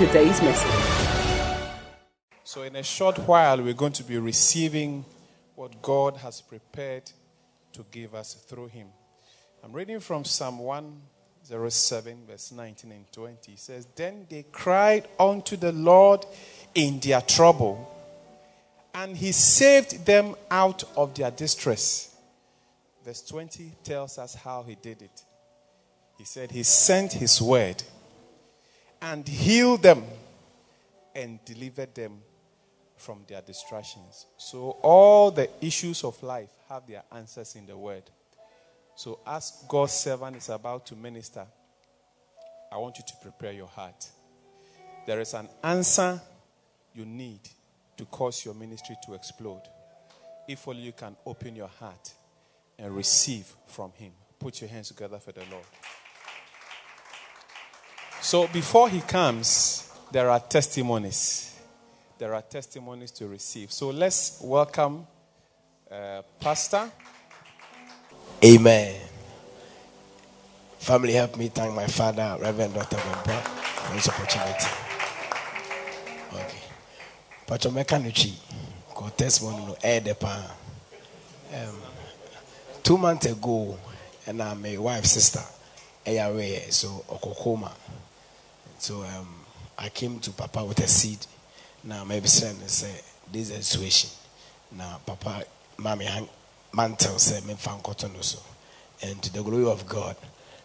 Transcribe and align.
today's 0.00 0.40
message. 0.40 1.66
So, 2.42 2.62
in 2.62 2.74
a 2.76 2.82
short 2.82 3.18
while, 3.18 3.60
we're 3.60 3.74
going 3.74 3.92
to 3.92 4.02
be 4.02 4.16
receiving 4.16 5.04
what 5.56 5.82
God 5.82 6.16
has 6.16 6.40
prepared 6.40 7.12
to 7.74 7.84
give 7.90 8.14
us 8.14 8.32
through 8.32 8.68
Him. 8.68 8.86
I'm 9.62 9.74
reading 9.74 10.00
from 10.00 10.24
Psalm 10.24 10.58
107, 10.60 12.16
verse 12.26 12.50
19 12.50 12.92
and 12.92 13.12
20. 13.12 13.52
It 13.52 13.58
says, 13.58 13.86
Then 13.94 14.26
they 14.30 14.46
cried 14.50 15.06
unto 15.18 15.58
the 15.58 15.72
Lord 15.72 16.24
in 16.74 16.98
their 17.00 17.20
trouble, 17.20 17.94
and 18.94 19.14
He 19.14 19.32
saved 19.32 20.06
them 20.06 20.34
out 20.50 20.82
of 20.96 21.14
their 21.14 21.30
distress. 21.30 22.16
Verse 23.04 23.20
20 23.20 23.72
tells 23.84 24.16
us 24.16 24.34
how 24.34 24.62
He 24.62 24.76
did 24.76 25.02
it. 25.02 25.24
He 26.16 26.24
said, 26.24 26.52
He 26.52 26.62
sent 26.62 27.12
His 27.12 27.42
word 27.42 27.82
and 29.02 29.26
healed 29.26 29.82
them 29.82 30.04
and 31.14 31.44
delivered 31.44 31.94
them 31.94 32.20
from 32.96 33.24
their 33.26 33.40
distractions. 33.40 34.26
So, 34.36 34.78
all 34.82 35.30
the 35.30 35.48
issues 35.64 36.04
of 36.04 36.22
life 36.22 36.50
have 36.68 36.86
their 36.86 37.02
answers 37.12 37.56
in 37.56 37.66
the 37.66 37.76
Word. 37.76 38.02
So, 38.94 39.20
as 39.26 39.64
God's 39.68 39.92
servant 39.92 40.36
is 40.36 40.48
about 40.50 40.86
to 40.86 40.96
minister, 40.96 41.46
I 42.70 42.76
want 42.76 42.98
you 42.98 43.04
to 43.06 43.14
prepare 43.22 43.52
your 43.52 43.66
heart. 43.66 44.06
There 45.06 45.20
is 45.20 45.34
an 45.34 45.48
answer 45.64 46.20
you 46.94 47.06
need 47.06 47.40
to 47.96 48.04
cause 48.04 48.44
your 48.44 48.54
ministry 48.54 48.96
to 49.06 49.14
explode. 49.14 49.62
If 50.46 50.68
only 50.68 50.82
you 50.82 50.92
can 50.92 51.16
open 51.24 51.56
your 51.56 51.68
heart 51.68 52.12
and 52.78 52.94
receive 52.94 53.46
from 53.66 53.92
Him. 53.92 54.12
Put 54.38 54.60
your 54.60 54.70
hands 54.70 54.88
together 54.88 55.18
for 55.18 55.32
the 55.32 55.42
Lord. 55.50 55.64
So, 58.22 58.46
before 58.48 58.88
He 58.88 59.00
comes, 59.00 59.92
there 60.12 60.30
are 60.30 60.40
testimonies 60.40 61.50
there 62.20 62.34
are 62.34 62.42
testimonies 62.42 63.10
to 63.12 63.26
receive. 63.26 63.72
So 63.72 63.88
let's 63.88 64.38
welcome 64.42 65.06
uh, 65.90 66.20
Pastor. 66.38 66.90
Amen. 68.44 69.00
Family, 70.78 71.14
help 71.14 71.38
me 71.38 71.48
thank 71.48 71.74
my 71.74 71.86
father, 71.86 72.36
Reverend 72.38 72.74
Dr. 72.74 72.96
Bempa, 72.96 73.40
for 73.40 73.94
this 73.94 74.08
opportunity. 74.10 74.66
Okay. 76.34 76.62
Pacho 77.46 77.70
Mekanuchi, 77.70 78.34
ko 78.94 79.08
testimony 79.16 79.64
no 79.64 79.76
air. 79.82 80.02
Um, 81.54 81.76
two 82.82 82.98
months 82.98 83.26
ago, 83.26 83.78
and 84.26 84.42
I'm 84.42 84.60
my 84.60 84.76
wife's 84.76 85.12
sister, 85.12 85.40
ARA, 86.06 86.70
so 86.70 87.02
Okokoma. 87.08 87.72
So 88.80 89.02
um, 89.02 89.28
I 89.78 89.90
came 89.90 90.18
to 90.20 90.30
Papa 90.30 90.64
with 90.64 90.80
a 90.80 90.88
seed. 90.88 91.18
Na 91.84 92.02
mebisrɛ 92.04 92.58
no 92.58 92.64
sɛ 92.66 93.02
this 93.30 93.50
is 93.50 93.58
a 93.58 93.62
situation. 93.62 94.10
Na 94.72 94.98
papa 95.04 95.44
me 95.78 96.06
mantle 96.72 97.14
sɛ 97.16 97.40
memfa 97.42 97.80
nkɔto 97.80 98.12
no 98.14 98.20
so 98.20 98.38
and 99.02 99.22
to 99.22 99.32
the 99.32 99.42
glory 99.42 99.66
of 99.66 99.86
god 99.88 100.16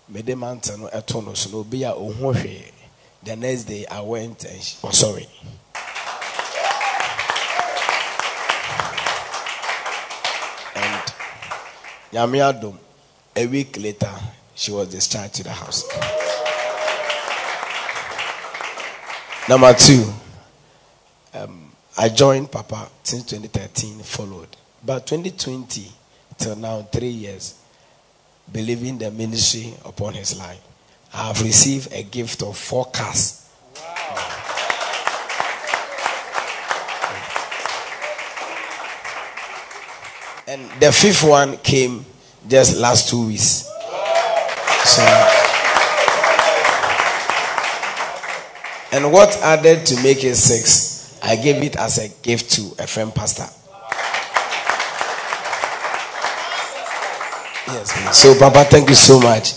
mede 0.10 0.38
mantle 0.38 0.78
no 0.78 0.88
ɛto 0.88 1.26
no 1.26 1.34
so 1.34 1.50
na 1.50 1.58
obi 1.58 1.84
a 1.84 2.72
the 3.24 3.36
next 3.36 3.64
day 3.64 3.86
i 3.88 4.00
went 4.02 4.44
and 4.46 4.62
she, 4.62 4.78
oh, 4.84 4.92
sorry. 4.92 5.28
And 10.76 11.14
nyame 12.12 12.40
adom 12.40 12.78
a 13.36 13.48
week 13.48 13.78
later 13.78 14.14
she 14.54 14.72
was 14.72 14.90
discharged 14.90 15.36
to 15.36 15.44
the 15.44 15.52
house 15.52 15.84
number 19.48 19.74
two 19.74 20.04
um, 21.36 21.72
I 21.98 22.10
joined 22.10 22.52
Papa 22.52 22.90
since 23.04 23.24
2013, 23.26 24.00
followed. 24.00 24.50
But 24.86 25.08
2020 25.08 25.92
till 26.38 26.56
now, 26.56 26.82
three 26.84 27.08
years, 27.10 27.56
believing 28.52 28.98
the 28.98 29.12
ministry 29.12 29.74
upon 29.86 30.14
his 30.14 30.38
life, 30.38 30.62
I 31.14 31.28
have 31.28 31.42
received 31.42 31.94
a 31.94 32.04
gift 32.04 32.44
of 32.44 32.58
four 32.58 32.86
cars. 32.86 33.42
And 40.48 40.70
the 40.80 40.92
fifth 40.92 41.24
one 41.24 41.58
came 41.58 42.06
just 42.48 42.78
last 42.78 43.10
two 43.10 43.28
weeks. 43.28 43.68
So, 44.84 45.35
and 48.96 49.12
what 49.12 49.36
added 49.44 49.86
to 49.86 50.02
make 50.02 50.24
it 50.24 50.36
six 50.36 50.96
I 51.26 51.36
gave 51.36 51.64
it 51.64 51.76
as 51.76 51.98
a 51.98 52.08
gift 52.22 52.52
to 52.52 52.62
a 52.84 52.86
friend 52.86 53.14
pastor. 53.14 53.50
Yes, 57.68 58.16
so 58.16 58.38
Papa, 58.38 58.64
thank 58.66 58.90
you 58.90 58.96
so 58.96 59.20
much. 59.20 59.54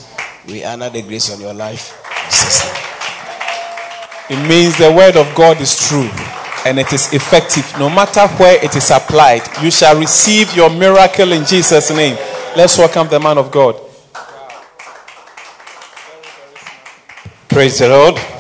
We 0.47 0.65
honor 0.65 0.89
the 0.89 1.03
grace 1.03 1.31
on 1.31 1.41
your 1.43 1.53
life. 1.53 1.93
It 4.31 4.49
means 4.49 4.79
the 4.79 4.91
word 4.91 5.17
of 5.17 5.35
God 5.35 5.61
is 5.61 5.77
true 5.89 6.09
and 6.65 6.79
it 6.79 6.91
is 6.95 7.13
effective. 7.13 7.71
No 7.79 7.91
matter 7.91 8.27
where 8.39 8.63
it 8.65 8.75
is 8.75 8.91
applied, 8.91 9.43
you 9.63 9.71
shall 9.71 9.99
receive 9.99 10.55
your 10.57 10.71
miracle 10.71 11.33
in 11.33 11.45
Jesus' 11.45 11.91
name. 11.91 12.17
Let's 12.57 12.79
welcome 12.79 13.09
the 13.09 13.21
man 13.21 13.37
of 13.37 13.51
God. 13.51 13.79
Praise 17.49 17.79
the 17.79 17.91
Lord. 17.91 18.38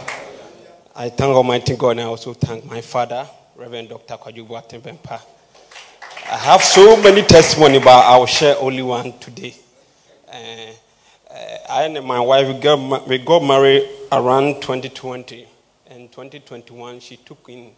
I 1.01 1.11
thank 1.11 1.33
Almighty 1.33 1.77
God 1.77 1.91
and 1.91 2.01
I 2.01 2.05
also 2.07 2.35
thank 2.35 2.65
my 2.65 2.81
father, 2.81 3.25
Reverend 3.55 3.89
Dr. 3.89 4.15
Kojo 4.17 4.45
Boateng 4.45 4.81
Bempa. 4.81 5.21
I 6.29 6.37
have 6.39 6.61
so 6.61 7.01
many 7.01 7.23
testimonies, 7.23 7.85
but 7.85 8.05
I 8.05 8.17
will 8.19 8.27
share 8.27 8.57
only 8.59 8.83
one 8.83 9.17
today. 9.21 9.55
Uh, 10.27 10.73
uh, 11.31 11.57
I 11.71 11.85
and 11.85 12.05
my 12.05 12.19
wife, 12.19 12.49
we 12.49 12.55
got, 12.61 13.07
we 13.07 13.19
got 13.19 13.45
married 13.45 13.89
around 14.11 14.61
2020. 14.61 15.47
And 15.87 16.11
2021, 16.11 16.99
she 16.99 17.17
took 17.19 17.49
in 17.49 17.71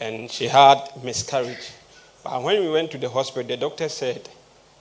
and 0.00 0.28
she 0.28 0.48
had 0.48 0.88
miscarriage. 1.04 1.70
But 2.24 2.42
when 2.42 2.64
we 2.64 2.68
went 2.68 2.90
to 2.90 2.98
the 2.98 3.10
hospital, 3.10 3.46
the 3.46 3.58
doctor 3.58 3.88
said 3.88 4.28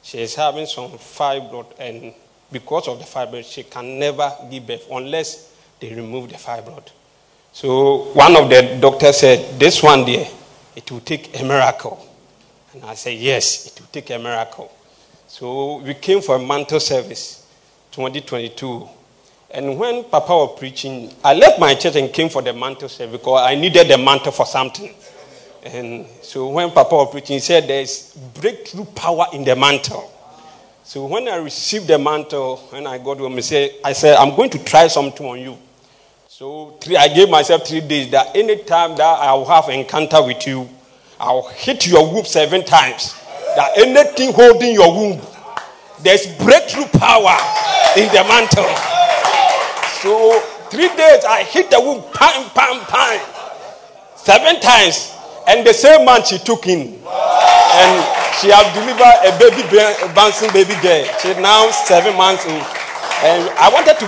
she 0.02 0.18
is 0.18 0.34
having 0.34 0.66
some 0.66 0.90
fibroid, 0.94 1.68
and 1.78 2.16
because 2.52 2.88
of 2.88 2.97
the 2.97 3.06
fibroid, 3.06 3.46
she 3.46 3.62
can 3.62 4.00
never 4.00 4.35
give 4.50 4.66
birth 4.66 4.88
unless 4.90 5.53
they 5.79 5.94
remove 5.94 6.29
the 6.29 6.35
fibroid. 6.35 6.90
So 7.52 8.12
one 8.14 8.36
of 8.36 8.50
the 8.50 8.78
doctors 8.80 9.18
said, 9.18 9.60
This 9.60 9.82
one 9.82 10.06
there, 10.06 10.28
it 10.76 10.90
will 10.92 11.00
take 11.02 11.40
a 11.40 11.44
miracle. 11.44 12.06
And 12.74 12.84
I 12.86 12.94
said, 12.96 13.18
Yes, 13.18 13.68
it 13.68 13.80
will 13.80 13.88
take 13.88 14.10
a 14.12 14.20
miracle. 14.20 14.72
So 15.28 15.78
we 15.78 15.94
came 15.94 16.22
for 16.22 16.36
a 16.36 16.40
mantle 16.40 16.80
service 16.80 17.46
2022. 17.92 18.88
And 19.52 19.80
when 19.80 20.04
Papa 20.04 20.32
was 20.32 20.59
preaching, 20.59 21.14
I 21.24 21.34
left 21.34 21.59
my 21.59 21.74
church 21.74 21.96
and 21.96 22.14
came 22.14 22.29
for 22.29 22.41
the 22.41 22.53
mantle 22.53 22.88
service 22.90 23.20
because 23.20 23.41
I 23.47 23.56
needed 23.56 23.88
the 23.88 23.97
mantle 23.97 24.32
for 24.32 24.46
something. 24.46 24.94
And 25.64 26.06
so 26.22 26.50
when 26.50 26.72
Papa 26.72 26.96
was 26.96 27.12
preaching, 27.12 27.35
he 27.35 27.40
said 27.40 27.68
there's 27.68 28.14
breakthrough 28.40 28.85
power 28.85 29.26
in 29.34 29.44
the 29.44 29.56
mantle. 29.56 30.12
So 30.84 31.06
when 31.06 31.28
I 31.28 31.35
received 31.35 31.88
the 31.88 32.00
mantle, 32.00 32.58
when 32.70 32.88
I 32.88 32.97
got 32.97 33.18
home, 33.18 33.35
I 33.35 33.41
said, 33.41 33.72
I 33.84 33.94
said, 33.94 34.16
I'm 34.16 34.35
going 34.35 34.50
to 34.52 34.64
try 34.64 34.88
something 34.88 35.26
on 35.26 35.40
you. 35.40 35.58
So 36.40 36.78
three, 36.80 36.96
I 36.96 37.09
gave 37.09 37.30
myself 37.30 37.68
three 37.68 37.82
days 37.82 38.12
that 38.12 38.34
anytime 38.34 38.96
that 38.96 39.20
I 39.20 39.34
will 39.34 39.44
have 39.44 39.68
encounter 39.68 40.24
with 40.24 40.47
you, 40.47 40.70
I'll 41.20 41.50
hit 41.50 41.86
your 41.86 42.09
womb 42.09 42.24
seven 42.24 42.64
times. 42.64 43.14
That 43.58 43.76
anything 43.76 44.32
holding 44.32 44.74
your 44.74 44.88
womb, 44.88 45.20
there's 46.00 46.28
breakthrough 46.40 46.88
power 46.96 47.36
in 48.00 48.08
the 48.16 48.24
mantle. 48.24 48.72
So 50.00 50.40
three 50.72 50.88
days 50.96 51.28
I 51.28 51.44
hit 51.44 51.72
the 51.72 51.82
womb, 51.82 52.08
pam, 52.16 52.47
pam, 52.56 52.88
pam, 52.88 53.20
seven 54.16 54.62
times, 54.62 55.12
and 55.46 55.68
the 55.68 55.74
same 55.74 56.06
month 56.06 56.28
she 56.28 56.38
took 56.38 56.68
in, 56.68 57.03
and 57.03 57.92
she 58.40 58.47
has 58.47 58.64
delivered 58.72 59.28
a 59.28 59.35
baby, 59.44 59.59
a 59.76 60.08
bouncing 60.16 60.56
baby 60.56 60.80
girl. 60.80 61.03
She's 61.20 61.35
now 61.35 61.70
seven 61.72 62.16
months 62.16 62.46
old, 62.47 62.64
and 63.28 63.44
I 63.59 63.68
wanted 63.76 64.00
to 64.00 64.08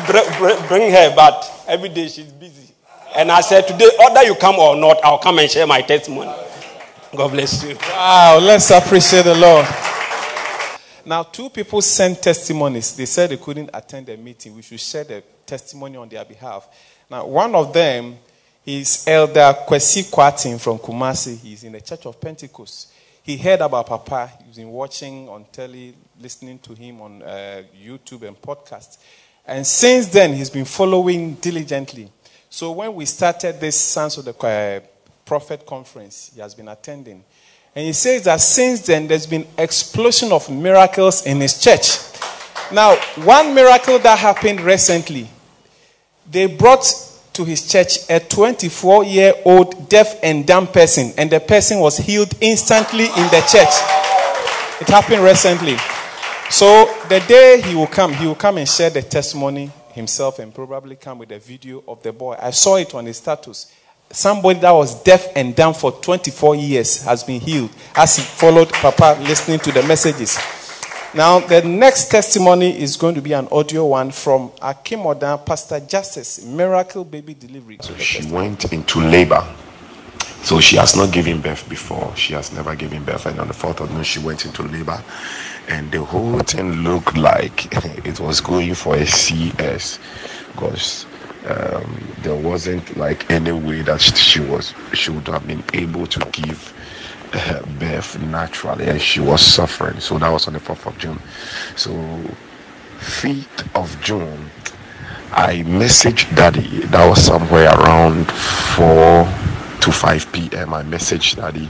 bring 0.69 0.91
her, 0.95 1.13
but 1.13 1.57
Every 1.67 1.89
day 1.89 2.07
she's 2.07 2.31
busy. 2.31 2.73
And 3.15 3.31
I 3.31 3.41
said, 3.41 3.67
Today, 3.67 3.89
whether 3.97 4.23
you 4.23 4.35
come 4.35 4.55
or 4.55 4.75
not, 4.75 5.03
I'll 5.03 5.17
come 5.17 5.39
and 5.39 5.49
share 5.49 5.67
my 5.67 5.81
testimony. 5.81 6.31
God 7.15 7.31
bless 7.31 7.63
you. 7.63 7.75
Wow, 7.75 8.39
let's 8.41 8.71
appreciate 8.71 9.23
the 9.23 9.35
Lord. 9.35 9.65
Now, 11.05 11.23
two 11.23 11.49
people 11.49 11.81
sent 11.81 12.21
testimonies. 12.21 12.95
They 12.95 13.05
said 13.05 13.31
they 13.31 13.37
couldn't 13.37 13.69
attend 13.73 14.05
the 14.05 14.15
meeting. 14.15 14.55
We 14.55 14.61
should 14.61 14.79
share 14.79 15.03
the 15.03 15.23
testimony 15.45 15.97
on 15.97 16.07
their 16.07 16.23
behalf. 16.23 16.67
Now, 17.09 17.25
one 17.25 17.53
of 17.55 17.73
them 17.73 18.17
is 18.65 19.05
Elder 19.07 19.55
Kwesi 19.67 20.09
Kwatin 20.09 20.61
from 20.61 20.77
Kumasi. 20.77 21.37
He's 21.37 21.63
in 21.63 21.73
the 21.73 21.81
Church 21.81 22.05
of 22.05 22.21
Pentecost. 22.21 22.93
He 23.23 23.35
heard 23.37 23.61
about 23.61 23.87
Papa. 23.87 24.31
He's 24.45 24.57
been 24.57 24.69
watching 24.71 25.27
on 25.27 25.45
telly, 25.51 25.95
listening 26.19 26.59
to 26.59 26.73
him 26.73 27.01
on 27.01 27.21
uh, 27.23 27.63
YouTube 27.77 28.27
and 28.27 28.39
podcasts. 28.39 28.97
And 29.51 29.67
since 29.67 30.07
then, 30.07 30.33
he's 30.33 30.49
been 30.49 30.63
following 30.63 31.33
diligently. 31.33 32.09
So 32.49 32.71
when 32.71 32.95
we 32.95 33.03
started 33.03 33.59
this 33.59 33.77
Sons 33.77 34.17
of 34.17 34.23
the 34.23 34.47
uh, 34.47 34.79
Prophet 35.25 35.65
conference, 35.65 36.31
he 36.33 36.39
has 36.39 36.55
been 36.55 36.69
attending. 36.69 37.21
And 37.75 37.85
he 37.85 37.91
says 37.91 38.23
that 38.23 38.39
since 38.39 38.79
then, 38.79 39.09
there's 39.09 39.27
been 39.27 39.45
explosion 39.57 40.31
of 40.31 40.49
miracles 40.49 41.25
in 41.25 41.41
his 41.41 41.61
church. 41.61 41.97
Now, 42.71 42.95
one 43.25 43.53
miracle 43.53 43.99
that 43.99 44.19
happened 44.19 44.61
recently, 44.61 45.27
they 46.29 46.45
brought 46.45 46.85
to 47.33 47.43
his 47.43 47.69
church 47.69 48.09
a 48.09 48.21
24 48.21 49.03
year 49.03 49.33
old 49.43 49.89
deaf 49.89 50.17
and 50.23 50.47
dumb 50.47 50.67
person, 50.67 51.11
and 51.17 51.29
the 51.29 51.41
person 51.41 51.79
was 51.79 51.97
healed 51.97 52.33
instantly 52.39 53.03
in 53.03 53.27
the 53.27 53.45
church. 53.51 53.73
It 54.79 54.87
happened 54.87 55.25
recently. 55.25 55.75
So 56.51 56.93
the 57.07 57.21
day 57.29 57.61
he 57.61 57.75
will 57.75 57.87
come, 57.87 58.11
he 58.11 58.27
will 58.27 58.35
come 58.35 58.57
and 58.57 58.67
share 58.67 58.89
the 58.89 59.01
testimony 59.01 59.71
himself 59.93 60.37
and 60.37 60.53
probably 60.53 60.97
come 60.97 61.17
with 61.19 61.31
a 61.31 61.39
video 61.39 61.81
of 61.87 62.03
the 62.03 62.11
boy. 62.11 62.35
I 62.41 62.51
saw 62.51 62.75
it 62.75 62.93
on 62.93 63.05
his 63.05 63.17
status. 63.17 63.73
Somebody 64.09 64.59
that 64.59 64.71
was 64.71 65.01
deaf 65.01 65.27
and 65.37 65.55
dumb 65.55 65.73
for 65.73 65.93
24 65.93 66.55
years 66.55 67.03
has 67.03 67.23
been 67.23 67.39
healed 67.39 67.69
as 67.95 68.17
he 68.17 68.23
followed 68.23 68.69
Papa 68.73 69.17
listening 69.21 69.59
to 69.59 69.71
the 69.71 69.81
messages. 69.83 70.37
Now, 71.13 71.39
the 71.39 71.61
next 71.61 72.09
testimony 72.11 72.77
is 72.77 72.97
going 72.97 73.15
to 73.15 73.21
be 73.21 73.31
an 73.31 73.47
audio 73.49 73.85
one 73.85 74.11
from 74.11 74.51
Akim 74.61 75.05
Oda, 75.07 75.37
Pastor 75.37 75.79
Justice, 75.79 76.43
Miracle 76.43 77.05
Baby 77.05 77.33
Delivery. 77.33 77.77
So 77.81 77.95
she 77.95 78.29
went 78.29 78.73
into 78.73 78.99
labor. 78.99 79.45
So 80.43 80.59
she 80.59 80.75
has 80.77 80.95
not 80.95 81.13
given 81.13 81.39
birth 81.39 81.69
before. 81.69 82.13
She 82.15 82.33
has 82.33 82.51
never 82.51 82.75
given 82.75 83.03
birth. 83.05 83.25
And 83.25 83.39
on 83.39 83.47
the 83.47 83.53
fourth 83.53 83.79
of 83.79 83.89
June, 83.89 84.03
she 84.03 84.19
went 84.19 84.45
into 84.45 84.63
labor. 84.63 85.01
And 85.67 85.91
the 85.91 86.03
whole 86.03 86.39
thing 86.39 86.71
looked 86.83 87.17
like 87.17 87.67
it 88.05 88.19
was 88.19 88.41
going 88.41 88.73
for 88.75 88.95
a 88.95 89.05
CS 89.05 89.99
because 90.53 91.05
um, 91.47 92.03
there 92.19 92.35
wasn't 92.35 92.97
like 92.97 93.29
any 93.31 93.51
way 93.51 93.81
that 93.81 94.01
she 94.01 94.39
was 94.39 94.73
she 94.93 95.11
would 95.11 95.27
have 95.27 95.47
been 95.47 95.63
able 95.73 96.05
to 96.07 96.19
give 96.31 96.73
uh, 97.33 97.61
birth 97.79 98.21
naturally 98.21 98.85
and 98.85 99.01
she 99.01 99.19
was 99.19 99.41
suffering. 99.41 99.99
So 99.99 100.17
that 100.19 100.29
was 100.29 100.47
on 100.47 100.53
the 100.53 100.59
4th 100.59 100.85
of 100.85 100.97
june. 100.97 101.19
So 101.75 101.91
5th 102.99 103.75
of 103.75 104.01
june 104.01 104.49
i 105.31 105.63
messaged 105.63 106.35
daddy. 106.35 106.81
That 106.87 107.07
was 107.07 107.23
somewhere 107.25 107.69
around 107.73 108.29
4 108.31 109.25
to 109.81 109.91
5 109.91 110.31
p.m 110.31 110.73
i 110.75 110.83
messaged 110.83 111.37
daddy 111.37 111.67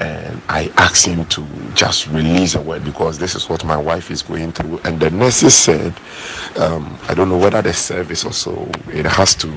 and 0.00 0.42
I 0.48 0.72
asked 0.78 1.06
him 1.06 1.26
to 1.26 1.46
just 1.74 2.08
release 2.08 2.56
a 2.56 2.62
word 2.62 2.84
because 2.84 3.18
this 3.18 3.36
is 3.36 3.48
what 3.50 3.64
my 3.64 3.76
wife 3.78 4.10
is 4.10 4.22
going 4.22 4.52
through. 4.52 4.80
And 4.84 5.00
the 5.00 5.10
nurses 5.10 5.56
said, 5.56 6.00
um, 6.56 6.98
I 7.08 7.14
don't 7.14 7.28
know 7.30 7.38
whether 7.38 7.62
the 7.62 7.74
cervix 7.74 8.24
also 8.24 8.70
it 8.88 9.06
has 9.06 9.34
to 9.36 9.52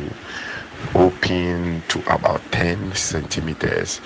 open 0.96 1.84
to 1.90 2.00
about 2.14 2.42
10 2.52 2.94
centimeters, 2.96 4.02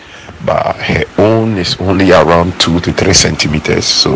but 0.46 0.76
her 0.78 1.06
own 1.20 1.58
is 1.58 1.76
only 1.82 2.12
around 2.12 2.60
2 2.62 2.82
to 2.82 2.94
3 2.94 3.14
centimeters. 3.14 3.86
So 3.86 4.14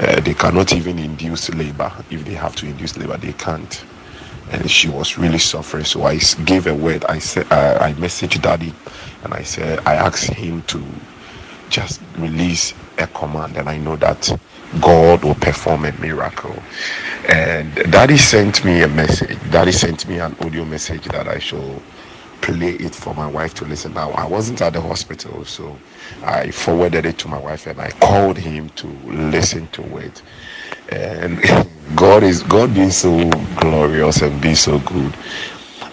uh, 0.00 0.20
they 0.20 0.34
cannot 0.34 0.74
even 0.74 0.98
induce 1.00 1.50
labor. 1.50 1.92
If 2.10 2.24
they 2.26 2.34
have 2.34 2.56
to 2.56 2.66
induce 2.66 2.96
labor, 2.98 3.16
they 3.18 3.32
can't. 3.34 3.84
And 4.52 4.70
she 4.70 4.88
was 4.88 5.18
really 5.18 5.38
suffering. 5.38 5.84
So 5.84 6.04
I 6.04 6.18
gave 6.44 6.66
a 6.68 6.74
word. 6.74 7.04
I 7.06 7.18
said, 7.20 7.46
uh, 7.52 7.78
I 7.80 7.94
messaged 7.94 8.42
daddy 8.42 8.74
and 9.24 9.34
I 9.34 9.42
said, 9.42 9.80
I 9.86 9.94
asked 9.96 10.24
him 10.32 10.62
to 10.64 10.84
just 11.70 12.00
release 12.18 12.74
a 12.98 13.06
command 13.08 13.56
and 13.56 13.68
I 13.68 13.78
know 13.78 13.96
that 13.96 14.38
God 14.80 15.24
will 15.24 15.34
perform 15.36 15.84
a 15.86 15.92
miracle. 15.94 16.56
And 17.28 17.74
Daddy 17.92 18.18
sent 18.18 18.64
me 18.64 18.82
a 18.82 18.88
message. 18.88 19.38
Daddy 19.50 19.72
sent 19.72 20.08
me 20.08 20.18
an 20.20 20.36
audio 20.40 20.64
message 20.64 21.04
that 21.06 21.28
I 21.28 21.38
should 21.38 21.82
play 22.42 22.72
it 22.76 22.94
for 22.94 23.14
my 23.14 23.26
wife 23.26 23.54
to 23.54 23.64
listen. 23.66 23.94
Now, 23.94 24.10
I 24.12 24.26
wasn't 24.26 24.62
at 24.62 24.74
the 24.74 24.80
hospital, 24.80 25.44
so 25.44 25.76
I 26.24 26.50
forwarded 26.50 27.06
it 27.06 27.18
to 27.20 27.28
my 27.28 27.38
wife 27.38 27.66
and 27.66 27.80
I 27.80 27.90
called 27.92 28.38
him 28.38 28.70
to 28.70 28.86
listen 29.06 29.68
to 29.68 29.98
it. 29.98 30.22
And 30.90 31.42
God 31.96 32.22
is 32.22 32.42
God 32.44 32.74
being 32.74 32.90
so 32.90 33.30
glorious 33.60 34.22
and 34.22 34.40
being 34.40 34.56
so 34.56 34.78
good. 34.80 35.14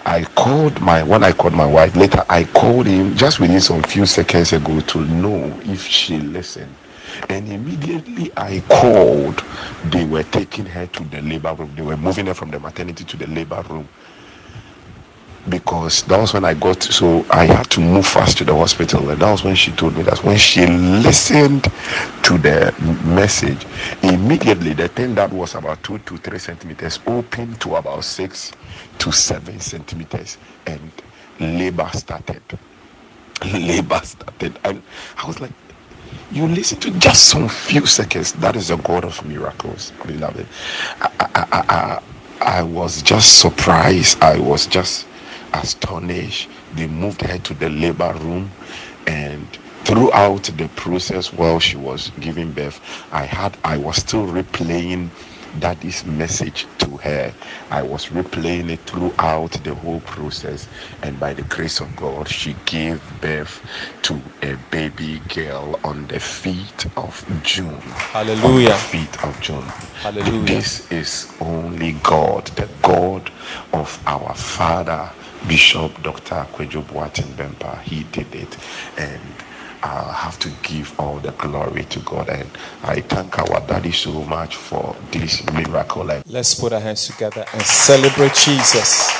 I 0.06 0.24
called 0.36 0.80
my 0.82 1.04
when 1.04 1.24
I 1.24 1.32
called 1.32 1.54
my 1.54 1.66
wife 1.66 1.96
later, 1.96 2.24
I 2.30 2.44
called 2.44 2.86
him 2.88 3.16
just 3.16 3.40
within 3.40 3.60
some 3.62 3.82
few 3.84 4.06
seconds 4.06 4.52
ago 4.54 4.80
to 4.80 5.04
know 5.06 5.60
if 5.64 5.86
she 5.86 6.18
listened. 6.18 6.74
And 7.30 7.48
immediately 7.48 8.32
I 8.36 8.62
called, 8.70 9.44
they 9.84 10.06
were 10.06 10.24
taking 10.24 10.66
her 10.66 10.88
to 10.88 11.04
the 11.04 11.22
labor 11.22 11.54
room. 11.54 11.74
They 11.76 11.82
were 11.82 11.98
moving 11.98 12.26
her 12.28 12.34
from 12.34 12.50
the 12.52 12.60
maternity 12.60 13.04
to 13.06 13.18
the 13.18 13.28
labor 13.28 13.62
room 13.70 13.88
because 15.50 16.02
that 16.04 16.20
was 16.20 16.34
when 16.34 16.44
I 16.44 16.54
got 16.54 16.82
so 16.82 17.26
I 17.30 17.46
had 17.46 17.70
to 17.72 17.80
move 17.80 18.06
fast 18.06 18.38
to 18.38 18.44
the 18.44 18.54
hospital, 18.56 19.10
and 19.10 19.20
that 19.22 19.30
was 19.30 19.44
when 19.44 19.56
she 19.56 19.72
told 19.72 19.96
me 19.96 20.02
that 20.04 20.24
when 20.24 20.38
she 20.38 20.66
listened 20.66 21.64
to 21.64 22.38
the 22.38 22.74
message, 23.04 23.66
immediately 24.02 24.74
the 24.74 24.88
thing 24.88 25.14
that 25.16 25.32
was 25.32 25.54
about 25.54 25.82
two 25.84 25.98
to 26.00 26.18
three 26.18 26.38
centimeters 26.40 27.00
opened 27.06 27.60
to 27.62 27.76
about 27.76 28.04
six 28.04 28.52
to 28.98 29.12
seven 29.12 29.60
centimeters, 29.60 30.38
and 30.66 30.92
labor 31.40 31.90
started. 31.94 32.42
Labor 33.44 34.00
started, 34.04 34.58
and 34.64 34.82
I 35.18 35.26
was 35.26 35.40
like, 35.40 35.52
you 36.30 36.46
listen 36.48 36.80
to 36.80 36.90
just 36.98 37.30
some 37.30 37.48
few 37.48 37.86
seconds. 37.86 38.34
That 38.34 38.56
is 38.56 38.68
the 38.68 38.76
God 38.78 39.04
of 39.04 39.24
miracles, 39.26 39.92
beloved. 40.06 40.46
I, 41.00 41.10
I, 41.20 41.46
I, 41.52 42.02
I 42.40 42.62
was 42.64 43.02
just 43.02 43.40
surprised. 43.40 44.22
I 44.22 44.38
was 44.38 44.66
just 44.66 45.06
astonished. 45.54 46.50
They 46.72 46.88
moved 46.88 47.22
her 47.22 47.38
to 47.38 47.54
the 47.54 47.70
labor 47.70 48.14
room 48.14 48.54
and 49.06 49.58
throughout 49.84 50.44
the 50.44 50.68
process 50.70 51.32
while 51.32 51.60
she 51.60 51.76
was 51.76 52.10
giving 52.20 52.52
birth, 52.52 52.80
I 53.12 53.24
had 53.26 53.58
I 53.64 53.78
was 53.78 53.98
still 53.98 54.26
replaying 54.26 55.12
daddy's 55.58 56.04
message 56.04 56.68
to 56.78 56.98
her. 56.98 57.36
I 57.70 57.82
was 57.84 58.08
replaying 58.08 58.70
it 58.70 58.82
throughout 58.86 59.52
the 59.64 59.74
whole 59.76 60.02
process, 60.02 60.68
and 61.02 61.20
by 61.20 61.34
the 61.34 61.44
grace 61.44 61.80
of 61.80 61.96
God, 61.96 62.28
she 62.28 62.54
gave 62.66 63.20
birth 63.20 63.62
to 64.02 64.32
a 64.42 64.56
baby 64.56 65.20
girl 65.20 65.80
on 65.84 66.08
the 66.08 66.20
feet 66.20 66.86
of 66.96 67.24
June. 67.42 67.98
Hallelujah. 68.12 68.78
feet 68.78 69.18
of 69.24 69.40
June. 69.40 69.74
Hallelujah. 70.02 70.46
This 70.46 70.90
is 70.92 71.34
only 71.40 71.94
God, 71.94 72.46
the 72.56 72.68
God 72.82 73.32
of 73.72 74.00
our 74.06 74.34
Father 74.34 75.14
Bishop 75.48 76.02
Dr. 76.02 76.46
Kojo 76.52 76.82
Boateng 76.82 77.34
Bempa, 77.36 77.80
he 77.82 78.04
did 78.04 78.34
it. 78.34 78.56
And 78.98 79.20
I 79.82 80.12
have 80.12 80.38
to 80.40 80.50
give 80.62 80.98
all 80.98 81.18
the 81.18 81.30
glory 81.32 81.84
to 81.84 82.00
God. 82.00 82.28
And 82.28 82.48
I 82.82 83.00
thank 83.00 83.38
our 83.38 83.60
daddy 83.66 83.92
so 83.92 84.10
much 84.24 84.56
for 84.56 84.96
this 85.12 85.44
miracle. 85.52 86.04
Let's 86.26 86.54
put 86.54 86.72
our 86.72 86.80
hands 86.80 87.06
together 87.06 87.44
and 87.52 87.62
celebrate 87.62 88.34
Jesus. 88.34 89.10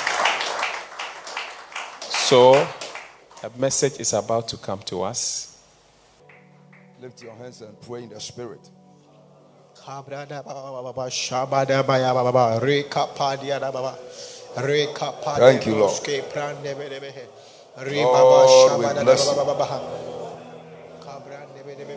So, 2.00 2.54
a 3.42 3.50
message 3.56 4.00
is 4.00 4.12
about 4.12 4.48
to 4.48 4.56
come 4.56 4.80
to 4.86 5.02
us. 5.02 5.62
Lift 7.00 7.22
your 7.22 7.34
hands 7.34 7.60
and 7.60 7.80
pray 7.82 8.02
in 8.02 8.08
the 8.08 8.20
spirit. 8.20 8.70
Thank 14.56 15.66
you, 15.66 15.74
Lord. 15.76 15.92
Lord, 17.76 18.78
we 18.78 18.86
bless 19.04 19.26
you. 19.30 19.36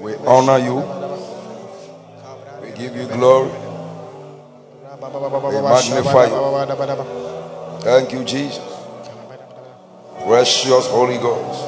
We 0.02 0.14
honor 0.28 0.58
you. 0.60 0.84
We 2.62 2.72
give 2.72 2.96
you 2.96 3.08
glory. 3.08 3.50
We 5.50 5.56
magnify 5.62 6.26
you. 6.28 6.36
Thank 7.82 8.12
you, 8.14 8.24
Jesus. 8.26 8.60
Precious 10.28 10.88
Holy 10.88 11.18
Ghost. 11.18 11.64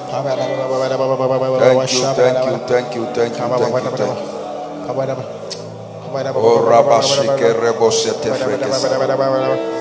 Thank 1.60 1.92
you, 1.94 2.04
thank 2.20 2.46
you, 2.46 2.58
thank 2.68 2.96
you, 2.96 3.06
thank 3.14 3.38
you, 3.40 3.48
thank 3.58 3.76
you, 3.84 3.92
thank 3.98 4.18
you. 4.20 4.28
Oh, 6.36 6.60
Rabashike 6.70 7.54
Rebosete 7.54 8.34
Frekesa. 8.34 9.81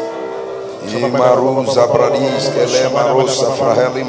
Imaruza 0.89 1.87
bradis 1.93 2.49
kelema 2.57 3.13
rosa 3.13 3.53
fraheli. 3.53 4.01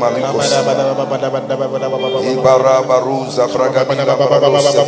Ibara 2.31 2.81
baruza 2.87 3.47
bragadila 3.47 4.15
barosa. 4.15 4.79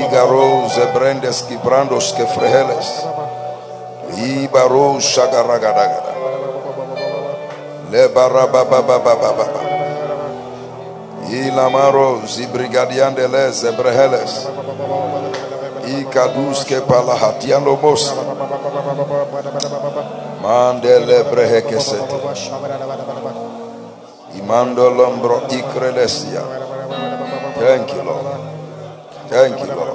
Igaroze 0.00 0.84
brendes 0.96 1.44
kibrandos 1.44 2.16
ke 2.16 2.24
freheles. 2.32 3.04
Ibaro 4.16 4.96
shagaragadagada. 5.00 6.12
Lebara. 7.92 8.46
Mandele 20.42 21.24
brehekesete. 21.24 22.16
Imando 24.38 24.90
lombro 24.90 25.42
ikrelesia. 25.48 26.42
Thank 27.58 27.92
you, 27.94 28.02
Lord. 28.02 28.26
Thank 29.28 29.60
you, 29.60 29.74
Lord. 29.74 29.92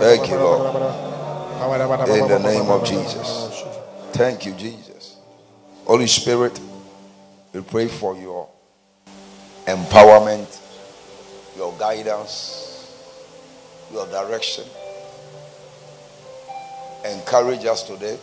Thank 0.00 0.28
you, 0.28 0.38
Lord. 0.38 0.62
In 2.08 2.28
the 2.28 2.38
name 2.38 2.70
of 2.70 2.84
Jesus. 2.84 3.64
Thank 4.12 4.46
you, 4.46 4.52
Jesus. 4.52 5.16
Holy 5.86 6.06
Spirit, 6.06 6.60
we 7.52 7.60
pray 7.60 7.88
for 7.88 8.16
your 8.16 8.48
empowerment, 9.66 10.46
your 11.56 11.72
guidance, 11.78 12.88
your 13.92 14.06
direction. 14.06 14.64
Encourage 17.04 17.64
us 17.66 17.82
today. 17.82 18.18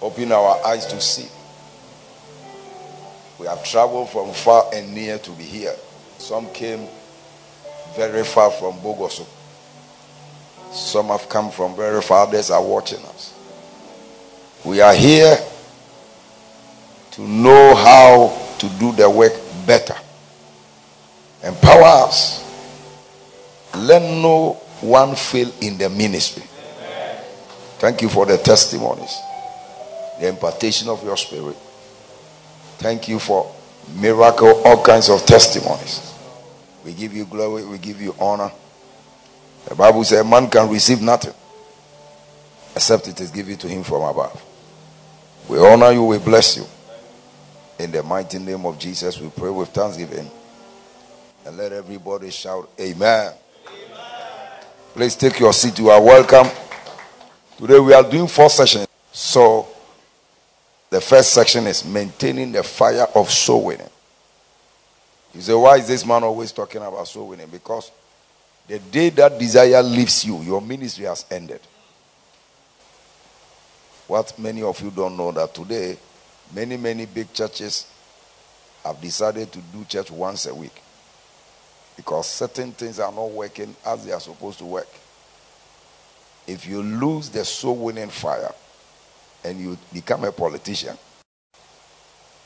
Open 0.00 0.32
our 0.32 0.66
eyes 0.66 0.86
to 0.86 1.00
see. 1.00 1.28
We 3.38 3.46
have 3.46 3.62
traveled 3.64 4.10
from 4.10 4.32
far 4.32 4.64
and 4.72 4.94
near 4.94 5.18
to 5.18 5.30
be 5.32 5.44
here. 5.44 5.74
Some 6.18 6.48
came 6.52 6.86
very 7.96 8.24
far 8.24 8.50
from 8.50 8.74
Bogoso. 8.78 9.26
Some 10.72 11.08
have 11.08 11.28
come 11.28 11.50
from 11.50 11.76
very 11.76 12.00
far. 12.02 12.26
Others 12.26 12.50
are 12.50 12.62
watching 12.62 13.04
us. 13.04 13.38
We 14.64 14.80
are 14.80 14.94
here 14.94 15.36
to 17.12 17.22
know 17.22 17.74
how 17.74 18.56
to 18.58 18.68
do 18.78 18.92
the 18.92 19.10
work 19.10 19.32
better. 19.66 19.96
Empower 21.42 21.82
us. 21.82 22.40
Let 23.74 24.02
no 24.02 24.61
one 24.82 25.14
fail 25.14 25.50
in 25.60 25.78
the 25.78 25.88
ministry. 25.88 26.42
Thank 27.78 28.02
you 28.02 28.08
for 28.08 28.26
the 28.26 28.38
testimonies, 28.38 29.16
the 30.20 30.28
impartation 30.28 30.88
of 30.88 31.02
your 31.02 31.16
spirit. 31.16 31.56
Thank 32.78 33.08
you 33.08 33.18
for 33.18 33.52
miracle, 33.96 34.62
all 34.64 34.82
kinds 34.82 35.08
of 35.08 35.24
testimonies. 35.24 36.12
We 36.84 36.92
give 36.94 37.12
you 37.12 37.24
glory, 37.24 37.64
we 37.64 37.78
give 37.78 38.00
you 38.00 38.14
honor. 38.20 38.50
The 39.66 39.74
Bible 39.74 40.04
says 40.04 40.24
man 40.24 40.48
can 40.50 40.68
receive 40.68 41.00
nothing 41.00 41.34
except 42.74 43.08
it 43.08 43.20
is 43.20 43.30
given 43.30 43.56
to 43.58 43.68
him 43.68 43.82
from 43.84 44.02
above. 44.02 44.42
We 45.48 45.58
honor 45.58 45.92
you, 45.92 46.04
we 46.04 46.18
bless 46.18 46.56
you. 46.56 46.64
In 47.78 47.90
the 47.90 48.02
mighty 48.02 48.38
name 48.38 48.64
of 48.64 48.78
Jesus, 48.78 49.18
we 49.18 49.28
pray 49.28 49.50
with 49.50 49.68
thanksgiving. 49.70 50.30
And 51.44 51.56
let 51.56 51.72
everybody 51.72 52.30
shout, 52.30 52.70
Amen. 52.80 53.32
Please 54.94 55.16
take 55.16 55.40
your 55.40 55.54
seat. 55.54 55.78
You 55.78 55.88
are 55.88 56.02
welcome. 56.02 56.48
Today 57.56 57.78
we 57.78 57.94
are 57.94 58.02
doing 58.02 58.26
four 58.26 58.50
sessions. 58.50 58.86
So, 59.10 59.66
the 60.90 61.00
first 61.00 61.32
section 61.32 61.66
is 61.66 61.82
maintaining 61.82 62.52
the 62.52 62.62
fire 62.62 63.06
of 63.14 63.30
soul 63.30 63.64
winning. 63.64 63.88
You 65.34 65.40
say, 65.40 65.54
why 65.54 65.78
is 65.78 65.88
this 65.88 66.04
man 66.04 66.22
always 66.24 66.52
talking 66.52 66.82
about 66.82 67.08
soul 67.08 67.28
winning? 67.28 67.48
Because 67.48 67.90
the 68.68 68.78
day 68.80 69.08
that 69.08 69.38
desire 69.38 69.82
leaves 69.82 70.26
you, 70.26 70.42
your 70.42 70.60
ministry 70.60 71.06
has 71.06 71.24
ended. 71.30 71.60
What 74.08 74.38
many 74.38 74.62
of 74.62 74.78
you 74.82 74.90
don't 74.90 75.16
know 75.16 75.32
that 75.32 75.54
today, 75.54 75.96
many, 76.54 76.76
many 76.76 77.06
big 77.06 77.32
churches 77.32 77.90
have 78.84 79.00
decided 79.00 79.50
to 79.52 79.58
do 79.58 79.86
church 79.86 80.10
once 80.10 80.44
a 80.44 80.54
week 80.54 80.82
because 82.04 82.28
certain 82.28 82.72
things 82.72 82.98
are 82.98 83.12
not 83.12 83.30
working 83.30 83.76
as 83.86 84.04
they 84.04 84.10
are 84.10 84.18
supposed 84.18 84.58
to 84.58 84.64
work. 84.64 84.88
If 86.48 86.66
you 86.66 86.82
lose 86.82 87.28
the 87.28 87.44
soul 87.44 87.76
winning 87.76 88.08
fire 88.08 88.52
and 89.44 89.60
you 89.60 89.78
become 89.92 90.24
a 90.24 90.32
politician, 90.32 90.98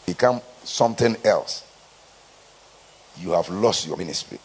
become 0.05 0.43
something 0.63 1.17
else, 1.25 1.65
you 3.19 3.31
have 3.31 3.49
lost 3.49 3.87
your 3.87 3.97
ministry. 3.97 4.39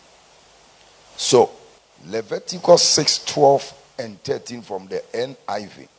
So, 1.18 1.51
Leviticus 2.08 2.82
6 2.82 3.25
12 3.25 3.74
and 4.00 4.24
13 4.24 4.62
from 4.62 4.88
the 4.88 5.03
NIV. 5.13 5.89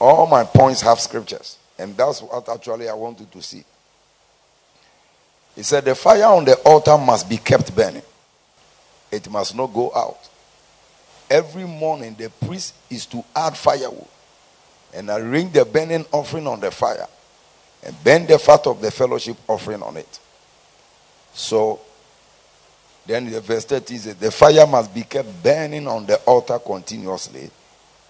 All 0.00 0.28
my 0.28 0.44
points 0.44 0.80
have 0.82 1.00
scriptures, 1.00 1.58
and 1.76 1.96
that's 1.96 2.22
what 2.22 2.48
actually 2.48 2.88
I 2.88 2.94
wanted 2.94 3.32
to 3.32 3.42
see. 3.42 3.64
He 5.56 5.64
said, 5.64 5.84
The 5.84 5.96
fire 5.96 6.26
on 6.26 6.44
the 6.44 6.54
altar 6.58 6.96
must 6.96 7.28
be 7.28 7.36
kept 7.36 7.74
burning, 7.74 8.02
it 9.12 9.30
must 9.30 9.54
not 9.54 9.72
go 9.72 9.92
out. 9.94 10.28
Every 11.30 11.64
morning, 11.64 12.16
the 12.18 12.30
priest 12.46 12.74
is 12.90 13.06
to 13.06 13.22
add 13.36 13.56
firewood 13.56 14.08
and 14.94 15.08
arrange 15.10 15.52
the 15.52 15.64
burning 15.64 16.04
offering 16.10 16.46
on 16.46 16.60
the 16.60 16.70
fire 16.70 17.06
and 17.84 18.04
burn 18.04 18.26
the 18.26 18.38
fat 18.38 18.66
of 18.66 18.80
the 18.80 18.90
fellowship 18.90 19.36
offering 19.48 19.82
on 19.82 19.96
it. 19.96 20.18
So, 21.34 21.80
then 23.06 23.30
the 23.30 23.40
verse 23.40 23.64
30 23.64 23.96
says, 23.96 24.16
The 24.16 24.30
fire 24.30 24.66
must 24.66 24.94
be 24.94 25.02
kept 25.02 25.42
burning 25.42 25.86
on 25.86 26.06
the 26.06 26.16
altar 26.18 26.58
continuously, 26.58 27.50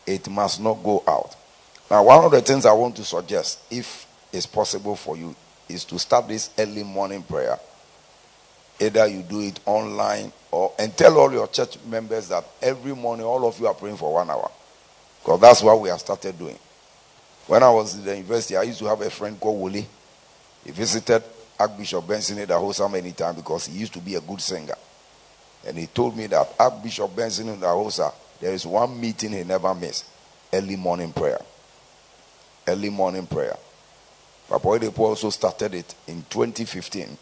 it 0.07 0.29
must 0.29 0.61
not 0.61 0.83
go 0.83 1.03
out. 1.07 1.37
Now, 1.91 2.05
one 2.05 2.25
of 2.25 2.31
the 2.31 2.41
things 2.41 2.67
I 2.67 2.73
want 2.73 2.97
to 2.97 3.05
suggest, 3.05 3.61
if 3.71 4.07
it's 4.33 4.47
possible 4.47 4.97
for 4.97 5.17
you, 5.17 5.35
is 5.69 5.85
to 5.87 5.99
start 5.99 6.29
this 6.29 6.51
early 6.59 6.83
morning 6.83 7.23
prayer. 7.23 7.59
Either 8.83 9.07
you 9.07 9.23
do 9.23 9.41
it 9.41 9.61
online 9.65 10.33
or 10.51 10.73
and 10.77 10.97
tell 10.97 11.17
all 11.17 11.33
your 11.33 11.47
church 11.47 11.79
members 11.87 12.29
that 12.29 12.45
every 12.61 12.95
morning 12.97 13.25
all 13.25 13.47
of 13.47 13.59
you 13.61 13.69
are 13.69 13.75
praying 13.75 13.97
for 13.97 14.13
one 14.13 14.29
hour. 14.29 14.51
Because 15.23 15.41
that's 15.41 15.63
what 15.63 15.81
we 15.81 15.89
have 15.89 16.01
started 16.01 16.37
doing. 16.37 16.59
When 17.47 17.63
I 17.63 17.71
was 17.71 17.95
in 17.95 18.05
the 18.05 18.17
university, 18.17 18.57
I 18.57 18.63
used 18.63 18.81
to 18.81 18.87
have 18.87 19.01
a 19.01 19.09
friend 19.11 19.39
called 19.39 19.61
Wooly. 19.61 19.87
He 20.65 20.73
visited 20.73 21.23
Archbishop 21.61 22.09
Benson 22.09 22.39
Idahosa 22.39 22.91
many 22.91 23.13
times 23.13 23.37
because 23.37 23.67
he 23.67 23.79
used 23.79 23.93
to 23.93 24.01
be 24.01 24.17
a 24.17 24.21
good 24.21 24.41
singer. 24.41 24.75
And 25.65 25.79
he 25.79 25.87
told 25.87 26.17
me 26.17 26.27
that 26.27 26.53
Archbishop 26.59 27.15
Benson 27.15 27.57
Idahosa, 27.57 28.13
there 28.41 28.53
is 28.53 28.67
one 28.67 29.01
meeting 29.01 29.31
he 29.31 29.45
never 29.45 29.73
missed 29.75 30.07
early 30.53 30.75
morning 30.75 31.13
prayer. 31.13 31.41
Early 32.67 32.91
morning 32.91 33.29
prayer. 33.29 33.57
Papa 34.49 34.67
Oyedepo 34.67 34.99
also 34.99 35.31
started 35.31 35.75
it 35.75 35.95
in 36.09 36.25
2015. 36.29 37.17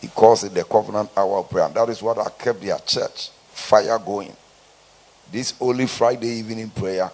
He 0.00 0.08
calls 0.08 0.44
it 0.44 0.54
the 0.54 0.64
Covenant 0.64 1.10
Hour 1.16 1.38
of 1.38 1.50
Prayer. 1.50 1.66
And 1.66 1.74
that 1.74 1.88
is 1.88 2.02
what 2.02 2.18
I 2.18 2.30
kept 2.30 2.62
their 2.62 2.78
church 2.78 3.30
fire 3.52 3.98
going. 3.98 4.34
This 5.30 5.54
only 5.60 5.86
Friday 5.86 6.28
evening 6.38 6.70
prayer, 6.70 7.10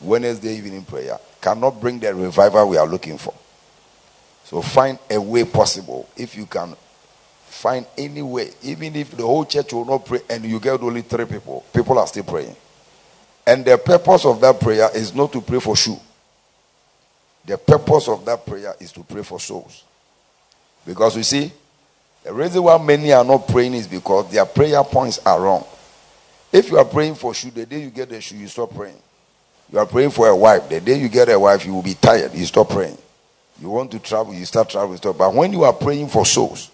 Wednesday 0.00 0.56
evening 0.56 0.84
prayer, 0.84 1.18
cannot 1.40 1.80
bring 1.80 1.98
the 1.98 2.14
revival 2.14 2.68
we 2.68 2.76
are 2.76 2.86
looking 2.86 3.18
for. 3.18 3.34
So 4.44 4.62
find 4.62 4.98
a 5.10 5.20
way 5.20 5.44
possible. 5.44 6.08
If 6.16 6.36
you 6.36 6.46
can 6.46 6.74
find 7.46 7.84
any 7.98 8.22
way, 8.22 8.50
even 8.62 8.96
if 8.96 9.10
the 9.10 9.24
whole 9.24 9.44
church 9.44 9.72
will 9.72 9.84
not 9.84 10.06
pray 10.06 10.20
and 10.30 10.44
you 10.44 10.58
get 10.60 10.80
only 10.80 11.02
three 11.02 11.26
people, 11.26 11.64
people 11.74 11.98
are 11.98 12.06
still 12.06 12.24
praying. 12.24 12.56
And 13.46 13.64
the 13.64 13.76
purpose 13.76 14.24
of 14.24 14.40
that 14.40 14.60
prayer 14.60 14.88
is 14.94 15.14
not 15.14 15.32
to 15.32 15.40
pray 15.40 15.58
for 15.58 15.74
shoe. 15.74 15.98
The 17.44 17.58
purpose 17.58 18.08
of 18.08 18.24
that 18.26 18.46
prayer 18.46 18.74
is 18.78 18.92
to 18.92 19.02
pray 19.02 19.22
for 19.22 19.40
souls. 19.40 19.84
Because 20.86 21.16
you 21.16 21.22
see, 21.22 21.52
the 22.24 22.32
reason 22.32 22.62
why 22.62 22.78
many 22.78 23.12
are 23.12 23.24
not 23.24 23.48
praying 23.48 23.74
is 23.74 23.86
because 23.86 24.30
their 24.30 24.44
prayer 24.44 24.82
points 24.84 25.18
are 25.24 25.40
wrong. 25.40 25.64
If 26.52 26.70
you 26.70 26.78
are 26.78 26.84
praying 26.84 27.14
for 27.14 27.34
shoe, 27.34 27.50
the 27.50 27.66
day 27.66 27.82
you 27.82 27.90
get 27.90 28.08
the 28.08 28.20
shoe, 28.20 28.36
you 28.36 28.48
stop 28.48 28.74
praying. 28.74 28.98
You 29.72 29.78
are 29.78 29.86
praying 29.86 30.10
for 30.10 30.28
a 30.28 30.36
wife, 30.36 30.68
the 30.68 30.80
day 30.80 30.98
you 30.98 31.08
get 31.08 31.28
a 31.28 31.38
wife, 31.38 31.64
you 31.64 31.74
will 31.74 31.82
be 31.82 31.94
tired, 31.94 32.34
you 32.34 32.44
stop 32.46 32.70
praying. 32.70 32.96
You 33.60 33.70
want 33.70 33.90
to 33.90 33.98
travel, 33.98 34.32
you 34.32 34.44
start 34.46 34.70
traveling, 34.70 34.96
stop. 34.96 35.18
But 35.18 35.34
when 35.34 35.52
you 35.52 35.64
are 35.64 35.72
praying 35.72 36.08
for 36.08 36.24
souls, 36.24 36.70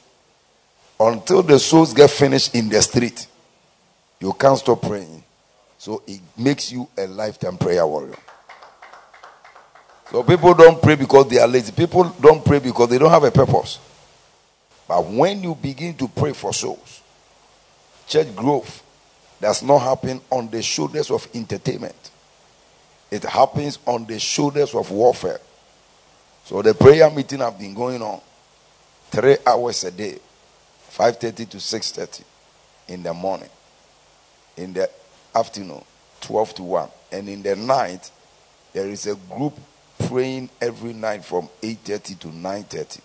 until 1.01 1.43
the 1.43 1.59
souls 1.59 1.93
get 1.93 2.11
finished 2.11 2.55
in 2.55 2.69
the 2.69 2.81
street, 2.83 3.27
you 4.21 4.33
can't 4.33 4.59
stop 4.59 4.83
praying. 4.83 5.23
So 5.79 6.03
it 6.07 6.21
makes 6.37 6.71
you 6.71 6.89
a 6.97 7.07
lifetime 7.07 7.59
prayer 7.59 7.87
warrior. 7.87 8.17
So 10.11 10.23
people 10.23 10.55
don't 10.55 10.81
pray 10.81 10.95
because 10.95 11.29
they 11.29 11.39
are 11.39 11.49
lazy. 11.49 11.73
People 11.73 12.05
don't 12.21 12.45
pray 12.45 12.59
because 12.59 12.89
they 12.89 12.99
don't 12.99 13.11
have 13.11 13.25
a 13.25 13.31
purpose. 13.31 13.79
But 14.87 15.05
when 15.07 15.43
you 15.43 15.55
begin 15.55 15.95
to 15.95 16.09
pray 16.09 16.33
for 16.33 16.53
souls, 16.53 17.03
church 18.07 18.35
growth 18.37 18.83
does 19.41 19.63
not 19.63 19.79
happen 19.79 20.21
on 20.31 20.49
the 20.51 20.63
shoulders 20.63 21.11
of 21.11 21.27
entertainment. 21.35 22.11
It 23.11 23.23
happens 23.25 23.79
on 23.87 24.05
the 24.07 24.19
shoulders 24.19 24.75
of 24.75 24.91
warfare. 24.91 25.41
So 26.45 26.61
the 26.63 26.75
prayer 26.75 27.11
meeting 27.11 27.41
have 27.41 27.59
been 27.59 27.75
going 27.75 28.03
on 28.03 28.21
three 29.11 29.37
hours 29.47 29.85
a 29.85 29.91
day, 29.91 30.19
5.30 30.91 31.49
to 31.51 31.57
6.30 31.57 32.23
in 32.89 33.03
the 33.03 33.15
morning. 33.15 33.49
In 34.57 34.73
the 34.73 34.91
afternoon, 35.35 35.83
12 36.21 36.55
to 36.57 36.63
1. 36.63 36.89
And 37.13 37.29
in 37.29 37.43
the 37.43 37.57
night, 37.57 38.11
there 38.73 38.89
is 38.89 39.07
a 39.07 39.15
group 39.15 39.55
praying 40.07 40.51
every 40.61 40.93
night 40.93 41.25
from 41.25 41.49
8.30 41.63 42.19
to 42.21 42.29
9.30. 42.29 43.01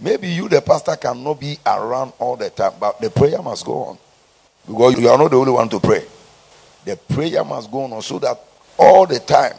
Maybe 0.00 0.28
you, 0.28 0.48
the 0.48 0.60
pastor, 0.60 0.96
cannot 0.96 1.40
be 1.40 1.58
around 1.64 2.12
all 2.18 2.36
the 2.36 2.50
time, 2.50 2.72
but 2.80 3.00
the 3.00 3.10
prayer 3.10 3.40
must 3.40 3.64
go 3.64 3.84
on. 3.84 3.98
Because 4.66 4.98
you 4.98 5.08
are 5.08 5.18
not 5.18 5.30
the 5.30 5.36
only 5.36 5.52
one 5.52 5.68
to 5.68 5.80
pray. 5.80 6.04
The 6.84 6.96
prayer 6.96 7.44
must 7.44 7.70
go 7.70 7.82
on 7.84 8.02
so 8.02 8.18
that 8.18 8.38
all 8.76 9.06
the 9.06 9.20
time 9.20 9.54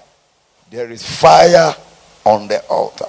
there 0.70 0.92
is 0.92 1.04
fire 1.04 1.76
on 2.24 2.48
the 2.48 2.62
altar. 2.66 3.06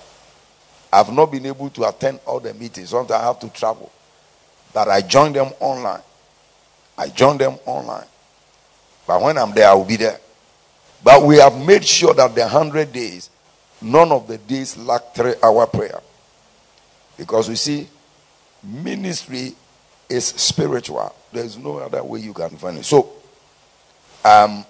I've 0.93 1.13
not 1.13 1.33
been 1.33 1.47
able 1.47 1.69
to 1.71 1.89
attend 1.89 2.21
all 2.27 2.41
the 2.41 2.55
meetings. 2.55 2.91
Sometimes 2.91 3.21
I 3.21 3.27
have 3.27 3.41
to 3.41 3.49
travel. 3.51 3.91
But 4.73 4.89
I 4.89 5.01
join 5.03 5.33
them 5.33 5.49
online. 5.61 6.03
I 6.97 7.09
join 7.09 7.39
them 7.39 7.59
online. 7.67 8.07
But 9.07 9.21
when 9.23 9.37
I'm 9.39 9.53
there, 9.53 9.69
I 9.69 9.75
will 9.75 9.85
be 9.85 9.97
there. 9.97 10.19
But 11.03 11.23
we 11.23 11.37
have 11.37 11.57
made 11.67 11.85
sure 11.85 12.15
that 12.15 12.35
the 12.35 12.43
100 12.43 12.93
days, 12.93 13.31
none 13.81 14.11
of 14.13 14.27
the 14.27 14.39
days 14.39 14.77
lack 14.77 15.15
three 15.15 15.35
hour 15.43 15.67
prayer. 15.67 16.01
Because 17.17 17.49
we 17.49 17.55
see, 17.55 17.89
ministry 18.63 19.55
is 20.09 20.27
spiritual. 20.27 21.15
There's 21.33 21.57
no 21.57 21.79
other 21.79 22.03
way 22.03 22.21
you 22.21 22.33
can 22.33 22.51
find 22.51 22.79
it. 22.79 22.85
So, 22.85 23.11
um, 24.25 24.65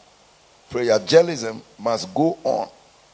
prayer 0.70 0.98
jealism 1.00 1.62
must 1.78 2.12
go 2.14 2.38
on 2.44 2.68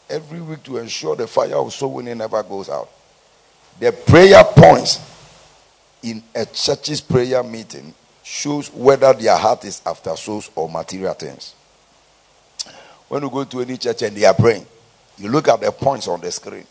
every 0.09 0.41
week 0.41 0.63
to 0.65 0.79
ensure 0.79 1.17
the 1.17 1.27
fire 1.27 1.57
of 1.57 1.73
soul 1.73 1.95
winning 1.95 2.19
never 2.19 2.43
goes 2.43 2.69
out. 2.69 2.89
The 3.81 3.93
prayer 3.93 4.45
points 4.45 5.01
in 6.03 6.23
a 6.35 6.45
church's 6.47 7.01
prayer 7.01 7.43
meeting 7.43 7.95
shows 8.23 8.73
whether 8.73 9.13
their 9.13 9.37
heart 9.37 9.65
is 9.65 9.81
after 9.87 10.15
souls 10.17 10.51
or 10.55 10.69
material 10.69 11.15
things. 11.15 11.55
When 13.09 13.23
you 13.23 13.31
go 13.31 13.45
to 13.45 13.61
any 13.61 13.77
church 13.77 14.03
and 14.03 14.17
they 14.17 14.25
are 14.25 14.35
praying, 14.35 14.67
you 15.19 15.29
look 15.29 15.49
at 15.49 15.61
the 15.61 15.71
points 15.71 16.09
on 16.09 16.21
the 16.21 16.31
screen 16.31 16.67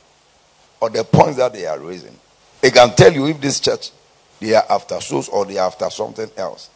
or 0.80 0.90
the 0.90 1.04
points 1.04 1.38
that 1.38 1.54
they 1.54 1.66
are 1.66 1.80
raising. 1.80 2.18
They 2.62 2.72
can 2.72 2.96
tell 2.96 3.12
you 3.12 3.28
if 3.28 3.42
this 3.42 3.60
church 3.60 3.92
they 4.40 4.56
are 4.56 4.66
after 4.70 5.00
souls 5.00 5.30
or 5.30 5.46
they 5.46 5.58
are 5.58 5.68
after 5.68 5.90
something 5.90 6.30
else. 6.36 6.70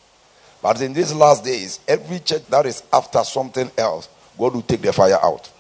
But 0.62 0.82
in 0.82 0.94
these 0.94 1.14
last 1.14 1.44
days, 1.44 1.80
every 1.88 2.20
church 2.20 2.46
that 2.48 2.66
is 2.66 2.84
after 2.94 3.24
something 3.24 3.70
else, 3.78 4.08
God 4.38 4.54
will 4.54 4.62
take 4.62 4.82
the 4.82 4.94
fire 4.94 5.18
out. 5.22 5.52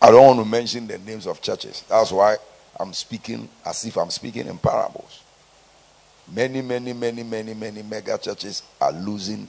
I 0.00 0.10
don't 0.10 0.24
want 0.24 0.38
to 0.38 0.44
mention 0.44 0.86
the 0.86 0.98
names 0.98 1.26
of 1.26 1.42
churches. 1.42 1.84
That's 1.88 2.12
why 2.12 2.36
I'm 2.78 2.92
speaking 2.92 3.48
as 3.66 3.84
if 3.84 3.96
I'm 3.96 4.10
speaking 4.10 4.46
in 4.46 4.58
parables. 4.58 5.22
Many, 6.32 6.62
many, 6.62 6.92
many, 6.92 7.22
many, 7.22 7.54
many 7.54 7.82
mega 7.82 8.18
churches 8.18 8.62
are 8.80 8.92
losing 8.92 9.48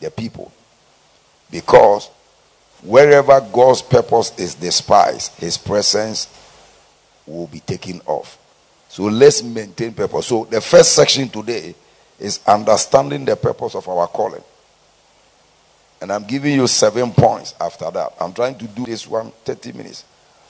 their 0.00 0.10
people. 0.10 0.52
Because 1.50 2.08
wherever 2.82 3.40
God's 3.52 3.82
purpose 3.82 4.36
is 4.38 4.54
despised, 4.54 5.38
his 5.38 5.56
presence 5.56 6.26
will 7.26 7.46
be 7.46 7.60
taken 7.60 8.00
off. 8.06 8.38
So 8.88 9.04
let's 9.04 9.42
maintain 9.42 9.92
purpose. 9.92 10.26
So 10.26 10.44
the 10.44 10.60
first 10.60 10.92
section 10.92 11.28
today 11.28 11.74
is 12.18 12.40
understanding 12.46 13.24
the 13.24 13.36
purpose 13.36 13.74
of 13.74 13.88
our 13.88 14.06
calling. 14.06 14.42
And 16.00 16.12
I'm 16.12 16.24
giving 16.24 16.54
you 16.54 16.66
seven 16.66 17.12
points 17.12 17.54
after 17.60 17.90
that. 17.90 18.14
I'm 18.20 18.32
trying 18.32 18.58
to 18.58 18.66
do 18.66 18.86
this 18.86 19.06
one 19.06 19.30
30 19.44 19.72
minutes. 19.72 20.04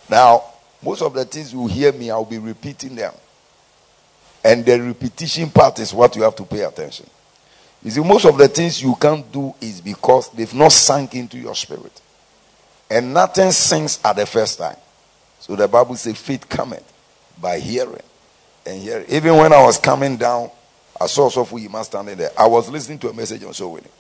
Now, 0.08 0.44
most 0.82 1.02
of 1.02 1.14
the 1.14 1.24
things 1.24 1.52
you 1.52 1.66
hear 1.66 1.92
me, 1.92 2.10
I'll 2.10 2.24
be 2.24 2.38
repeating 2.38 2.96
them. 2.96 3.14
And 4.44 4.64
the 4.64 4.80
repetition 4.80 5.50
part 5.50 5.78
is 5.78 5.94
what 5.94 6.16
you 6.16 6.22
have 6.22 6.34
to 6.36 6.44
pay 6.44 6.62
attention. 6.62 7.06
You 7.82 7.90
see, 7.90 8.00
most 8.00 8.24
of 8.24 8.36
the 8.36 8.48
things 8.48 8.82
you 8.82 8.94
can't 8.96 9.30
do 9.30 9.54
is 9.60 9.80
because 9.80 10.30
they've 10.30 10.54
not 10.54 10.72
sunk 10.72 11.14
into 11.14 11.38
your 11.38 11.54
spirit. 11.54 12.00
And 12.90 13.14
nothing 13.14 13.50
sinks 13.50 14.00
at 14.04 14.16
the 14.16 14.26
first 14.26 14.58
time. 14.58 14.76
So 15.42 15.56
the 15.56 15.66
Bible 15.66 15.96
says 15.96 16.20
faith 16.20 16.48
cometh 16.48 16.84
by 17.40 17.58
hearing. 17.58 18.00
And 18.64 18.80
hearing. 18.80 19.06
Even 19.08 19.36
when 19.36 19.52
I 19.52 19.60
was 19.60 19.76
coming 19.76 20.16
down, 20.16 20.52
I 21.00 21.06
saw 21.06 21.28
Sofu 21.28 21.60
Yima 21.60 21.82
standing 21.82 22.16
there. 22.16 22.30
I 22.38 22.46
was 22.46 22.70
listening 22.70 23.00
to 23.00 23.08
a 23.08 23.12
message 23.12 23.42
on 23.42 23.52
soul 23.52 23.72
winning. 23.72 23.90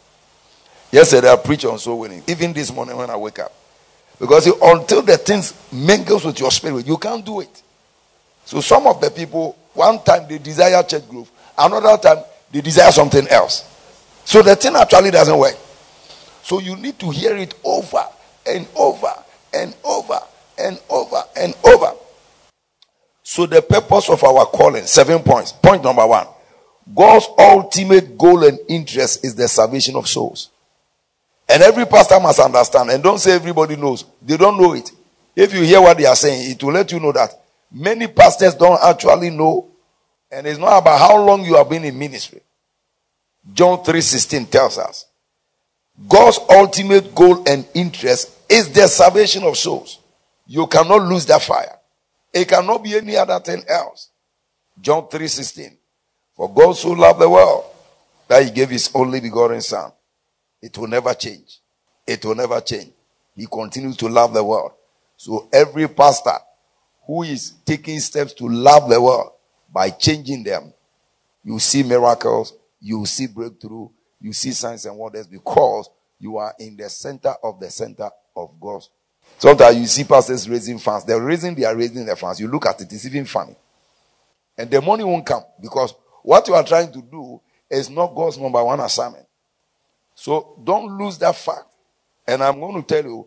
Yesterday 0.92 1.28
I 1.28 1.34
preached 1.34 1.64
on 1.64 1.80
soul 1.80 1.98
winning. 1.98 2.22
Even 2.28 2.52
this 2.52 2.72
morning 2.72 2.96
when 2.96 3.10
I 3.10 3.16
wake 3.16 3.40
up. 3.40 3.52
Because 4.20 4.46
until 4.46 5.02
the 5.02 5.18
things 5.18 5.52
mingles 5.72 6.24
with 6.24 6.38
your 6.38 6.52
spirit, 6.52 6.86
you 6.86 6.96
can't 6.96 7.26
do 7.26 7.40
it. 7.40 7.62
So 8.44 8.60
some 8.60 8.86
of 8.86 9.00
the 9.00 9.10
people, 9.10 9.58
one 9.74 10.00
time 10.04 10.28
they 10.28 10.38
desire 10.38 10.80
church 10.84 11.08
growth, 11.08 11.32
another 11.58 12.00
time 12.00 12.22
they 12.52 12.60
desire 12.60 12.92
something 12.92 13.26
else. 13.26 13.68
So 14.24 14.42
the 14.42 14.54
thing 14.54 14.76
actually 14.76 15.10
doesn't 15.10 15.36
work. 15.36 15.56
So 16.44 16.60
you 16.60 16.76
need 16.76 17.00
to 17.00 17.10
hear 17.10 17.36
it 17.36 17.52
over 17.64 18.04
and 18.46 18.68
over 18.76 19.12
and 19.52 19.74
over 19.82 20.20
and 20.62 20.80
over 20.88 21.22
and 21.36 21.54
over. 21.64 21.92
So 23.22 23.46
the 23.46 23.62
purpose 23.62 24.10
of 24.10 24.22
our 24.24 24.46
calling, 24.46 24.86
seven 24.86 25.20
points. 25.20 25.52
Point 25.52 25.82
number 25.82 26.06
one. 26.06 26.26
God's 26.94 27.26
ultimate 27.38 28.18
goal 28.18 28.44
and 28.44 28.58
interest 28.68 29.24
is 29.24 29.34
the 29.34 29.48
salvation 29.48 29.96
of 29.96 30.08
souls. 30.08 30.50
And 31.48 31.62
every 31.62 31.86
pastor 31.86 32.18
must 32.18 32.40
understand. 32.40 32.90
And 32.90 33.02
don't 33.02 33.18
say 33.18 33.32
everybody 33.32 33.76
knows. 33.76 34.04
They 34.20 34.36
don't 34.36 34.60
know 34.60 34.72
it. 34.72 34.90
If 35.34 35.54
you 35.54 35.62
hear 35.62 35.80
what 35.80 35.96
they 35.96 36.06
are 36.06 36.16
saying, 36.16 36.50
it 36.50 36.62
will 36.62 36.72
let 36.72 36.90
you 36.92 37.00
know 37.00 37.12
that 37.12 37.32
many 37.70 38.06
pastors 38.06 38.54
don't 38.54 38.82
actually 38.82 39.30
know. 39.30 39.68
And 40.30 40.46
it's 40.46 40.58
not 40.58 40.78
about 40.78 40.98
how 40.98 41.22
long 41.22 41.44
you 41.44 41.56
have 41.56 41.68
been 41.68 41.84
in 41.84 41.98
ministry. 41.98 42.40
John 43.52 43.82
3:16 43.82 44.46
tells 44.46 44.78
us 44.78 45.06
God's 46.08 46.38
ultimate 46.48 47.14
goal 47.14 47.42
and 47.46 47.66
interest 47.74 48.30
is 48.48 48.70
the 48.70 48.86
salvation 48.88 49.42
of 49.44 49.58
souls. 49.58 49.98
You 50.52 50.66
cannot 50.66 51.04
lose 51.04 51.24
that 51.26 51.40
fire. 51.40 51.78
It 52.30 52.46
cannot 52.46 52.84
be 52.84 52.94
any 52.94 53.16
other 53.16 53.40
thing 53.40 53.64
else. 53.66 54.10
John 54.78 55.08
3:16. 55.08 55.78
For 56.36 56.52
God 56.52 56.76
so 56.76 56.90
loved 56.90 57.20
the 57.20 57.30
world 57.30 57.64
that 58.28 58.44
he 58.44 58.50
gave 58.50 58.68
his 58.68 58.90
only 58.94 59.20
begotten 59.20 59.62
son. 59.62 59.90
It 60.60 60.76
will 60.76 60.88
never 60.88 61.14
change. 61.14 61.58
It 62.06 62.22
will 62.26 62.34
never 62.34 62.60
change. 62.60 62.92
He 63.34 63.46
continues 63.46 63.96
to 63.96 64.10
love 64.10 64.34
the 64.34 64.44
world. 64.44 64.72
So 65.16 65.48
every 65.54 65.88
pastor 65.88 66.38
who 67.06 67.22
is 67.22 67.54
taking 67.64 67.98
steps 68.00 68.34
to 68.34 68.46
love 68.46 68.90
the 68.90 69.00
world 69.00 69.32
by 69.72 69.88
changing 69.88 70.42
them, 70.44 70.74
you 71.42 71.58
see 71.60 71.82
miracles, 71.82 72.52
you 72.78 73.06
see 73.06 73.26
breakthrough, 73.26 73.88
you 74.20 74.34
see 74.34 74.52
signs 74.52 74.84
and 74.84 74.98
wonders 74.98 75.26
because 75.26 75.88
you 76.18 76.36
are 76.36 76.54
in 76.58 76.76
the 76.76 76.90
center 76.90 77.34
of 77.42 77.58
the 77.58 77.70
center 77.70 78.10
of 78.36 78.50
God. 78.60 78.82
Sometimes 79.38 79.76
you 79.76 79.86
see 79.86 80.04
pastors 80.04 80.48
raising 80.48 80.78
funds. 80.78 81.04
The 81.04 81.20
reason 81.20 81.54
they 81.54 81.64
are 81.64 81.76
raising 81.76 82.06
their 82.06 82.16
funds, 82.16 82.38
you 82.38 82.48
look 82.48 82.66
at 82.66 82.80
it, 82.80 82.92
it's 82.92 83.06
even 83.06 83.24
funny. 83.24 83.56
And 84.56 84.70
the 84.70 84.80
money 84.80 85.02
won't 85.02 85.26
come 85.26 85.42
because 85.60 85.94
what 86.22 86.46
you 86.46 86.54
are 86.54 86.64
trying 86.64 86.92
to 86.92 87.02
do 87.02 87.40
is 87.68 87.90
not 87.90 88.14
God's 88.14 88.38
number 88.38 88.62
one 88.62 88.80
assignment. 88.80 89.26
So 90.14 90.60
don't 90.62 90.96
lose 90.98 91.18
that 91.18 91.34
fact. 91.34 91.64
And 92.26 92.42
I'm 92.42 92.60
going 92.60 92.80
to 92.80 92.86
tell 92.86 93.02
you, 93.04 93.26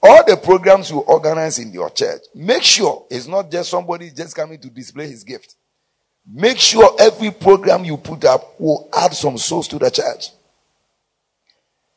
all 0.00 0.24
the 0.24 0.36
programs 0.36 0.90
you 0.90 0.98
organize 1.00 1.58
in 1.58 1.72
your 1.72 1.90
church, 1.90 2.22
make 2.34 2.62
sure 2.62 3.06
it's 3.10 3.26
not 3.26 3.50
just 3.50 3.70
somebody 3.70 4.10
just 4.10 4.36
coming 4.36 4.60
to 4.60 4.70
display 4.70 5.08
his 5.08 5.24
gift. 5.24 5.56
Make 6.30 6.58
sure 6.58 6.94
every 7.00 7.30
program 7.30 7.84
you 7.84 7.96
put 7.96 8.24
up 8.24 8.60
will 8.60 8.88
add 8.96 9.14
some 9.14 9.38
souls 9.38 9.66
to 9.68 9.78
the 9.78 9.90
church. 9.90 10.28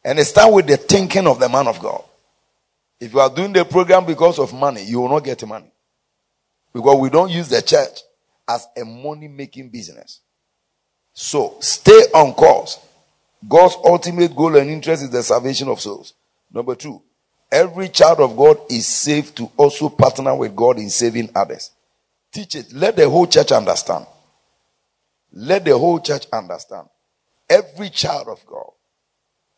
And 0.03 0.17
start 0.21 0.51
with 0.51 0.65
the 0.65 0.77
thinking 0.77 1.27
of 1.27 1.39
the 1.39 1.47
man 1.47 1.67
of 1.67 1.79
God. 1.79 2.03
If 3.01 3.13
you 3.13 3.19
are 3.19 3.33
doing 3.33 3.51
the 3.51 3.65
program 3.65 4.05
because 4.05 4.37
of 4.37 4.53
money, 4.53 4.83
you 4.83 5.01
will 5.01 5.09
not 5.09 5.23
get 5.23 5.43
money. 5.47 5.71
Because 6.71 7.01
we 7.01 7.09
don't 7.09 7.31
use 7.31 7.49
the 7.49 7.59
church 7.59 7.99
as 8.47 8.67
a 8.77 8.85
money 8.85 9.27
making 9.27 9.69
business. 9.69 10.21
So 11.11 11.57
stay 11.61 11.99
on 12.13 12.33
course. 12.33 12.79
God's 13.49 13.75
ultimate 13.83 14.35
goal 14.35 14.55
and 14.55 14.69
interest 14.69 15.01
is 15.01 15.09
the 15.09 15.23
salvation 15.23 15.67
of 15.67 15.81
souls. 15.81 16.13
Number 16.53 16.75
two, 16.75 17.01
every 17.51 17.89
child 17.89 18.19
of 18.19 18.37
God 18.37 18.57
is 18.69 18.85
saved 18.85 19.35
to 19.37 19.51
also 19.57 19.89
partner 19.89 20.35
with 20.35 20.55
God 20.55 20.77
in 20.77 20.91
saving 20.91 21.31
others. 21.35 21.71
Teach 22.31 22.53
it. 22.53 22.71
Let 22.71 22.97
the 22.97 23.09
whole 23.09 23.25
church 23.25 23.51
understand. 23.51 24.05
Let 25.33 25.65
the 25.65 25.75
whole 25.75 25.99
church 25.99 26.27
understand. 26.31 26.87
Every 27.49 27.89
child 27.89 28.27
of 28.27 28.45
God 28.45 28.69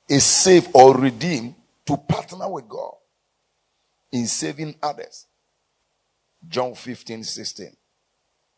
is 0.07 0.23
saved 0.23 0.69
or 0.73 0.95
redeemed 0.95 1.55
to 1.87 1.97
partner 1.97 2.49
with 2.49 2.69
God 2.69 2.93
in 4.13 4.25
saving 4.27 4.75
others. 4.81 5.27
John 6.47 6.73
15, 6.73 7.25
16. 7.25 7.75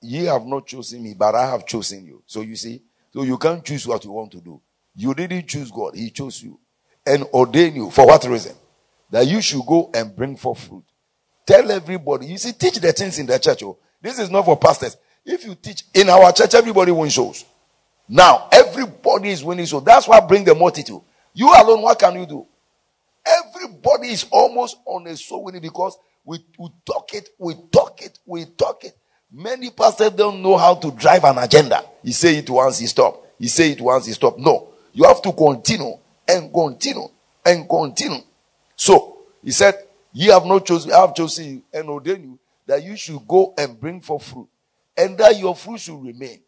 Ye 0.01 0.25
have 0.25 0.45
not 0.45 0.67
chosen 0.67 1.01
me, 1.01 1.15
but 1.17 1.33
I 1.33 1.49
have 1.49 1.65
chosen 1.65 2.05
you. 2.05 2.21
So 2.27 2.41
you 2.41 2.55
see, 2.55 2.83
so 3.11 3.23
you 3.23 3.39
can't 3.39 3.65
choose 3.65 3.87
what 3.87 4.05
you 4.05 4.11
want 4.11 4.31
to 4.33 4.41
do. 4.41 4.61
You 4.95 5.15
didn't 5.15 5.47
choose 5.47 5.71
God, 5.71 5.95
He 5.95 6.11
chose 6.11 6.43
you 6.43 6.59
and 7.05 7.23
ordained 7.33 7.75
you. 7.75 7.89
For 7.89 8.05
what 8.05 8.23
reason? 8.25 8.55
that 9.15 9.27
you 9.27 9.41
should 9.41 9.65
go 9.65 9.89
and 9.93 10.15
bring 10.15 10.35
forth 10.35 10.59
fruit. 10.59 10.83
Tell 11.45 11.71
everybody. 11.71 12.27
You 12.27 12.37
see, 12.37 12.53
teach 12.53 12.75
the 12.75 12.91
things 12.91 13.19
in 13.19 13.25
the 13.25 13.37
church. 13.37 13.63
Oh. 13.63 13.77
This 14.01 14.19
is 14.19 14.29
not 14.29 14.45
for 14.45 14.57
pastors. 14.57 14.97
If 15.23 15.45
you 15.45 15.55
teach 15.55 15.83
in 15.93 16.09
our 16.09 16.31
church, 16.31 16.53
everybody 16.53 16.91
wins 16.91 17.15
souls. 17.15 17.45
Now, 18.07 18.47
everybody 18.51 19.29
is 19.29 19.43
winning 19.43 19.65
souls. 19.65 19.83
That's 19.83 20.07
why 20.07 20.19
bring 20.19 20.43
the 20.43 20.53
multitude. 20.53 21.01
You 21.33 21.47
alone, 21.47 21.81
what 21.81 21.97
can 21.97 22.19
you 22.19 22.25
do? 22.25 22.45
Everybody 23.25 24.09
is 24.09 24.25
almost 24.31 24.77
on 24.85 25.07
a 25.07 25.15
soul 25.17 25.45
winning 25.45 25.61
because 25.61 25.97
we, 26.23 26.39
we 26.57 26.69
talk 26.85 27.13
it, 27.13 27.29
we 27.37 27.55
talk 27.71 28.01
it, 28.01 28.19
we 28.25 28.45
talk 28.45 28.83
it. 28.83 28.95
Many 29.31 29.69
pastors 29.71 30.11
don't 30.11 30.41
know 30.41 30.57
how 30.57 30.75
to 30.75 30.91
drive 30.91 31.23
an 31.23 31.37
agenda. 31.37 31.83
He 32.03 32.11
say 32.11 32.37
it 32.37 32.49
once, 32.49 32.79
he 32.79 32.87
stop. 32.87 33.25
He 33.39 33.47
say 33.47 33.71
it 33.71 33.81
once, 33.81 34.05
he 34.05 34.13
stop. 34.13 34.37
No. 34.37 34.69
You 34.93 35.03
have 35.05 35.21
to 35.23 35.33
continue 35.33 35.93
and 36.27 36.53
continue 36.53 37.07
and 37.45 37.67
continue. 37.67 38.21
So, 38.75 39.19
he 39.43 39.51
said, 39.51 39.75
Ye 40.13 40.27
have 40.27 40.45
not 40.45 40.65
chosen, 40.65 40.93
I 40.93 41.01
have 41.01 41.13
chosen 41.13 41.45
you 41.45 41.63
and 41.73 41.89
ordained 41.89 42.23
you 42.23 42.39
that 42.65 42.81
you 42.83 42.95
should 42.95 43.27
go 43.27 43.53
and 43.57 43.79
bring 43.79 43.99
forth 43.99 44.23
fruit, 44.23 44.47
and 44.97 45.17
that 45.17 45.37
your 45.37 45.53
fruit 45.55 45.79
should 45.81 46.01
remain. 46.01 46.39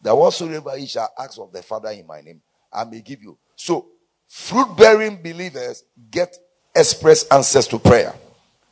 That 0.00 0.16
whatsoever 0.16 0.76
ye 0.78 0.86
shall 0.86 1.10
ask 1.18 1.38
of 1.40 1.52
the 1.52 1.62
Father 1.62 1.90
in 1.90 2.06
my 2.06 2.20
name, 2.20 2.40
I 2.72 2.84
may 2.84 3.00
give 3.00 3.22
you. 3.22 3.36
So, 3.56 3.86
fruit 4.26 4.76
bearing 4.76 5.22
believers 5.22 5.84
get 6.10 6.36
express 6.74 7.26
answers 7.28 7.66
to 7.68 7.78
prayer. 7.78 8.14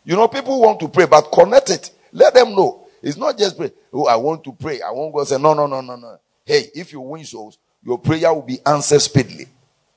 You 0.04 0.16
know, 0.16 0.28
people 0.28 0.60
want 0.60 0.80
to 0.80 0.88
pray, 0.88 1.06
but 1.06 1.22
connect 1.32 1.70
it. 1.70 1.90
Let 2.12 2.34
them 2.34 2.54
know. 2.54 2.86
It's 3.02 3.16
not 3.16 3.36
just 3.38 3.56
pray. 3.56 3.72
Oh, 3.92 4.06
I 4.06 4.16
want 4.16 4.44
to 4.44 4.52
pray. 4.52 4.80
I 4.80 4.90
won't 4.90 5.14
go 5.14 5.24
say, 5.24 5.38
no, 5.38 5.54
no, 5.54 5.66
no, 5.66 5.80
no, 5.80 5.96
no. 5.96 6.18
Hey, 6.44 6.64
if 6.74 6.92
you 6.92 7.00
win 7.00 7.24
souls, 7.24 7.58
your 7.82 7.98
prayer 7.98 8.32
will 8.32 8.42
be 8.42 8.58
answered 8.64 9.00
speedily. 9.00 9.46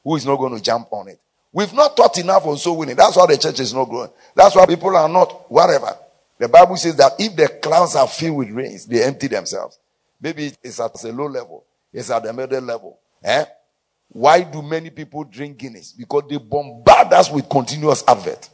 Who 0.03 0.15
is 0.15 0.25
not 0.25 0.37
going 0.37 0.55
to 0.55 0.61
jump 0.61 0.87
on 0.91 1.09
it? 1.09 1.19
We've 1.51 1.73
not 1.73 1.95
taught 1.97 2.17
enough 2.17 2.45
on 2.45 2.57
soul 2.57 2.77
winning. 2.77 2.95
That's 2.95 3.15
why 3.15 3.25
the 3.25 3.37
church 3.37 3.59
is 3.59 3.73
not 3.73 3.85
growing. 3.85 4.11
That's 4.35 4.55
why 4.55 4.65
people 4.65 4.95
are 4.95 5.09
not 5.09 5.49
whatever. 5.49 5.97
The 6.37 6.47
Bible 6.47 6.77
says 6.77 6.95
that 6.97 7.13
if 7.17 7.35
the 7.35 7.47
clouds 7.47 7.95
are 7.95 8.07
filled 8.07 8.37
with 8.37 8.49
rains, 8.51 8.85
they 8.85 9.03
empty 9.03 9.27
themselves. 9.27 9.79
Maybe 10.21 10.51
it's 10.63 10.79
at 10.79 11.03
a 11.03 11.11
low 11.11 11.25
level. 11.27 11.63
It's 11.91 12.09
at 12.09 12.23
the 12.23 12.33
middle 12.33 12.61
level. 12.61 12.99
Eh? 13.23 13.45
Why 14.09 14.41
do 14.41 14.61
many 14.61 14.89
people 14.89 15.23
drink 15.23 15.57
Guinness? 15.57 15.91
Because 15.91 16.23
they 16.29 16.37
bombard 16.37 17.13
us 17.13 17.29
with 17.29 17.49
continuous 17.49 18.03
advert. 18.07 18.49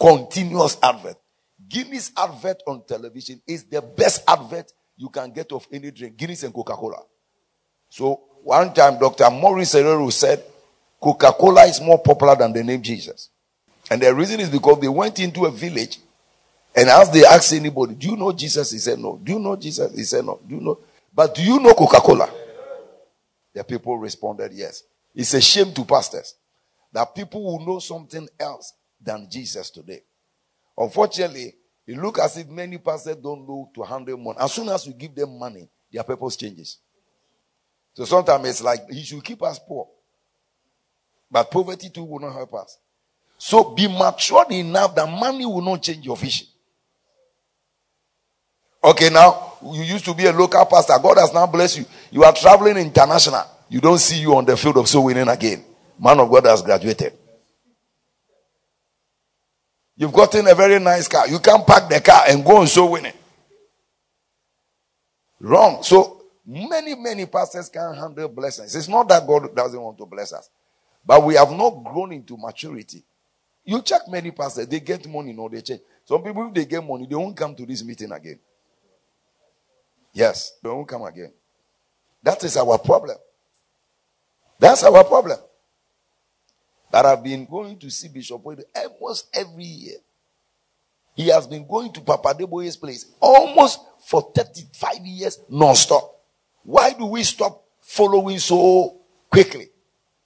Continuous 0.00 0.78
advert. 0.82 1.16
Guinness 1.68 2.12
advert 2.16 2.62
on 2.66 2.82
television 2.86 3.40
is 3.46 3.64
the 3.64 3.82
best 3.82 4.22
advert 4.26 4.72
you 4.96 5.08
can 5.08 5.30
get 5.32 5.52
of 5.52 5.66
any 5.72 5.90
drink. 5.90 6.16
Guinness 6.16 6.42
and 6.44 6.54
Coca-Cola. 6.54 7.02
So 7.90 8.20
one 8.42 8.72
time 8.72 8.98
Dr. 8.98 9.30
Morris 9.30 9.74
Cerullo 9.74 10.12
said 10.12 10.42
Coca-Cola 11.00 11.64
is 11.66 11.80
more 11.80 11.98
popular 11.98 12.34
than 12.36 12.52
the 12.52 12.64
name 12.64 12.82
Jesus. 12.82 13.30
And 13.90 14.02
the 14.02 14.14
reason 14.14 14.40
is 14.40 14.50
because 14.50 14.80
they 14.80 14.88
went 14.88 15.18
into 15.18 15.44
a 15.46 15.50
village 15.50 15.98
and 16.74 16.88
as 16.88 17.10
they 17.10 17.24
asked 17.24 17.52
anybody, 17.52 17.94
do 17.94 18.10
you 18.10 18.16
know 18.16 18.32
Jesus? 18.32 18.70
He 18.70 18.78
said 18.78 18.98
no. 18.98 19.18
Do 19.22 19.32
you 19.32 19.38
know 19.38 19.56
Jesus? 19.56 19.94
He 19.96 20.04
said 20.04 20.24
no. 20.24 20.38
Do 20.46 20.54
you 20.54 20.60
know? 20.60 20.78
But 21.12 21.34
do 21.34 21.42
you 21.42 21.58
know 21.58 21.74
Coca-Cola? 21.74 22.30
The 23.54 23.64
people 23.64 23.98
responded 23.98 24.52
yes. 24.52 24.82
It's 25.14 25.34
a 25.34 25.40
shame 25.40 25.72
to 25.74 25.84
pastors 25.84 26.34
that 26.92 27.14
people 27.14 27.42
will 27.42 27.66
know 27.66 27.78
something 27.78 28.28
else 28.38 28.74
than 29.00 29.28
Jesus 29.30 29.70
today. 29.70 30.02
Unfortunately, 30.76 31.54
it 31.86 31.96
looks 31.96 32.20
as 32.20 32.36
if 32.36 32.48
many 32.48 32.78
pastors 32.78 33.16
don't 33.16 33.48
know 33.48 33.70
to 33.74 33.82
handle 33.82 34.16
money. 34.16 34.38
As 34.40 34.52
soon 34.52 34.68
as 34.68 34.86
you 34.86 34.92
give 34.92 35.14
them 35.14 35.38
money, 35.38 35.68
their 35.92 36.02
purpose 36.02 36.36
changes. 36.36 36.78
So 37.94 38.04
sometimes 38.04 38.48
it's 38.48 38.62
like 38.62 38.88
he 38.90 39.02
should 39.02 39.24
keep 39.24 39.42
us 39.42 39.58
poor. 39.58 39.88
But 41.30 41.50
poverty 41.50 41.90
too 41.90 42.04
will 42.04 42.20
not 42.20 42.32
help 42.32 42.54
us. 42.54 42.78
So 43.36 43.74
be 43.74 43.88
matured 43.88 44.50
enough 44.52 44.94
that 44.94 45.08
money 45.08 45.46
will 45.46 45.62
not 45.62 45.82
change 45.82 46.04
your 46.04 46.16
vision. 46.16 46.46
Okay, 48.82 49.10
now 49.10 49.54
you 49.62 49.82
used 49.82 50.04
to 50.04 50.14
be 50.14 50.26
a 50.26 50.32
local 50.32 50.64
pastor. 50.66 50.94
God 51.02 51.18
has 51.18 51.32
now 51.32 51.46
blessed 51.46 51.78
you. 51.78 51.84
You 52.10 52.24
are 52.24 52.32
traveling 52.32 52.76
international. 52.76 53.44
You 53.68 53.80
don't 53.80 53.98
see 53.98 54.20
you 54.20 54.36
on 54.36 54.44
the 54.44 54.56
field 54.56 54.76
of 54.78 54.88
soul 54.88 55.04
winning 55.04 55.28
again. 55.28 55.64
Man 55.98 56.20
of 56.20 56.30
God 56.30 56.46
has 56.46 56.62
graduated. 56.62 57.12
You've 59.96 60.12
gotten 60.12 60.46
a 60.46 60.54
very 60.54 60.78
nice 60.78 61.08
car. 61.08 61.26
You 61.26 61.40
can't 61.40 61.66
park 61.66 61.90
the 61.90 62.00
car 62.00 62.22
and 62.28 62.44
go 62.44 62.60
and 62.60 62.68
soul 62.68 62.92
winning. 62.92 63.14
Wrong. 65.40 65.82
So 65.82 66.22
many, 66.46 66.94
many 66.94 67.26
pastors 67.26 67.68
can't 67.68 67.96
handle 67.96 68.28
blessings. 68.28 68.76
It's 68.76 68.88
not 68.88 69.08
that 69.08 69.26
God 69.26 69.54
doesn't 69.56 69.80
want 69.80 69.98
to 69.98 70.06
bless 70.06 70.32
us. 70.32 70.48
But 71.04 71.24
we 71.24 71.34
have 71.34 71.50
not 71.50 71.82
grown 71.84 72.12
into 72.12 72.36
maturity. 72.36 73.02
You 73.64 73.82
check 73.82 74.02
many 74.08 74.30
pastors, 74.30 74.66
they 74.66 74.80
get 74.80 75.06
money, 75.08 75.32
no, 75.32 75.48
they 75.48 75.60
change. 75.60 75.80
Some 76.04 76.22
people, 76.22 76.48
if 76.48 76.54
they 76.54 76.64
get 76.64 76.82
money, 76.82 77.06
they 77.08 77.16
won't 77.16 77.36
come 77.36 77.54
to 77.54 77.66
this 77.66 77.84
meeting 77.84 78.12
again. 78.12 78.38
Yes, 80.18 80.58
won't 80.64 80.88
come 80.88 81.02
again. 81.02 81.32
That 82.24 82.42
is 82.42 82.56
our 82.56 82.76
problem. 82.76 83.16
That's 84.58 84.82
our 84.82 85.04
problem. 85.04 85.38
But 86.90 87.06
I've 87.06 87.22
been 87.22 87.46
going 87.46 87.78
to 87.78 87.88
see 87.88 88.08
Bishop 88.08 88.42
almost 88.44 89.28
every 89.32 89.62
year. 89.62 89.98
He 91.14 91.28
has 91.28 91.46
been 91.46 91.64
going 91.68 91.92
to 91.92 92.00
Papa 92.00 92.34
Deboye's 92.34 92.76
place 92.76 93.06
almost 93.20 93.78
for 94.08 94.32
35 94.34 95.06
years 95.06 95.38
non-stop. 95.48 96.12
Why 96.64 96.94
do 96.94 97.06
we 97.06 97.22
stop 97.22 97.62
following 97.80 98.40
so 98.40 99.00
quickly? 99.30 99.68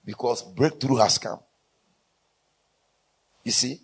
Because 0.03 0.43
breakthrough 0.43 0.97
has 0.97 1.19
come. 1.19 1.41
You 3.45 3.53
see? 3.53 3.79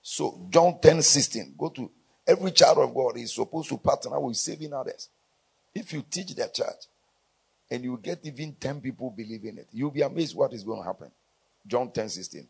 So 0.00 0.46
John 0.50 0.78
10 0.80 1.02
16. 1.02 1.56
Go 1.58 1.70
to 1.70 1.90
every 2.24 2.52
child 2.52 2.78
of 2.78 2.94
God 2.94 3.18
is 3.18 3.34
supposed 3.34 3.68
to 3.70 3.76
partner 3.78 4.20
with 4.20 4.36
saving 4.36 4.72
others. 4.72 5.08
If 5.76 5.92
you 5.92 6.02
teach 6.10 6.34
the 6.34 6.48
church 6.48 6.86
and 7.70 7.84
you 7.84 8.00
get 8.02 8.20
even 8.24 8.54
10 8.58 8.80
people 8.80 9.12
believing 9.14 9.58
it, 9.58 9.68
you'll 9.72 9.90
be 9.90 10.00
amazed 10.00 10.34
what 10.34 10.54
is 10.54 10.64
going 10.64 10.80
to 10.80 10.86
happen. 10.86 11.10
John 11.66 11.90
10 11.90 12.08
16. 12.08 12.48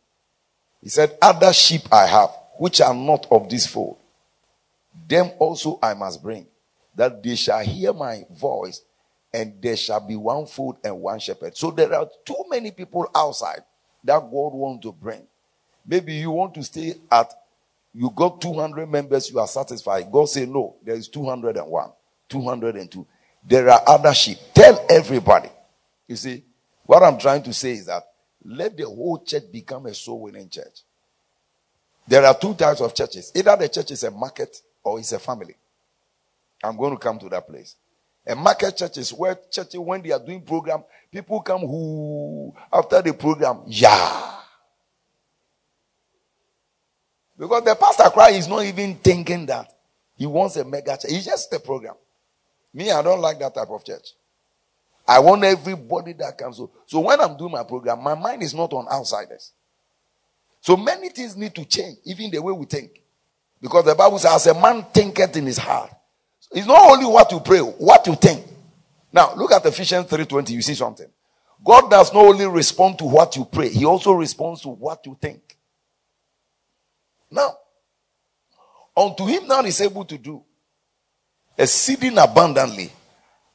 He 0.80 0.88
said, 0.88 1.18
Other 1.20 1.52
sheep 1.52 1.82
I 1.90 2.06
have, 2.06 2.30
which 2.56 2.80
are 2.80 2.94
not 2.94 3.26
of 3.32 3.48
this 3.48 3.66
fold, 3.66 3.98
them 5.08 5.32
also 5.40 5.80
I 5.82 5.94
must 5.94 6.22
bring, 6.22 6.46
that 6.94 7.20
they 7.20 7.34
shall 7.34 7.64
hear 7.64 7.92
my 7.92 8.24
voice, 8.30 8.82
and 9.34 9.60
there 9.60 9.76
shall 9.76 10.06
be 10.06 10.14
one 10.14 10.46
fold 10.46 10.76
and 10.84 11.00
one 11.00 11.18
shepherd. 11.18 11.56
So 11.56 11.72
there 11.72 11.92
are 11.94 12.08
too 12.24 12.44
many 12.48 12.70
people 12.70 13.10
outside 13.12 13.64
that 14.04 14.20
God 14.20 14.52
wants 14.52 14.84
to 14.84 14.92
bring. 14.92 15.26
Maybe 15.84 16.14
you 16.14 16.30
want 16.30 16.54
to 16.54 16.62
stay 16.62 16.94
at, 17.10 17.32
you 17.92 18.08
got 18.14 18.40
200 18.40 18.88
members, 18.88 19.28
you 19.32 19.40
are 19.40 19.48
satisfied. 19.48 20.12
God 20.12 20.28
say, 20.28 20.46
no, 20.46 20.76
there 20.84 20.94
is 20.94 21.08
201, 21.08 21.90
202. 22.28 23.06
There 23.46 23.68
are 23.70 23.82
other 23.86 24.12
sheep. 24.12 24.38
Tell 24.52 24.84
everybody. 24.90 25.48
You 26.08 26.16
see, 26.16 26.44
what 26.84 27.02
I'm 27.02 27.18
trying 27.18 27.42
to 27.44 27.52
say 27.52 27.72
is 27.72 27.86
that 27.86 28.02
let 28.44 28.76
the 28.76 28.86
whole 28.86 29.22
church 29.24 29.44
become 29.52 29.86
a 29.86 29.94
soul 29.94 30.22
winning 30.22 30.48
church. 30.48 30.82
There 32.08 32.24
are 32.24 32.36
two 32.38 32.54
types 32.54 32.80
of 32.80 32.94
churches. 32.94 33.32
Either 33.34 33.56
the 33.56 33.68
church 33.68 33.90
is 33.90 34.04
a 34.04 34.10
market 34.10 34.60
or 34.82 34.98
it's 34.98 35.12
a 35.12 35.18
family. 35.18 35.56
I'm 36.62 36.76
going 36.76 36.92
to 36.92 36.98
come 36.98 37.18
to 37.18 37.28
that 37.28 37.46
place. 37.46 37.76
A 38.26 38.34
market 38.34 38.76
church 38.76 38.98
is 38.98 39.12
where 39.12 39.36
churches, 39.50 39.78
when 39.78 40.02
they 40.02 40.10
are 40.10 40.24
doing 40.24 40.42
program, 40.42 40.82
people 41.12 41.40
come 41.40 41.60
who 41.60 42.54
after 42.72 43.02
the 43.02 43.14
program, 43.14 43.60
yeah. 43.66 44.32
Because 47.38 47.64
the 47.64 47.74
pastor 47.74 48.10
cry 48.10 48.30
is 48.30 48.48
not 48.48 48.64
even 48.64 48.96
thinking 48.96 49.46
that 49.46 49.72
he 50.16 50.26
wants 50.26 50.56
a 50.56 50.64
mega 50.64 50.96
church. 50.96 51.12
It's 51.12 51.26
just 51.26 51.52
a 51.52 51.60
program. 51.60 51.94
Me, 52.76 52.90
I 52.90 53.00
don't 53.00 53.22
like 53.22 53.38
that 53.38 53.54
type 53.54 53.70
of 53.70 53.82
church. 53.82 54.12
I 55.08 55.18
want 55.18 55.42
everybody 55.42 56.12
that 56.12 56.36
comes. 56.36 56.58
So, 56.58 56.70
so 56.84 57.00
when 57.00 57.18
I'm 57.18 57.34
doing 57.34 57.52
my 57.52 57.62
program, 57.64 58.02
my 58.02 58.14
mind 58.14 58.42
is 58.42 58.52
not 58.52 58.70
on 58.74 58.86
outsiders. 58.92 59.52
So 60.60 60.76
many 60.76 61.08
things 61.08 61.34
need 61.36 61.54
to 61.54 61.64
change, 61.64 61.96
even 62.04 62.30
the 62.30 62.42
way 62.42 62.52
we 62.52 62.66
think. 62.66 63.00
Because 63.62 63.86
the 63.86 63.94
Bible 63.94 64.18
says, 64.18 64.46
as 64.46 64.46
a 64.48 64.60
man 64.60 64.84
thinketh 64.92 65.34
in 65.38 65.46
his 65.46 65.56
heart. 65.56 65.90
It's 66.52 66.66
not 66.66 66.90
only 66.90 67.06
what 67.06 67.32
you 67.32 67.40
pray, 67.40 67.60
what 67.60 68.06
you 68.06 68.14
think. 68.14 68.44
Now, 69.10 69.34
look 69.34 69.52
at 69.52 69.64
Ephesians 69.64 70.06
3.20, 70.06 70.50
you 70.50 70.60
see 70.60 70.74
something. 70.74 71.08
God 71.64 71.90
does 71.90 72.12
not 72.12 72.26
only 72.26 72.46
respond 72.46 72.98
to 72.98 73.06
what 73.06 73.34
you 73.36 73.46
pray, 73.46 73.70
he 73.70 73.86
also 73.86 74.12
responds 74.12 74.60
to 74.62 74.68
what 74.68 75.06
you 75.06 75.16
think. 75.18 75.56
Now, 77.30 77.56
unto 78.94 79.24
him 79.24 79.48
now 79.48 79.62
is 79.62 79.80
able 79.80 80.04
to 80.04 80.18
do 80.18 80.42
exceeding 81.56 82.18
abundantly 82.18 82.92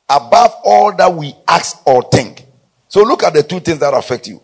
above 0.10 0.54
all 0.64 0.96
that 0.96 1.14
we 1.14 1.34
ask 1.48 1.86
or 1.86 2.04
think. 2.04 2.46
So 2.88 3.04
look 3.04 3.24
at 3.24 3.34
the 3.34 3.44
two 3.44 3.60
things 3.60 3.80
that 3.80 3.94
affect 3.94 4.28
you. 4.28 4.42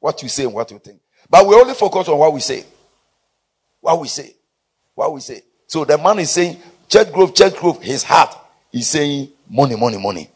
What 0.00 0.22
you 0.22 0.28
say 0.28 0.44
and 0.44 0.54
what 0.54 0.70
you 0.70 0.78
think. 0.78 1.00
But 1.28 1.46
we 1.46 1.54
only 1.54 1.74
focus 1.74 2.08
on 2.08 2.18
what 2.18 2.32
we 2.32 2.40
say. 2.40 2.64
What 3.80 4.00
we 4.00 4.08
say. 4.08 4.34
What 4.94 5.12
we 5.12 5.20
say. 5.20 5.42
So 5.66 5.84
the 5.84 5.98
man 5.98 6.18
is 6.20 6.30
saying, 6.30 6.56
church 6.88 7.12
growth, 7.12 7.34
church 7.34 7.56
growth, 7.56 7.82
his 7.82 8.02
heart 8.02 8.34
is 8.72 8.88
saying 8.88 9.30
money, 9.48 9.76
money, 9.76 9.98
money. 9.98 10.30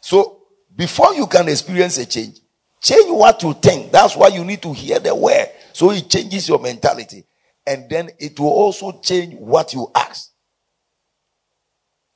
So 0.00 0.42
before 0.74 1.14
you 1.14 1.26
can 1.26 1.48
experience 1.48 1.98
a 1.98 2.06
change, 2.06 2.40
Change 2.80 3.10
what 3.10 3.42
you 3.42 3.52
think. 3.54 3.90
That's 3.90 4.16
why 4.16 4.28
you 4.28 4.44
need 4.44 4.62
to 4.62 4.72
hear 4.72 5.00
the 5.00 5.12
word. 5.12 5.48
So 5.72 5.90
it 5.90 6.08
changes 6.08 6.48
your 6.48 6.60
mentality. 6.60 7.24
And 7.66 7.90
then 7.90 8.10
it 8.18 8.38
will 8.38 8.50
also 8.50 9.00
change 9.00 9.34
what 9.34 9.74
you 9.74 9.90
ask. 9.94 10.30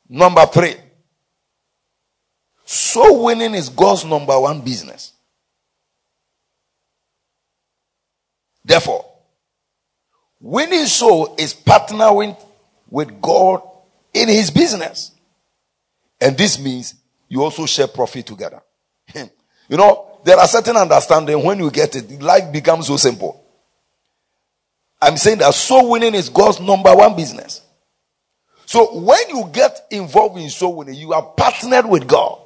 Number 0.08 0.46
three. 0.46 0.76
So 2.64 3.22
winning 3.24 3.54
is 3.54 3.68
God's 3.68 4.04
number 4.04 4.38
one 4.38 4.60
business. 4.60 5.12
Therefore, 8.64 9.04
winning 10.38 10.86
soul 10.86 11.34
is 11.38 11.52
partnering 11.52 12.36
with 12.88 13.20
God 13.20 13.62
in 14.14 14.28
his 14.28 14.50
business. 14.50 15.12
And 16.20 16.36
this 16.36 16.58
means 16.58 16.94
you 17.28 17.42
also 17.42 17.66
share 17.66 17.88
profit 17.88 18.26
together. 18.26 18.60
Hmm. 19.08 19.24
you 19.68 19.76
know, 19.76 20.20
there 20.24 20.38
are 20.38 20.46
certain 20.46 20.76
understanding 20.76 21.42
when 21.42 21.58
you 21.58 21.70
get 21.70 21.96
it, 21.96 22.22
life 22.22 22.52
becomes 22.52 22.86
so 22.86 22.96
simple. 22.96 23.44
I'm 25.00 25.16
saying 25.16 25.38
that 25.38 25.54
soul 25.54 25.90
winning 25.90 26.14
is 26.14 26.28
God's 26.28 26.60
number 26.60 26.94
one 26.94 27.16
business. 27.16 27.62
So 28.66 29.00
when 29.00 29.18
you 29.30 29.48
get 29.52 29.86
involved 29.90 30.38
in 30.38 30.50
soul 30.50 30.76
winning, 30.76 30.94
you 30.94 31.12
are 31.12 31.22
partnered 31.22 31.86
with 31.86 32.06
God. 32.06 32.40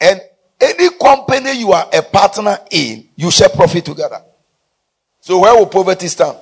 And 0.00 0.20
any 0.60 0.90
company 0.98 1.58
you 1.58 1.72
are 1.72 1.88
a 1.92 2.02
partner 2.02 2.58
in, 2.70 3.08
you 3.16 3.30
share 3.30 3.48
profit 3.48 3.84
together. 3.84 4.22
So 5.20 5.40
where 5.40 5.54
will 5.54 5.66
poverty 5.66 6.08
stand? 6.08 6.38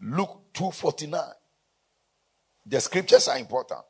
Luke 0.00 0.40
249. 0.54 1.20
The 2.66 2.80
scriptures 2.80 3.28
are 3.28 3.38
important. 3.38 3.80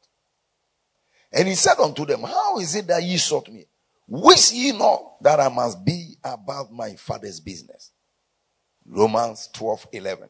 And 1.33 1.49
he 1.49 1.55
said 1.55 1.79
unto 1.79 2.05
them, 2.05 2.23
How 2.23 2.59
is 2.59 2.75
it 2.75 2.87
that 2.89 3.03
ye 3.03 3.17
sought 3.17 3.49
me? 3.49 3.65
Wish 4.07 4.53
ye 4.53 4.73
not 4.73 5.23
that 5.23 5.41
I 5.41 5.49
must 5.49 5.85
be 5.85 6.17
about 6.23 6.71
my 6.71 6.95
father's 6.97 7.41
business? 7.41 7.92
Romans 8.87 9.49
12 9.53 9.89
11. 9.93 10.29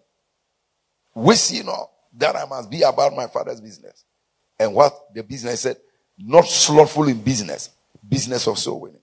Wish 1.14 1.50
ye 1.50 1.62
not 1.62 1.90
that 2.14 2.36
I 2.36 2.44
must 2.44 2.70
be 2.70 2.82
about 2.82 3.14
my 3.14 3.26
father's 3.26 3.60
business? 3.60 4.04
And 4.58 4.74
what 4.74 5.14
the 5.14 5.22
business 5.22 5.62
said, 5.62 5.76
not 6.18 6.46
slothful 6.46 7.08
in 7.08 7.20
business, 7.20 7.70
business 8.06 8.46
of 8.46 8.58
soul 8.58 8.80
winning. 8.80 9.00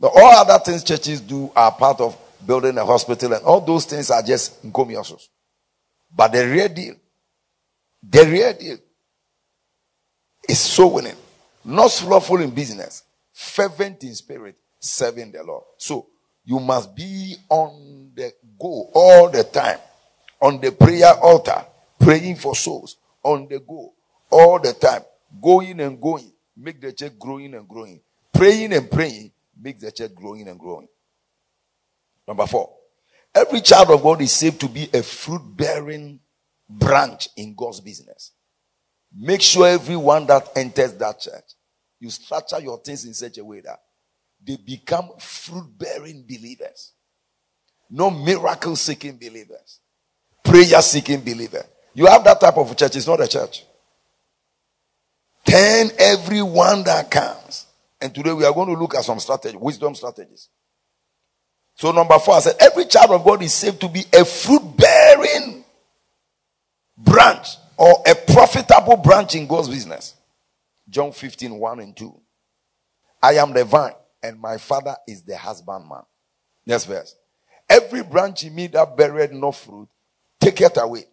Now, 0.00 0.08
all 0.08 0.36
other 0.36 0.58
things 0.62 0.84
churches 0.84 1.20
do 1.20 1.50
are 1.54 1.72
part 1.72 2.00
of 2.00 2.16
building 2.44 2.76
a 2.76 2.84
hospital, 2.84 3.32
and 3.32 3.44
all 3.44 3.60
those 3.60 3.84
things 3.84 4.10
are 4.10 4.22
just 4.22 4.62
encomiasos. 4.64 5.28
But 6.14 6.32
the 6.32 6.46
real 6.46 6.68
deal, 6.68 6.94
the 8.02 8.24
real 8.26 8.52
deal 8.52 8.78
is 10.48 10.58
soul 10.58 10.94
winning, 10.94 11.16
not 11.64 11.90
slothful 11.90 12.40
in 12.40 12.50
business, 12.50 13.04
fervent 13.32 14.02
in 14.04 14.14
spirit, 14.14 14.56
serving 14.78 15.32
the 15.32 15.42
Lord. 15.42 15.64
So 15.78 16.08
you 16.44 16.60
must 16.60 16.94
be 16.94 17.36
on 17.48 18.10
the 18.14 18.32
go 18.60 18.90
all 18.94 19.30
the 19.30 19.44
time, 19.44 19.78
on 20.40 20.60
the 20.60 20.72
prayer 20.72 21.14
altar, 21.22 21.64
praying 21.98 22.36
for 22.36 22.54
souls, 22.54 22.96
on 23.22 23.48
the 23.48 23.60
go 23.60 23.92
all 24.30 24.58
the 24.58 24.72
time, 24.72 25.02
going 25.40 25.80
and 25.80 26.00
going, 26.00 26.32
make 26.56 26.80
the 26.80 26.92
church 26.92 27.18
growing 27.18 27.54
and 27.54 27.68
growing, 27.68 28.00
praying 28.32 28.72
and 28.72 28.90
praying, 28.90 29.32
make 29.60 29.78
the 29.80 29.90
church 29.90 30.14
growing 30.14 30.48
and 30.48 30.58
growing. 30.58 30.88
Number 32.26 32.46
four, 32.46 32.74
every 33.34 33.60
child 33.60 33.90
of 33.90 34.02
God 34.02 34.20
is 34.22 34.32
saved 34.32 34.60
to 34.60 34.68
be 34.68 34.88
a 34.92 35.02
fruit 35.02 35.42
bearing 35.56 36.20
branch 36.68 37.28
in 37.36 37.54
God's 37.54 37.80
business. 37.80 38.32
Make 39.16 39.42
sure 39.42 39.68
everyone 39.68 40.26
that 40.26 40.48
enters 40.56 40.94
that 40.94 41.20
church, 41.20 41.54
you 42.00 42.10
structure 42.10 42.60
your 42.60 42.78
things 42.78 43.04
in 43.04 43.14
such 43.14 43.38
a 43.38 43.44
way 43.44 43.60
that 43.60 43.80
they 44.46 44.56
become 44.56 45.10
fruit 45.18 45.66
bearing 45.78 46.24
believers. 46.26 46.92
No 47.90 48.10
miracle 48.10 48.76
seeking 48.76 49.16
believers. 49.16 49.80
Prayer 50.42 50.82
seeking 50.82 51.20
believers. 51.20 51.64
You 51.94 52.06
have 52.06 52.24
that 52.24 52.40
type 52.40 52.56
of 52.56 52.76
church, 52.76 52.96
it's 52.96 53.06
not 53.06 53.20
a 53.20 53.28
church. 53.28 53.64
Turn 55.46 55.90
everyone 55.98 56.84
that 56.84 57.10
comes. 57.10 57.66
And 58.00 58.14
today 58.14 58.32
we 58.32 58.44
are 58.44 58.52
going 58.52 58.68
to 58.68 58.80
look 58.80 58.94
at 58.94 59.04
some 59.04 59.20
strategy, 59.20 59.56
wisdom 59.56 59.94
strategies. 59.94 60.48
So 61.76 61.90
number 61.90 62.18
four, 62.18 62.34
I 62.34 62.40
said 62.40 62.56
every 62.60 62.86
child 62.86 63.10
of 63.10 63.24
God 63.24 63.42
is 63.42 63.52
saved 63.52 63.80
to 63.80 63.88
be 63.88 64.04
a 64.12 64.24
fruit 64.24 64.76
bearing 64.76 65.64
branch 66.96 67.48
or 67.76 68.02
a 68.06 68.14
profitable 68.14 68.96
branch 68.96 69.34
in 69.34 69.46
God's 69.46 69.68
business. 69.68 70.14
John 70.88 71.12
15, 71.12 71.54
1 71.54 71.80
and 71.80 71.96
2. 71.96 72.20
I 73.22 73.34
am 73.34 73.52
the 73.52 73.64
vine, 73.64 73.94
and 74.24 74.40
my 74.40 74.56
father 74.56 74.96
is 75.06 75.22
the 75.22 75.36
husbandman. 75.36 76.02
Next 76.64 76.86
verse. 76.86 77.14
Every 77.68 78.02
branch 78.02 78.44
in 78.44 78.54
me 78.54 78.68
that 78.68 78.96
beareth 78.96 79.32
no 79.32 79.52
fruit, 79.52 79.88
take 80.40 80.62
it 80.62 80.76
away. 80.76 81.04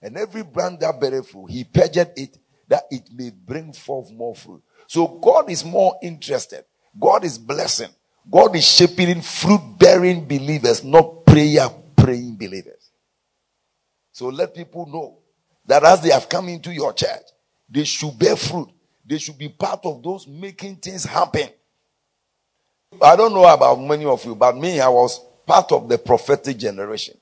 And 0.00 0.16
every 0.16 0.44
branch 0.44 0.78
that 0.80 1.00
beareth 1.00 1.30
fruit, 1.30 1.50
he 1.50 1.64
purged 1.64 1.96
it 2.16 2.38
that 2.68 2.84
it 2.90 3.10
may 3.12 3.30
bring 3.30 3.72
forth 3.72 4.12
more 4.12 4.36
fruit. 4.36 4.62
So 4.86 5.06
God 5.06 5.50
is 5.50 5.64
more 5.64 5.98
interested. 6.00 6.64
God 6.98 7.24
is 7.24 7.38
blessing. 7.38 7.90
God 8.30 8.54
is 8.54 8.64
shaping 8.64 9.20
fruit 9.20 9.60
bearing 9.76 10.26
believers, 10.26 10.84
not 10.84 11.26
prayer 11.26 11.68
praying 11.96 12.36
believers. 12.36 12.90
So 14.12 14.28
let 14.28 14.54
people 14.54 14.86
know 14.86 15.18
that 15.66 15.82
as 15.84 16.02
they 16.02 16.10
have 16.10 16.28
come 16.28 16.48
into 16.48 16.72
your 16.72 16.92
church, 16.92 17.22
they 17.68 17.84
should 17.84 18.16
bear 18.16 18.36
fruit. 18.36 18.68
They 19.04 19.18
should 19.18 19.38
be 19.38 19.48
part 19.48 19.80
of 19.84 20.02
those 20.02 20.28
making 20.28 20.76
things 20.76 21.04
happen. 21.04 21.48
I 23.00 23.16
don't 23.16 23.32
know 23.32 23.44
about 23.44 23.80
many 23.80 24.04
of 24.04 24.24
you, 24.24 24.34
but 24.34 24.56
me, 24.56 24.80
I 24.80 24.88
was 24.88 25.20
part 25.46 25.70
of 25.72 25.88
the 25.88 25.98
prophetic 25.98 26.56
generation. 26.56 27.16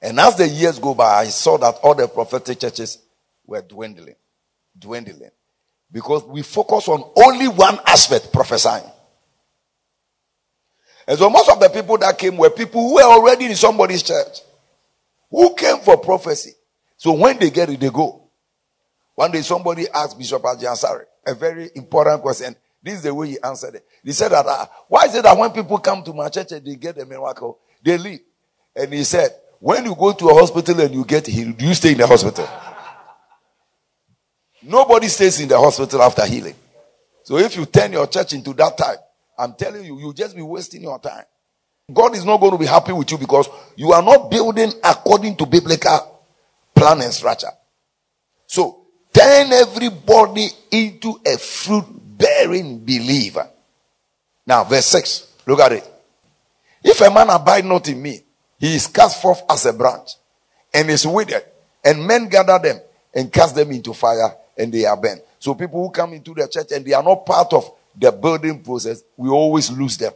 And 0.00 0.18
as 0.18 0.36
the 0.36 0.48
years 0.48 0.78
go 0.78 0.94
by, 0.94 1.20
I 1.20 1.24
saw 1.26 1.58
that 1.58 1.76
all 1.82 1.94
the 1.94 2.08
prophetic 2.08 2.60
churches 2.60 2.98
were 3.46 3.62
dwindling, 3.62 4.16
dwindling. 4.78 5.30
Because 5.90 6.24
we 6.24 6.42
focus 6.42 6.88
on 6.88 7.04
only 7.16 7.48
one 7.48 7.78
aspect, 7.86 8.32
prophesying. 8.32 8.90
And 11.06 11.18
so 11.18 11.28
most 11.28 11.50
of 11.50 11.60
the 11.60 11.68
people 11.68 11.98
that 11.98 12.18
came 12.18 12.36
were 12.36 12.50
people 12.50 12.80
who 12.80 12.94
were 12.94 13.02
already 13.02 13.46
in 13.46 13.54
somebody's 13.54 14.02
church, 14.02 14.40
who 15.30 15.54
came 15.54 15.78
for 15.78 15.98
prophecy. 15.98 16.52
So 16.96 17.12
when 17.12 17.38
they 17.38 17.50
get 17.50 17.68
it, 17.68 17.80
they 17.80 17.90
go. 17.90 18.30
One 19.14 19.30
day 19.30 19.42
somebody 19.42 19.86
asked 19.88 20.18
Bishop 20.18 20.42
Agyin 20.42 20.72
Asare 20.72 21.04
a 21.26 21.34
very 21.34 21.70
important 21.74 22.22
question. 22.22 22.56
This 22.82 22.94
is 22.94 23.02
the 23.02 23.14
way 23.14 23.28
he 23.28 23.38
answered 23.42 23.76
it. 23.76 23.86
He 24.02 24.12
said 24.12 24.30
that, 24.30 24.44
uh, 24.44 24.66
why 24.88 25.04
is 25.04 25.14
it 25.14 25.22
that 25.22 25.38
when 25.38 25.50
people 25.50 25.78
come 25.78 26.02
to 26.02 26.12
my 26.12 26.28
church 26.28 26.52
and 26.52 26.66
they 26.66 26.74
get 26.74 26.98
a 26.98 27.06
miracle, 27.06 27.58
they 27.82 27.96
leave? 27.96 28.20
And 28.74 28.92
he 28.92 29.04
said, 29.04 29.30
when 29.60 29.84
you 29.84 29.94
go 29.94 30.12
to 30.12 30.28
a 30.28 30.34
hospital 30.34 30.80
and 30.80 30.92
you 30.92 31.04
get 31.04 31.26
healed, 31.26 31.60
you 31.62 31.72
stay 31.74 31.92
in 31.92 31.98
the 31.98 32.06
hospital. 32.06 32.48
Nobody 34.64 35.08
stays 35.08 35.40
in 35.40 35.48
the 35.48 35.58
hospital 35.58 36.02
after 36.02 36.26
healing. 36.26 36.54
So 37.22 37.38
if 37.38 37.56
you 37.56 37.66
turn 37.66 37.92
your 37.92 38.06
church 38.08 38.32
into 38.32 38.52
that 38.54 38.76
type, 38.76 38.98
I'm 39.38 39.54
telling 39.54 39.84
you, 39.84 39.98
you'll 39.98 40.12
just 40.12 40.34
be 40.34 40.42
wasting 40.42 40.82
your 40.82 40.98
time. 40.98 41.24
God 41.92 42.14
is 42.16 42.24
not 42.24 42.38
going 42.38 42.52
to 42.52 42.58
be 42.58 42.66
happy 42.66 42.92
with 42.92 43.10
you 43.10 43.18
because 43.18 43.48
you 43.76 43.92
are 43.92 44.02
not 44.02 44.30
building 44.30 44.72
according 44.82 45.36
to 45.36 45.46
biblical 45.46 46.24
plan 46.74 47.00
and 47.00 47.12
structure. 47.12 47.50
So 48.46 48.86
turn 49.12 49.52
everybody 49.52 50.48
into 50.70 51.20
a 51.26 51.36
fruit 51.38 52.01
bearing 52.16 52.84
believer. 52.84 53.48
Now, 54.46 54.64
verse 54.64 54.86
6. 54.86 55.34
Look 55.46 55.60
at 55.60 55.72
it. 55.72 55.88
If 56.84 57.00
a 57.00 57.10
man 57.10 57.30
abide 57.30 57.64
not 57.64 57.88
in 57.88 58.02
me, 58.02 58.20
he 58.58 58.74
is 58.74 58.86
cast 58.86 59.20
forth 59.20 59.42
as 59.48 59.66
a 59.66 59.72
branch 59.72 60.10
and 60.74 60.88
is 60.90 61.06
withered, 61.06 61.44
and 61.84 62.06
men 62.06 62.28
gather 62.28 62.58
them 62.58 62.80
and 63.14 63.32
cast 63.32 63.54
them 63.54 63.70
into 63.70 63.92
fire, 63.92 64.36
and 64.56 64.72
they 64.72 64.84
are 64.84 64.96
burned. 64.96 65.20
So 65.38 65.54
people 65.54 65.84
who 65.84 65.90
come 65.90 66.12
into 66.12 66.34
the 66.34 66.48
church 66.48 66.70
and 66.72 66.84
they 66.84 66.92
are 66.92 67.02
not 67.02 67.26
part 67.26 67.52
of 67.52 67.70
the 67.96 68.10
building 68.12 68.62
process, 68.62 69.02
we 69.16 69.28
always 69.28 69.70
lose 69.70 69.96
them. 69.96 70.12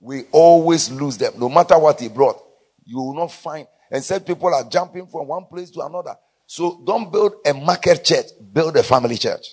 We 0.00 0.24
always 0.32 0.90
lose 0.90 1.16
them. 1.16 1.34
No 1.38 1.48
matter 1.48 1.78
what 1.78 2.00
he 2.00 2.08
brought, 2.08 2.42
you 2.84 2.98
will 2.98 3.14
not 3.14 3.30
find 3.32 3.66
and 3.90 4.02
said 4.02 4.26
people 4.26 4.52
are 4.52 4.64
jumping 4.64 5.06
from 5.06 5.28
one 5.28 5.44
place 5.44 5.70
to 5.70 5.80
another. 5.82 6.16
So 6.46 6.82
don't 6.84 7.10
build 7.12 7.34
a 7.46 7.54
market 7.54 8.04
church, 8.04 8.26
build 8.52 8.76
a 8.76 8.82
family 8.82 9.16
church. 9.16 9.46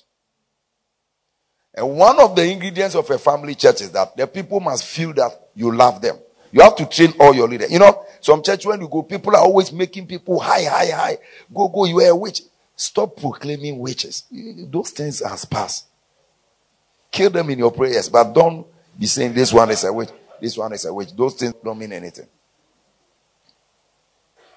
And 1.73 1.95
one 1.97 2.19
of 2.19 2.35
the 2.35 2.43
ingredients 2.43 2.95
of 2.95 3.09
a 3.09 3.17
family 3.17 3.55
church 3.55 3.81
is 3.81 3.91
that 3.91 4.15
the 4.17 4.27
people 4.27 4.59
must 4.59 4.85
feel 4.85 5.13
that 5.13 5.49
you 5.55 5.73
love 5.73 6.01
them. 6.01 6.17
You 6.51 6.61
have 6.61 6.75
to 6.77 6.85
train 6.85 7.13
all 7.19 7.33
your 7.33 7.47
leaders. 7.47 7.71
You 7.71 7.79
know, 7.79 8.05
some 8.21 8.41
church 8.41 8.65
when 8.65 8.81
you 8.81 8.87
go, 8.87 9.03
people 9.03 9.35
are 9.35 9.43
always 9.43 9.71
making 9.71 10.07
people 10.07 10.39
high, 10.39 10.63
high, 10.63 10.91
high. 10.91 11.17
Go, 11.53 11.67
go, 11.67 11.85
you 11.85 11.99
are 11.99 12.09
a 12.09 12.15
witch. 12.15 12.41
Stop 12.75 13.17
proclaiming 13.17 13.77
witches. 13.77 14.23
Those 14.31 14.89
things 14.91 15.19
has 15.19 15.45
passed. 15.45 15.85
Kill 17.11 17.29
them 17.29 17.49
in 17.49 17.59
your 17.59 17.71
prayers, 17.71 18.09
but 18.09 18.33
don't 18.33 18.65
be 18.97 19.05
saying 19.05 19.33
this 19.33 19.51
one 19.51 19.69
is 19.71 19.83
a 19.83 19.91
witch, 19.91 20.09
this 20.39 20.57
one 20.57 20.73
is 20.73 20.85
a 20.85 20.93
witch. 20.93 21.15
Those 21.15 21.35
things 21.35 21.53
don't 21.63 21.77
mean 21.77 21.91
anything. 21.91 22.27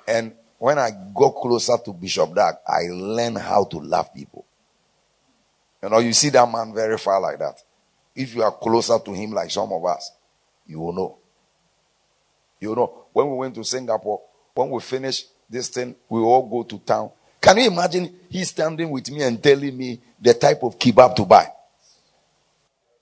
And 0.07 0.35
when 0.59 0.79
I 0.79 0.91
got 1.15 1.31
closer 1.31 1.77
to 1.85 1.93
Bishop 1.93 2.35
Dag, 2.35 2.55
I 2.67 2.83
learned 2.91 3.39
how 3.39 3.65
to 3.65 3.79
love 3.79 4.13
people. 4.15 4.42
You 5.83 5.89
know, 5.89 5.99
you 5.99 6.13
see 6.13 6.31
that 6.31 6.51
man 6.51 6.73
very 6.73 6.97
far 6.97 7.21
like 7.21 7.39
that. 7.39 7.61
If 8.15 8.35
you 8.35 8.43
are 8.43 8.53
closer 8.53 8.99
to 8.99 9.13
him 9.13 9.33
like 9.33 9.51
some 9.51 9.73
of 9.73 9.85
us, 9.85 10.13
you 10.67 10.81
will 10.81 10.93
know. 10.93 11.19
You 12.61 12.75
know, 12.77 13.07
when 13.13 13.29
we 13.31 13.37
went 13.37 13.55
to 13.57 13.65
Singapore, 13.65 14.21
when 14.55 14.71
we 14.71 14.81
finished 14.81 15.27
this 15.51 15.69
thing, 15.69 15.97
we 16.09 16.21
all 16.21 16.49
go 16.49 16.63
to 16.63 16.79
town. 16.79 17.11
Can 17.41 17.57
you 17.59 17.67
imagine 17.67 18.15
he 18.29 18.45
standing 18.45 18.89
with 18.91 19.11
me 19.11 19.23
and 19.23 19.43
telling 19.43 19.77
me 19.77 20.01
the 20.21 20.33
type 20.35 20.63
of 20.63 20.79
kebab 20.79 21.17
to 21.17 21.25
buy? 21.25 21.49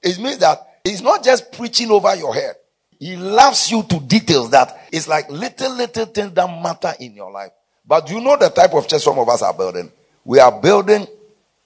It 0.03 0.19
means 0.19 0.39
that 0.39 0.81
he's 0.83 1.03
not 1.03 1.23
just 1.23 1.53
preaching 1.53 1.91
over 1.91 2.15
your 2.17 2.33
head. 2.33 2.55
He 2.99 3.17
loves 3.17 3.71
you 3.71 3.83
to 3.83 4.01
details 4.01 4.51
that 4.51 4.89
it's 4.91 5.07
like 5.07 5.31
little, 5.31 5.75
little 5.75 6.07
things 6.07 6.33
that 6.33 6.47
matter 6.63 6.95
in 6.99 7.15
your 7.15 7.31
life. 7.31 7.51
But 7.87 8.09
you 8.11 8.21
know 8.21 8.37
the 8.37 8.49
type 8.49 8.73
of 8.73 8.89
church 8.89 9.03
some 9.03 9.19
of 9.19 9.29
us 9.29 9.43
are 9.43 9.53
building? 9.53 9.93
We 10.25 10.39
are 10.39 10.53
building 10.61 11.07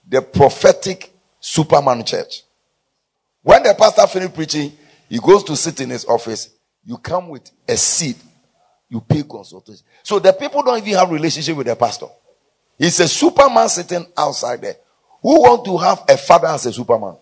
the 0.08 0.22
prophetic 0.22 1.12
Superman 1.40 2.04
church. 2.04 2.42
When 3.42 3.62
the 3.62 3.74
pastor 3.74 4.06
finishes 4.06 4.34
preaching, 4.34 4.72
he 5.08 5.18
goes 5.18 5.44
to 5.44 5.56
sit 5.56 5.80
in 5.80 5.90
his 5.90 6.04
office. 6.06 6.50
You 6.84 6.96
come 6.98 7.28
with 7.28 7.50
a 7.68 7.76
seat. 7.76 8.16
You 8.88 9.00
pay 9.00 9.22
consultation. 9.22 9.84
So 10.02 10.18
the 10.18 10.32
people 10.32 10.62
don't 10.62 10.78
even 10.78 10.94
have 10.94 11.10
relationship 11.10 11.56
with 11.56 11.66
the 11.66 11.76
pastor. 11.76 12.06
He's 12.78 12.98
a 13.00 13.08
Superman 13.08 13.68
sitting 13.68 14.06
outside 14.16 14.60
there. 14.62 14.76
Who 15.22 15.40
want 15.40 15.64
to 15.64 15.76
have 15.78 16.04
a 16.08 16.16
father 16.16 16.48
as 16.48 16.66
a 16.66 16.72
Superman? 16.72 17.16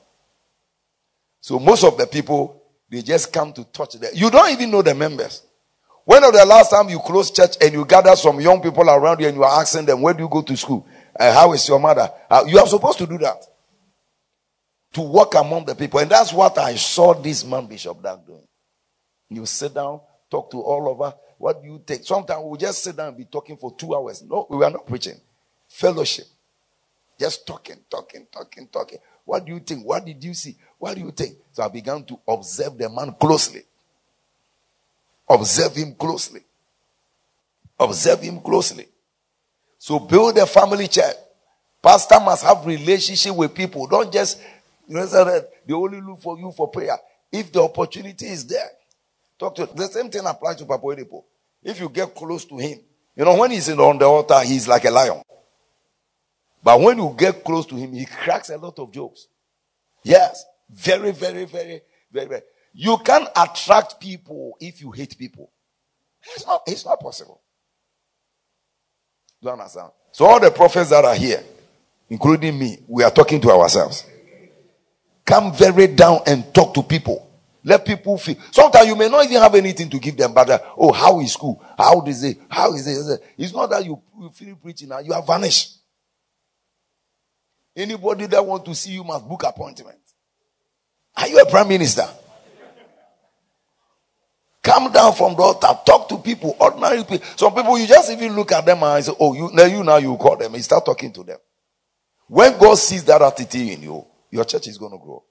So 1.41 1.59
most 1.59 1.85
of 1.85 1.97
the 1.97 2.07
people, 2.07 2.63
they 2.91 3.03
just 3.03 3.33
come 3.33 3.53
to 3.53 3.65
touch 3.65 3.95
them. 3.95 4.11
You 4.15 4.31
don't 4.31 4.51
even 4.51 4.71
know 4.71 4.83
the 4.83 4.95
members. 4.95 5.43
When 6.05 6.23
was 6.23 6.33
the 6.33 6.45
last 6.45 6.71
time 6.71 6.89
you 6.89 6.99
close 6.99 7.31
church 7.31 7.57
and 7.61 7.73
you 7.73 7.85
gather 7.85 8.15
some 8.17 8.41
young 8.41 8.61
people 8.61 8.89
around 8.89 9.21
you 9.21 9.29
and 9.29 9.37
you 9.37 9.45
are 9.45 9.61
asking 9.61 9.87
them, 9.87 10.03
where 10.03 10.15
do 10.15 10.25
you 10.25 10.29
go 10.29 10.43
to 10.43 10.57
school? 10.57 10.87
Uh, 11.19 11.33
how 11.33 11.53
is 11.53 11.69
your 11.69 11.79
mother? 11.79 12.11
Uh, 12.31 12.45
you 12.47 12.59
are 12.59 12.67
supposed 12.67 12.99
to 12.99 13.07
do 13.07 13.19
that. 13.19 13.45
To 14.93 15.01
walk 15.03 15.35
among 15.35 15.65
the 15.65 15.75
people. 15.75 16.01
And 16.01 16.11
that's 16.11 16.33
what 16.33 16.57
I 16.59 16.75
saw 16.75 17.15
this 17.15 17.45
man, 17.45 17.67
Bishop 17.67 18.03
Dag, 18.03 18.27
doing. 18.27 18.47
You 19.31 19.47
sit 19.47 19.75
down, 19.75 20.01
talk 20.31 20.51
to 20.51 20.61
all 20.61 20.91
of 20.91 21.01
us. 21.01 21.15
What 21.39 21.63
do 21.63 21.69
you 21.69 21.83
take? 21.85 22.05
Sometimes 22.05 22.43
we 22.45 22.59
just 22.59 22.83
sit 22.83 22.97
down 22.97 23.09
and 23.09 23.17
be 23.17 23.25
talking 23.25 23.57
for 23.57 23.75
two 23.75 23.95
hours. 23.95 24.23
No, 24.23 24.47
we 24.49 24.63
are 24.65 24.71
not 24.71 24.87
preaching. 24.87 25.21
Fellowship. 25.69 26.27
Just 27.19 27.47
talking, 27.47 27.77
talking, 27.91 28.27
talking, 28.33 28.69
talking. 28.69 28.99
What 29.25 29.45
do 29.45 29.53
you 29.53 29.61
think? 29.61 29.87
What 29.87 30.05
did 30.05 30.23
you 30.23 30.35
see? 30.35 30.57
What 30.79 30.95
do 30.95 31.01
you 31.01 31.11
think? 31.11 31.37
So 31.53 31.63
I 31.63 31.69
began 31.69 32.05
to 32.05 32.19
observe 32.27 32.77
the 32.77 32.89
man 32.89 33.15
closely. 33.19 33.63
Observe 35.29 35.75
him 35.75 35.95
closely. 35.95 36.41
Observe 37.79 38.21
him 38.21 38.41
closely. 38.41 38.87
So 39.83 39.99
build 39.99 40.39
a 40.39 40.47
family 40.47 40.87
church. 40.87 41.17
Pastor 41.83 42.21
must 42.21 42.45
have 42.45 42.65
relationship 42.65 43.35
with 43.35 43.53
people. 43.53 43.89
Don't 43.89 44.13
just 44.13 44.41
you 44.87 44.95
know, 44.95 45.07
they 45.67 45.75
only 45.75 46.01
look 46.01 46.23
for 46.23 46.39
you 46.39 46.53
for 46.53 46.69
prayer. 46.69 46.97
If 47.33 47.51
the 47.51 47.63
opportunity 47.63 48.27
is 48.27 48.47
there, 48.47 48.71
talk 49.37 49.57
to 49.57 49.67
the 49.67 49.89
same 49.89 50.09
thing 50.09 50.25
applies 50.25 50.55
to 50.59 50.67
Papa 50.67 50.87
Oedipo. 50.87 51.25
If 51.65 51.81
you 51.81 51.89
get 51.89 52.15
close 52.15 52.45
to 52.45 52.59
him, 52.59 52.79
you 53.17 53.25
know, 53.25 53.37
when 53.37 53.51
he's 53.51 53.69
on 53.71 53.99
the 53.99 54.05
altar, 54.05 54.39
he's 54.45 54.69
like 54.69 54.85
a 54.85 54.91
lion. 54.93 55.21
But 56.63 56.81
when 56.81 56.99
you 56.99 57.13
get 57.19 57.43
close 57.43 57.67
to 57.67 57.75
him, 57.75 57.93
he 57.93 58.05
cracks 58.05 58.51
a 58.51 58.59
lot 58.59 58.79
of 58.79 58.93
jokes. 58.93 59.27
Yes. 60.05 60.45
Very, 60.71 61.11
very, 61.11 61.45
very, 61.45 61.81
very, 62.13 62.29
very. 62.29 62.43
You 62.73 62.99
can't 62.99 63.29
attract 63.35 63.99
people 63.99 64.57
if 64.61 64.81
you 64.81 64.93
hate 64.93 65.19
people. 65.19 65.51
It's 66.37 66.47
not, 66.47 66.63
it's 66.69 66.85
not 66.85 67.01
possible. 67.01 67.42
Do 69.43 69.49
you 69.49 69.53
understand? 69.53 69.91
So 70.13 70.27
all 70.27 70.39
the 70.39 70.51
prophets 70.51 70.91
that 70.91 71.05
are 71.05 71.17
here, 71.17 71.43
including 72.09 72.59
me, 72.59 72.79
we 72.87 73.03
are 73.03 73.11
talking 73.11 73.41
to 73.41 73.51
ourselves. 73.51 74.07
Come 75.25 75.53
very 75.53 75.89
down 75.89 76.21
and 76.27 76.55
talk 76.55 76.75
to 76.75 76.83
people. 76.83 77.29
Let 77.65 77.85
people 77.85 78.19
feel. 78.19 78.37
Sometimes 78.51 78.87
you 78.89 78.97
may 78.97 79.09
not 79.09 79.25
even 79.25 79.41
have 79.41 79.55
anything 79.55 79.89
to 79.91 79.99
give 79.99 80.17
them, 80.17 80.33
but 80.35 80.51
uh, 80.51 80.59
oh, 80.77 80.93
how 80.93 81.21
is 81.21 81.33
school? 81.33 81.63
How 81.77 82.05
is 82.07 82.23
it? 82.25 82.39
How 82.49 82.73
is 82.75 82.87
it? 82.87 83.21
It's 83.39 83.53
not 83.53 83.71
that 83.71 83.85
you, 83.85 84.01
you 84.21 84.31
feel 84.31 84.57
preaching 84.57 84.89
now. 84.89 84.99
You 84.99 85.13
have 85.13 85.27
vanished. 85.27 85.79
Anybody 87.75 88.27
that 88.27 88.45
want 88.45 88.65
to 88.65 88.75
see 88.75 88.93
you 88.93 89.05
must 89.05 89.27
book 89.29 89.45
appointment. 89.45 89.99
Are 91.17 91.29
you 91.29 91.41
a 91.41 91.47
prime 91.47 91.69
minister? 91.69 92.07
Come 94.63 94.93
down 94.93 95.13
from 95.15 95.35
the 95.35 95.43
altar, 95.43 95.69
talk 95.85 96.09
to 96.09 96.19
people, 96.19 96.57
ordinary 96.61 97.03
people. 97.05 97.27
Some 97.37 97.55
people, 97.55 97.79
you 97.79 97.87
just 97.87 98.13
even 98.13 98.37
look 98.37 98.53
at 98.53 98.65
them 98.65 98.83
and 98.85 99.05
say, 99.05 99.13
Oh, 99.19 99.35
you 99.35 99.51
now 99.53 99.65
you 99.65 99.83
now 99.83 99.97
you 99.97 100.17
call 100.17 100.37
them 100.37 100.55
and 100.55 100.63
start 100.65 100.85
talking 100.85 101.13
to 101.13 101.25
them. 101.25 101.39
When 102.29 102.57
God 102.59 102.77
sees 102.77 103.05
that 103.05 103.21
attitude 103.23 103.69
in 103.69 103.83
you, 103.83 104.07
your 104.31 104.45
church 104.45 104.69
is 104.69 104.79
going 104.79 104.93
to 104.93 104.99
grow. 104.99 105.25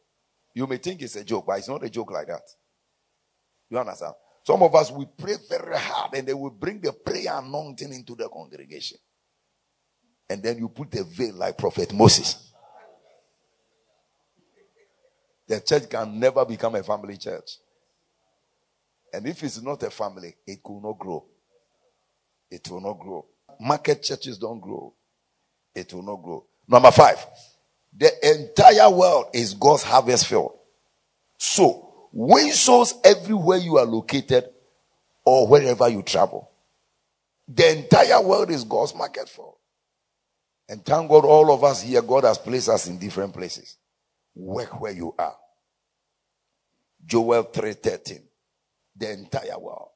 You 0.54 0.68
may 0.68 0.78
think 0.78 1.02
it's 1.02 1.16
a 1.16 1.24
joke, 1.24 1.46
but 1.48 1.60
it's 1.60 1.70
not 1.70 1.84
a 1.84 1.90
joke 1.90 2.12
like 2.12 2.28
that. 2.28 2.42
You 3.70 3.80
understand? 3.80 4.14
Some 4.44 4.62
of 4.64 4.76
us 4.76 4.92
we 4.92 5.06
pray 5.18 5.36
very 5.50 5.78
hard 5.78 6.14
and 6.16 6.28
they 6.28 6.34
will 6.34 6.50
bring 6.50 6.82
the 6.82 6.92
prayer 6.92 7.38
anointing 7.40 7.94
into 7.94 8.16
the 8.16 8.28
congregation. 8.28 8.98
And 10.30 10.44
then 10.44 10.58
you 10.58 10.70
put 10.70 10.94
a 10.96 11.04
veil 11.04 11.36
like 11.36 11.58
Prophet 11.58 11.94
Moses. 11.94 12.52
The 15.48 15.62
church 15.62 15.90
can 15.90 16.20
never 16.20 16.44
become 16.46 16.76
a 16.76 16.84
family 16.84 17.18
church. 17.18 17.58
And 19.14 19.28
if 19.28 19.44
it's 19.44 19.62
not 19.62 19.84
a 19.84 19.90
family, 19.90 20.36
it 20.48 20.60
will 20.64 20.82
not 20.82 20.98
grow. 20.98 21.26
It 22.50 22.70
will 22.70 22.82
not 22.82 23.00
grow. 23.00 23.26
Market 23.60 24.04
churches 24.04 24.38
don't 24.38 24.60
grow. 24.60 24.94
It 25.76 25.94
will 25.94 26.04
not 26.04 26.22
grow. 26.22 26.46
Number 26.68 26.92
five, 26.92 27.26
the 27.96 28.10
entire 28.24 28.90
world 28.90 29.26
is 29.34 29.54
God's 29.54 29.84
harvest 29.84 30.28
field. 30.28 30.54
So, 31.38 32.08
win 32.12 32.52
souls 32.52 32.94
everywhere 33.04 33.58
you 33.58 33.78
are 33.78 33.86
located 33.86 34.46
or 35.26 35.48
wherever 35.48 35.90
you 35.90 36.02
travel. 36.04 36.50
The 37.48 37.78
entire 37.80 38.22
world 38.22 38.50
is 38.50 38.64
God's 38.64 38.96
market 38.96 39.28
for. 39.28 39.56
And 40.70 40.86
thank 40.86 41.10
God, 41.10 41.26
all 41.26 41.52
of 41.52 41.64
us 41.66 41.82
here, 41.82 42.02
God 42.02 42.24
has 42.24 42.38
placed 42.38 42.70
us 42.70 42.88
in 42.88 42.98
different 42.98 43.34
places. 43.34 43.76
Work 44.34 44.80
where 44.80 44.94
you 44.94 45.14
are. 45.18 45.36
Joel 47.06 47.44
3:13 47.44 48.22
the 49.02 49.12
entire 49.12 49.60
world. 49.60 49.90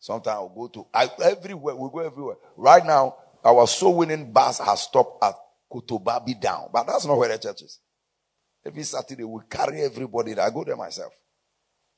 Sometimes 0.00 0.34
I'll 0.34 0.48
go 0.48 0.66
to 0.68 0.86
I, 0.92 1.10
everywhere. 1.22 1.76
We 1.76 1.90
go 1.92 1.98
everywhere. 2.00 2.36
Right 2.56 2.84
now, 2.84 3.16
our 3.44 3.66
soul 3.66 3.98
winning 3.98 4.32
bus 4.32 4.58
has 4.58 4.82
stopped 4.82 5.22
at 5.22 5.34
Kotobabi 5.70 6.40
down, 6.40 6.70
but 6.72 6.86
that's 6.86 7.06
not 7.06 7.18
where 7.18 7.28
the 7.28 7.38
church 7.38 7.62
is. 7.62 7.78
Every 8.66 8.82
Saturday 8.82 9.24
we 9.24 9.40
carry 9.48 9.82
everybody. 9.82 10.36
I 10.38 10.50
go 10.50 10.64
there 10.64 10.76
myself, 10.76 11.12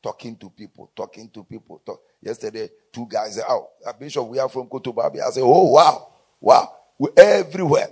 talking 0.03 0.37
to 0.37 0.51
people, 0.51 0.91
talking 0.95 1.31
to 1.31 1.45
people. 1.45 1.81
Talk. 1.87 2.01
Yesterday, 2.21 2.69
two 2.93 3.07
guys 3.09 3.37
said, 3.37 3.45
"Oh, 3.49 3.69
uh, 3.87 3.93
Bishop, 3.93 4.27
we 4.27 4.39
are 4.39 4.49
from 4.49 4.69
Kotobabi." 4.69 5.21
I 5.21 5.31
said, 5.31 5.43
"Oh 5.45 5.71
wow, 5.71 6.13
wow, 6.41 6.73
we're 6.99 7.13
everywhere." 7.17 7.89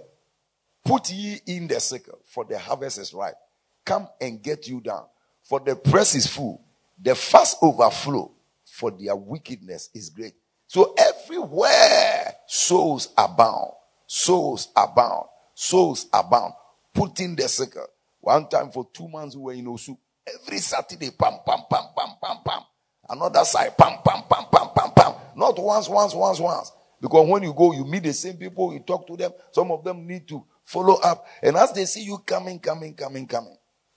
Put 0.84 1.10
ye 1.10 1.40
in 1.46 1.68
the 1.68 1.78
circle, 1.78 2.18
for 2.24 2.44
the 2.44 2.58
harvest 2.58 2.98
is 2.98 3.12
ripe. 3.12 3.36
Come 3.84 4.08
and 4.20 4.42
get 4.42 4.66
you 4.66 4.80
down, 4.80 5.04
for 5.42 5.60
the 5.60 5.76
press 5.76 6.14
is 6.14 6.26
full 6.26 6.64
the 7.02 7.14
fast 7.14 7.56
overflow 7.62 8.30
for 8.64 8.90
their 8.90 9.16
wickedness 9.16 9.90
is 9.94 10.10
great. 10.10 10.34
So 10.66 10.94
everywhere 10.96 12.34
souls 12.46 13.08
abound, 13.16 13.72
souls 14.06 14.68
abound, 14.76 15.26
souls 15.54 16.06
abound. 16.12 16.54
Put 16.92 17.20
in 17.20 17.36
the 17.36 17.48
circle. 17.48 17.86
One 18.20 18.48
time 18.48 18.70
for 18.70 18.88
two 18.92 19.08
months 19.08 19.34
we 19.34 19.42
were 19.42 19.52
in 19.52 19.64
Osu. 19.66 19.96
Every 20.26 20.58
Saturday, 20.58 21.10
pam, 21.10 21.38
pam, 21.46 21.60
pam, 21.70 21.84
pam, 21.96 22.08
pam, 22.22 22.36
pam. 22.44 22.62
Another 23.08 23.44
side, 23.44 23.76
pam, 23.76 23.98
pam, 24.04 24.22
pam, 24.30 24.44
pam, 24.52 24.68
pam, 24.74 24.90
pam. 24.94 25.14
Not 25.34 25.58
once, 25.58 25.88
once, 25.88 26.14
once, 26.14 26.38
once. 26.38 26.72
Because 27.00 27.28
when 27.28 27.42
you 27.42 27.54
go, 27.54 27.72
you 27.72 27.84
meet 27.84 28.02
the 28.02 28.12
same 28.12 28.36
people, 28.36 28.72
you 28.72 28.80
talk 28.80 29.06
to 29.06 29.16
them. 29.16 29.32
Some 29.52 29.70
of 29.72 29.82
them 29.82 30.06
need 30.06 30.28
to 30.28 30.44
follow 30.62 30.94
up. 31.00 31.26
And 31.42 31.56
as 31.56 31.72
they 31.72 31.86
see 31.86 32.02
you 32.04 32.18
coming, 32.18 32.58
coming, 32.58 32.94
coming, 32.94 33.26
coming, 33.26 33.56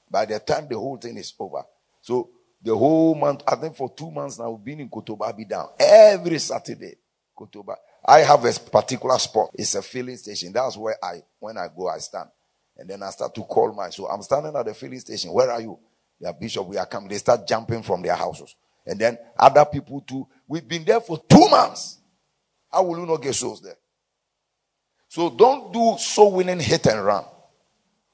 by 0.09 0.25
the 0.25 0.39
time 0.39 0.67
the 0.69 0.77
whole 0.77 0.97
thing 0.97 1.17
is 1.17 1.33
over. 1.37 1.63
So 2.01 2.29
the 2.63 2.75
whole 2.75 3.13
month, 3.13 3.43
I 3.47 3.55
think 3.55 3.75
for 3.75 3.93
two 3.93 4.09
months 4.09 4.39
now, 4.39 4.51
we've 4.51 4.63
been 4.63 4.79
in 4.79 4.89
Kotoba, 4.89 5.47
down 5.47 5.69
every 5.77 6.39
Saturday. 6.39 6.95
Kotoba. 7.37 7.75
I 8.05 8.19
have 8.19 8.45
a 8.45 8.51
particular 8.53 9.17
spot. 9.19 9.49
It's 9.53 9.75
a 9.75 9.81
filling 9.81 10.17
station. 10.17 10.53
That's 10.53 10.77
where 10.77 10.95
I, 11.03 11.21
when 11.39 11.57
I 11.57 11.67
go, 11.75 11.89
I 11.89 11.97
stand. 11.97 12.29
And 12.77 12.89
then 12.89 13.03
I 13.03 13.09
start 13.09 13.35
to 13.35 13.41
call 13.41 13.73
my, 13.73 13.89
so 13.89 14.07
I'm 14.07 14.21
standing 14.21 14.55
at 14.55 14.65
the 14.65 14.73
filling 14.73 14.99
station. 14.99 15.31
Where 15.31 15.51
are 15.51 15.61
you? 15.61 15.77
Yeah, 16.19 16.31
Bishop, 16.31 16.65
we 16.65 16.77
are 16.77 16.85
coming. 16.85 17.09
They 17.09 17.17
start 17.17 17.47
jumping 17.47 17.83
from 17.83 18.01
their 18.01 18.15
houses. 18.15 18.55
And 18.85 18.99
then 18.99 19.17
other 19.37 19.65
people 19.65 20.01
too. 20.01 20.27
We've 20.47 20.67
been 20.67 20.83
there 20.85 21.01
for 21.01 21.21
two 21.29 21.47
months. 21.49 21.99
How 22.71 22.83
will 22.83 22.99
you 22.99 23.05
not 23.05 23.21
get 23.21 23.35
souls 23.35 23.61
there? 23.61 23.77
So 25.07 25.29
don't 25.29 25.71
do 25.71 25.95
soul 25.99 26.33
winning 26.33 26.59
hit 26.59 26.87
and 26.87 27.05
run. 27.05 27.25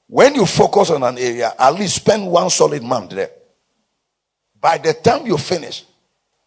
When 0.06 0.34
you 0.34 0.44
focus 0.44 0.90
on 0.90 1.02
an 1.02 1.18
area, 1.18 1.52
at 1.58 1.74
least 1.74 1.96
spend 1.96 2.26
one 2.26 2.50
solid 2.50 2.82
month 2.82 3.10
there. 3.10 3.30
By 4.60 4.78
the 4.78 4.92
time 4.92 5.26
you 5.26 5.38
finish, 5.38 5.84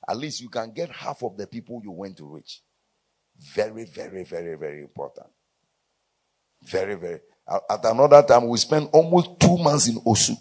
at 0.08 0.18
least 0.18 0.42
you 0.42 0.50
can 0.50 0.72
get 0.72 0.90
half 0.90 1.24
of 1.24 1.38
the 1.38 1.48
people 1.48 1.82
you 1.84 1.92
went 1.92 2.18
to 2.18 2.26
reach. 2.26 2.62
Very, 3.40 3.86
very, 3.86 4.24
very, 4.24 4.56
very 4.56 4.82
important. 4.82 5.28
Very, 6.62 6.96
very. 6.96 7.20
At 7.48 7.84
another 7.84 8.22
time, 8.24 8.48
we 8.48 8.58
spent 8.58 8.90
almost 8.94 9.40
two 9.40 9.58
months 9.58 9.88
in 9.88 9.96
Osu. 10.02 10.36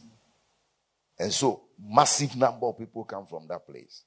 And 1.18 1.33
so, 1.33 1.62
massive 1.83 2.37
number 2.37 2.66
of 2.66 2.79
people 2.79 3.05
come 3.05 3.27
from 3.27 3.47
that 3.49 3.66
place. 3.66 4.03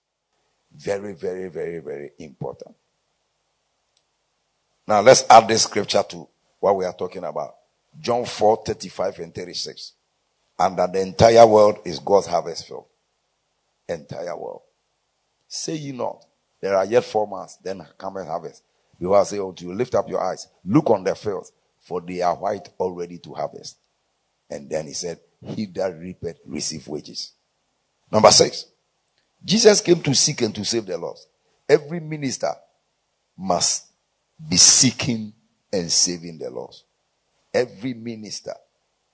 Very, 0.72 1.14
very, 1.14 1.50
very, 1.50 1.80
very 1.80 2.12
important. 2.20 2.76
Now, 4.88 5.02
let's 5.02 5.26
add 5.30 5.48
this 5.48 5.64
scripture 5.64 6.04
to 6.10 6.28
what 6.60 6.76
we 6.76 6.86
are 6.86 6.94
talking 6.94 7.24
about. 7.24 7.56
John 8.00 8.26
4 8.26 8.64
35 8.66 9.20
and 9.20 9.34
36. 9.34 9.94
And 10.60 10.78
that 10.78 10.94
the 10.94 11.02
entire 11.02 11.46
world 11.46 11.80
is 11.86 12.00
God's 12.00 12.28
harvest 12.28 12.68
field. 12.68 12.86
Entire 13.88 14.36
world. 14.36 14.62
Say 15.48 15.76
ye 15.76 15.92
not, 15.92 16.26
there 16.62 16.76
are 16.76 16.86
yet 16.86 17.04
four 17.04 17.28
months, 17.28 17.58
then 17.58 17.86
come 17.98 18.18
and 18.18 18.28
harvest. 18.28 18.64
You 19.00 19.10
will 19.10 19.26
say 19.26 19.40
unto 19.40 19.68
you, 19.68 19.74
lift 19.74 19.94
up 19.96 20.10
your 20.10 20.22
eyes, 20.22 20.48
look 20.64 20.90
on 20.90 21.04
the 21.04 21.16
fields, 21.16 21.52
for 21.80 22.02
they 22.02 22.22
are 22.22 22.36
white 22.36 22.70
already 22.80 23.20
to 23.20 23.34
harvest. 23.34 23.78
And 24.50 24.70
then 24.70 24.88
he 24.88 24.94
said, 24.94 25.20
He 25.46 25.66
that 25.68 25.98
reapeth 25.98 26.40
receive 26.46 26.88
wages. 26.88 27.34
Number 28.12 28.32
six, 28.32 28.66
Jesus 29.44 29.82
came 29.82 30.02
to 30.02 30.16
seek 30.16 30.42
and 30.42 30.56
to 30.56 30.66
save 30.66 30.86
the 30.86 30.98
lost. 30.98 31.28
Every 31.68 32.00
minister 32.00 32.52
must 33.38 33.88
be 34.50 34.58
seeking 34.58 35.34
and 35.72 35.92
saving 35.92 36.38
the 36.40 36.50
lost. 36.50 36.86
Every 37.54 37.94
minister 37.94 38.54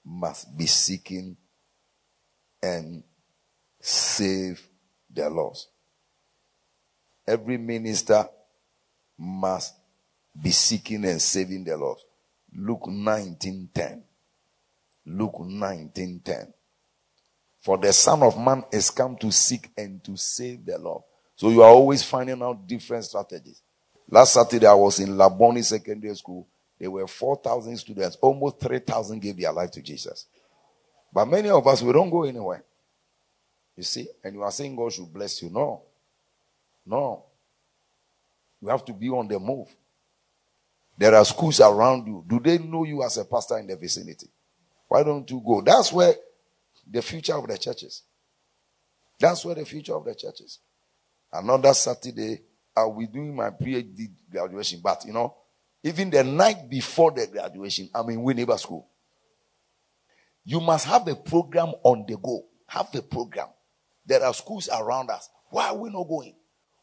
must 0.04 0.56
be 0.56 0.66
seeking 0.66 1.36
and 2.62 3.02
save 3.82 4.66
their 5.10 5.28
lost. 5.28 5.68
Every 7.26 7.58
minister 7.58 8.28
must 9.18 9.74
be 10.40 10.50
seeking 10.50 11.04
and 11.04 11.20
saving 11.20 11.64
their 11.64 11.76
lost. 11.76 12.06
Luke 12.54 12.86
19:10. 12.86 14.02
Luke 15.04 15.40
19:10. 15.40 16.54
For 17.60 17.76
the 17.76 17.92
Son 17.92 18.22
of 18.22 18.38
Man 18.38 18.64
is 18.72 18.90
come 18.90 19.16
to 19.16 19.30
seek 19.30 19.70
and 19.76 20.02
to 20.04 20.16
save 20.16 20.64
the 20.64 20.78
lost. 20.78 21.04
So 21.36 21.50
you 21.50 21.62
are 21.62 21.70
always 21.70 22.02
finding 22.02 22.42
out 22.42 22.66
different 22.66 23.04
strategies. 23.04 23.60
Last 24.08 24.34
Saturday 24.34 24.66
I 24.66 24.74
was 24.74 25.00
in 25.00 25.10
Labone 25.10 25.64
Secondary 25.64 26.14
School. 26.14 26.46
There 26.78 26.90
were 26.90 27.06
4,000 27.06 27.76
students. 27.76 28.16
Almost 28.20 28.60
3,000 28.60 29.20
gave 29.20 29.36
their 29.36 29.52
life 29.52 29.70
to 29.72 29.82
Jesus. 29.82 30.26
But 31.12 31.26
many 31.26 31.48
of 31.50 31.66
us, 31.66 31.82
we 31.82 31.92
don't 31.92 32.10
go 32.10 32.24
anywhere. 32.24 32.64
You 33.76 33.82
see? 33.82 34.08
And 34.22 34.34
you 34.34 34.42
are 34.42 34.50
saying 34.50 34.76
God 34.76 34.92
should 34.92 35.12
bless 35.12 35.42
you. 35.42 35.50
No. 35.50 35.82
No. 36.84 37.24
You 38.60 38.68
have 38.68 38.84
to 38.84 38.92
be 38.92 39.08
on 39.08 39.28
the 39.28 39.38
move. 39.38 39.74
There 40.98 41.14
are 41.14 41.24
schools 41.24 41.60
around 41.60 42.06
you. 42.06 42.24
Do 42.26 42.38
they 42.38 42.58
know 42.58 42.84
you 42.84 43.02
as 43.02 43.16
a 43.16 43.24
pastor 43.24 43.58
in 43.58 43.66
the 43.66 43.76
vicinity? 43.76 44.28
Why 44.88 45.02
don't 45.02 45.28
you 45.30 45.42
go? 45.44 45.62
That's 45.62 45.92
where 45.92 46.14
the 46.88 47.00
future 47.02 47.34
of 47.34 47.48
the 47.48 47.56
churches. 47.56 48.02
That's 49.18 49.44
where 49.44 49.54
the 49.54 49.64
future 49.64 49.94
of 49.94 50.04
the 50.04 50.14
churches. 50.14 50.58
Another 51.32 51.72
Saturday, 51.72 52.42
I'll 52.76 52.96
be 52.96 53.06
doing 53.06 53.34
my 53.34 53.50
PhD 53.50 54.10
graduation. 54.30 54.80
But 54.82 55.04
you 55.06 55.12
know, 55.12 55.34
even 55.82 56.10
the 56.10 56.22
night 56.22 56.68
before 56.68 57.10
the 57.10 57.26
graduation, 57.26 57.88
I'm 57.94 58.08
in 58.10 58.18
Winneba 58.18 58.58
School. 58.58 58.86
You 60.44 60.60
must 60.60 60.86
have 60.86 61.06
a 61.08 61.16
program 61.16 61.72
on 61.82 62.04
the 62.06 62.16
go. 62.16 62.44
Have 62.66 62.94
a 62.94 63.02
program. 63.02 63.48
There 64.04 64.22
are 64.24 64.34
schools 64.34 64.68
around 64.72 65.10
us. 65.10 65.28
Why 65.50 65.68
are 65.68 65.76
we 65.76 65.90
not 65.90 66.08
going? 66.08 66.34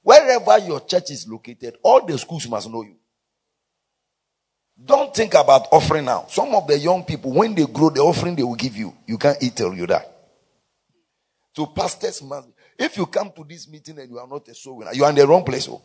Wherever 0.01 0.57
your 0.59 0.80
church 0.82 1.11
is 1.11 1.28
located, 1.28 1.76
all 1.84 2.05
the 2.05 2.17
schools 2.17 2.47
must 2.47 2.70
know 2.70 2.84
you. 2.84 2.95
Don't 4.84 5.13
think 5.13 5.34
about 5.34 5.67
offering 5.72 6.05
now. 6.05 6.26
Some 6.30 6.55
of 6.55 6.65
the 6.67 6.78
young 6.78 7.03
people, 7.03 7.34
when 7.34 7.53
they 7.53 7.65
grow, 7.65 7.89
the 7.89 7.99
offering 7.99 8.36
they 8.36 8.43
will 8.43 8.55
give 8.55 8.78
you, 8.78 8.95
you 9.05 9.17
can't 9.17 9.41
eat 9.41 9.55
till 9.55 9.74
you 9.74 9.86
die. 9.86 10.05
So 11.53 11.65
pastors 11.65 12.24
must. 12.24 12.47
If 12.78 12.95
you 12.95 13.05
come 13.07 13.32
to 13.36 13.43
this 13.43 13.67
meeting 13.67 13.99
and 13.99 14.09
you 14.09 14.20
are 14.20 14.28
not 14.28 14.47
a 14.47 14.55
soul 14.55 14.78
winner, 14.78 14.93
you 14.93 15.03
are 15.03 15.09
in 15.09 15.15
the 15.15 15.28
wrong 15.28 15.43
place. 15.43 15.67
Oh. 15.67 15.82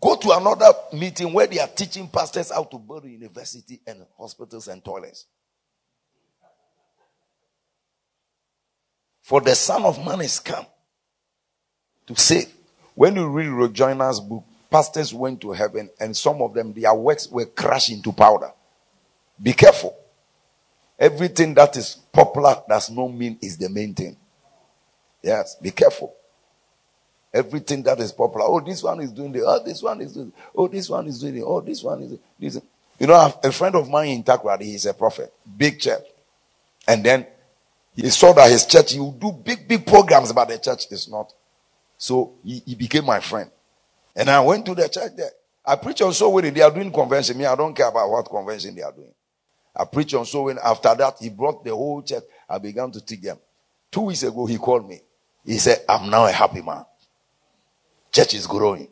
Go 0.00 0.14
to 0.16 0.30
another 0.30 0.72
meeting 0.92 1.32
where 1.32 1.48
they 1.48 1.58
are 1.58 1.66
teaching 1.66 2.06
pastors 2.08 2.52
how 2.52 2.62
to 2.64 2.78
build 2.78 3.04
a 3.04 3.08
university 3.10 3.80
and 3.86 4.06
hospitals 4.16 4.68
and 4.68 4.84
toilets. 4.84 5.26
For 9.24 9.40
the 9.40 9.54
Son 9.54 9.84
of 9.84 10.04
Man 10.04 10.20
is 10.20 10.38
come 10.38 10.66
to 12.06 12.14
save. 12.14 12.52
When 12.94 13.16
you 13.16 13.26
read 13.26 13.48
Rejoiner's 13.48 14.20
book, 14.20 14.44
pastors 14.70 15.14
went 15.14 15.40
to 15.40 15.52
heaven 15.52 15.88
and 15.98 16.14
some 16.14 16.42
of 16.42 16.52
them, 16.52 16.74
their 16.74 16.92
works 16.92 17.26
were 17.28 17.46
crushed 17.46 17.90
into 17.90 18.12
powder. 18.12 18.52
Be 19.42 19.54
careful. 19.54 19.96
Everything 20.98 21.54
that 21.54 21.74
is 21.74 21.94
popular 22.12 22.62
does 22.68 22.90
not 22.90 23.08
mean 23.08 23.38
is 23.40 23.56
the 23.56 23.70
main 23.70 23.94
thing. 23.94 24.14
Yes, 25.22 25.54
be 25.54 25.70
careful. 25.70 26.14
Everything 27.32 27.82
that 27.84 27.98
is 28.00 28.12
popular. 28.12 28.44
Oh, 28.46 28.60
this 28.60 28.82
one 28.82 29.00
is 29.00 29.10
doing 29.10 29.34
it. 29.34 29.42
Oh, 29.42 29.64
this 29.64 29.82
one 29.82 30.02
is 30.02 30.12
doing 30.12 30.28
it. 30.28 30.34
Oh, 30.54 30.68
this 30.68 30.90
one 30.90 31.06
is 31.06 31.18
doing 31.18 31.38
it. 31.38 31.44
Oh, 31.44 31.62
this 31.62 31.82
one 31.82 32.02
is 32.02 32.18
this. 32.38 32.62
You 32.98 33.06
know, 33.06 33.34
a 33.42 33.50
friend 33.50 33.74
of 33.74 33.88
mine 33.88 34.10
in 34.10 34.22
Takoradi, 34.22 34.64
he's 34.64 34.84
a 34.84 34.92
prophet, 34.92 35.32
big 35.56 35.80
church. 35.80 36.04
And 36.86 37.02
then 37.02 37.26
he 37.94 38.10
saw 38.10 38.32
that 38.32 38.50
his 38.50 38.66
church, 38.66 38.92
he 38.92 39.00
would 39.00 39.18
do 39.20 39.32
big, 39.32 39.68
big 39.68 39.86
programs, 39.86 40.32
but 40.32 40.48
the 40.48 40.58
church 40.58 40.86
is 40.90 41.08
not 41.08 41.32
so 41.96 42.34
he, 42.44 42.62
he 42.66 42.74
became 42.74 43.04
my 43.06 43.20
friend. 43.20 43.50
And 44.14 44.28
I 44.28 44.40
went 44.40 44.66
to 44.66 44.74
the 44.74 44.88
church 44.88 45.12
there. 45.16 45.30
I 45.64 45.76
preach 45.76 46.02
on 46.02 46.12
soul 46.12 46.34
winning. 46.34 46.52
They 46.52 46.60
are 46.60 46.70
doing 46.70 46.92
convention. 46.92 47.38
Me, 47.38 47.46
I 47.46 47.56
don't 47.56 47.74
care 47.74 47.88
about 47.88 48.10
what 48.10 48.28
convention 48.28 48.74
they 48.74 48.82
are 48.82 48.92
doing. 48.92 49.12
I 49.74 49.84
preach 49.86 50.12
on 50.14 50.26
soul 50.26 50.44
winning. 50.44 50.62
After 50.62 50.94
that, 50.94 51.14
he 51.20 51.30
brought 51.30 51.64
the 51.64 51.70
whole 51.70 52.02
church. 52.02 52.24
I 52.48 52.58
began 52.58 52.90
to 52.92 53.00
teach 53.00 53.22
them. 53.22 53.38
Two 53.90 54.02
weeks 54.02 54.22
ago, 54.22 54.44
he 54.46 54.58
called 54.58 54.86
me. 54.88 55.00
He 55.46 55.56
said, 55.58 55.78
I'm 55.88 56.10
now 56.10 56.26
a 56.26 56.32
happy 56.32 56.60
man. 56.60 56.84
Church 58.12 58.34
is 58.34 58.46
growing. 58.46 58.88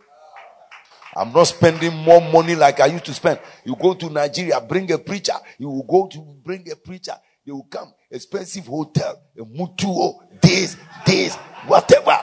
I'm 1.15 1.33
not 1.33 1.45
spending 1.45 1.95
more 1.95 2.21
money 2.21 2.55
like 2.55 2.81
I 2.81 2.87
used 2.87 3.05
to 3.05 3.13
spend. 3.13 3.39
You 3.65 3.77
go 3.77 3.93
to 3.93 4.09
Nigeria, 4.09 4.59
bring 4.59 4.91
a 4.91 4.97
preacher. 4.97 5.35
You 5.59 5.69
will 5.69 5.83
go 5.83 6.07
to 6.07 6.19
bring 6.43 6.71
a 6.71 6.77
preacher. 6.77 7.15
They 7.45 7.53
will 7.53 7.65
come. 7.65 7.93
Expensive 8.11 8.67
hotel, 8.67 9.21
a 9.39 9.43
mutuo, 9.43 10.41
this, 10.41 10.77
this, 11.05 11.35
whatever. 11.67 12.19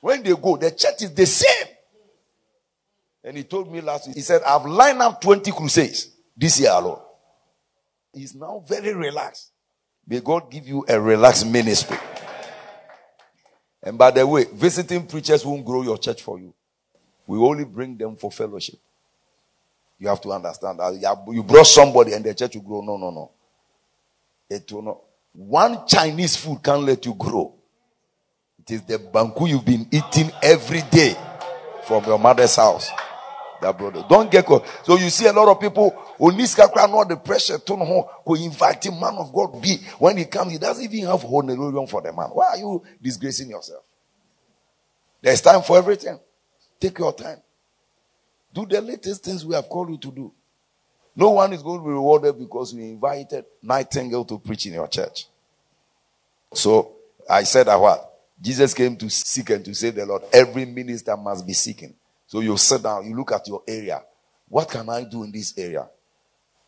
When 0.00 0.22
they 0.22 0.34
go, 0.34 0.56
the 0.56 0.70
church 0.70 1.02
is 1.02 1.14
the 1.14 1.26
same. 1.26 1.68
And 3.24 3.36
he 3.36 3.44
told 3.44 3.72
me 3.72 3.80
last 3.80 4.06
week, 4.06 4.16
he 4.16 4.22
said, 4.22 4.42
I've 4.46 4.66
lined 4.66 5.00
up 5.00 5.20
20 5.20 5.50
crusades 5.52 6.10
this 6.36 6.60
year 6.60 6.70
alone. 6.70 7.00
He's 8.12 8.34
now 8.34 8.62
very 8.66 8.94
relaxed. 8.94 9.50
May 10.06 10.20
God 10.20 10.50
give 10.50 10.68
you 10.68 10.84
a 10.88 11.00
relaxed 11.00 11.46
ministry. 11.46 11.98
And 13.82 13.98
by 13.98 14.10
the 14.10 14.26
way, 14.26 14.44
visiting 14.52 15.06
preachers 15.06 15.44
won't 15.44 15.64
grow 15.64 15.82
your 15.82 15.98
church 15.98 16.22
for 16.22 16.38
you. 16.38 16.54
We 17.26 17.38
only 17.38 17.64
bring 17.64 17.96
them 17.96 18.16
for 18.16 18.30
fellowship. 18.30 18.78
You 19.98 20.08
have 20.08 20.20
to 20.22 20.30
understand 20.32 20.78
that. 20.78 21.24
You 21.32 21.42
brought 21.42 21.66
somebody 21.66 22.12
and 22.12 22.24
the 22.24 22.34
church 22.34 22.54
will 22.54 22.62
grow. 22.62 22.80
No, 22.80 22.96
no, 22.96 23.10
no. 23.10 23.30
It 24.48 24.70
will 24.72 24.82
not. 24.82 24.98
One 25.32 25.86
Chinese 25.86 26.36
food 26.36 26.62
can't 26.62 26.82
let 26.82 27.04
you 27.04 27.14
grow. 27.14 27.54
It 28.60 28.70
is 28.74 28.82
the 28.82 28.98
banku 28.98 29.48
you've 29.48 29.64
been 29.64 29.86
eating 29.90 30.30
every 30.42 30.82
day 30.90 31.16
from 31.86 32.04
your 32.04 32.18
mother's 32.18 32.56
house. 32.56 32.90
That 33.60 33.78
brother. 33.78 34.04
Don't 34.08 34.30
get 34.30 34.44
caught. 34.44 34.66
So 34.84 34.96
you 34.96 35.08
see 35.08 35.26
a 35.26 35.32
lot 35.32 35.48
of 35.48 35.60
people 35.60 35.90
who 36.18 36.32
need 36.32 36.48
not 36.58 37.08
the 37.08 37.16
pressure 37.16 37.58
to 37.58 37.76
know 37.76 38.10
who 38.24 38.34
invite 38.34 38.84
man 38.92 39.14
of 39.16 39.32
God 39.32 39.60
be. 39.62 39.76
When 39.98 40.16
he 40.16 40.24
comes, 40.26 40.52
he 40.52 40.58
doesn't 40.58 40.84
even 40.92 41.08
have 41.08 41.24
honorarium 41.24 41.86
for 41.86 42.02
the 42.02 42.12
man. 42.12 42.28
Why 42.32 42.48
are 42.48 42.58
you 42.58 42.82
disgracing 43.00 43.50
yourself? 43.50 43.82
There's 45.22 45.40
time 45.40 45.62
for 45.62 45.78
everything. 45.78 46.18
Take 46.78 46.98
your 46.98 47.12
time. 47.14 47.38
Do 48.52 48.66
the 48.66 48.80
latest 48.80 49.24
things 49.24 49.44
we 49.44 49.54
have 49.54 49.68
called 49.68 49.90
you 49.90 49.98
to 49.98 50.12
do. 50.12 50.32
No 51.16 51.30
one 51.30 51.54
is 51.54 51.62
going 51.62 51.80
to 51.80 51.84
be 51.84 51.90
rewarded 51.90 52.38
because 52.38 52.74
we 52.74 52.90
invited 52.90 53.46
Nightingale 53.62 54.24
to 54.26 54.38
preach 54.38 54.66
in 54.66 54.74
your 54.74 54.86
church. 54.86 55.26
So 56.52 56.92
I 57.28 57.42
said 57.44 57.66
that 57.66 57.80
what? 57.80 58.12
Jesus 58.40 58.74
came 58.74 58.96
to 58.96 59.08
seek 59.08 59.48
and 59.50 59.64
to 59.64 59.74
save 59.74 59.94
the 59.94 60.04
Lord. 60.04 60.22
Every 60.30 60.66
minister 60.66 61.16
must 61.16 61.46
be 61.46 61.54
seeking. 61.54 61.94
So 62.26 62.40
you 62.40 62.56
sit 62.58 62.82
down, 62.82 63.06
you 63.08 63.16
look 63.16 63.32
at 63.32 63.48
your 63.48 63.62
area. 63.66 64.02
What 64.48 64.68
can 64.68 64.88
I 64.90 65.04
do 65.04 65.24
in 65.24 65.32
this 65.32 65.56
area? 65.56 65.88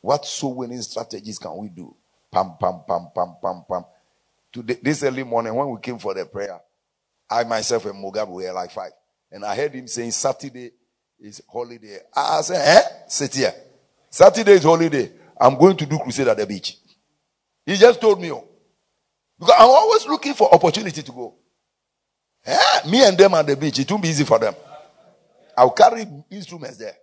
What 0.01 0.25
soul 0.25 0.55
winning 0.55 0.81
strategies 0.81 1.39
can 1.39 1.57
we 1.57 1.69
do? 1.69 1.95
Pam, 2.33 2.53
pam, 2.59 2.81
pam, 2.89 3.09
pam, 3.15 3.37
pam, 3.43 3.65
pam. 3.69 3.85
Today, 4.53 4.79
this 4.83 5.03
early 5.03 5.25
morning, 5.25 5.55
when 5.55 5.69
we 5.69 5.79
came 5.81 5.99
for 5.99 6.15
the 6.15 6.25
prayer, 6.25 6.59
I 7.31 7.45
myself 7.45 7.85
and 7.85 8.03
Mugabe 8.03 8.29
were 8.29 8.53
like 8.53 8.71
five. 8.71 8.93
And 9.31 9.45
I 9.45 9.55
heard 9.55 9.75
him 9.75 9.87
saying 9.87 10.13
Saturday 10.13 10.71
is 11.21 11.43
holiday. 11.53 11.99
I 12.17 12.41
said, 12.41 12.77
eh? 12.77 12.89
Sit 13.09 13.35
here. 13.35 13.55
Saturday 14.11 14.53
is 14.53 14.65
holiday. 14.65 15.13
I'm 15.41 15.57
going 15.57 15.77
to 15.77 15.87
do 15.87 15.99
crusade 15.99 16.29
at 16.29 16.37
the 16.37 16.47
beach. 16.47 16.77
He 17.65 17.77
just 17.77 18.01
told 18.01 18.21
me, 18.21 18.33
oh. 18.33 18.45
Because 19.39 19.55
I'm 19.59 19.69
always 19.69 20.07
looking 20.07 20.35
for 20.35 20.53
opportunity 20.53 21.03
to 21.03 21.13
go. 21.13 21.35
Eh? 22.45 22.81
Me 22.89 23.05
and 23.07 23.17
them 23.17 23.35
at 23.35 23.47
the 23.47 23.57
beach, 23.57 23.79
it 23.79 23.91
won't 23.91 24.03
be 24.03 24.09
easy 24.09 24.25
for 24.25 24.39
them. 24.39 24.55
I'll 25.57 25.71
carry 25.71 26.07
instruments 26.31 26.79
there 26.79 26.97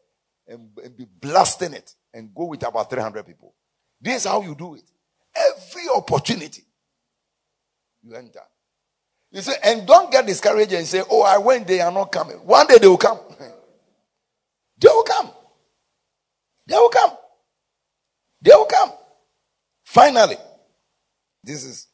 and, 0.48 0.70
and 0.84 0.98
be 0.98 1.06
blasting 1.06 1.74
it 1.74 1.94
and 2.14 2.34
go 2.34 2.46
with 2.46 2.66
about 2.66 2.90
300 2.90 3.26
people. 3.26 3.54
This 4.02 4.26
is 4.26 4.32
how 4.32 4.42
you 4.42 4.56
do 4.56 4.76
it. 4.76 4.84
Every 5.36 5.84
opportunity. 5.96 6.64
You 8.04 8.16
enter. 8.16 8.42
You 9.32 9.42
say, 9.42 9.54
and 9.64 9.86
don't 9.86 10.12
get 10.12 10.26
discouraged 10.26 10.72
and 10.74 10.86
say, 10.86 11.04
Oh, 11.10 11.22
I 11.24 11.38
went, 11.38 11.68
they 11.68 11.82
are 11.82 11.92
not 11.92 12.12
coming. 12.12 12.38
One 12.38 12.68
day 12.68 12.78
they 12.78 12.88
will 12.88 12.98
come. 12.98 13.20
they 14.80 14.88
will 14.88 15.04
come. 15.04 15.30
They 16.68 16.76
will 16.76 16.90
come. 16.90 17.12
They 18.42 18.52
will 18.52 18.66
come. 18.66 18.92
Finally, 19.84 20.38
this 21.44 21.64
is 21.64 21.88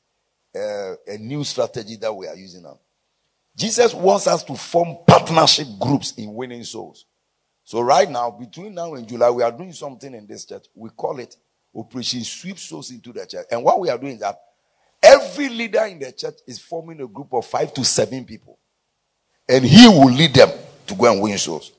uh, 0.55 0.95
a 1.07 1.17
new 1.17 1.43
strategy 1.43 1.97
that 1.97 2.13
we 2.13 2.28
are 2.28 2.36
using 2.36 2.63
now. 2.63 2.80
Jesus 3.55 3.93
wants 3.93 4.28
us 4.28 4.43
to 4.45 4.55
form 4.55 4.97
partnership 5.05 5.67
groups 5.80 6.13
in 6.17 6.34
winning 6.34 6.63
souls. 6.63 7.05
So 7.63 7.82
right 7.82 8.09
now, 8.09 8.32
between 8.32 8.74
now 8.74 8.93
and 8.95 9.07
July, 9.07 9.30
we 9.30 9.43
are 9.43 9.51
doing 9.51 9.74
something 9.74 10.13
in 10.13 10.26
this 10.26 10.45
church. 10.45 10.65
We 10.74 10.89
call 10.89 11.19
it 11.19 11.36
Operation 11.76 12.24
Sweep 12.24 12.57
Souls 12.57 12.91
into 12.91 13.13
the 13.13 13.26
church. 13.26 13.45
And 13.51 13.63
what 13.63 13.80
we 13.80 13.89
are 13.89 13.97
doing 13.97 14.13
is 14.13 14.19
that 14.22 14.39
every 15.01 15.49
leader 15.49 15.86
in 15.86 15.99
the 15.99 16.11
church 16.11 16.36
is 16.47 16.59
forming 16.59 17.01
a 17.01 17.07
group 17.07 17.34
of 17.34 17.45
five 17.45 17.74
to 17.74 17.84
seven 17.84 18.26
people. 18.26 18.57
And 19.47 19.65
he 19.65 19.88
will 19.88 20.11
lead 20.11 20.34
them 20.34 20.49
to 20.88 20.95
go 20.95 21.11
and 21.11 21.22
win 21.22 21.38
souls. 21.38 21.72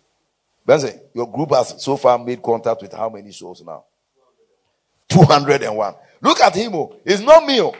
Benson, 0.64 1.00
your 1.14 1.30
group 1.30 1.50
has 1.50 1.82
so 1.82 1.96
far 1.96 2.18
made 2.18 2.42
contact 2.42 2.82
with 2.82 2.92
how 2.92 3.08
many 3.08 3.32
souls 3.32 3.62
now? 3.64 3.84
201. 5.08 5.94
Look 6.20 6.40
at 6.40 6.54
him. 6.54 6.74
Oh. 6.74 6.96
It's 7.04 7.20
not 7.20 7.44
me. 7.44 7.60
Oh. 7.60 7.74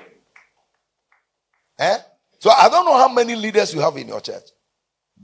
Eh? 1.79 1.99
So 2.39 2.51
I 2.51 2.69
don't 2.69 2.85
know 2.85 2.97
how 2.97 3.09
many 3.09 3.35
leaders 3.37 3.73
you 3.73 3.81
have 3.81 3.97
in 3.97 4.09
your 4.09 4.21
church. 4.21 4.43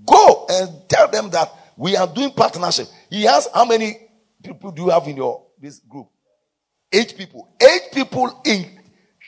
Go 0.06 0.46
and 0.48 0.88
tell 0.88 1.08
them 1.08 1.30
that 1.30 1.52
we 1.76 1.96
are 1.96 2.06
doing 2.06 2.30
partnership. 2.30 2.86
He 3.10 3.22
has 3.24 3.48
how 3.52 3.64
many 3.64 3.96
people 4.42 4.70
do 4.70 4.82
you 4.82 4.90
have 4.90 5.06
in 5.08 5.16
your 5.16 5.44
this 5.60 5.80
group? 5.80 6.08
Eight 6.92 7.14
people. 7.16 7.52
Eight 7.60 7.92
people 7.92 8.40
in 8.44 8.64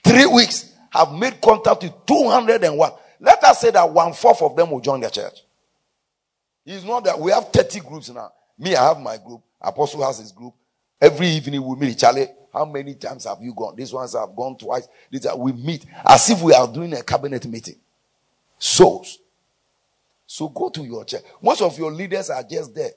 three 0.04 0.26
weeks 0.26 0.72
have 0.90 1.12
made 1.12 1.40
contact 1.40 1.82
with 1.82 1.92
201. 2.06 2.90
Let 3.20 3.44
us 3.44 3.60
say 3.60 3.70
that 3.72 3.90
one 3.90 4.12
fourth 4.12 4.40
of 4.42 4.56
them 4.56 4.70
will 4.70 4.80
join 4.80 5.00
the 5.00 5.10
church. 5.10 5.40
It's 6.72 6.84
not 6.84 7.02
that 7.02 7.18
we 7.18 7.32
have 7.32 7.48
30 7.48 7.80
groups 7.80 8.10
now. 8.10 8.30
Me, 8.56 8.76
I 8.76 8.88
have 8.88 9.00
my 9.00 9.16
group. 9.16 9.42
Apostle 9.60 10.04
has 10.04 10.18
his 10.18 10.30
group. 10.30 10.54
Every 11.00 11.26
evening 11.26 11.66
we 11.66 11.74
meet. 11.74 11.98
Charlie, 11.98 12.28
how 12.52 12.64
many 12.64 12.94
times 12.94 13.24
have 13.24 13.38
you 13.40 13.52
gone? 13.52 13.74
These 13.74 13.92
ones 13.92 14.14
have 14.14 14.36
gone 14.36 14.56
twice. 14.56 14.86
These 15.10 15.26
are, 15.26 15.36
we 15.36 15.52
meet 15.52 15.84
as 16.04 16.30
if 16.30 16.40
we 16.40 16.54
are 16.54 16.68
doing 16.68 16.92
a 16.92 17.02
cabinet 17.02 17.44
meeting. 17.46 17.74
Souls. 18.56 19.18
So 20.26 20.48
go 20.48 20.68
to 20.68 20.84
your 20.84 21.04
church. 21.04 21.22
Most 21.42 21.60
of 21.60 21.76
your 21.76 21.90
leaders 21.90 22.30
are 22.30 22.44
just 22.44 22.72
there. 22.72 22.92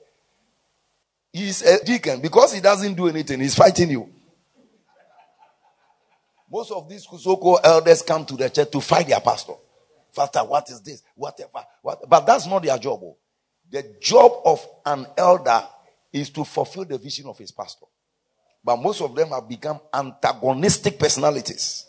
He's 1.32 1.62
a 1.62 1.84
deacon 1.84 2.20
because 2.20 2.52
he 2.54 2.60
doesn't 2.60 2.94
do 2.94 3.08
anything. 3.08 3.40
He's 3.40 3.56
fighting 3.56 3.90
you. 3.90 4.08
Most 6.48 6.70
of 6.70 6.88
these 6.88 7.08
so-called 7.18 7.58
elders 7.64 8.02
come 8.02 8.24
to 8.26 8.36
the 8.36 8.48
church 8.48 8.70
to 8.70 8.80
fight 8.80 9.08
their 9.08 9.18
pastor. 9.18 9.54
Pastor, 10.14 10.44
what 10.44 10.70
is 10.70 10.80
this? 10.80 11.02
Whatever. 11.16 11.64
What? 11.82 12.08
But 12.08 12.24
that's 12.24 12.46
not 12.46 12.62
their 12.62 12.78
job. 12.78 13.00
Oh. 13.02 13.16
The 13.70 13.96
job 14.00 14.32
of 14.44 14.66
an 14.84 15.06
elder 15.16 15.62
is 16.12 16.30
to 16.30 16.44
fulfill 16.44 16.84
the 16.84 16.98
vision 16.98 17.26
of 17.26 17.38
his 17.38 17.50
pastor. 17.50 17.86
But 18.64 18.76
most 18.76 19.00
of 19.00 19.14
them 19.14 19.28
have 19.30 19.48
become 19.48 19.80
antagonistic 19.92 20.98
personalities. 20.98 21.86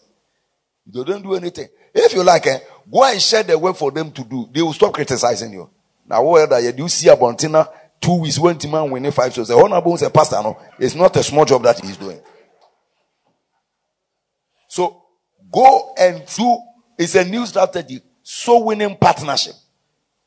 They 0.85 1.03
don't 1.03 1.21
do 1.21 1.35
anything. 1.35 1.67
If 1.93 2.13
you 2.13 2.23
like, 2.23 2.45
eh, 2.47 2.59
go 2.91 3.03
and 3.03 3.21
share 3.21 3.43
the 3.43 3.57
work 3.57 3.75
for 3.75 3.91
them 3.91 4.11
to 4.11 4.23
do. 4.23 4.49
They 4.51 4.61
will 4.61 4.73
stop 4.73 4.93
criticizing 4.93 5.53
you. 5.53 5.69
Now, 6.07 6.23
what 6.23 6.49
do 6.49 6.83
you 6.83 6.89
see 6.89 7.09
a 7.09 7.15
Bontina 7.15 7.67
two 8.05 8.21
weeks 8.21 8.37
when 8.37 8.57
man 8.69 8.91
winning 8.91 9.11
five 9.11 9.33
so 9.33 9.43
the 9.43 9.55
honorable 9.55 9.95
a 9.95 10.09
pastor. 10.09 10.41
No, 10.41 10.59
it's 10.77 10.93
not 10.95 11.15
a 11.15 11.23
small 11.23 11.45
job 11.45 11.63
that 11.63 11.79
he's 11.79 11.97
doing. 11.97 12.19
So 14.67 15.03
go 15.51 15.93
and 15.97 16.23
do. 16.35 16.57
It's 16.97 17.15
a 17.15 17.25
new 17.25 17.45
strategy. 17.45 18.01
So 18.21 18.63
winning 18.63 18.95
partnership. 18.97 19.55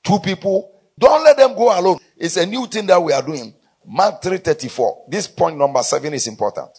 Two 0.02 0.18
people. 0.18 0.72
Don't 0.98 1.24
let 1.24 1.36
them 1.36 1.54
go 1.54 1.78
alone. 1.78 1.98
It's 2.16 2.36
a 2.36 2.44
new 2.44 2.66
thing 2.66 2.86
that 2.86 3.00
we 3.00 3.12
are 3.12 3.22
doing. 3.22 3.54
Mark 3.86 4.20
3:34. 4.20 5.04
This 5.08 5.28
point 5.28 5.56
number 5.56 5.82
seven 5.82 6.12
is 6.12 6.26
important. 6.26 6.70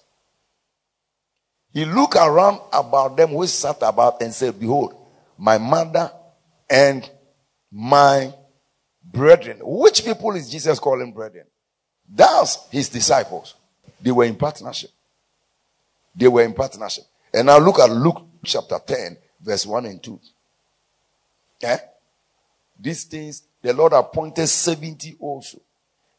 He 1.72 1.86
looked 1.86 2.16
around 2.16 2.62
about 2.74 3.16
them 3.16 3.34
which 3.34 3.50
sat 3.52 3.78
about 3.82 4.22
and 4.22 4.34
said, 4.34 4.60
Behold, 4.60 4.96
my 5.38 5.58
mother 5.58 6.12
and 6.70 7.10
my 7.72 8.34
brethren. 9.04 9.60
Which 9.62 10.04
people 10.04 10.36
is 10.36 10.50
Jesus 10.50 10.80
calling 10.80 11.14
brethren? 11.14 11.46
That's 12.08 12.68
his 12.70 12.90
disciples. 12.90 13.56
They 14.02 14.12
were 14.12 14.26
in 14.26 14.36
partnership. 14.36 14.90
They 16.16 16.28
were 16.28 16.44
in 16.44 16.54
partnership. 16.54 17.04
And 17.34 17.46
now 17.48 17.60
look 17.60 17.80
at 17.80 17.92
Luke 17.92 18.26
chapter 18.44 18.80
10, 18.86 19.18
verse 19.42 19.66
1 19.66 19.86
and 19.86 20.02
2. 20.02 20.20
Eh? 21.62 21.78
These 22.80 23.04
things 23.06 23.44
the 23.62 23.74
Lord 23.74 23.94
appointed 23.94 24.48
70 24.48 25.18
also. 25.20 25.62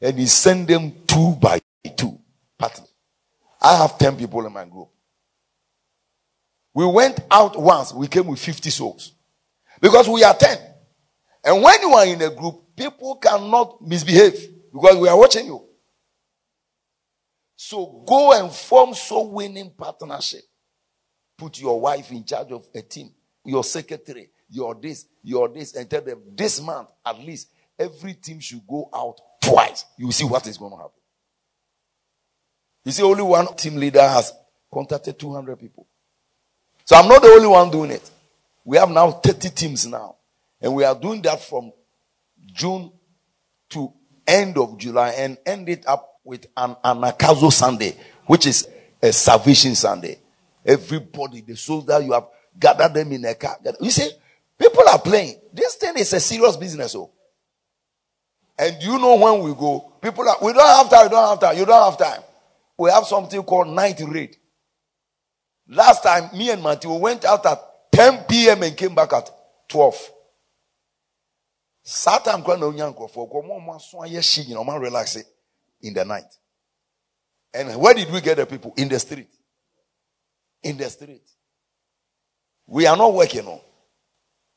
And 0.00 0.18
he 0.18 0.26
sent 0.26 0.68
them 0.68 0.92
two 1.06 1.36
by 1.40 1.61
two. 1.96 2.18
Partly. 2.58 2.86
I 3.61 3.76
have 3.76 3.98
10 3.98 4.16
people 4.16 4.44
in 4.46 4.52
my 4.52 4.64
group. 4.64 4.88
We 6.72 6.86
went 6.86 7.20
out 7.30 7.61
once, 7.61 7.92
we 7.92 8.06
came 8.06 8.26
with 8.26 8.38
50 8.38 8.70
souls. 8.70 9.12
Because 9.80 10.08
we 10.08 10.22
are 10.22 10.34
10. 10.34 10.58
And 11.44 11.62
when 11.62 11.80
you 11.80 11.92
are 11.94 12.06
in 12.06 12.20
a 12.22 12.30
group, 12.30 12.76
people 12.76 13.16
cannot 13.16 13.82
misbehave 13.82 14.48
because 14.72 14.96
we 14.96 15.08
are 15.08 15.18
watching 15.18 15.46
you. 15.46 15.66
So 17.56 18.04
go 18.06 18.32
and 18.32 18.52
form 18.52 18.94
so 18.94 19.26
winning 19.26 19.70
partnership. 19.76 20.42
Put 21.36 21.61
your 21.61 21.80
wife 21.80 22.11
in 22.11 22.24
charge 22.24 22.52
of 22.52 22.66
a 22.74 22.82
team, 22.82 23.11
your 23.44 23.64
secretary, 23.64 24.30
your 24.51 24.74
this, 24.74 25.07
your 25.22 25.48
this, 25.48 25.74
and 25.74 25.88
tell 25.88 26.03
them 26.03 26.20
this 26.34 26.61
month 26.61 26.88
at 27.05 27.18
least 27.20 27.48
every 27.78 28.14
team 28.14 28.40
should 28.40 28.66
go 28.66 28.88
out 28.94 29.20
twice. 29.40 29.84
You 29.96 30.12
see 30.12 30.24
what 30.24 30.46
is 30.46 30.59
going 30.59 30.72
to 30.72 30.76
happen. 30.76 30.92
You 32.84 32.92
see, 32.92 33.03
only 33.03 33.22
one 33.22 33.55
team 33.57 33.76
leader 33.76 34.01
has 34.03 34.32
contacted 34.72 35.18
200 35.18 35.57
people. 35.59 35.86
So 36.84 36.96
I'm 36.96 37.09
not 37.09 37.22
the 37.22 37.28
only 37.28 37.46
one 37.46 37.70
doing 37.70 37.90
it. 37.90 38.11
We 38.64 38.76
have 38.76 38.90
now 38.90 39.11
30 39.11 39.51
teams 39.51 39.86
now. 39.86 40.16
And 40.61 40.74
we 40.74 40.84
are 40.84 40.94
doing 40.94 41.22
that 41.22 41.40
from 41.40 41.72
June 42.53 42.92
to 43.70 43.92
end 44.26 44.59
of 44.59 44.76
July 44.78 45.11
and 45.11 45.38
end 45.46 45.68
it 45.68 45.86
up 45.86 46.20
with 46.24 46.46
an 46.57 46.76
Anagkazo 46.84 47.53
Sunday, 47.53 47.96
which 48.26 48.46
is 48.46 48.68
a 49.03 49.12
salvation 49.12 49.74
Sunday. 49.74 50.18
Everybody, 50.64 51.40
the 51.40 51.57
souls 51.57 51.86
that 51.86 52.05
you 52.05 52.12
have 52.12 52.26
gathered 52.59 52.92
them 52.92 53.12
in 53.12 53.24
a 53.24 53.34
car. 53.34 53.57
You 53.80 53.90
see, 53.90 54.11
people 54.61 54.88
are 54.88 54.98
playing. 55.00 55.40
This 55.52 55.74
thing 55.76 55.96
is 55.96 56.12
a 56.12 56.20
serious 56.20 56.56
business. 56.56 56.94
Oh. 56.94 57.11
And 58.58 58.76
you 58.82 58.98
know 58.98 59.16
when 59.16 59.42
we 59.42 59.54
go, 59.54 59.94
people 60.02 60.28
are, 60.28 60.36
we 60.42 60.52
don't 60.52 60.66
have 60.66 60.90
time, 60.90 61.04
we 61.04 61.08
don't 61.08 61.28
have 61.30 61.40
time, 61.40 61.58
you 61.58 61.64
don't 61.64 61.90
have 61.90 61.98
time. 61.98 62.22
We 62.76 62.90
have 62.90 63.04
something 63.06 63.42
called 63.42 63.68
night 63.68 64.00
raid. 64.06 64.36
Last 65.68 66.02
time, 66.02 66.36
me 66.36 66.50
and 66.50 66.62
Matthew 66.62 66.92
went 66.92 67.24
out 67.24 67.44
at 67.46 67.58
10 67.92 68.24
p.m. 68.28 68.62
and 68.62 68.76
came 68.76 68.94
back 68.94 69.12
at 69.12 69.30
12. 69.68 70.11
Satan 71.82 72.42
kwa 72.42 72.56
na 72.56 72.66
onyan 72.66 72.94
krofo 72.94 73.26
kwa 73.26 73.42
mo 73.42 73.61
mo 73.61 73.78
so 73.78 74.02
aye 74.02 74.20
shi 74.22 74.42
you 74.42 74.54
know 74.54 74.62
man 74.64 74.80
relax 74.80 75.16
it 75.16 75.26
in 75.80 75.94
the 75.94 76.04
night. 76.04 76.26
And 77.52 77.80
where 77.80 77.94
did 77.94 78.11
we 78.12 78.20
get 78.20 78.36
the 78.36 78.46
people? 78.46 78.74
In 78.76 78.88
the 78.88 78.98
street. 78.98 79.30
In 80.62 80.76
the 80.76 80.88
street. 80.88 81.22
We 82.66 82.86
are 82.86 82.96
not 82.96 83.12
working 83.12 83.46
on. 83.46 83.61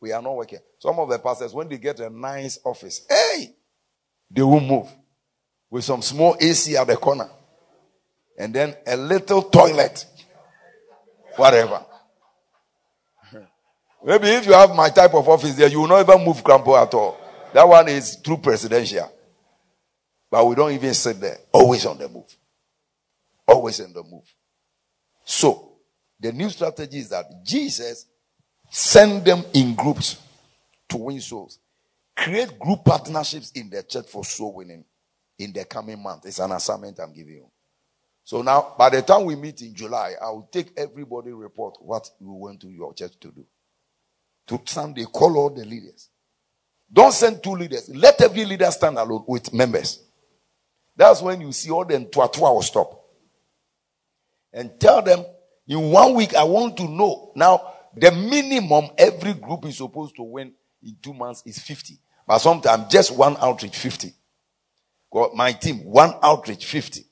We 0.03 0.11
are 0.11 0.21
not 0.21 0.35
working. 0.35 0.59
Some 0.79 0.99
of 0.99 1.07
the 1.07 1.17
pastors, 1.17 1.53
when 1.53 1.69
they 1.69 1.77
get 1.77 1.97
a 2.01 2.09
nice 2.09 2.59
office, 2.65 3.05
hey, 3.09 3.55
they 4.29 4.41
will 4.41 4.59
move 4.59 4.89
with 5.69 5.85
some 5.85 6.01
small 6.01 6.35
AC 6.41 6.75
at 6.75 6.87
the 6.87 6.97
corner. 6.97 7.29
And 8.37 8.53
then 8.53 8.75
a 8.85 8.97
little 8.97 9.43
toilet 9.43 10.05
whatever. 11.37 11.85
Maybe 14.03 14.27
if 14.27 14.45
you 14.45 14.51
have 14.51 14.75
my 14.75 14.89
type 14.89 15.13
of 15.13 15.25
office 15.25 15.55
there, 15.55 15.69
you 15.69 15.79
will 15.79 15.87
not 15.87 16.01
even 16.01 16.25
move 16.25 16.43
Crampo 16.43 16.85
at 16.85 16.93
all. 16.93 17.17
That 17.53 17.65
one 17.65 17.87
is 17.87 18.17
true 18.21 18.39
presidential. 18.39 19.09
But 20.29 20.45
we 20.45 20.53
don't 20.55 20.73
even 20.73 20.93
sit 20.95 21.21
there. 21.21 21.37
Always 21.53 21.85
on 21.85 21.97
the 21.97 22.09
move. 22.09 22.37
Always 23.47 23.79
on 23.79 23.93
the 23.93 24.03
move. 24.03 24.29
So, 25.23 25.77
the 26.19 26.33
new 26.33 26.49
strategy 26.49 26.97
is 26.97 27.07
that 27.07 27.25
Jesus 27.45 28.05
send 28.73 29.23
them 29.23 29.43
in 29.53 29.75
groups 29.75 30.17
to 30.89 30.97
win 30.97 31.21
souls. 31.21 31.59
Create 32.17 32.57
group 32.57 32.83
partnerships 32.83 33.51
in 33.51 33.69
the 33.69 33.83
church 33.83 34.07
for 34.07 34.25
soul 34.25 34.55
winning 34.55 34.83
in 35.37 35.53
the 35.53 35.63
coming 35.63 36.01
month. 36.01 36.25
It's 36.25 36.39
an 36.39 36.51
assignment 36.51 36.99
I'm 36.99 37.13
giving 37.13 37.35
you. 37.35 37.51
So 38.23 38.41
now, 38.41 38.73
by 38.75 38.89
the 38.89 39.03
time 39.03 39.25
we 39.25 39.35
meet 39.35 39.61
in 39.61 39.75
July, 39.75 40.13
I 40.19 40.31
will 40.31 40.49
take 40.51 40.71
everybody 40.75 41.31
report 41.31 41.77
what 41.81 42.09
you 42.19 42.31
went 42.33 42.61
to 42.61 42.67
your 42.67 42.95
church 42.95 43.13
to 43.19 43.31
do. 43.31 43.45
To 44.47 44.59
Sunday, 44.65 45.05
call 45.05 45.37
all 45.37 45.49
the 45.51 45.65
leaders. 45.65 46.09
Don't 46.91 47.13
send 47.13 47.43
two 47.43 47.51
leaders. 47.51 47.89
Let 47.89 48.21
every 48.23 48.45
leader 48.45 48.71
stand 48.71 48.97
alone 48.97 49.23
with 49.27 49.53
members. 49.53 50.01
That's 50.95 51.21
when 51.21 51.41
you 51.41 51.51
see 51.51 51.69
all 51.69 51.85
the 51.85 51.99
twatwa 51.99 52.55
will 52.55 52.61
stop. 52.63 53.03
And 54.51 54.79
tell 54.79 55.03
them, 55.03 55.25
in 55.67 55.91
one 55.91 56.15
week, 56.15 56.33
I 56.33 56.43
want 56.43 56.75
to 56.77 56.87
know. 56.87 57.31
Now, 57.35 57.72
the 57.95 58.11
minimum 58.11 58.89
every 58.97 59.33
group 59.33 59.65
is 59.65 59.77
supposed 59.77 60.15
to 60.15 60.23
win 60.23 60.53
in 60.81 60.95
two 61.01 61.13
months 61.13 61.43
is 61.45 61.59
50. 61.59 61.99
But 62.27 62.39
sometimes 62.39 62.91
just 62.91 63.15
one 63.15 63.37
outreach 63.39 63.75
50. 63.75 64.13
God, 65.11 65.33
my 65.35 65.51
team, 65.51 65.83
one 65.85 66.15
outreach 66.23 66.65
50. 66.65 67.05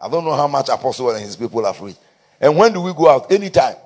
I 0.00 0.08
don't 0.08 0.24
know 0.24 0.34
how 0.34 0.48
much 0.48 0.68
Apostle 0.68 1.10
and 1.10 1.24
his 1.24 1.36
people 1.36 1.64
have 1.64 1.80
reached. 1.80 2.00
And 2.40 2.56
when 2.56 2.72
do 2.72 2.80
we 2.80 2.92
go 2.92 3.08
out? 3.08 3.30
Anytime. 3.30 3.76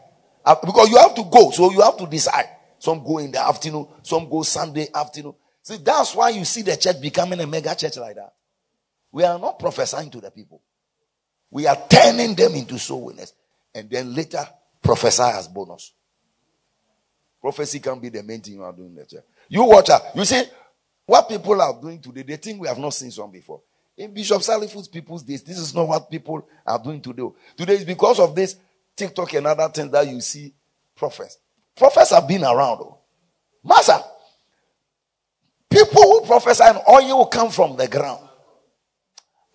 Uh, 0.44 0.56
because 0.64 0.88
you 0.90 0.96
have 0.96 1.14
to 1.14 1.24
go, 1.24 1.50
so 1.50 1.70
you 1.70 1.80
have 1.82 1.96
to 1.98 2.06
decide. 2.06 2.48
Some 2.78 3.04
go 3.04 3.18
in 3.18 3.30
the 3.30 3.40
afternoon, 3.40 3.86
some 4.02 4.28
go 4.28 4.42
Sunday 4.42 4.88
afternoon. 4.94 5.34
See, 5.62 5.76
that's 5.76 6.14
why 6.14 6.30
you 6.30 6.44
see 6.44 6.62
the 6.62 6.76
church 6.76 7.00
becoming 7.00 7.40
a 7.40 7.46
mega 7.46 7.74
church 7.74 7.96
like 7.98 8.16
that. 8.16 8.32
We 9.12 9.24
are 9.24 9.38
not 9.38 9.58
prophesying 9.58 10.10
to 10.10 10.20
the 10.20 10.30
people. 10.30 10.62
We 11.50 11.66
are 11.66 11.76
turning 11.88 12.34
them 12.34 12.54
into 12.54 12.78
soul 12.78 13.06
winners. 13.06 13.32
And 13.74 13.90
then 13.90 14.14
later, 14.14 14.46
prophesy 14.82 15.22
as 15.22 15.48
bonus. 15.48 15.92
Prophecy 17.40 17.80
can't 17.80 18.02
be 18.02 18.08
the 18.08 18.22
main 18.22 18.40
thing 18.40 18.54
you 18.54 18.62
are 18.62 18.72
doing 18.72 18.88
in 18.90 18.96
the 18.96 19.06
church. 19.06 19.24
You 19.48 19.64
watch. 19.64 19.90
You 20.14 20.24
see, 20.24 20.42
what 21.06 21.28
people 21.28 21.60
are 21.60 21.80
doing 21.80 22.00
today, 22.00 22.22
they 22.22 22.36
think 22.36 22.60
we 22.60 22.68
have 22.68 22.78
not 22.78 22.94
seen 22.94 23.10
some 23.10 23.30
before. 23.30 23.62
In 23.96 24.12
Bishop 24.12 24.42
Salifu's 24.42 24.88
people's 24.88 25.22
days, 25.22 25.42
this 25.42 25.58
is 25.58 25.74
not 25.74 25.88
what 25.88 26.10
people 26.10 26.46
are 26.66 26.78
doing 26.78 27.00
today. 27.00 27.22
Today 27.56 27.74
is 27.74 27.84
because 27.84 28.20
of 28.20 28.34
this 28.34 28.56
TikTok 28.94 29.32
and 29.34 29.46
other 29.46 29.68
things 29.68 29.90
that 29.90 30.06
you 30.06 30.20
see 30.20 30.52
prophets. 30.94 31.38
Prophets 31.76 32.10
have 32.10 32.26
been 32.26 32.42
around. 32.44 32.78
Oh. 32.80 32.98
Master, 33.64 33.98
people 35.70 36.02
who 36.02 36.26
prophesy 36.26 36.64
and 36.64 36.78
oil 36.88 37.26
come 37.26 37.50
from 37.50 37.76
the 37.76 37.88
ground. 37.88 38.28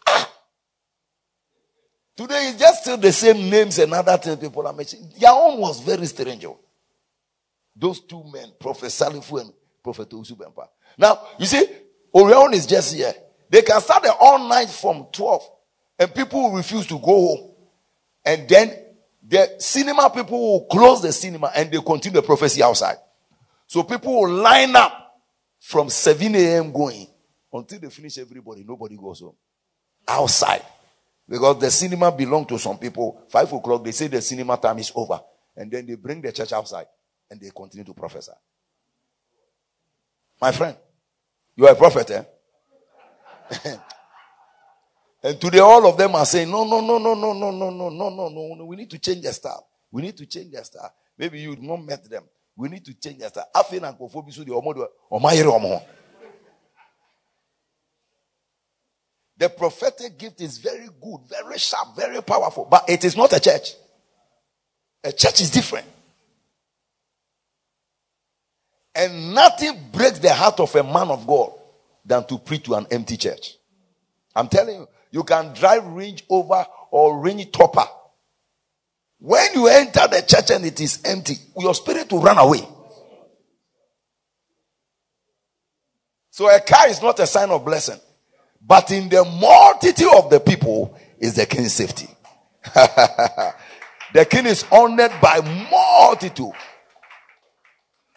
Ah. 0.08 0.30
Today 2.16 2.48
is 2.48 2.56
just 2.58 2.82
still 2.82 2.98
the 2.98 3.12
same 3.12 3.50
names 3.50 3.78
and 3.80 3.94
other 3.94 4.18
things 4.18 4.38
people 4.38 4.66
are 4.66 4.74
mentioning. 4.74 5.12
Their 5.20 5.32
own 5.32 5.60
was 5.60 5.82
very 5.82 6.06
strange. 6.06 6.46
Oh. 6.46 6.60
Those 7.76 8.02
two 8.02 8.24
men, 8.32 8.52
Prophet 8.60 8.88
Salifu 8.88 9.42
and 9.42 9.52
Prophet 9.84 10.10
Usubempa. 10.10 10.68
Now, 10.98 11.20
you 11.40 11.46
see, 11.46 11.66
Orion 12.14 12.54
is 12.54 12.66
just 12.66 12.94
here. 12.94 13.14
They 13.50 13.62
can 13.62 13.82
start 13.82 14.04
the 14.04 14.14
all 14.14 14.48
night 14.48 14.70
from 14.70 15.08
12 15.12 15.44
and 16.00 16.14
people 16.14 16.44
will 16.44 16.58
refuse 16.58 16.86
to 16.88 17.00
go 17.00 17.06
home. 17.06 17.52
And 18.26 18.48
then 18.48 18.74
the 19.28 19.56
cinema 19.60 20.10
people 20.10 20.40
will 20.40 20.66
close 20.66 21.02
the 21.02 21.12
cinema 21.12 21.52
and 21.56 21.72
they 21.72 21.82
continue 21.82 22.22
the 22.22 22.26
prophecy 22.26 22.62
outside. 22.62 22.98
So 23.68 23.84
people 23.84 24.22
will 24.22 24.32
line 24.32 24.76
up 24.76 25.22
from 25.60 25.90
7 25.90 26.36
a.m. 26.36 26.72
going 26.72 27.08
until 27.52 27.80
they 27.80 27.90
finish 27.90 28.18
everybody. 28.18 28.64
Nobody 28.64 28.96
goes 28.96 29.22
home. 29.22 29.36
Outside. 30.08 30.64
Because 31.28 31.60
the 31.60 31.72
cinema 31.72 32.12
belongs 32.12 32.48
to 32.48 32.60
some 32.60 32.78
people. 32.78 33.24
Five 33.30 33.52
o'clock, 33.52 33.84
they 33.84 33.92
say 33.92 34.08
the 34.08 34.22
cinema 34.22 34.58
time 34.58 34.80
is 34.80 34.92
over. 34.94 35.20
And 35.56 35.72
then 35.72 35.86
they 35.86 35.96
bring 35.96 36.22
the 36.22 36.32
church 36.32 36.52
outside 36.52 36.86
and 37.34 37.42
they 37.42 37.50
continue 37.50 37.84
to 37.84 37.94
prophesy. 37.96 38.32
My 40.40 40.52
friend, 40.52 40.78
you 41.56 41.66
are 41.66 41.74
a 41.74 41.76
prophet, 41.76 42.12
eh? 42.12 42.24
and 45.24 45.42
today 45.42 45.60
all 45.60 45.88
of 45.88 45.98
them 45.98 46.14
are 46.14 46.26
saying, 46.28 46.50
no, 46.50 46.64
no, 46.64 46.80
no, 46.80 47.00
no, 47.00 47.16
no, 47.16 47.34
no, 47.34 47.50
no, 47.52 47.70
no, 47.72 47.90
no, 47.90 48.10
no, 48.10 48.56
no. 48.56 48.66
We 48.66 48.76
need 48.76 48.90
to 48.92 49.00
change 49.00 49.24
the 49.24 49.34
style. 49.34 49.68
We 49.92 50.04
need 50.04 50.16
to 50.18 50.28
change 50.28 50.52
the 50.52 50.64
style. 50.64 50.94
Maybe 51.18 51.40
you 51.40 51.56
not 51.60 51.84
met 51.84 52.08
them. 52.08 52.24
We 52.56 52.70
need 52.70 52.86
to 52.86 52.94
change 52.94 53.18
the 53.20 53.30
style. 53.30 53.50
The 59.38 59.50
prophetic 59.50 60.20
gift 60.20 60.40
is 60.40 60.60
very 60.60 60.88
good, 61.02 61.22
very 61.28 61.58
sharp, 61.58 61.96
very 61.96 62.22
powerful, 62.22 62.68
but 62.70 62.88
it 62.88 63.04
is 63.04 63.18
not 63.18 63.34
a 63.34 63.40
church. 63.40 63.74
A 65.04 65.12
church 65.12 65.42
is 65.42 65.50
different. 65.50 65.88
And 68.96 69.34
nothing 69.34 69.89
breaks 69.91 70.20
the 70.20 70.34
heart 70.34 70.60
of 70.60 70.76
a 70.76 70.84
man 70.84 71.10
of 71.10 71.26
God 71.26 71.54
than 72.06 72.26
to 72.28 72.38
preach 72.38 72.64
to 72.64 72.76
an 72.76 72.88
empty 72.91 73.18
church. 73.18 73.56
I'm 74.36 74.48
telling 74.48 74.82
you, 74.82 74.88
you 75.12 75.24
can 75.24 75.54
drive 75.54 75.86
Range 75.86 76.24
Rover 76.30 76.66
or 76.91 77.20
Range 77.20 77.52
Topper. 77.52 77.86
When 79.20 79.54
you 79.54 79.68
enter 79.68 80.08
the 80.08 80.24
church 80.28 80.52
and 80.52 80.66
it 80.66 80.80
is 80.82 81.02
empty, 81.06 81.36
your 81.58 81.74
spirit 81.74 82.12
will 82.12 82.22
run 82.22 82.38
away. 82.38 82.62
So 86.30 86.54
a 86.54 86.60
car 86.60 86.88
is 86.88 87.02
not 87.02 87.20
a 87.20 87.28
sign 87.28 87.52
of 87.52 87.64
blessing. 87.64 88.00
But 88.66 88.91
in 88.91 89.10
the 89.10 89.24
multitude 89.24 90.14
of 90.16 90.30
the 90.30 90.39
people 90.39 90.98
is 91.20 91.36
the 91.36 91.46
king's 91.46 91.74
safety. 91.74 92.08
the 94.14 94.26
king 94.30 94.46
is 94.46 94.66
honored 94.72 95.12
by 95.22 95.41
multitude. 95.70 96.54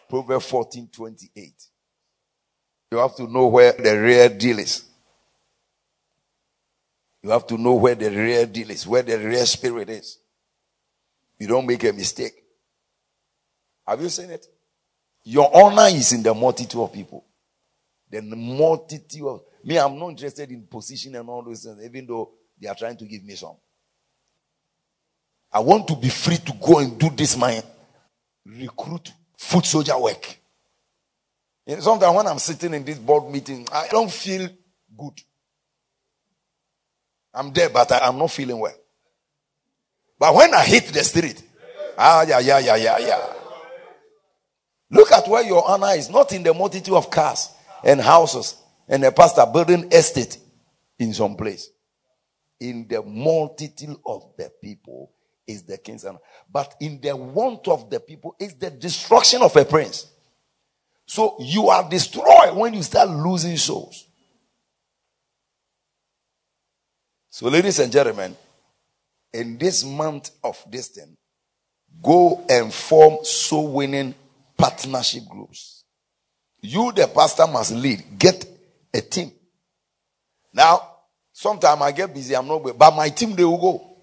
Proverbs 0.09 0.47
14 0.47 0.89
28. 0.93 1.53
You 2.93 2.99
have 2.99 3.17
to 3.17 3.27
know 3.27 3.49
where 3.49 3.73
the 3.73 4.01
real 4.01 4.29
deal 4.29 4.59
is. 4.59 4.85
You 7.23 7.31
have 7.31 7.47
to 7.49 7.59
know 7.59 7.75
where 7.75 7.95
the 7.95 8.11
real 8.11 8.47
deal 8.47 8.71
is, 8.71 8.87
where 8.87 9.03
the 9.03 9.19
real 9.19 9.45
spirit 9.47 9.91
is. 9.91 10.19
You 11.39 11.49
don't 11.49 11.67
make 11.67 11.83
a 11.85 11.93
mistake. 11.93 12.33
Have 13.87 14.01
you 14.01 14.09
seen 14.09 14.31
it? 14.31 14.47
Your 15.25 15.51
honor 15.55 15.89
is 15.89 16.13
in 16.13 16.23
the 16.23 16.33
multitude 16.33 16.81
of 16.81 16.93
people. 16.93 17.25
The 18.09 18.23
multitude 18.23 19.27
of 19.27 19.43
me, 19.65 19.77
I'm 19.77 19.99
not 19.99 20.11
interested 20.11 20.49
in 20.51 20.67
position 20.69 21.17
and 21.17 21.29
all 21.29 21.43
those 21.43 21.65
things, 21.65 21.85
even 21.85 22.07
though 22.07 22.31
they 22.61 22.69
are 22.69 22.75
trying 22.77 22.97
to 22.97 23.05
give 23.05 23.25
me 23.25 23.35
some. 23.35 23.57
I 25.53 25.59
want 25.61 25.89
to 25.89 25.97
be 25.97 26.09
free 26.09 26.37
to 26.37 26.53
go 26.53 26.79
and 26.79 26.97
do 26.99 27.11
this 27.11 27.37
my 27.37 27.61
recruit 28.45 29.13
foot 29.37 29.64
soldier 29.64 29.99
work. 29.99 30.39
Sometimes 31.80 32.16
when 32.16 32.26
I'm 32.26 32.39
sitting 32.39 32.74
in 32.74 32.84
this 32.84 32.99
board 32.99 33.30
meeting, 33.30 33.66
I 33.72 33.89
don't 33.91 34.11
feel 34.11 34.49
good. 34.97 35.20
I'm 37.34 37.53
there, 37.53 37.68
but 37.68 37.91
I, 37.93 38.09
am 38.09 38.18
not 38.18 38.30
feeling 38.30 38.59
well. 38.59 38.74
But 40.18 40.34
when 40.34 40.55
I 40.55 40.64
hit 40.64 40.87
the 40.87 41.05
street, 41.05 41.43
ah, 41.99 42.24
yeah, 42.26 42.39
yeah, 42.39 42.59
yeah, 42.59 42.76
yeah, 42.76 42.99
yeah. 42.99 43.32
Look 44.91 45.12
at 45.12 45.28
where 45.28 45.45
your 45.45 45.68
honor 45.68 45.95
is, 45.97 46.09
not 46.09 46.32
in 46.32 46.43
the 46.43 46.55
multitude 46.55 46.95
of 46.95 47.11
cars 47.11 47.51
and 47.84 48.01
houses 48.01 48.57
and 48.89 49.05
a 49.05 49.12
pastor 49.12 49.45
building 49.53 49.93
estate 49.93 50.39
in 50.99 51.12
some 51.12 51.37
place. 51.37 51.68
In 52.61 52.87
the 52.89 53.03
multitude 53.03 53.97
of 54.07 54.22
the 54.39 54.51
people 54.62 55.12
is 55.47 55.62
the 55.62 55.78
king's 55.78 56.05
honor. 56.05 56.18
But 56.51 56.74
in 56.80 57.01
the 57.01 57.16
want 57.16 57.68
of 57.68 57.90
the 57.90 58.01
people 58.01 58.34
is 58.38 58.55
the 58.55 58.70
destruction 58.70 59.42
of 59.42 59.55
a 59.57 59.64
prince. 59.64 60.11
So 61.07 61.36
you 61.38 61.68
are 61.68 61.88
destroyed 61.88 62.57
when 62.57 62.74
you 62.74 62.82
start 62.82 63.09
losing 63.09 63.57
souls. 63.57 64.07
So, 67.30 67.49
ladies 67.49 67.78
and 67.78 67.92
gentlemen, 67.92 68.34
in 69.32 69.59
this 69.59 69.84
month 69.84 70.30
of 70.42 70.62
this 70.70 70.88
thing, 70.88 71.16
go 72.03 72.44
and 72.49 72.72
form 72.72 73.18
soul 73.24 73.72
winning 73.72 74.14
partnership 74.57 75.24
groups. 75.28 75.84
You, 76.62 76.92
the 76.92 77.07
pastor, 77.07 77.47
must 77.47 77.72
lead. 77.72 78.18
Get 78.18 78.47
a 78.92 79.03
team. 79.03 79.32
Now, 80.53 80.80
sometimes 81.32 81.82
I 81.82 81.92
get 81.92 82.14
busy, 82.14 82.34
I'm 82.34 82.49
not, 82.49 82.78
but 82.78 82.97
my 82.97 83.11
team, 83.11 83.36
they 83.36 83.44
will 83.44 83.59
go. 83.59 83.95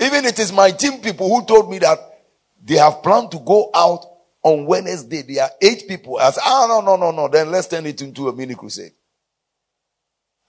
Even 0.00 0.24
it 0.24 0.38
is 0.38 0.52
my 0.52 0.70
team 0.70 1.00
people 1.00 1.28
who 1.28 1.44
told 1.44 1.70
me 1.70 1.78
that 1.80 1.98
they 2.64 2.76
have 2.76 3.02
planned 3.02 3.30
to 3.32 3.38
go 3.38 3.70
out 3.74 4.04
on 4.42 4.66
Wednesday. 4.66 5.22
There 5.22 5.42
are 5.42 5.50
eight 5.60 5.86
people. 5.88 6.18
I 6.18 6.30
said, 6.30 6.42
ah, 6.44 6.66
no, 6.68 6.80
no, 6.80 6.96
no, 6.96 7.10
no. 7.10 7.28
Then 7.28 7.50
let's 7.50 7.66
turn 7.66 7.86
it 7.86 8.00
into 8.00 8.28
a 8.28 8.34
mini 8.34 8.54
crusade. 8.54 8.92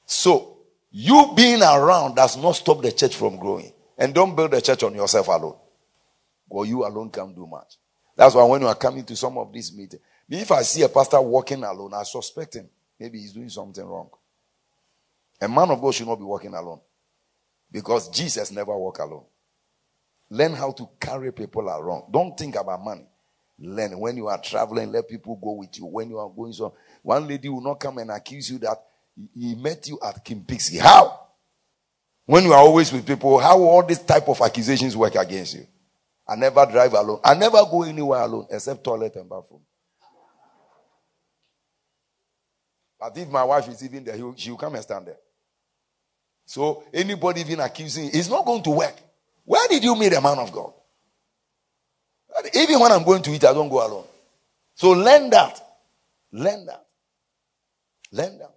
So, 0.06 0.58
you 0.92 1.34
being 1.36 1.62
around 1.62 2.16
does 2.16 2.38
not 2.38 2.54
stop 2.54 2.82
the 2.82 2.92
church 2.92 3.16
from 3.16 3.38
growing. 3.38 3.72
And 3.98 4.14
don't 4.14 4.36
build 4.36 4.52
the 4.52 4.62
church 4.62 4.84
on 4.84 4.96
yourself 4.96 5.28
alone. 5.28 5.58
Or 6.50 6.66
you 6.66 6.86
alone 6.86 7.10
can't 7.10 7.36
do 7.36 7.46
much. 7.46 7.76
That's 8.16 8.36
why 8.36 8.44
when 8.44 8.62
you 8.62 8.68
are 8.68 8.76
coming 8.76 9.04
to 9.06 9.16
some 9.16 9.38
of 9.38 9.52
these 9.54 9.74
meetings, 9.74 10.02
if 10.30 10.52
I 10.52 10.62
see 10.62 10.82
a 10.84 10.90
pastor 10.90 11.22
walking 11.22 11.64
alone, 11.64 11.94
I 11.94 12.04
suspect 12.04 12.56
him. 12.56 12.70
Maybe 13.00 13.20
he's 13.20 13.34
doing 13.34 13.50
something 13.50 13.84
wrong. 13.84 14.10
A 15.42 15.48
man 15.48 15.70
of 15.72 15.82
God 15.82 15.94
should 15.94 16.08
not 16.08 16.18
be 16.18 16.24
walking 16.24 16.54
alone. 16.54 16.82
Because 17.72 18.10
Jesus 18.10 18.52
never 18.52 18.76
walked 18.76 19.00
alone. 19.00 19.26
Learn 20.30 20.54
how 20.54 20.72
to 20.72 20.88
carry 21.00 21.32
people 21.32 21.68
around. 21.70 22.12
Don't 22.12 22.38
think 22.38 22.56
about 22.56 22.84
money. 22.84 23.08
Learn 23.58 24.00
when 24.00 24.16
you 24.16 24.28
are 24.28 24.42
traveling, 24.42 24.92
let 24.92 25.08
people 25.08 25.36
go 25.36 25.54
with 25.54 25.78
you. 25.78 25.86
When 25.86 26.10
you 26.10 26.18
are 26.18 26.30
going 26.30 26.54
so, 26.54 26.76
one 27.02 27.28
lady 27.28 27.50
will 27.50 27.62
not 27.62 27.80
come 27.80 27.98
and 27.98 28.12
accuse 28.12 28.50
you 28.50 28.58
that 28.60 28.78
he 29.36 29.56
met 29.56 29.88
you 29.88 30.00
at 30.04 30.24
Kempinski. 30.24 30.80
How? 30.80 31.28
When 32.26 32.44
you 32.44 32.54
are 32.54 32.60
always 32.60 32.94
with 32.94 33.06
people, 33.06 33.40
how 33.40 33.60
all 33.60 33.84
these 33.84 34.00
type 34.00 34.28
of 34.30 34.40
accusations 34.40 34.96
work 34.96 35.16
against 35.16 35.56
you? 35.56 35.68
I 36.28 36.36
never 36.36 36.66
drive 36.68 36.94
alone. 36.94 37.20
I 37.24 37.34
never 37.34 37.58
go 37.70 37.84
anywhere 37.84 38.22
alone 38.22 38.48
except 38.52 38.84
toilet 38.84 39.16
and 39.16 39.28
bathroom. 39.28 39.62
But 43.00 43.18
if 43.18 43.30
my 43.30 43.44
wife 43.44 43.68
is 43.70 43.84
even 43.84 44.04
there, 44.04 44.16
she 44.36 44.52
will 44.52 44.58
come 44.58 44.76
and 44.76 44.84
stand 44.84 45.08
there. 45.08 45.18
So 46.46 46.84
anybody 46.94 47.42
even 47.42 47.60
accusing, 47.62 48.10
it's 48.14 48.30
not 48.30 48.46
going 48.46 48.62
to 48.64 48.72
work. 48.72 48.96
Where 49.50 49.68
did 49.68 49.84
you 49.84 49.96
meet 49.96 50.14
a 50.14 50.22
man 50.22 50.38
of 50.38 50.52
God? 50.52 50.74
even 52.54 52.80
when 52.80 52.92
I'm 52.92 53.04
going 53.04 53.24
to 53.24 53.32
eat, 53.32 53.44
I 53.44 53.52
don't 53.52 53.68
go 53.68 53.84
alone. 53.86 54.06
So 54.76 54.92
learn 54.92 55.32
that. 55.32 55.60
Learn 56.32 56.68
that. 56.68 56.86
Learn 58.12 58.38
that. 58.38 58.56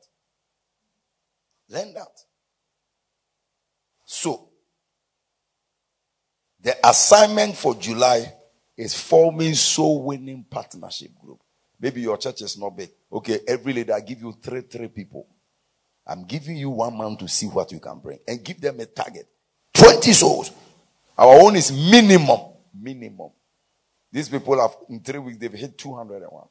Learn 1.70 1.95
that. 1.95 2.11
So, 4.05 4.51
the 6.61 6.76
assignment 6.86 7.57
for 7.57 7.74
July 7.74 8.30
is 8.76 8.95
forming 8.95 9.55
soul 9.55 10.03
winning 10.03 10.45
partnership 10.45 11.12
group. 11.18 11.40
Maybe 11.80 12.03
your 12.03 12.18
church 12.18 12.43
is 12.43 12.59
not 12.59 12.76
big. 12.76 12.90
Okay, 13.11 13.40
every 13.49 13.72
leader, 13.72 13.95
I 13.95 14.01
give 14.01 14.20
you 14.20 14.36
three, 14.43 14.61
three 14.61 14.88
people. 14.88 15.26
I'm 16.07 16.26
giving 16.26 16.59
you 16.59 16.68
one 16.68 16.95
month 16.99 17.20
to 17.20 17.28
see 17.28 17.47
what 17.47 17.72
you 17.72 17.80
can 17.80 17.99
bring 17.99 18.18
and 18.28 18.45
give 18.45 18.61
them 18.61 18.78
a 18.80 18.84
target. 18.84 19.26
20 19.72 20.12
souls. 20.12 20.51
Our 21.17 21.41
own 21.43 21.57
is 21.57 21.71
minimum. 21.71 22.41
Minimum. 22.75 23.31
These 24.11 24.29
people 24.29 24.61
have, 24.61 24.77
in 24.89 25.01
three 25.01 25.19
weeks, 25.19 25.39
they've 25.39 25.53
hit 25.53 25.79
201. 25.79 26.45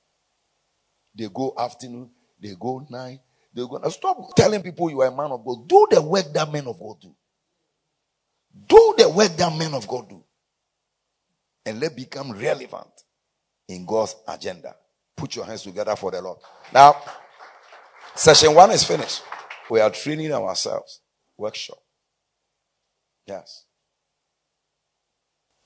They 1.14 1.28
go 1.28 1.54
afternoon, 1.58 2.10
they 2.42 2.56
go 2.60 2.86
night, 2.90 3.20
they 3.54 3.62
go. 3.62 3.82
Stop 3.90 4.36
telling 4.36 4.64
people 4.64 4.90
you 4.90 5.02
are 5.02 5.08
a 5.08 5.16
man 5.16 5.32
of 5.32 5.46
God. 5.46 5.68
Do 5.68 5.88
the 5.92 6.02
work 6.02 6.32
that 6.34 6.52
men 6.52 6.66
of 6.68 6.80
God 6.80 7.02
do. 7.02 7.16
Do 8.68 8.96
the 8.98 9.10
work 9.10 9.36
that 9.38 9.56
men 9.58 9.74
of 9.74 9.88
God 9.88 10.10
do. 10.10 10.24
And 11.66 11.80
let 11.80 11.96
become 11.96 12.32
relevant 12.32 12.90
in 13.68 13.86
God's 13.86 14.16
agenda. 14.28 14.76
Put 15.16 15.36
your 15.36 15.46
hands 15.46 15.64
together 15.64 15.96
for 15.96 16.12
the 16.12 16.22
Lord. 16.22 16.40
Now, 16.74 16.96
session 18.16 18.56
one 18.56 18.72
is 18.72 18.84
finished. 18.84 19.22
We 19.70 19.80
are 19.80 19.90
training 19.92 20.32
ourselves. 20.32 21.02
Workshop. 21.38 21.78
Yes. 23.28 23.66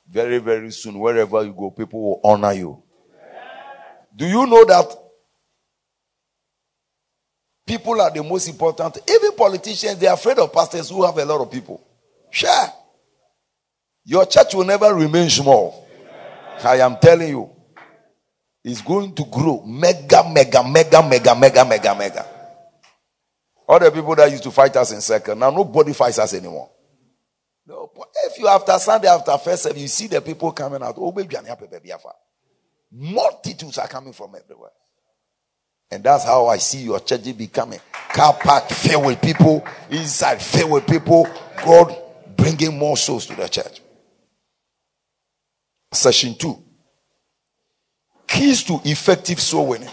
Very, 0.10 0.38
very 0.38 0.72
soon, 0.72 0.99
wherever 0.99 1.43
you 1.43 1.53
go, 1.53 1.72
people 1.72 2.01
will 2.01 2.22
honor 2.24 2.53
you. 2.53 2.82
Do 4.16 4.26
you 4.26 4.45
know 4.45 4.64
that 4.66 4.86
people 7.66 7.99
are 7.99 8.12
the 8.12 8.24
most 8.24 8.47
important? 8.47 8.97
Even 9.10 9.34
politicians, 9.34 9.97
they 9.97 10.08
are 10.08 10.14
afraid 10.14 10.39
of 10.39 10.53
pastors 10.53 10.89
who 10.89 11.03
have 11.03 11.18
a 11.18 11.26
lot 11.26 11.41
of 11.41 11.51
people. 11.51 11.86
Sure. 12.30 12.68
Your 14.06 14.26
church 14.26 14.53
will 14.53 14.66
never 14.66 14.93
remain 14.93 15.30
small. 15.30 15.88
I 16.64 16.78
am 16.78 16.97
telling 17.01 17.30
you. 17.30 17.49
It's 18.64 18.82
going 18.82 19.14
to 19.14 19.26
grow. 19.26 19.64
Mega, 19.64 20.24
mega, 20.28 20.64
mega, 20.64 21.03
mega, 21.03 21.36
mega, 21.36 21.66
mega, 21.66 21.95
mega. 21.95 22.26
All 23.68 23.80
the 23.80 23.91
people 23.91 24.16
that 24.16 24.32
used 24.32 24.43
to 24.43 24.51
fight 24.51 24.76
us 24.76 24.91
in 24.91 25.01
second, 25.01 25.39
now 25.39 25.51
nobody 25.51 25.93
fights 25.93 26.18
us 26.18 26.34
anymore. 26.34 26.70
No, 27.68 27.91
if 28.26 28.38
you 28.38 28.47
after 28.47 28.78
Sunday, 28.78 29.07
after 29.07 29.38
first 29.38 29.63
service, 29.63 29.82
you 29.82 29.88
see 29.88 30.07
the 30.07 30.22
people 30.22 30.51
coming 30.51 30.84
out. 30.84 30.97
Multitudes 32.91 33.78
are 33.80 33.88
coming 33.88 34.13
from 34.13 34.36
everywhere. 34.36 34.72
And 35.91 36.03
that's 36.03 36.26
how 36.26 36.47
I 36.47 36.57
see 36.57 36.84
your 36.84 36.99
church 36.99 37.36
becoming. 37.38 37.80
Car 38.09 38.34
park 38.34 38.70
filled 38.70 39.05
with 39.05 39.22
people, 39.22 39.66
inside 39.89 40.41
filled 40.41 40.72
with 40.72 40.88
people. 40.88 41.28
God 41.63 41.95
bringing 42.36 42.78
more 42.78 42.97
souls 42.97 43.26
to 43.28 43.36
the 43.36 43.47
church. 43.47 43.82
Session 45.91 46.36
2 46.36 46.63
Keys 48.28 48.63
to 48.63 48.80
effective 48.84 49.39
soul 49.39 49.68
winning. 49.68 49.89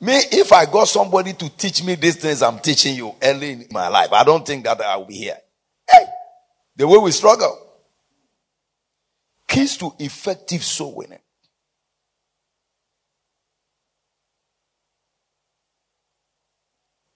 Me, 0.00 0.12
if 0.30 0.52
I 0.52 0.66
got 0.66 0.88
somebody 0.88 1.32
to 1.32 1.48
teach 1.56 1.82
me 1.82 1.94
these 1.94 2.16
things 2.16 2.42
I'm 2.42 2.58
teaching 2.58 2.94
you 2.94 3.14
early 3.22 3.52
in 3.52 3.66
my 3.70 3.88
life, 3.88 4.12
I 4.12 4.24
don't 4.24 4.46
think 4.46 4.64
that 4.64 4.80
I 4.80 4.96
will 4.96 5.06
be 5.06 5.14
here. 5.14 5.38
Hey, 5.90 6.04
the 6.76 6.86
way 6.86 6.98
we 6.98 7.10
struggle. 7.12 7.58
Keys 9.48 9.76
to 9.78 9.92
effective 9.98 10.62
soul 10.62 10.96
winning. 10.96 11.20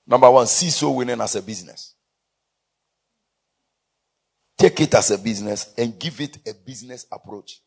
Number 0.06 0.30
one, 0.30 0.46
see 0.46 0.70
soul 0.70 0.96
winning 0.96 1.20
as 1.20 1.36
a 1.36 1.42
business. 1.42 1.94
Take 4.56 4.80
it 4.80 4.94
as 4.94 5.10
a 5.10 5.18
business 5.18 5.72
and 5.78 5.98
give 5.98 6.20
it 6.20 6.38
a 6.46 6.52
business 6.52 7.06
approach. 7.12 7.60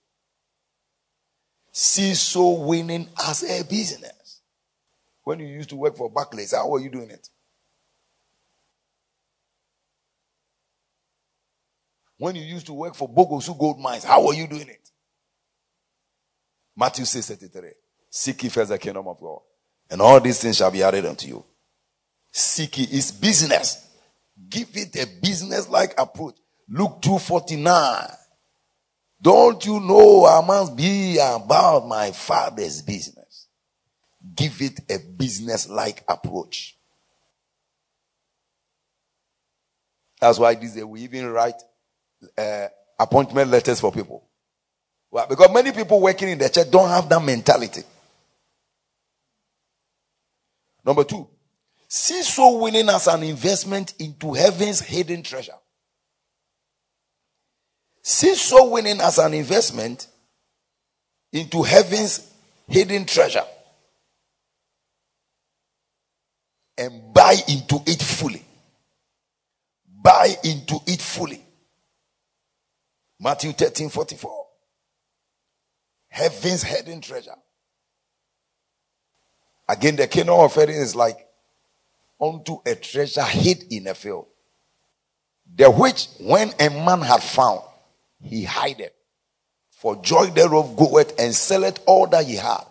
See 1.71 2.13
soul 2.15 2.65
winning 2.65 3.07
as 3.27 3.43
a 3.43 3.63
business. 3.63 4.22
When 5.23 5.39
you 5.39 5.47
used 5.47 5.69
to 5.69 5.75
work 5.75 5.95
for 5.95 6.09
Barclays, 6.09 6.53
how 6.53 6.69
were 6.69 6.79
you 6.79 6.89
doing 6.89 7.09
it? 7.09 7.29
When 12.17 12.35
you 12.35 12.43
used 12.43 12.67
to 12.67 12.73
work 12.73 12.95
for 12.95 13.09
Bogoso 13.09 13.57
Gold 13.57 13.79
Mines, 13.79 14.03
how 14.03 14.25
were 14.25 14.33
you 14.33 14.47
doing 14.47 14.67
it? 14.67 14.89
Matthew 16.75 17.05
6 17.05 17.27
33. 17.27 17.69
Seek 18.09 18.43
ye 18.43 18.49
first 18.49 18.69
the 18.69 18.77
kingdom 18.77 19.07
of 19.07 19.19
God, 19.19 19.39
and 19.89 20.01
all 20.01 20.19
these 20.19 20.39
things 20.39 20.57
shall 20.57 20.71
be 20.71 20.83
added 20.83 21.05
unto 21.05 21.27
you. 21.27 21.43
Seek 22.31 22.77
ye 22.77 22.83
is 22.85 23.11
business. 23.11 23.87
Give 24.49 24.69
it 24.73 24.95
a 24.95 25.07
business 25.21 25.69
like 25.69 25.99
approach. 25.99 26.35
Luke 26.69 27.01
249. 27.01 28.07
Don't 29.21 29.65
you 29.65 29.79
know 29.79 30.25
I 30.25 30.45
must 30.45 30.75
be 30.75 31.17
about 31.17 31.87
my 31.87 32.11
father's 32.11 32.81
business? 32.81 33.22
Give 34.35 34.61
it 34.61 34.79
a 34.89 34.97
business 34.99 35.67
like 35.69 36.03
approach. 36.07 36.77
That's 40.19 40.39
why 40.39 40.55
this 40.55 40.73
day 40.73 40.83
we 40.83 41.01
even 41.01 41.29
write 41.29 41.61
uh, 42.37 42.67
appointment 42.97 43.51
letters 43.51 43.79
for 43.79 43.91
people. 43.91 44.23
Well, 45.11 45.27
because 45.27 45.51
many 45.53 45.71
people 45.71 45.99
working 45.99 46.29
in 46.29 46.37
the 46.37 46.49
church 46.49 46.71
don't 46.71 46.89
have 46.89 47.09
that 47.09 47.21
mentality. 47.21 47.83
Number 50.85 51.03
two, 51.03 51.27
see 51.87 52.23
so 52.23 52.57
winning 52.57 52.89
as 52.89 53.07
an 53.07 53.23
investment 53.23 53.93
into 53.99 54.33
heaven's 54.33 54.81
hidden 54.81 55.23
treasure. 55.23 55.53
See 58.01 58.35
so 58.35 58.69
winning 58.69 58.99
as 58.99 59.17
an 59.17 59.33
investment 59.33 60.07
into 61.31 61.63
heaven's 61.63 62.31
hidden 62.67 63.05
treasure. 63.05 63.45
And 66.77 67.13
buy 67.13 67.35
into 67.47 67.81
it 67.85 68.01
fully. 68.01 68.43
Buy 70.01 70.35
into 70.43 70.79
it 70.87 71.01
fully. 71.01 71.43
Matthew 73.19 73.53
13 73.53 73.89
44. 73.89 74.47
Heaven's 76.09 76.63
hidden 76.63 77.01
treasure. 77.01 77.35
Again, 79.67 79.95
the 79.95 80.07
kingdom 80.07 80.39
of 80.39 80.53
heaven 80.53 80.75
is 80.75 80.95
like 80.95 81.25
unto 82.19 82.59
a 82.65 82.75
treasure 82.75 83.23
hid 83.23 83.63
in 83.71 83.87
a 83.87 83.95
field. 83.95 84.27
The 85.55 85.69
which, 85.69 86.07
when 86.19 86.51
a 86.59 86.69
man 86.69 87.01
had 87.01 87.23
found, 87.23 87.61
he 88.21 88.43
hid 88.43 88.79
it. 88.79 88.95
For 89.71 89.95
joy 90.01 90.27
thereof 90.27 90.75
goeth 90.77 91.19
and 91.19 91.33
selleth 91.33 91.81
all 91.85 92.07
that 92.07 92.25
he 92.25 92.35
had 92.35 92.63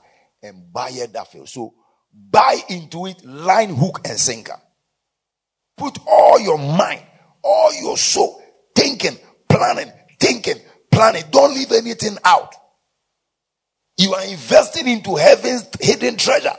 and 0.42 0.72
buyeth 0.72 1.12
that 1.12 1.28
field. 1.28 1.48
So 1.48 1.74
Buy 2.12 2.58
into 2.68 3.06
it 3.06 3.24
line, 3.24 3.74
hook, 3.74 4.00
and 4.06 4.18
sinker. 4.18 4.56
Put 5.76 5.98
all 6.06 6.38
your 6.38 6.58
mind, 6.58 7.02
all 7.42 7.72
your 7.74 7.96
soul, 7.96 8.42
thinking, 8.74 9.16
planning, 9.48 9.90
thinking, 10.20 10.56
planning. 10.90 11.24
Don't 11.30 11.54
leave 11.54 11.72
anything 11.72 12.16
out. 12.24 12.54
You 13.96 14.14
are 14.14 14.24
investing 14.24 14.88
into 14.88 15.16
heaven's 15.16 15.68
hidden 15.80 16.16
treasure. 16.16 16.56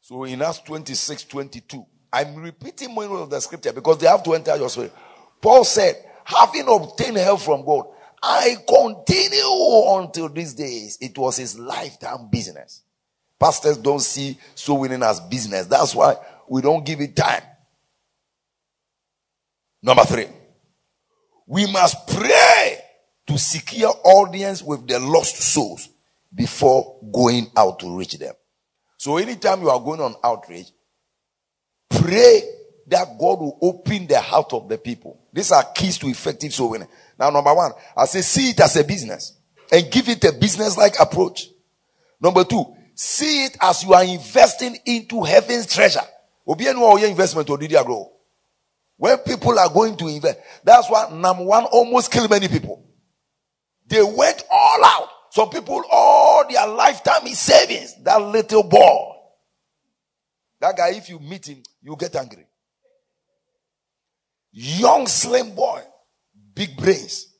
So 0.00 0.24
in 0.24 0.42
Acts 0.42 0.60
26 0.60 1.24
22, 1.24 1.84
I'm 2.12 2.36
repeating 2.36 2.94
more 2.94 3.06
of 3.18 3.30
the 3.30 3.40
scripture 3.40 3.72
because 3.72 3.98
they 3.98 4.06
have 4.06 4.22
to 4.22 4.34
enter 4.34 4.56
your 4.56 4.68
spirit. 4.68 4.92
Paul 5.40 5.64
said, 5.64 5.96
having 6.24 6.68
obtained 6.68 7.16
help 7.16 7.40
from 7.40 7.64
God, 7.64 7.86
I 8.22 8.56
continue 8.66 9.98
until 9.98 10.28
these 10.28 10.54
days. 10.54 10.96
It 11.00 11.18
was 11.18 11.36
his 11.36 11.58
lifetime 11.58 12.28
business. 12.30 12.83
Pastors 13.38 13.76
don't 13.76 14.00
see 14.00 14.38
soul 14.54 14.80
winning 14.80 15.02
as 15.02 15.20
business. 15.20 15.66
That's 15.66 15.94
why 15.94 16.16
we 16.48 16.62
don't 16.62 16.84
give 16.84 17.00
it 17.00 17.16
time. 17.16 17.42
Number 19.82 20.04
three, 20.04 20.26
we 21.46 21.70
must 21.70 22.08
pray 22.08 22.78
to 23.26 23.38
secure 23.38 23.92
audience 24.04 24.62
with 24.62 24.86
the 24.86 24.98
lost 24.98 25.36
souls 25.36 25.88
before 26.34 26.98
going 27.12 27.50
out 27.56 27.80
to 27.80 27.96
reach 27.96 28.14
them. 28.18 28.34
So 28.96 29.18
anytime 29.18 29.60
you 29.60 29.70
are 29.70 29.80
going 29.80 30.00
on 30.00 30.14
outreach, 30.24 30.68
pray 31.90 32.42
that 32.86 33.18
God 33.18 33.40
will 33.40 33.58
open 33.60 34.06
the 34.06 34.20
heart 34.20 34.52
of 34.52 34.68
the 34.68 34.78
people. 34.78 35.20
These 35.32 35.52
are 35.52 35.64
keys 35.74 35.98
to 35.98 36.08
effective 36.08 36.52
soul 36.52 36.70
winning. 36.70 36.88
Now, 37.18 37.30
number 37.30 37.54
one, 37.54 37.72
I 37.96 38.06
say 38.06 38.20
see 38.20 38.50
it 38.50 38.60
as 38.60 38.76
a 38.76 38.84
business 38.84 39.38
and 39.72 39.90
give 39.90 40.08
it 40.08 40.24
a 40.24 40.32
business 40.32 40.76
like 40.76 40.94
approach. 41.00 41.48
Number 42.20 42.44
two, 42.44 42.64
See 42.94 43.44
it 43.44 43.56
as 43.60 43.82
you 43.82 43.92
are 43.92 44.04
investing 44.04 44.76
into 44.86 45.22
heaven's 45.22 45.66
treasure. 45.66 46.00
investment 46.46 47.46
grow. 47.46 48.10
When 48.96 49.18
people 49.18 49.58
are 49.58 49.68
going 49.68 49.96
to 49.96 50.08
invest, 50.08 50.38
that's 50.62 50.88
why 50.88 51.10
number 51.12 51.44
one 51.44 51.64
almost 51.64 52.12
kill 52.12 52.28
many 52.28 52.48
people. 52.48 52.84
They 53.86 54.02
went 54.02 54.44
all 54.50 54.84
out. 54.84 55.08
Some 55.30 55.50
people, 55.50 55.82
all 55.90 56.48
their 56.48 56.66
lifetime 56.68 57.26
is 57.26 57.40
savings. 57.40 58.00
That 58.04 58.22
little 58.22 58.62
boy. 58.62 59.14
That 60.60 60.76
guy, 60.76 60.90
if 60.90 61.08
you 61.08 61.18
meet 61.18 61.48
him, 61.48 61.62
you 61.82 61.96
get 61.96 62.14
angry. 62.14 62.46
Young, 64.52 65.08
slim 65.08 65.54
boy, 65.54 65.82
big 66.54 66.76
brains. 66.76 67.33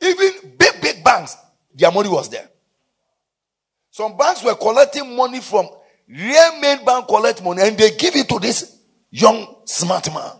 Even 0.00 0.54
big, 0.56 0.80
big 0.80 1.04
banks, 1.04 1.36
their 1.74 1.90
money 1.90 2.08
was 2.08 2.28
there. 2.28 2.48
Some 3.90 4.16
banks 4.16 4.44
were 4.44 4.54
collecting 4.54 5.16
money 5.16 5.40
from 5.40 5.68
real 6.08 6.60
main 6.60 6.84
bank 6.84 7.08
collect 7.08 7.42
money 7.42 7.62
and 7.62 7.76
they 7.76 7.90
give 7.96 8.14
it 8.16 8.28
to 8.28 8.38
this 8.38 8.78
young 9.10 9.56
smart 9.64 10.12
man. 10.12 10.32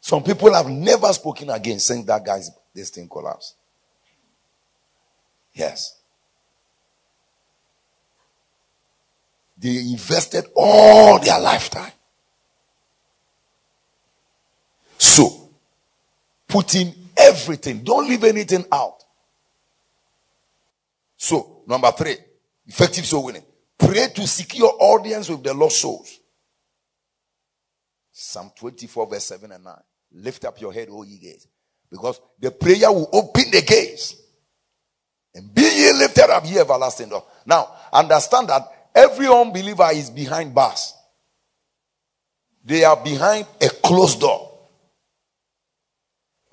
Some 0.00 0.22
people 0.22 0.52
have 0.54 0.68
never 0.68 1.12
spoken 1.12 1.50
again 1.50 1.78
saying 1.78 2.06
that 2.06 2.24
guy's 2.24 2.50
this 2.74 2.90
thing 2.90 3.08
collapsed. 3.08 3.56
Yes. 5.52 5.98
They 9.58 9.76
invested 9.78 10.46
all 10.54 11.18
their 11.18 11.38
lifetime. 11.40 11.92
So, 14.96 15.37
putting 16.48 16.94
everything, 17.16 17.84
don't 17.84 18.08
leave 18.08 18.24
anything 18.24 18.64
out. 18.72 19.04
So, 21.16 21.62
number 21.66 21.90
three, 21.92 22.16
effective 22.66 23.04
soul 23.04 23.26
winning. 23.26 23.44
Pray 23.78 24.08
to 24.14 24.26
secure 24.26 24.72
audience 24.80 25.28
with 25.28 25.42
the 25.42 25.54
lost 25.54 25.80
souls. 25.80 26.18
Psalm 28.12 28.50
24, 28.58 29.06
verse 29.08 29.24
7 29.24 29.52
and 29.52 29.64
9. 29.64 29.74
Lift 30.14 30.44
up 30.44 30.60
your 30.60 30.72
head, 30.72 30.88
O 30.90 31.02
ye 31.02 31.18
gates. 31.18 31.46
Because 31.90 32.20
the 32.38 32.50
prayer 32.50 32.90
will 32.90 33.08
open 33.12 33.50
the 33.50 33.62
gates. 33.62 34.16
And 35.34 35.54
be 35.54 35.62
ye 35.62 35.92
lifted 35.92 36.30
up, 36.30 36.44
ye 36.44 36.58
everlasting 36.58 37.08
door. 37.08 37.24
Now, 37.46 37.72
understand 37.92 38.48
that 38.48 38.62
every 38.94 39.28
unbeliever 39.28 39.88
is 39.92 40.10
behind 40.10 40.54
bars. 40.54 40.94
They 42.64 42.84
are 42.84 42.96
behind 42.96 43.46
a 43.60 43.68
closed 43.68 44.20
door. 44.20 44.47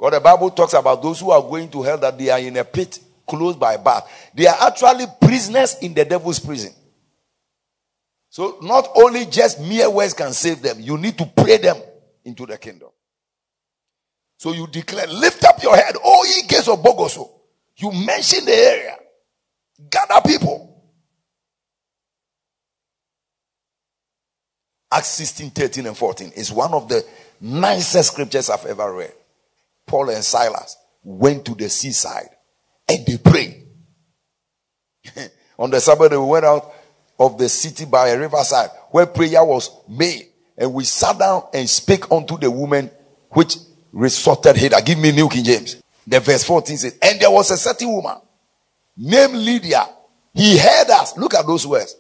God, 0.06 0.14
the 0.14 0.20
Bible 0.20 0.52
talks 0.52 0.74
about 0.74 1.02
those 1.02 1.20
who 1.20 1.32
are 1.32 1.42
going 1.42 1.68
to 1.72 1.82
hell 1.82 1.98
that 1.98 2.16
they 2.16 2.30
are 2.30 2.38
in 2.38 2.56
a 2.58 2.64
pit 2.64 3.00
closed 3.26 3.60
by 3.60 3.76
bars. 3.76 4.04
They 4.36 4.46
are 4.46 4.56
actually 4.62 5.06
prisoners 5.20 5.78
in 5.82 5.96
the 5.96 6.06
devil's 6.06 6.38
prison. 6.38 6.72
So 8.30 8.60
not 8.62 8.88
only 8.96 9.26
just 9.26 9.60
mere 9.60 9.90
words 9.90 10.14
can 10.14 10.32
save 10.34 10.62
them, 10.62 10.78
you 10.80 11.00
need 11.00 11.18
to 11.18 11.26
pray 11.26 11.58
them 11.58 11.78
into 12.24 12.46
the 12.46 12.56
kingdom. 12.60 12.90
So 14.38 14.54
you 14.54 14.68
declare, 14.68 15.08
lift 15.08 15.44
up 15.44 15.64
your 15.64 15.76
head, 15.76 15.96
all 16.04 16.24
ye 16.28 16.44
gates 16.44 16.68
of 16.68 16.84
Bogoso. 16.84 17.28
You 17.78 17.92
mention 17.92 18.46
the 18.46 18.54
area. 18.54 18.98
Gather 19.90 20.22
people. 20.24 20.84
Acts 24.92 25.08
16, 25.08 25.50
13, 25.50 25.88
and 25.88 25.98
14 25.98 26.32
is 26.36 26.52
one 26.52 26.76
of 26.76 26.88
the 26.90 27.04
nicest 27.42 28.12
scriptures 28.12 28.52
I've 28.52 28.68
ever 28.68 28.94
read. 28.94 29.14
Paul 29.86 30.10
and 30.10 30.24
Silas 30.24 30.78
went 31.04 31.46
to 31.46 31.56
the 31.56 31.70
seaside 31.70 32.30
and 32.90 33.06
they 33.06 33.18
prayed. 33.18 33.68
On 35.60 35.70
the 35.70 35.80
Sabbath, 35.80 36.12
we 36.12 36.18
went 36.18 36.46
out 36.46 36.74
of 37.20 37.38
the 37.38 37.48
city 37.48 37.86
by 37.86 38.10
a 38.10 38.20
riverside 38.20 38.70
where 38.92 39.06
prayer 39.06 39.44
was 39.44 39.70
made. 39.88 40.28
And 40.58 40.74
we 40.74 40.84
sat 40.86 41.18
down 41.20 41.44
and 41.54 41.70
spake 41.70 42.12
unto 42.12 42.38
the 42.38 42.50
woman 42.50 42.90
which 43.30 43.58
resorted 43.92 44.56
hither. 44.56 44.82
Give 44.82 44.98
me 44.98 45.12
New 45.12 45.30
King 45.30 45.44
James. 45.44 45.82
The 46.08 46.20
verse 46.20 46.44
14 46.44 46.78
says, 46.78 46.98
And 47.02 47.20
there 47.20 47.32
was 47.32 47.52
a 47.52 47.58
certain 47.58 47.92
woman 47.92 48.18
named 48.96 49.34
Lydia. 49.34 49.88
He 50.34 50.58
heard 50.58 50.90
us. 50.90 51.18
Look 51.18 51.34
at 51.34 51.48
those 51.48 51.66
words. 51.66 51.96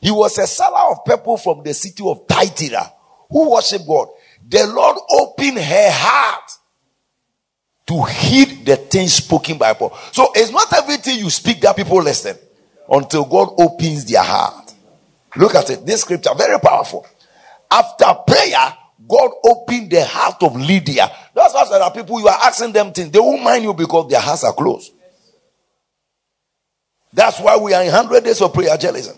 He 0.00 0.10
was 0.10 0.36
a 0.38 0.46
seller 0.46 0.90
of 0.90 1.04
purple 1.04 1.36
from 1.36 1.62
the 1.62 1.72
city 1.74 2.02
of 2.04 2.26
Thyatira 2.28 2.92
who 3.30 3.50
worshiped 3.50 3.86
God. 3.86 4.08
The 4.46 4.66
Lord 4.66 4.98
opened 5.10 5.58
her 5.58 5.90
heart 5.90 6.50
to 7.86 8.02
heed 8.02 8.64
the 8.64 8.76
things 8.76 9.14
spoken 9.14 9.58
by 9.58 9.72
Paul. 9.74 9.96
So 10.12 10.30
it's 10.34 10.50
not 10.50 10.72
everything 10.72 11.18
you 11.18 11.30
speak 11.30 11.60
that 11.62 11.76
people 11.76 12.02
listen 12.02 12.36
until 12.88 13.24
God 13.24 13.54
opens 13.58 14.04
their 14.04 14.22
heart. 14.22 14.72
Look 15.36 15.54
at 15.54 15.70
it. 15.70 15.84
This 15.84 16.02
scripture, 16.02 16.30
very 16.36 16.58
powerful. 16.60 17.06
After 17.70 18.06
prayer, 18.26 18.76
God 19.08 19.30
opened 19.44 19.90
the 19.90 20.04
heart 20.04 20.42
of 20.42 20.54
Lydia. 20.56 21.10
That's 21.34 21.54
why 21.54 21.66
there 21.68 21.82
are 21.82 21.92
people 21.92 22.20
you 22.20 22.28
are 22.28 22.38
asking 22.42 22.72
them 22.72 22.92
things. 22.92 23.10
They 23.10 23.18
won't 23.18 23.42
mind 23.42 23.64
you 23.64 23.74
because 23.74 24.10
their 24.10 24.20
hearts 24.20 24.44
are 24.44 24.52
closed. 24.52 24.92
That's 27.12 27.40
why 27.40 27.56
we 27.56 27.74
are 27.74 27.82
in 27.82 27.92
100 27.92 28.24
days 28.24 28.40
of 28.40 28.52
prayer 28.54 28.68
evangelism. 28.68 29.16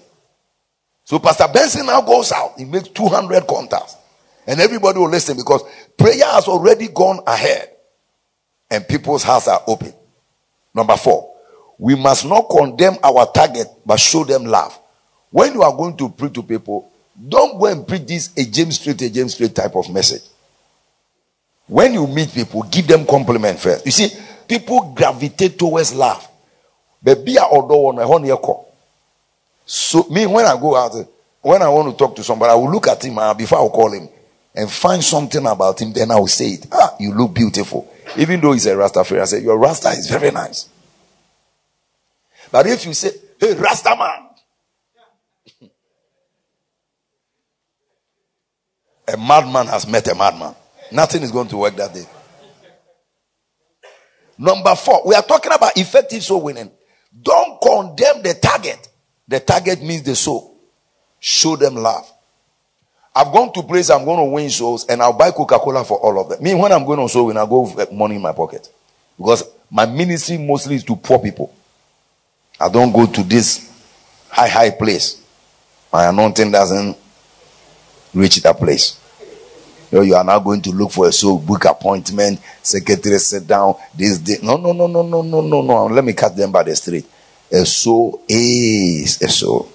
So 1.05 1.19
Pastor 1.19 1.47
Benson 1.53 1.87
now 1.87 2.01
goes 2.01 2.33
out. 2.33 2.59
He 2.59 2.65
makes 2.65 2.89
200 2.89 3.47
contacts. 3.47 3.97
And 4.47 4.61
everybody 4.61 4.99
will 4.99 5.11
listen 5.11 5.37
because 5.37 5.62
prayer 5.97 6.25
has 6.25 6.49
already 6.49 6.89
gone 6.89 7.21
ahead. 7.27 7.74
And 8.71 8.87
people's 8.89 9.23
hearts 9.23 9.49
are 9.49 9.62
open. 9.67 9.93
Number 10.75 10.97
four, 10.97 11.33
we 11.79 11.95
must 11.95 12.25
not 12.27 12.49
condemn 12.49 12.97
our 13.03 13.27
target 13.33 13.67
but 13.85 13.99
show 13.99 14.25
them 14.25 14.45
love. 14.45 14.79
When 15.31 15.53
you 15.55 15.62
are 15.62 15.75
going 15.77 15.97
to 15.99 16.09
preach 16.09 16.33
to 16.35 16.43
people, 16.43 16.91
don't 17.29 17.59
go 17.59 17.67
and 17.67 17.87
preach 17.87 18.07
this 18.07 18.37
a 18.37 18.45
James 18.45 18.79
Street, 18.81 19.01
a 19.03 19.11
James 19.11 19.35
Street 19.35 19.55
type 19.55 19.75
of 19.77 19.93
message. 19.93 20.23
When 21.67 21.95
you 21.95 22.07
meet 22.07 22.33
people, 22.33 22.62
give 22.65 22.87
them 22.87 23.07
compliment 23.07 23.59
first. 23.59 23.87
You 23.87 23.93
see, 23.93 24.09
people 24.47 24.93
gravitate 24.95 25.59
towards 25.59 25.95
love. 25.95 26.29
But 27.03 27.25
be 27.25 27.37
a 27.37 27.43
one 27.45 28.59
So 29.67 30.05
me, 30.05 30.27
when 30.27 30.47
I 30.47 30.59
go 30.59 30.77
out, 30.77 30.95
when 31.43 31.62
I 31.62 31.69
want 31.69 31.91
to 31.91 31.97
talk 31.97 32.17
to 32.17 32.25
somebody, 32.25 32.51
I 32.53 32.55
will 32.55 32.71
look 32.71 32.89
at 32.89 33.05
him 33.05 33.19
uh, 33.19 33.35
before 33.35 33.59
I 33.59 33.62
will 33.62 33.71
call 33.71 33.93
him 33.93 34.09
and 34.55 34.71
find 34.71 35.03
something 35.03 35.45
about 35.47 35.81
him. 35.83 35.93
Then 35.93 36.11
I 36.11 36.17
will 36.17 36.27
say 36.29 36.51
it. 36.51 36.67
Ah, 36.73 36.95
you 37.01 37.13
look 37.13 37.35
beautiful. 37.35 37.93
Even 38.17 38.41
though 38.41 38.53
he's 38.53 38.67
a 38.67 38.75
Rastafari, 38.75 39.21
I 39.21 39.25
say 39.25 39.41
your 39.43 39.59
Rasta 39.59 39.89
is 39.91 40.09
very 40.09 40.31
nice. 40.31 40.69
But 42.53 42.67
if 42.67 42.87
you 42.87 42.95
say, 42.95 43.11
hey, 43.41 43.55
Rasta 43.55 43.97
man, 43.97 44.29
a 49.13 49.17
madman 49.17 49.67
has 49.67 49.87
met 49.89 50.07
a 50.09 50.15
madman. 50.15 50.55
Nothing 50.93 51.23
is 51.23 51.33
going 51.33 51.49
to 51.49 51.57
work 51.57 51.75
that 51.77 51.93
day. 51.93 52.05
Number 54.39 54.75
four, 54.75 55.03
we 55.07 55.15
are 55.15 55.23
talking 55.23 55.53
about 55.53 55.77
effective 55.77 56.23
soul 56.23 56.43
winning. 56.43 56.71
Don't 57.23 57.61
condemn 57.61 58.23
the 58.23 58.35
target. 58.35 58.89
The 59.27 59.41
target 59.41 59.83
means 59.83 60.03
the 60.03 60.15
soul. 60.15 60.59
Show 61.19 61.57
them 61.57 61.77
love. 61.77 62.11
I've 63.15 63.33
gone 63.33 63.53
to 63.53 63.62
place 63.62 63.91
I'm 63.91 64.05
going 64.05 64.19
to 64.19 64.25
win 64.25 64.51
souls 64.51 64.87
and 64.87 65.01
I'll 65.01 65.12
buy 65.12 65.31
Coca-Cola 65.31 65.85
for 65.85 65.99
all 65.99 66.21
of 66.21 66.29
them. 66.29 66.43
Me, 66.43 66.55
when 66.55 66.73
I'm 66.73 66.85
going 66.85 66.99
on 66.99 67.09
soul 67.09 67.27
win, 67.27 67.37
I 67.37 67.47
go 67.47 67.61
with 67.61 67.93
money 67.93 68.17
in 68.17 68.23
my 68.23 68.33
pocket. 68.33 68.69
Because 69.17 69.45
my 69.71 69.87
ministry 69.87 70.37
mostly 70.39 70.75
is 70.77 70.85
to 70.85 70.97
poor 70.97 71.21
people. 71.21 71.55
I 72.61 72.69
don't 72.69 72.93
go 72.93 73.07
to 73.07 73.23
this 73.23 73.71
high, 74.29 74.49
high 74.49 74.71
place. 74.71 75.23
My 75.93 76.07
anointing 76.09 76.51
doesn't 76.51 76.97
reach 78.12 78.43
that 78.43 78.57
place. 78.57 79.01
You, 79.93 79.99
know, 79.99 80.05
you 80.05 80.15
are 80.17 80.25
now 80.25 80.41
going 80.41 80.61
to 80.62 80.71
look 80.71 80.91
for 80.91 81.07
a 81.07 81.12
soul, 81.12 81.39
book 81.39 81.67
appointment, 81.67 82.41
secretary 82.62 83.19
sit 83.19 83.47
down, 83.47 83.77
this, 83.95 84.19
this. 84.19 84.43
No, 84.43 84.57
no, 84.57 84.73
no, 84.73 84.89
no, 84.89 85.03
no, 85.03 85.23
no, 85.23 85.41
no, 85.41 85.62
no. 85.62 85.87
Let 85.87 86.05
me 86.05 86.15
cut 86.15 86.37
them 86.37 86.51
by 86.51 86.65
the 86.65 86.75
street. 86.75 87.07
A 87.53 87.65
soul 87.65 88.25
is 88.29 89.23
a 89.23 89.29
soul. 89.29 89.71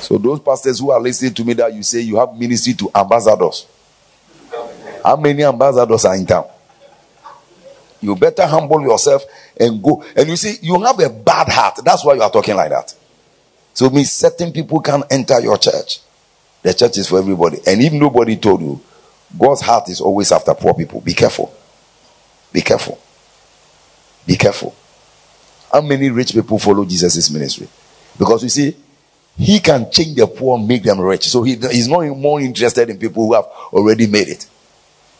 So 0.00 0.18
those 0.18 0.40
pastors 0.40 0.78
who 0.78 0.90
are 0.90 1.00
listening 1.00 1.34
to 1.34 1.44
me 1.44 1.54
that 1.54 1.72
you 1.74 1.82
say 1.82 2.00
you 2.00 2.16
have 2.16 2.34
ministry 2.34 2.74
to 2.74 2.90
ambassadors. 2.94 3.66
How 5.04 5.16
many 5.16 5.44
ambassadors 5.44 6.04
are 6.04 6.16
in 6.16 6.26
town? 6.26 6.46
You 8.00 8.14
better 8.14 8.46
humble 8.46 8.82
yourself 8.82 9.24
and 9.58 9.82
go. 9.82 10.04
And 10.14 10.28
you 10.28 10.36
see, 10.36 10.56
you 10.60 10.80
have 10.82 11.00
a 11.00 11.08
bad 11.08 11.48
heart. 11.48 11.80
That's 11.84 12.04
why 12.04 12.14
you 12.14 12.22
are 12.22 12.30
talking 12.30 12.54
like 12.54 12.70
that. 12.70 12.94
So 13.74 13.90
means 13.90 14.12
certain 14.12 14.52
people 14.52 14.80
can 14.80 15.02
enter 15.10 15.40
your 15.40 15.58
church. 15.58 16.00
The 16.62 16.74
church 16.74 16.98
is 16.98 17.08
for 17.08 17.18
everybody. 17.18 17.58
And 17.66 17.80
if 17.82 17.92
nobody 17.92 18.36
told 18.36 18.60
you, 18.60 18.80
God's 19.38 19.60
heart 19.60 19.88
is 19.88 20.00
always 20.00 20.32
after 20.32 20.54
poor 20.54 20.74
people. 20.74 21.00
Be 21.00 21.14
careful. 21.14 21.54
Be 22.52 22.60
careful. 22.60 22.98
Be 24.26 24.36
careful. 24.36 24.74
How 25.72 25.80
many 25.80 26.10
rich 26.10 26.32
people 26.32 26.58
follow 26.58 26.84
Jesus' 26.84 27.30
ministry? 27.30 27.68
Because 28.18 28.42
you 28.42 28.48
see, 28.48 28.76
he 29.38 29.60
can 29.60 29.90
change 29.90 30.16
the 30.16 30.26
poor, 30.26 30.58
make 30.58 30.82
them 30.82 31.00
rich. 31.00 31.28
So 31.28 31.42
he, 31.42 31.56
he's 31.56 31.88
not 31.88 32.04
more 32.16 32.40
interested 32.40 32.88
in 32.88 32.98
people 32.98 33.26
who 33.26 33.34
have 33.34 33.44
already 33.72 34.06
made 34.06 34.28
it. 34.28 34.46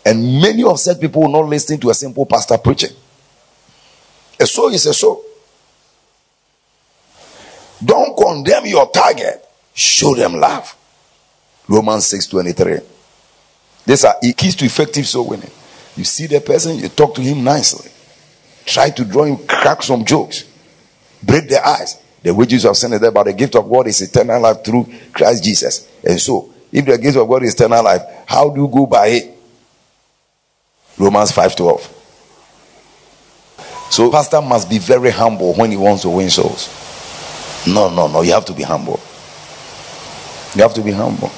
And 0.05 0.41
many 0.41 0.62
of 0.62 0.79
said 0.79 1.01
people 1.01 1.23
will 1.23 1.29
not 1.29 1.47
listen 1.47 1.79
to 1.81 1.91
a 1.91 1.95
simple 1.95 2.25
pastor 2.25 2.57
preaching. 2.57 2.91
A 4.39 4.47
soul 4.47 4.69
is 4.69 4.87
a 4.87 4.95
soul. 4.95 5.23
Don't 7.85 8.17
condemn 8.17 8.67
your 8.67 8.91
target. 8.91 9.45
Show 9.75 10.14
them 10.14 10.35
love. 10.35 10.75
Romans 11.69 12.07
6 12.07 12.29
23. 12.29 12.79
These 13.85 14.05
are 14.05 14.14
keys 14.37 14.57
to 14.57 14.64
effective 14.64 15.07
soul 15.07 15.29
winning. 15.29 15.51
You 15.97 16.05
see 16.05 16.27
the 16.27 16.41
person, 16.41 16.77
you 16.77 16.89
talk 16.89 17.14
to 17.17 17.21
him 17.21 17.45
nicely. 17.45 17.91
Try 18.64 18.91
to 18.91 19.05
draw 19.05 19.25
him, 19.25 19.39
crack 19.47 19.83
some 19.83 20.05
jokes, 20.05 20.45
break 21.23 21.49
their 21.49 21.64
eyes. 21.64 22.01
The 22.27 22.35
wages 22.35 22.64
of 22.64 22.77
sin 22.77 22.93
is 22.93 22.99
there, 22.99 23.12
but 23.12 23.22
the 23.22 23.33
gift 23.33 23.55
of 23.55 23.70
God 23.70 23.87
is 23.87 24.03
eternal 24.03 24.41
life 24.41 24.64
through 24.64 24.93
Christ 25.12 25.45
Jesus. 25.45 25.89
And 26.03 26.20
so, 26.20 26.53
if 26.72 26.85
the 26.85 26.99
gift 26.99 27.16
of 27.16 27.29
God 27.29 27.45
is 27.45 27.55
eternal 27.55 27.85
life, 27.85 28.03
how 28.27 28.51
do 28.51 28.62
you 28.62 28.66
go 28.66 28.85
by 28.85 29.07
it? 29.07 29.39
Romans 30.99 31.31
5:12. 31.31 31.89
So, 33.91 34.11
pastor 34.11 34.43
must 34.43 34.68
be 34.68 34.79
very 34.79 35.11
humble 35.11 35.55
when 35.55 35.70
he 35.70 35.77
wants 35.77 36.03
to 36.03 36.11
win 36.11 36.29
souls. 36.29 36.68
No, 37.64 37.91
no, 37.91 38.09
no. 38.09 38.22
You 38.22 38.33
have 38.33 38.45
to 38.47 38.53
be 38.53 38.64
humble. 38.64 38.99
You 40.57 40.62
have 40.62 40.74
to 40.74 40.83
be 40.83 40.91
humble. 40.91 41.31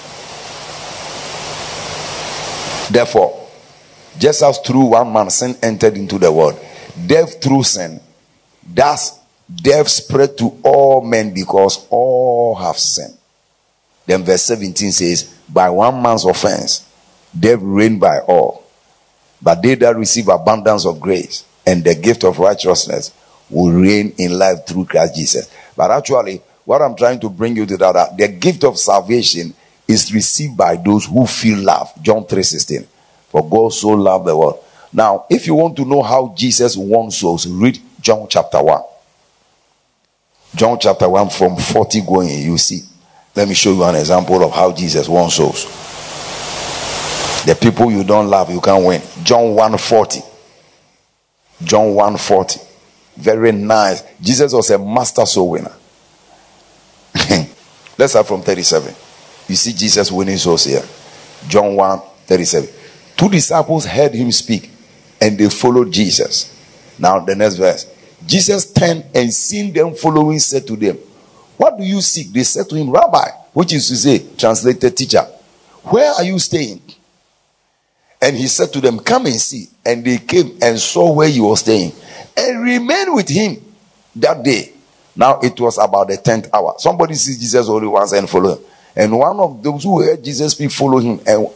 Therefore, 2.91 3.47
just 4.19 4.43
as 4.43 4.59
through 4.61 4.87
one 4.87 5.13
man 5.13 5.29
sin 5.29 5.55
entered 5.63 5.99
into 5.99 6.19
the 6.19 6.33
world, 6.33 6.59
death 7.07 7.43
through 7.43 7.65
sin, 7.65 8.01
thus 8.67 9.18
death 9.55 9.89
spread 9.89 10.37
to 10.39 10.59
all 10.63 11.01
men 11.01 11.33
because 11.33 11.87
all 11.91 12.55
have 12.57 12.79
sinned. 12.79 13.17
Then 14.07 14.25
verse 14.25 14.43
17 14.43 14.93
says, 14.93 15.35
By 15.49 15.71
one 15.71 16.01
man's 16.03 16.25
offense, 16.25 16.89
death 17.39 17.61
reigned 17.61 18.01
by 18.01 18.21
all. 18.21 18.65
But 19.41 19.63
they 19.63 19.75
that 19.77 19.97
receive 19.97 20.29
abundance 20.29 20.85
of 20.85 21.01
grace 21.01 21.45
and 21.67 21.85
the 21.85 21.95
gift 21.95 22.25
of 22.25 22.39
righteousness 22.39 23.13
will 23.51 23.73
reign 23.73 24.15
in 24.19 24.39
life 24.39 24.67
through 24.67 24.87
Christ 24.87 25.15
Jesus. 25.15 25.51
But 25.77 25.91
actually, 25.91 26.43
what 26.65 26.83
I'm 26.83 26.97
trying 26.97 27.21
to 27.21 27.29
bring 27.29 27.57
you 27.57 27.67
to 27.67 27.77
that, 27.79 28.17
the 28.17 28.29
gift 28.29 28.65
of 28.65 28.79
salvation 28.79 29.55
is 29.87 30.13
received 30.13 30.57
by 30.57 30.77
those 30.77 31.07
who 31.07 31.27
feel 31.27 31.59
love. 31.59 31.93
John 32.03 32.25
3:16. 32.25 32.87
For 33.31 33.47
God 33.49 33.73
so 33.73 33.89
loved 33.89 34.27
the 34.27 34.37
world. 34.37 34.59
Now, 34.93 35.25
if 35.29 35.47
you 35.47 35.55
want 35.55 35.77
to 35.77 35.85
know 35.85 36.03
how 36.03 36.33
Jesus 36.37 36.77
won 36.77 37.11
souls, 37.11 37.47
read 37.47 37.79
John 38.01 38.27
chapter 38.29 38.63
1. 38.63 38.83
John 40.55 40.79
chapter 40.79 41.09
1 41.09 41.31
from 41.31 41.57
40 41.57 42.01
going, 42.03 42.29
you 42.29 42.59
see. 42.59 42.83
Let 43.35 43.49
me 43.49 43.55
show 43.55 43.73
you 43.73 43.85
an 43.85 43.95
example 43.95 44.43
of 44.43 44.53
how 44.53 44.73
Jesus 44.73 45.09
won 45.09 45.31
souls. 45.31 45.65
The 47.45 47.55
people 47.55 47.91
you 47.91 48.03
don't 48.05 48.29
love, 48.29 48.51
you 48.51 48.61
can't 48.61 48.85
win. 48.85 49.01
John 49.23 49.55
140. 49.55 50.21
John 51.63 51.95
140. 51.95 52.61
Very 53.17 53.53
nice. 53.53 54.03
Jesus 54.21 54.53
was 54.53 54.71
a 54.71 54.79
master 54.79 55.25
soul 55.27 55.51
winner. 55.51 55.73
Let's 57.99 58.13
start 58.13 58.27
from 58.27 58.43
37. 58.43 58.95
You 59.49 59.57
see 59.57 59.73
Jesus 59.73 60.13
winning 60.13 60.37
souls 60.37 60.65
here. 60.65 60.83
John 61.49 61.75
1 61.75 62.01
37. 62.27 62.69
Two 63.17 63.29
disciples 63.29 63.85
heard 63.85 64.15
him 64.15 64.31
speak 64.31 64.71
and 65.21 65.39
they 65.39 65.49
followed 65.49 65.93
Jesus. 65.93 66.55
Now, 66.99 67.21
the 67.21 67.35
next 67.35 67.55
verse. 67.55 67.87
Jesus 68.29 68.71
turned 68.73 69.07
and 69.15 69.33
seeing 69.33 69.73
them 69.73 69.95
following, 69.95 70.39
said 70.39 70.67
to 70.67 70.77
them, 70.77 70.99
What 71.57 71.79
do 71.79 71.85
you 71.85 72.03
seek? 72.03 72.31
They 72.31 72.43
said 72.43 72.69
to 72.69 72.77
him, 72.77 72.91
Rabbi, 72.91 73.27
which 73.55 73.73
is 73.73 73.89
to 73.89 73.97
say, 73.97 74.19
translated 74.37 74.95
teacher, 74.95 75.27
where 75.85 76.13
are 76.13 76.25
you 76.25 76.39
staying? 76.39 76.83
And 78.21 78.37
he 78.37 78.47
said 78.47 78.71
to 78.75 78.81
them, 78.83 78.99
Come 78.99 79.27
and 79.27 79.35
see. 79.37 79.69
And 79.85 80.05
they 80.05 80.19
came 80.19 80.59
and 80.61 80.79
saw 80.79 81.11
where 81.11 81.29
he 81.29 81.41
was 81.41 81.61
staying 81.61 81.93
and 82.37 82.63
remained 82.63 83.15
with 83.15 83.29
him 83.29 83.57
that 84.17 84.43
day. 84.43 84.73
Now 85.17 85.41
it 85.41 85.59
was 85.59 85.79
about 85.79 86.09
the 86.09 86.19
tenth 86.19 86.53
hour. 86.53 86.75
Somebody 86.79 87.15
sees 87.15 87.39
Jesus 87.39 87.67
only 87.69 87.89
once 87.89 88.13
and 88.13 88.29
follow 88.29 88.57
him. 88.57 88.65
And 88.95 89.19
one 89.19 89.41
of 89.41 89.63
those 89.63 89.85
who 89.85 90.03
heard 90.03 90.23
Jesus 90.23 90.53
speak 90.53 90.71
follow 90.71 90.99
him 90.99 91.19
and 91.27 91.49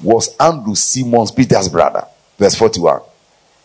was 0.00 0.36
Andrew 0.36 0.76
Simon 0.76 1.26
Peter's 1.34 1.68
brother. 1.68 2.06
Verse 2.38 2.54
41. 2.54 3.00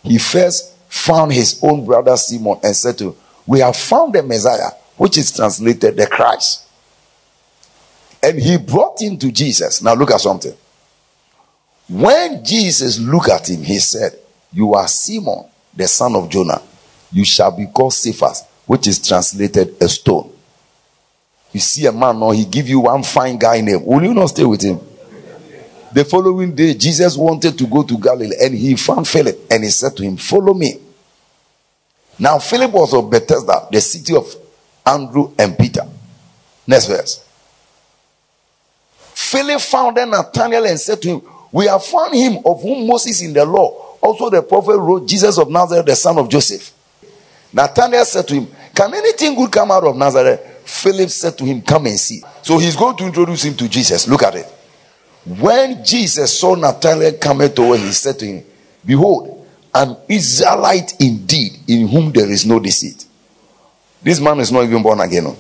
He 0.04 0.18
first 0.18 0.75
found 0.96 1.34
his 1.34 1.60
own 1.62 1.86
brother 1.86 2.16
Simon 2.16 2.58
and 2.64 2.76
said 2.76 2.98
to 2.98 3.10
him, 3.10 3.16
We 3.46 3.60
have 3.60 3.76
found 3.76 4.14
the 4.14 4.24
Messiah, 4.24 4.72
which 4.98 5.18
is 5.18 5.36
translated 5.36 5.98
the 5.98 6.08
Christ. 6.08 6.68
And 8.24 8.40
he 8.40 8.58
brought 8.58 9.02
him 9.02 9.18
to 9.20 9.32
Jesus. 9.32 9.82
Now 9.82 9.94
look 9.94 10.12
at 10.12 10.22
something. 10.22 10.54
When 11.88 12.44
Jesus 12.44 12.98
looked 12.98 13.30
at 13.30 13.50
him, 13.50 13.62
he 13.62 13.78
said, 13.78 14.18
You 14.52 14.74
are 14.74 14.88
Simon, 14.88 15.46
the 15.76 15.88
son 15.88 16.16
of 16.16 16.30
Jonah. 16.30 16.62
You 17.12 17.26
shall 17.26 17.52
be 17.52 17.68
called 17.68 17.94
Cephas, 17.94 18.44
which 18.66 18.88
is 18.88 19.06
translated 19.06 19.76
a 19.80 19.88
stone. 19.88 20.32
You 21.52 21.60
see 21.60 21.86
a 21.86 21.92
man 21.92 22.20
now, 22.20 22.32
he 22.32 22.46
give 22.46 22.68
you 22.68 22.80
one 22.80 23.04
fine 23.04 23.38
guy 23.38 23.62
name. 23.62 23.86
Will 23.86 24.04
you 24.04 24.14
not 24.14 24.28
stay 24.28 24.44
with 24.46 24.62
him? 24.62 24.80
The 25.94 26.04
following 26.04 26.56
day, 26.56 26.74
Jesus 26.74 27.16
wanted 27.16 27.58
to 27.58 27.68
go 27.68 27.84
to 27.84 27.98
Galilee 27.98 28.36
and 28.42 28.56
he 28.56 28.76
found 28.76 29.08
Philip 29.08 29.40
and 29.52 29.64
he 29.64 29.70
said 29.70 29.96
to 29.98 30.04
him, 30.04 30.18
Follow 30.18 30.54
me. 30.54 30.80
Now, 32.18 32.40
Philip 32.40 32.72
was 32.72 32.94
of 32.94 33.10
Bethsaida, 33.10 33.68
the 33.72 33.82
city 33.82 34.16
of 34.16 34.34
Andrew 34.86 35.34
and 35.38 35.58
Peter. 35.58 35.82
Next 36.68 36.88
verse. 36.88 37.26
Philip 38.98 39.62
found 39.62 39.98
then 39.98 40.12
Nathanael 40.12 40.66
and 40.66 40.80
said 40.80 41.02
to 41.02 41.08
him, 41.08 41.22
We 41.52 41.66
have 41.66 41.84
found 41.84 42.14
him 42.14 42.40
of 42.46 42.62
whom 42.62 42.88
Moses 42.88 43.22
in 43.22 43.34
the 43.34 43.46
law, 43.46 43.98
also 44.02 44.30
the 44.30 44.42
prophet 44.44 44.78
wrote, 44.78 45.08
Jesus 45.08 45.38
of 45.38 45.50
Nazareth, 45.50 45.86
the 45.86 45.96
son 45.96 46.18
of 46.18 46.30
Joseph. 46.30 46.72
Nathanael 47.52 48.06
said 48.06 48.28
to 48.28 48.36
him, 48.36 48.48
Can 48.74 48.94
anything 48.94 49.36
good 49.36 49.52
come 49.52 49.72
out 49.72 49.84
of 49.84 49.96
Nazareth? 49.96 50.62
Philip 50.66 51.10
said 51.10 51.38
to 51.38 51.46
him, 51.46 51.62
Come 51.62 51.88
and 51.88 52.00
see. 52.00 52.22
So 52.42 52.58
he's 52.58 52.76
going 52.76 52.98
to 52.98 53.06
introduce 53.06 53.44
him 53.44 53.56
to 53.56 53.70
Jesus. 53.70 54.08
Look 54.08 54.24
at 54.24 54.36
it. 54.36 54.46
When 55.26 55.84
Jesus 55.84 56.40
saw 56.40 56.56
Nathanael 56.56 57.18
coming 57.18 57.52
toward 57.52 57.80
him, 57.80 57.88
he 57.88 57.94
said 57.94 58.20
to 58.20 58.26
him, 58.26 58.44
Behold, 58.86 59.35
an 59.76 59.98
Israelite 60.08 60.94
indeed, 61.02 61.60
in 61.68 61.88
whom 61.90 62.12
there 62.12 62.32
is 62.32 62.46
no 62.46 62.60
deceit. 62.60 63.06
This 64.02 64.22
man 64.22 64.40
is 64.40 64.52
not 64.52 64.64
even 64.64 64.82
born 64.82 65.02
again. 65.02 65.26
No? 65.26 65.36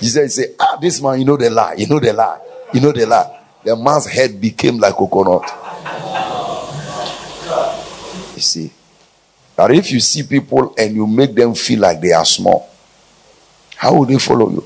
Jesus 0.00 0.34
said, 0.34 0.54
Ah, 0.60 0.76
this 0.80 1.00
man, 1.00 1.18
you 1.18 1.24
know 1.24 1.36
the 1.36 1.48
lie, 1.48 1.74
you 1.74 1.86
know 1.86 1.98
the 1.98 2.12
lie, 2.12 2.40
you 2.74 2.80
know 2.80 2.92
the 2.92 3.06
lie. 3.06 3.38
The 3.64 3.76
man's 3.76 4.06
head 4.06 4.40
became 4.40 4.78
like 4.78 4.94
coconut. 4.94 5.48
You 8.34 8.42
see. 8.42 8.72
But 9.56 9.70
if 9.70 9.90
you 9.92 10.00
see 10.00 10.24
people 10.24 10.74
and 10.76 10.94
you 10.94 11.06
make 11.06 11.34
them 11.34 11.54
feel 11.54 11.80
like 11.80 12.00
they 12.00 12.12
are 12.12 12.24
small, 12.24 12.68
how 13.76 13.94
will 13.94 14.04
they 14.04 14.18
follow 14.18 14.50
you? 14.50 14.64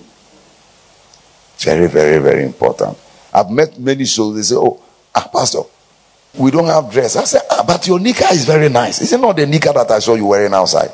Very, 1.59 1.87
very, 1.87 2.19
very 2.23 2.45
important. 2.45 2.97
I've 3.33 3.51
met 3.51 3.79
many 3.79 4.07
souls. 4.07 4.37
They 4.37 4.43
say, 4.43 4.57
Oh, 4.57 4.81
ah, 5.15 5.29
Pastor, 5.33 5.61
we 6.39 6.51
don't 6.51 6.67
have 6.67 6.91
dress. 6.91 7.17
I 7.17 7.25
said, 7.25 7.43
ah, 7.51 7.65
but 7.67 7.87
your 7.87 7.99
nika 7.99 8.27
is 8.33 8.45
very 8.45 8.69
nice. 8.69 9.01
Is 9.01 9.13
it 9.13 9.21
not 9.21 9.37
the 9.37 9.47
nika 9.47 9.73
that 9.73 9.91
I 9.91 9.99
saw 9.99 10.15
you 10.15 10.27
wearing 10.27 10.55
outside? 10.55 10.91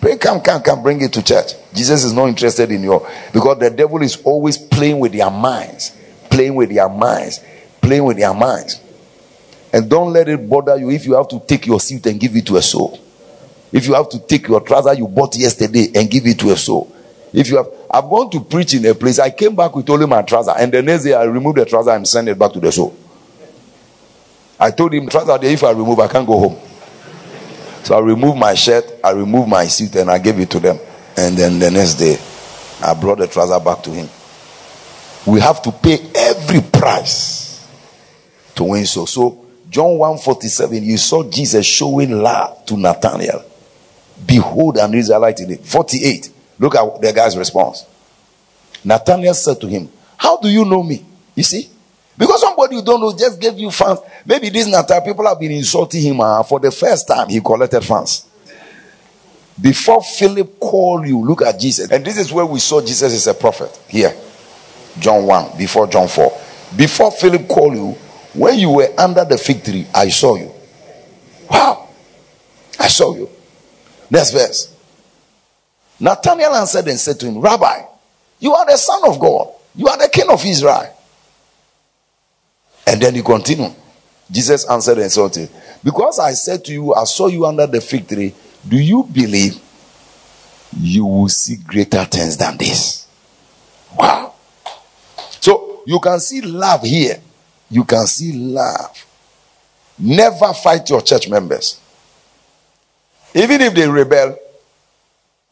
Bring, 0.00 0.18
come, 0.18 0.40
come, 0.40 0.62
come, 0.62 0.82
bring 0.82 1.00
it 1.00 1.12
to 1.14 1.22
church. 1.22 1.52
Jesus 1.72 2.04
is 2.04 2.12
not 2.12 2.28
interested 2.28 2.70
in 2.70 2.82
your 2.82 3.08
because 3.32 3.58
the 3.58 3.70
devil 3.70 4.02
is 4.02 4.20
always 4.22 4.58
playing 4.58 4.98
with 4.98 5.12
their 5.12 5.30
minds, 5.30 5.96
playing 6.30 6.54
with 6.54 6.70
their 6.70 6.88
minds, 6.88 7.40
playing 7.80 8.04
with 8.04 8.18
their 8.18 8.34
minds. 8.34 8.80
And 9.72 9.88
don't 9.88 10.12
let 10.12 10.28
it 10.28 10.48
bother 10.48 10.76
you 10.76 10.90
if 10.90 11.06
you 11.06 11.14
have 11.14 11.28
to 11.28 11.40
take 11.40 11.66
your 11.66 11.80
suit 11.80 12.06
and 12.06 12.20
give 12.20 12.36
it 12.36 12.46
to 12.46 12.56
a 12.56 12.62
soul. 12.62 13.00
If 13.72 13.86
you 13.86 13.94
have 13.94 14.08
to 14.10 14.20
take 14.20 14.46
your 14.46 14.60
trouser 14.60 14.94
you 14.94 15.08
bought 15.08 15.36
yesterday 15.36 15.88
and 15.94 16.10
give 16.10 16.26
it 16.26 16.38
to 16.40 16.50
a 16.50 16.56
soul. 16.56 16.94
If 17.32 17.48
you 17.48 17.56
have, 17.56 17.66
I've 17.90 18.04
gone 18.04 18.30
to 18.30 18.40
preach 18.40 18.74
in 18.74 18.86
a 18.86 18.94
place. 18.94 19.18
I 19.18 19.30
came 19.30 19.56
back 19.56 19.74
with 19.74 19.90
only 19.90 20.06
my 20.06 20.22
trouser, 20.22 20.52
and 20.56 20.70
the 20.70 20.82
next 20.82 21.02
day 21.02 21.14
I 21.14 21.24
removed 21.24 21.58
the 21.58 21.64
trouser 21.64 21.90
and 21.90 22.06
sent 22.06 22.28
it 22.28 22.38
back 22.38 22.52
to 22.52 22.60
the 22.60 22.70
show. 22.70 22.94
I 24.58 24.70
told 24.70 24.94
him, 24.94 25.08
trouser, 25.08 25.38
if 25.42 25.64
I 25.64 25.70
remove, 25.70 25.98
I 26.00 26.08
can't 26.08 26.26
go 26.26 26.38
home. 26.38 26.58
So 27.84 27.96
I 27.96 28.00
removed 28.00 28.38
my 28.38 28.54
shirt, 28.54 28.84
I 29.02 29.10
removed 29.10 29.48
my 29.48 29.66
suit, 29.66 29.96
and 29.96 30.10
I 30.10 30.18
gave 30.18 30.38
it 30.38 30.50
to 30.50 30.60
them. 30.60 30.78
And 31.16 31.36
then 31.36 31.58
the 31.58 31.70
next 31.70 31.94
day, 31.94 32.16
I 32.82 32.94
brought 32.94 33.18
the 33.18 33.26
trouser 33.26 33.62
back 33.62 33.82
to 33.84 33.90
him. 33.90 34.08
We 35.26 35.40
have 35.40 35.62
to 35.62 35.72
pay 35.72 35.98
every 36.14 36.60
price 36.60 37.66
to 38.54 38.64
win 38.64 38.86
so. 38.86 39.04
So 39.06 39.46
John 39.68 39.98
147, 39.98 40.82
you 40.84 40.96
saw 40.98 41.28
Jesus 41.28 41.66
showing 41.66 42.10
love 42.22 42.64
to 42.66 42.76
Nathanael. 42.76 43.44
Behold 44.26 44.78
an 44.78 44.94
Israelite 44.94 45.40
in 45.40 45.50
it. 45.52 45.66
48. 45.66 46.30
Look 46.58 46.74
at 46.76 47.00
the 47.00 47.12
guy's 47.12 47.36
response. 47.36 47.84
Nathanael 48.84 49.34
said 49.34 49.60
to 49.60 49.66
him, 49.66 49.90
How 50.16 50.36
do 50.36 50.48
you 50.48 50.64
know 50.64 50.82
me? 50.82 51.04
You 51.34 51.42
see? 51.42 51.68
Because 52.16 52.40
somebody 52.40 52.76
you 52.76 52.82
don't 52.82 53.00
know 53.00 53.16
just 53.16 53.40
gave 53.40 53.58
you 53.58 53.70
fans. 53.70 53.98
Maybe 54.24 54.48
this 54.48 54.66
Nathanael, 54.66 55.02
people 55.04 55.26
have 55.26 55.38
been 55.38 55.52
insulting 55.52 56.02
him 56.02 56.20
uh, 56.20 56.42
for 56.42 56.60
the 56.60 56.70
first 56.70 57.08
time. 57.08 57.28
He 57.28 57.40
collected 57.40 57.80
fans. 57.82 58.26
Before 59.60 60.02
Philip 60.02 60.58
called 60.58 61.06
you, 61.06 61.18
look 61.24 61.42
at 61.42 61.58
Jesus. 61.58 61.90
And 61.90 62.04
this 62.04 62.18
is 62.18 62.32
where 62.32 62.46
we 62.46 62.58
saw 62.60 62.80
Jesus 62.80 63.12
is 63.12 63.26
a 63.26 63.34
prophet. 63.34 63.78
Here. 63.88 64.14
John 64.98 65.26
1, 65.26 65.58
before 65.58 65.86
John 65.86 66.08
4. 66.08 66.40
Before 66.76 67.10
Philip 67.10 67.48
called 67.48 67.74
you, 67.74 67.90
when 68.34 68.58
you 68.58 68.70
were 68.70 68.88
under 68.98 69.24
the 69.24 69.38
fig 69.38 69.64
tree, 69.64 69.86
I 69.94 70.08
saw 70.08 70.36
you. 70.36 70.52
Wow. 71.50 71.88
I 72.78 72.88
saw 72.88 73.14
you. 73.14 73.28
Next 74.10 74.30
verse. 74.32 74.74
Nathanael 76.00 76.54
answered 76.54 76.88
and 76.88 76.98
said 76.98 77.18
to 77.20 77.26
him, 77.26 77.38
Rabbi, 77.38 77.82
you 78.40 78.52
are 78.54 78.66
the 78.66 78.76
Son 78.76 79.00
of 79.04 79.18
God. 79.18 79.48
You 79.74 79.88
are 79.88 79.98
the 79.98 80.08
King 80.08 80.30
of 80.30 80.44
Israel. 80.44 80.93
And 82.86 83.00
then 83.00 83.14
he 83.14 83.22
continued. 83.22 83.74
Jesus 84.30 84.68
answered 84.68 84.98
and 84.98 85.10
said, 85.10 85.50
Because 85.82 86.18
I 86.18 86.32
said 86.32 86.64
to 86.66 86.72
you, 86.72 86.94
I 86.94 87.04
saw 87.04 87.26
you 87.26 87.46
under 87.46 87.66
the 87.66 87.80
fig 87.80 88.08
tree, 88.08 88.34
do 88.66 88.78
you 88.78 89.04
believe 89.04 89.60
you 90.78 91.04
will 91.04 91.28
see 91.28 91.56
greater 91.56 92.04
things 92.04 92.36
than 92.36 92.56
this? 92.56 93.06
Wow. 93.96 94.34
So 95.40 95.82
you 95.86 96.00
can 96.00 96.20
see 96.20 96.40
love 96.40 96.82
here. 96.82 97.20
You 97.70 97.84
can 97.84 98.06
see 98.06 98.32
love. 98.32 99.06
Never 99.98 100.52
fight 100.52 100.88
your 100.90 101.02
church 101.02 101.28
members. 101.28 101.80
Even 103.34 103.60
if 103.60 103.74
they 103.74 103.88
rebel, 103.88 104.38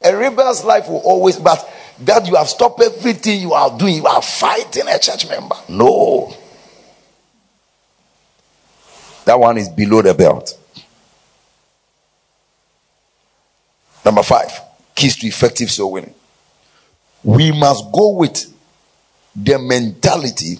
a 0.02 0.16
rebel's 0.16 0.64
life 0.64 0.88
will 0.88 0.98
always, 0.98 1.36
but 1.36 1.68
that 2.00 2.26
you 2.26 2.34
have 2.34 2.48
stopped 2.48 2.80
everything 2.82 3.40
you 3.40 3.52
are 3.52 3.76
doing, 3.76 3.96
you 3.96 4.06
are 4.06 4.22
fighting 4.22 4.84
a 4.88 4.98
church 4.98 5.28
member. 5.28 5.56
No. 5.68 6.34
That 9.24 9.38
one 9.38 9.58
is 9.58 9.68
below 9.68 10.02
the 10.02 10.14
belt. 10.14 10.58
Number 14.04 14.22
five, 14.22 14.50
keys 14.94 15.16
to 15.16 15.26
effective 15.26 15.70
soul 15.70 15.92
winning. 15.92 16.14
We 17.22 17.52
must 17.52 17.92
go 17.92 18.16
with 18.16 18.52
the 19.34 19.58
mentality 19.58 20.58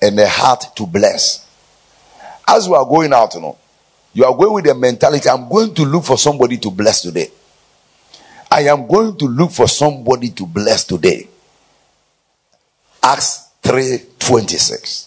and 0.00 0.16
the 0.18 0.28
heart 0.28 0.64
to 0.76 0.86
bless. 0.86 1.44
As 2.46 2.68
we 2.68 2.76
are 2.76 2.84
going 2.84 3.12
out, 3.12 3.34
you 3.34 3.40
know, 3.40 3.58
you 4.12 4.24
are 4.24 4.34
going 4.34 4.52
with 4.54 4.64
the 4.64 4.74
mentality, 4.74 5.28
I'm 5.28 5.48
going 5.48 5.74
to 5.74 5.82
look 5.84 6.04
for 6.04 6.16
somebody 6.16 6.58
to 6.58 6.70
bless 6.70 7.02
today. 7.02 7.28
I 8.50 8.60
am 8.62 8.86
going 8.86 9.18
to 9.18 9.26
look 9.26 9.50
for 9.50 9.66
somebody 9.68 10.30
to 10.30 10.46
bless 10.46 10.84
today. 10.84 11.28
Acts 13.02 13.50
3 13.62 13.98
26. 14.18 15.05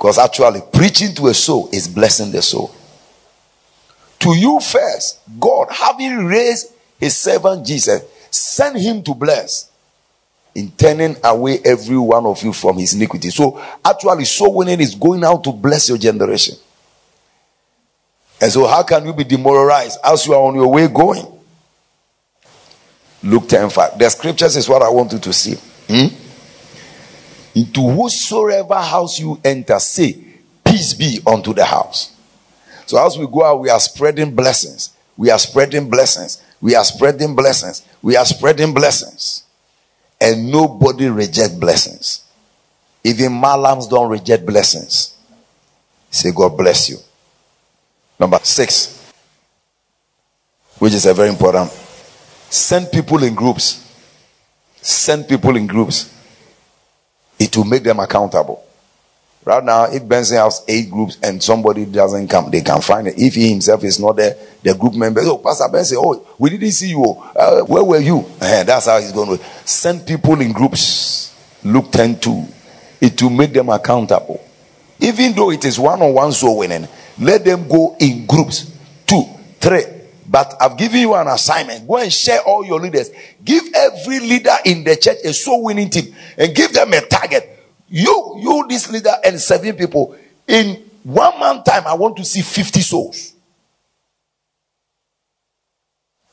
Because 0.00 0.16
actually, 0.16 0.62
preaching 0.72 1.14
to 1.16 1.26
a 1.26 1.34
soul 1.34 1.68
is 1.74 1.86
blessing 1.86 2.30
the 2.32 2.40
soul. 2.40 2.74
To 4.20 4.34
you 4.34 4.58
first, 4.58 5.20
God, 5.38 5.68
having 5.70 6.24
raised 6.24 6.72
his 6.98 7.14
servant 7.18 7.66
Jesus, 7.66 8.02
send 8.30 8.78
him 8.78 9.02
to 9.02 9.14
bless 9.14 9.70
in 10.54 10.70
turning 10.70 11.16
away 11.22 11.58
every 11.66 11.98
one 11.98 12.24
of 12.24 12.42
you 12.42 12.54
from 12.54 12.78
his 12.78 12.94
iniquity. 12.94 13.28
So, 13.28 13.62
actually, 13.84 14.24
soul 14.24 14.54
winning 14.54 14.80
is 14.80 14.94
going 14.94 15.22
out 15.22 15.44
to 15.44 15.52
bless 15.52 15.90
your 15.90 15.98
generation. 15.98 16.56
And 18.40 18.50
so, 18.50 18.66
how 18.66 18.82
can 18.84 19.04
you 19.04 19.12
be 19.12 19.24
demoralized 19.24 19.98
as 20.02 20.26
you 20.26 20.32
are 20.32 20.42
on 20.42 20.54
your 20.54 20.72
way 20.72 20.88
going? 20.88 21.26
Luke 23.22 23.46
10 23.46 23.68
5. 23.68 23.98
The 23.98 24.08
scriptures 24.08 24.56
is 24.56 24.66
what 24.66 24.80
I 24.80 24.88
want 24.88 25.12
you 25.12 25.18
to 25.18 25.32
see. 25.34 25.56
Hmm? 25.88 26.29
Into 27.60 27.82
whosoever 27.90 28.76
house 28.76 29.20
you 29.20 29.38
enter, 29.44 29.78
say, 29.78 30.16
Peace 30.64 30.94
be 30.94 31.20
unto 31.26 31.52
the 31.52 31.62
house. 31.62 32.16
So 32.86 33.04
as 33.04 33.18
we 33.18 33.26
go 33.26 33.44
out, 33.44 33.60
we 33.60 33.68
are 33.68 33.78
spreading 33.78 34.34
blessings. 34.34 34.94
We 35.14 35.30
are 35.30 35.38
spreading 35.38 35.90
blessings. 35.90 36.42
We 36.62 36.74
are 36.74 36.84
spreading 36.84 37.36
blessings. 37.36 37.86
We 38.00 38.16
are 38.16 38.24
spreading 38.24 38.72
blessings. 38.72 39.44
And 40.18 40.50
nobody 40.50 41.10
reject 41.10 41.60
blessings. 41.60 42.24
Even 43.04 43.32
Malams 43.32 43.90
don't 43.90 44.08
reject 44.08 44.46
blessings. 44.46 45.18
Say, 46.10 46.32
God 46.32 46.56
bless 46.56 46.88
you. 46.88 46.96
Number 48.18 48.38
six, 48.42 49.12
which 50.78 50.94
is 50.94 51.04
a 51.04 51.12
very 51.12 51.28
important. 51.28 51.70
Send 52.48 52.90
people 52.90 53.22
in 53.22 53.34
groups. 53.34 53.86
Send 54.80 55.28
people 55.28 55.56
in 55.56 55.66
groups 55.66 56.16
it 57.40 57.56
will 57.56 57.64
make 57.64 57.82
them 57.82 57.98
accountable. 57.98 58.62
Right 59.42 59.64
now, 59.64 59.84
if 59.84 60.06
Benson 60.06 60.36
has 60.36 60.62
eight 60.68 60.90
groups 60.90 61.16
and 61.22 61.42
somebody 61.42 61.86
doesn't 61.86 62.28
come, 62.28 62.50
they 62.50 62.60
can 62.60 62.82
find 62.82 63.08
it. 63.08 63.14
If 63.18 63.34
he 63.34 63.48
himself 63.48 63.82
is 63.84 63.98
not 63.98 64.16
there, 64.16 64.36
the 64.62 64.74
group 64.74 64.94
member, 64.94 65.22
oh, 65.24 65.38
Pastor 65.38 65.66
Benson, 65.72 65.96
oh, 65.98 66.28
we 66.38 66.50
didn't 66.50 66.72
see 66.72 66.90
you. 66.90 67.02
Uh, 67.34 67.62
where 67.62 67.82
were 67.82 67.98
you? 67.98 68.18
Uh, 68.38 68.62
that's 68.64 68.86
how 68.86 69.00
he's 69.00 69.12
going 69.12 69.38
to 69.38 69.44
send 69.64 70.06
people 70.06 70.38
in 70.42 70.52
groups. 70.52 71.34
Luke 71.64 71.90
10 71.90 72.20
2. 72.20 72.44
It 73.00 73.22
will 73.22 73.30
make 73.30 73.54
them 73.54 73.70
accountable. 73.70 74.44
Even 75.00 75.32
though 75.32 75.50
it 75.50 75.64
is 75.64 75.78
one 75.78 76.02
on 76.02 76.12
one 76.12 76.32
soul 76.32 76.58
winning, 76.58 76.86
let 77.18 77.42
them 77.42 77.66
go 77.66 77.96
in 77.98 78.26
groups. 78.26 78.70
Two, 79.06 79.24
three, 79.58 79.84
but 80.30 80.54
I've 80.60 80.76
given 80.76 81.00
you 81.00 81.14
an 81.14 81.26
assignment. 81.26 81.88
Go 81.88 81.96
and 81.96 82.12
share 82.12 82.40
all 82.42 82.64
your 82.64 82.78
leaders. 82.78 83.10
Give 83.44 83.64
every 83.74 84.20
leader 84.20 84.54
in 84.64 84.84
the 84.84 84.94
church 84.94 85.18
a 85.24 85.32
soul 85.32 85.64
winning 85.64 85.90
team 85.90 86.14
and 86.38 86.54
give 86.54 86.72
them 86.72 86.92
a 86.92 87.00
target. 87.00 87.58
You, 87.88 88.36
you, 88.38 88.66
this 88.68 88.88
leader, 88.92 89.12
and 89.24 89.40
seven 89.40 89.74
people. 89.74 90.16
In 90.46 90.88
one 91.02 91.40
month 91.40 91.64
time, 91.64 91.82
I 91.84 91.94
want 91.94 92.16
to 92.18 92.24
see 92.24 92.42
50 92.42 92.80
souls. 92.80 93.32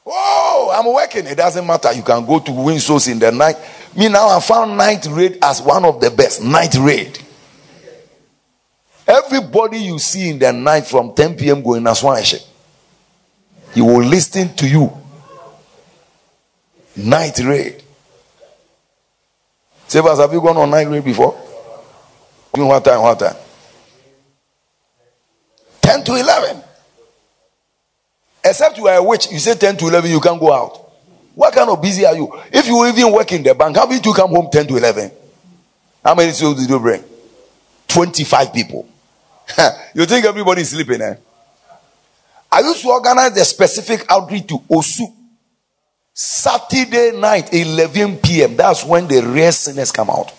Oh, 0.06 0.72
I'm 0.76 0.94
working. 0.94 1.26
It 1.26 1.36
doesn't 1.36 1.66
matter. 1.66 1.92
You 1.92 2.04
can 2.04 2.24
go 2.24 2.38
to 2.38 2.52
win 2.52 2.80
souls 2.80 3.08
in 3.08 3.18
the 3.18 3.32
night. 3.32 3.58
Me 3.96 4.10
now, 4.10 4.30
I 4.30 4.40
found 4.40 4.78
night 4.78 5.08
raid 5.10 5.40
as 5.42 5.60
one 5.60 5.84
of 5.84 6.00
the 6.00 6.12
best. 6.12 6.44
Night 6.44 6.76
raid. 6.76 7.18
Everybody 9.08 9.80
you 9.80 9.98
see 9.98 10.30
in 10.30 10.38
the 10.38 10.54
night 10.54 10.86
from 10.86 11.16
10 11.16 11.36
p.m. 11.36 11.64
going 11.64 11.88
as 11.88 12.04
one 12.04 12.22
he 13.74 13.82
will 13.82 14.04
listen 14.04 14.54
to 14.56 14.68
you. 14.68 14.92
Night 16.96 17.38
raid. 17.40 17.84
Sabers, 19.88 20.20
have 20.20 20.34
you 20.34 20.42
gone 20.42 20.58
on 20.58 20.70
night 20.70 20.88
raid 20.88 21.06
before? 21.06 21.32
What 22.52 22.84
time? 22.84 23.02
What 23.02 23.20
time? 23.20 23.36
10 25.82 26.04
to 26.04 26.16
11. 26.16 26.64
Except 28.44 28.78
you 28.78 28.88
are 28.88 28.96
a 28.96 29.04
witch, 29.04 29.32
you 29.32 29.40
say 29.40 29.56
10 29.56 29.78
to 29.78 29.88
11, 29.88 30.10
you 30.10 30.20
can't 30.20 30.40
go 30.40 30.54
out. 30.54 30.88
What 31.36 31.54
kind 31.54 31.70
of 31.70 31.82
busy 31.82 32.06
are 32.06 32.16
you? 32.16 32.34
If 32.52 32.66
you 32.68 32.86
even 32.88 33.12
work 33.14 33.32
in 33.32 33.44
the 33.44 33.54
bank, 33.54 33.76
how 33.76 33.86
did 33.86 34.04
you 34.06 34.14
come 34.14 34.30
home 34.32 34.50
10 34.52 34.68
to 34.68 34.78
11? 34.78 35.12
How 36.04 36.16
many 36.16 36.32
souls 36.32 36.60
did 36.60 36.70
you 36.70 36.80
bring? 36.80 37.04
25 37.88 38.54
people. 38.54 38.88
you 39.94 40.06
think 40.06 40.26
everybody 40.26 40.62
is 40.62 40.70
sleeping, 40.70 41.02
eh? 41.02 41.16
I 42.52 42.62
used 42.62 42.82
to 42.82 42.90
organize 42.90 43.34
the 43.34 43.46
specific 43.46 44.06
outreach 44.10 44.48
to 44.48 44.60
Osu. 44.70 45.14
Saturday 46.14 47.12
night, 47.16 47.54
11 47.54 48.18
p.m. 48.18 48.56
That's 48.56 48.84
when 48.84 49.08
the 49.08 49.22
real 49.22 49.52
sinners 49.52 49.92
come 49.92 50.10
out. 50.10 50.34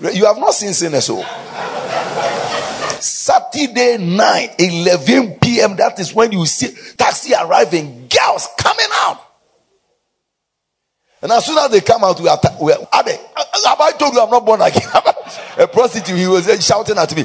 You 0.00 0.24
have 0.26 0.38
not 0.38 0.54
seen 0.54 0.72
sinners, 0.72 1.04
so. 1.04 1.22
Oh. 1.22 2.98
Saturday 3.00 3.98
night, 3.98 4.54
11 4.58 5.38
p.m. 5.40 5.76
That 5.76 6.00
is 6.00 6.14
when 6.14 6.32
you 6.32 6.46
see 6.46 6.74
taxi 6.96 7.34
arriving, 7.34 8.08
girls 8.08 8.48
coming 8.58 8.86
out. 8.92 9.20
And 11.20 11.30
as 11.32 11.44
soon 11.44 11.58
as 11.58 11.70
they 11.70 11.80
come 11.82 12.02
out, 12.04 12.18
we 12.20 12.28
are, 12.28 12.40
we 12.60 12.72
are 12.72 12.78
Abe, 12.78 13.18
have 13.66 13.80
I 13.80 13.92
told 13.92 14.14
you 14.14 14.20
I'm 14.20 14.30
not 14.30 14.44
born 14.46 14.62
again? 14.62 14.82
a 15.58 15.66
prostitute, 15.66 16.16
he 16.16 16.26
was 16.26 16.46
shouting 16.64 16.98
at 16.98 17.14
me. 17.14 17.24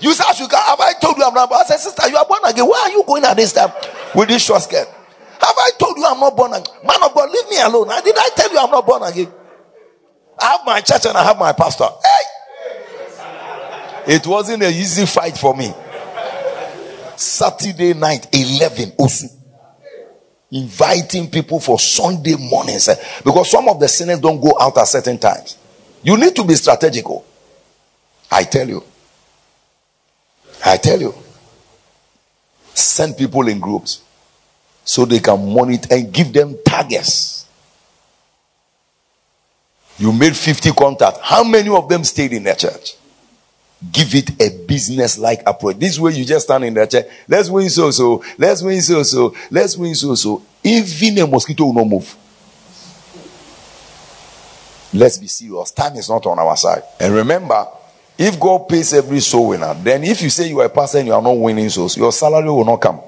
You 0.00 0.12
said, 0.14 0.26
have 0.26 0.80
I 0.80 0.92
told 1.00 1.16
you 1.18 1.24
I'm 1.24 1.34
not 1.34 1.48
born? 1.48 1.60
I 1.62 1.64
said, 1.64 1.78
sister, 1.78 2.08
you 2.08 2.16
are 2.16 2.26
born 2.26 2.40
again. 2.44 2.64
Why 2.66 2.84
are 2.86 2.90
you 2.90 3.02
going 3.06 3.24
at 3.24 3.36
this 3.36 3.52
time 3.52 3.70
with 4.14 4.28
this 4.28 4.44
short 4.44 4.62
skirt? 4.62 4.86
Have 4.86 5.56
I 5.56 5.70
told 5.78 5.96
you 5.96 6.04
I'm 6.06 6.20
not 6.20 6.36
born 6.36 6.52
again? 6.52 6.72
Man 6.84 7.02
of 7.02 7.14
God, 7.14 7.30
leave 7.30 7.48
me 7.50 7.60
alone. 7.60 7.88
Did 8.04 8.16
I 8.16 8.30
tell 8.34 8.52
you 8.52 8.58
I'm 8.58 8.70
not 8.70 8.86
born 8.86 9.02
again? 9.02 9.32
I 10.40 10.44
have 10.52 10.60
my 10.64 10.80
church 10.80 11.06
and 11.06 11.16
I 11.16 11.24
have 11.24 11.38
my 11.38 11.52
pastor. 11.52 11.88
Hey! 14.06 14.14
It 14.14 14.26
wasn't 14.26 14.62
an 14.62 14.72
easy 14.72 15.04
fight 15.06 15.36
for 15.36 15.54
me. 15.54 15.72
Saturday 17.16 17.94
night, 17.94 18.28
11, 18.32 18.92
Osu 18.92 19.34
inviting 20.50 21.28
people 21.30 21.60
for 21.60 21.78
Sunday 21.78 22.34
mornings 22.38 22.88
because 23.22 23.50
some 23.50 23.68
of 23.68 23.78
the 23.78 23.86
sinners 23.86 24.18
don't 24.18 24.40
go 24.40 24.56
out 24.58 24.78
at 24.78 24.88
certain 24.88 25.18
times. 25.18 25.58
You 26.02 26.16
need 26.16 26.34
to 26.36 26.44
be 26.44 26.54
strategical. 26.54 27.22
I 28.30 28.44
tell 28.44 28.68
you. 28.68 28.82
I 30.64 30.76
tell 30.76 31.00
you. 31.00 31.14
Send 32.74 33.16
people 33.16 33.46
in 33.48 33.58
groups 33.58 34.02
so 34.84 35.04
they 35.04 35.18
can 35.18 35.52
monitor 35.52 35.94
and 35.94 36.12
give 36.12 36.32
them 36.32 36.56
targets. 36.64 37.46
You 39.98 40.12
made 40.12 40.36
50 40.36 40.72
contacts. 40.72 41.18
How 41.22 41.42
many 41.42 41.68
of 41.68 41.88
them 41.88 42.04
stayed 42.04 42.32
in 42.32 42.44
the 42.44 42.54
church? 42.54 42.94
give 43.92 44.14
it 44.14 44.40
a 44.40 44.66
business 44.66 45.18
like 45.18 45.42
approach. 45.46 45.78
This 45.78 45.98
way 45.98 46.12
you 46.12 46.24
just 46.24 46.46
stand 46.46 46.64
in 46.64 46.74
the 46.74 46.86
chair. 46.86 47.08
Let's 47.28 47.48
win 47.48 47.68
so 47.70 47.90
so. 47.90 48.24
Let's 48.36 48.62
win 48.62 48.80
so 48.80 49.02
so. 49.02 49.34
Let's 49.50 49.76
win 49.76 49.94
so 49.94 50.14
so. 50.14 50.42
Even 50.64 51.18
a 51.18 51.26
mosquito 51.26 51.64
will 51.64 51.74
not 51.74 51.86
move. 51.86 52.16
Let's 54.92 55.18
be 55.18 55.26
serious. 55.26 55.70
Time 55.70 55.96
is 55.96 56.08
not 56.08 56.26
on 56.26 56.38
our 56.38 56.56
side. 56.56 56.82
And 56.98 57.14
remember, 57.14 57.66
if 58.18 58.38
God 58.40 58.68
pays 58.68 58.92
every 58.92 59.20
soul 59.20 59.50
winner, 59.50 59.72
then 59.74 60.02
if 60.02 60.20
you 60.20 60.28
say 60.28 60.48
you 60.48 60.58
are 60.60 60.66
a 60.66 60.68
pastor 60.68 60.98
and 60.98 61.06
you 61.06 61.14
are 61.14 61.22
not 61.22 61.30
winning 61.38 61.68
souls, 61.70 61.96
your 61.96 62.10
salary 62.10 62.48
will 62.48 62.64
not 62.64 62.80
come. 62.80 63.00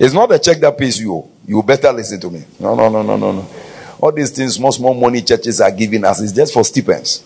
It's 0.00 0.12
not 0.12 0.32
a 0.32 0.38
check 0.40 0.58
that 0.58 0.76
pays 0.76 1.00
you. 1.00 1.30
You 1.46 1.62
better 1.62 1.92
listen 1.92 2.18
to 2.20 2.30
me. 2.30 2.42
No, 2.58 2.74
no, 2.74 2.88
no, 2.88 3.02
no, 3.02 3.16
no, 3.16 3.32
no. 3.32 3.48
All 4.00 4.10
these 4.10 4.30
things, 4.30 4.58
most 4.58 4.80
more 4.80 4.94
money 4.94 5.22
churches 5.22 5.60
are 5.60 5.70
giving 5.70 6.04
us 6.04 6.20
is 6.20 6.32
just 6.32 6.52
for 6.52 6.64
stipends. 6.64 7.22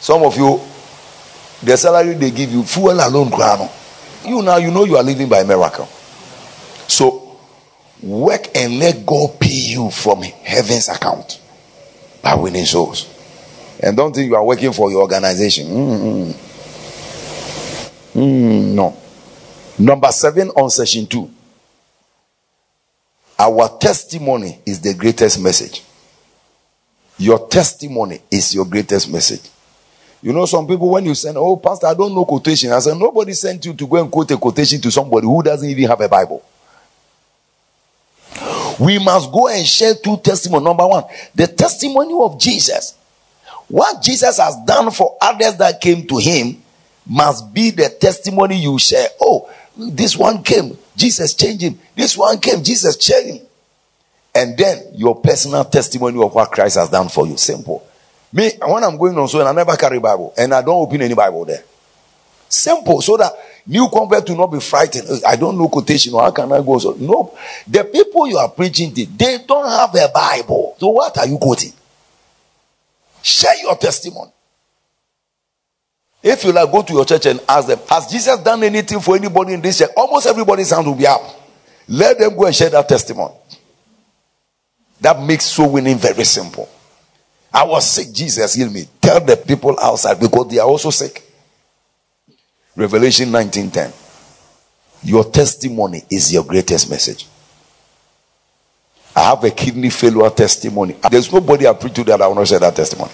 Some 0.00 0.22
of 0.24 0.36
you, 0.36 0.60
the 1.62 1.76
salary 1.76 2.14
they 2.14 2.32
give 2.32 2.50
you, 2.50 2.64
fuel 2.64 2.98
alone, 2.98 3.30
crown. 3.30 3.68
You 4.26 4.42
now, 4.42 4.56
you 4.56 4.72
know 4.72 4.84
you 4.84 4.96
are 4.96 5.02
living 5.04 5.28
by 5.28 5.44
miracle. 5.44 5.86
So, 6.88 7.38
work 8.02 8.48
and 8.56 8.78
let 8.80 9.06
God 9.06 9.38
pay 9.38 9.54
you 9.72 9.90
from 9.90 10.22
heaven's 10.22 10.88
account 10.88 11.40
by 12.22 12.34
winning 12.34 12.64
souls. 12.64 13.13
And 13.84 13.94
don't 13.94 14.14
think 14.14 14.28
you 14.28 14.34
are 14.34 14.44
working 14.44 14.72
for 14.72 14.90
your 14.90 15.02
organization. 15.02 15.66
Mm-hmm. 15.66 16.30
Mm, 18.18 18.74
no. 18.74 18.96
Number 19.78 20.10
seven 20.10 20.48
on 20.50 20.70
session 20.70 21.04
two. 21.06 21.30
Our 23.38 23.68
testimony 23.78 24.58
is 24.64 24.80
the 24.80 24.94
greatest 24.94 25.38
message. 25.38 25.82
Your 27.18 27.46
testimony 27.46 28.22
is 28.30 28.54
your 28.54 28.64
greatest 28.64 29.10
message. 29.12 29.50
You 30.22 30.32
know, 30.32 30.46
some 30.46 30.66
people, 30.66 30.88
when 30.88 31.04
you 31.04 31.14
send, 31.14 31.36
oh, 31.36 31.58
Pastor, 31.58 31.88
I 31.88 31.92
don't 31.92 32.14
know 32.14 32.24
quotation. 32.24 32.72
I 32.72 32.78
said, 32.78 32.96
nobody 32.96 33.34
sent 33.34 33.66
you 33.66 33.74
to 33.74 33.86
go 33.86 34.00
and 34.00 34.10
quote 34.10 34.30
a 34.30 34.38
quotation 34.38 34.80
to 34.80 34.90
somebody 34.90 35.26
who 35.26 35.42
doesn't 35.42 35.68
even 35.68 35.86
have 35.88 36.00
a 36.00 36.08
Bible. 36.08 36.42
We 38.80 38.98
must 38.98 39.30
go 39.30 39.48
and 39.48 39.66
share 39.66 39.94
two 39.94 40.16
testimony. 40.16 40.64
Number 40.64 40.86
one, 40.86 41.04
the 41.34 41.46
testimony 41.48 42.14
of 42.18 42.40
Jesus. 42.40 42.94
What 43.68 44.02
Jesus 44.02 44.38
has 44.38 44.56
done 44.64 44.90
for 44.90 45.16
others 45.20 45.56
that 45.56 45.80
came 45.80 46.06
to 46.06 46.18
him 46.18 46.62
must 47.06 47.52
be 47.52 47.70
the 47.70 47.88
testimony 47.88 48.56
you 48.56 48.78
share. 48.78 49.08
Oh, 49.20 49.50
this 49.76 50.16
one 50.16 50.42
came, 50.42 50.76
Jesus 50.96 51.34
changed 51.34 51.62
him. 51.62 51.78
This 51.94 52.16
one 52.16 52.38
came, 52.38 52.62
Jesus 52.62 52.96
changed 52.96 53.40
him. 53.40 53.46
And 54.34 54.58
then 54.58 54.88
your 54.94 55.20
personal 55.20 55.64
testimony 55.64 56.22
of 56.22 56.34
what 56.34 56.50
Christ 56.50 56.76
has 56.76 56.90
done 56.90 57.08
for 57.08 57.26
you. 57.26 57.36
Simple. 57.36 57.86
Me, 58.32 58.50
when 58.60 58.82
I'm 58.82 58.96
going 58.96 59.16
on 59.16 59.28
so 59.28 59.38
and 59.38 59.48
I 59.48 59.52
never 59.52 59.76
carry 59.76 60.00
Bible 60.00 60.34
and 60.36 60.52
I 60.52 60.60
don't 60.60 60.80
open 60.80 61.00
any 61.02 61.14
Bible 61.14 61.44
there. 61.44 61.62
Simple. 62.48 63.00
So 63.00 63.16
that 63.16 63.32
new 63.66 63.88
convert 63.88 64.26
to 64.26 64.34
not 64.34 64.48
be 64.48 64.60
frightened. 64.60 65.22
I 65.24 65.36
don't 65.36 65.56
know 65.56 65.68
quotation. 65.68 66.14
How 66.14 66.32
can 66.32 66.52
I 66.52 66.60
go? 66.60 66.78
So 66.78 66.96
no. 66.98 67.36
The 67.66 67.84
people 67.84 68.26
you 68.26 68.36
are 68.38 68.48
preaching 68.48 68.92
to, 68.94 69.06
they 69.06 69.38
don't 69.46 69.68
have 69.68 69.94
a 69.94 70.10
Bible. 70.12 70.76
So 70.78 70.88
what 70.88 71.16
are 71.16 71.26
you 71.26 71.38
quoting? 71.38 71.72
Share 73.24 73.56
your 73.62 73.74
testimony. 73.76 74.30
If 76.22 76.44
you 76.44 76.52
like, 76.52 76.70
go 76.70 76.82
to 76.82 76.92
your 76.92 77.06
church 77.06 77.24
and 77.24 77.40
ask 77.48 77.68
them, 77.68 77.78
Has 77.88 78.06
Jesus 78.06 78.38
done 78.40 78.62
anything 78.62 79.00
for 79.00 79.16
anybody 79.16 79.54
in 79.54 79.62
this 79.62 79.78
church? 79.78 79.90
Almost 79.96 80.26
everybody's 80.26 80.70
hand 80.70 80.86
will 80.86 80.94
be 80.94 81.06
up. 81.06 81.22
Let 81.88 82.18
them 82.18 82.36
go 82.36 82.44
and 82.44 82.54
share 82.54 82.68
that 82.68 82.86
testimony. 82.86 83.32
That 85.00 85.22
makes 85.22 85.46
soul 85.46 85.72
winning 85.72 85.96
very 85.96 86.24
simple. 86.24 86.68
I 87.52 87.64
was 87.64 87.90
sick, 87.90 88.12
Jesus 88.12 88.52
healed 88.52 88.74
me. 88.74 88.86
Tell 89.00 89.20
the 89.20 89.38
people 89.38 89.74
outside 89.80 90.20
because 90.20 90.48
they 90.48 90.58
are 90.58 90.68
also 90.68 90.90
sick. 90.90 91.22
Revelation 92.76 93.30
19:10. 93.30 93.90
Your 95.02 95.24
testimony 95.24 96.04
is 96.10 96.30
your 96.30 96.44
greatest 96.44 96.90
message. 96.90 97.26
I 99.16 99.22
have 99.22 99.44
a 99.44 99.50
kidney 99.50 99.90
failure 99.90 100.28
testimony. 100.30 100.96
There's 101.10 101.32
nobody 101.32 101.66
I 101.66 101.72
preach 101.72 101.94
to 101.94 102.04
that 102.04 102.20
I 102.20 102.26
will 102.26 102.34
not 102.34 102.48
share 102.48 102.58
that 102.58 102.74
testimony. 102.74 103.12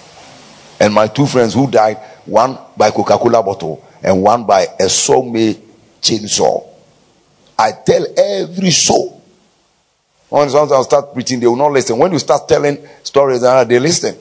And 0.79 0.93
my 0.93 1.07
two 1.07 1.27
friends 1.27 1.53
who 1.53 1.69
died, 1.69 1.97
one 2.25 2.57
by 2.75 2.89
Coca 2.89 3.17
Cola 3.17 3.43
bottle 3.43 3.85
and 4.01 4.21
one 4.21 4.45
by 4.45 4.65
a 4.79 4.89
sawmill 4.89 5.53
chainsaw. 6.01 6.67
I 7.57 7.71
tell 7.85 8.05
every 8.17 8.71
soul. 8.71 9.21
When 10.29 10.49
sometimes 10.49 10.85
start 10.85 11.13
preaching, 11.13 11.39
they 11.39 11.45
will 11.45 11.55
not 11.57 11.71
listen. 11.71 11.97
When 11.97 12.11
you 12.11 12.19
start 12.19 12.47
telling 12.47 12.77
stories, 13.03 13.43
uh, 13.43 13.63
they 13.65 13.77
listen. 13.77 14.17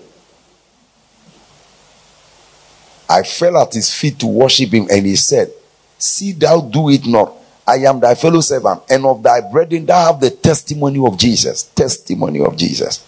I 3.09 3.23
fell 3.23 3.57
at 3.59 3.73
his 3.73 3.95
feet 3.95 4.19
to 4.19 4.27
worship 4.27 4.73
him, 4.73 4.87
and 4.91 5.07
he 5.07 5.17
said, 5.17 5.51
See, 5.99 6.33
thou 6.33 6.61
do 6.61 6.91
it 6.91 7.07
not. 7.07 7.33
I 7.71 7.77
am 7.89 8.01
thy 8.01 8.17
fellow 8.17 8.41
servant, 8.41 8.83
and 8.91 9.07
of 9.07 9.23
thy 9.23 9.41
brethren 9.41 9.87
thou 9.87 10.07
have 10.13 10.21
the 10.21 10.31
testimony 10.31 10.99
of 11.07 11.17
Jesus. 11.17 11.63
Testimony 11.63 12.41
of 12.41 12.57
Jesus. 12.57 13.07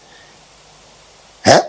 Huh? 1.44 1.62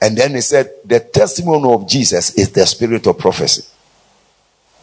And 0.00 0.16
then 0.16 0.34
he 0.34 0.40
said, 0.40 0.70
The 0.82 1.00
testimony 1.00 1.70
of 1.70 1.86
Jesus 1.86 2.34
is 2.36 2.50
the 2.52 2.64
spirit 2.64 3.06
of 3.06 3.18
prophecy. 3.18 3.64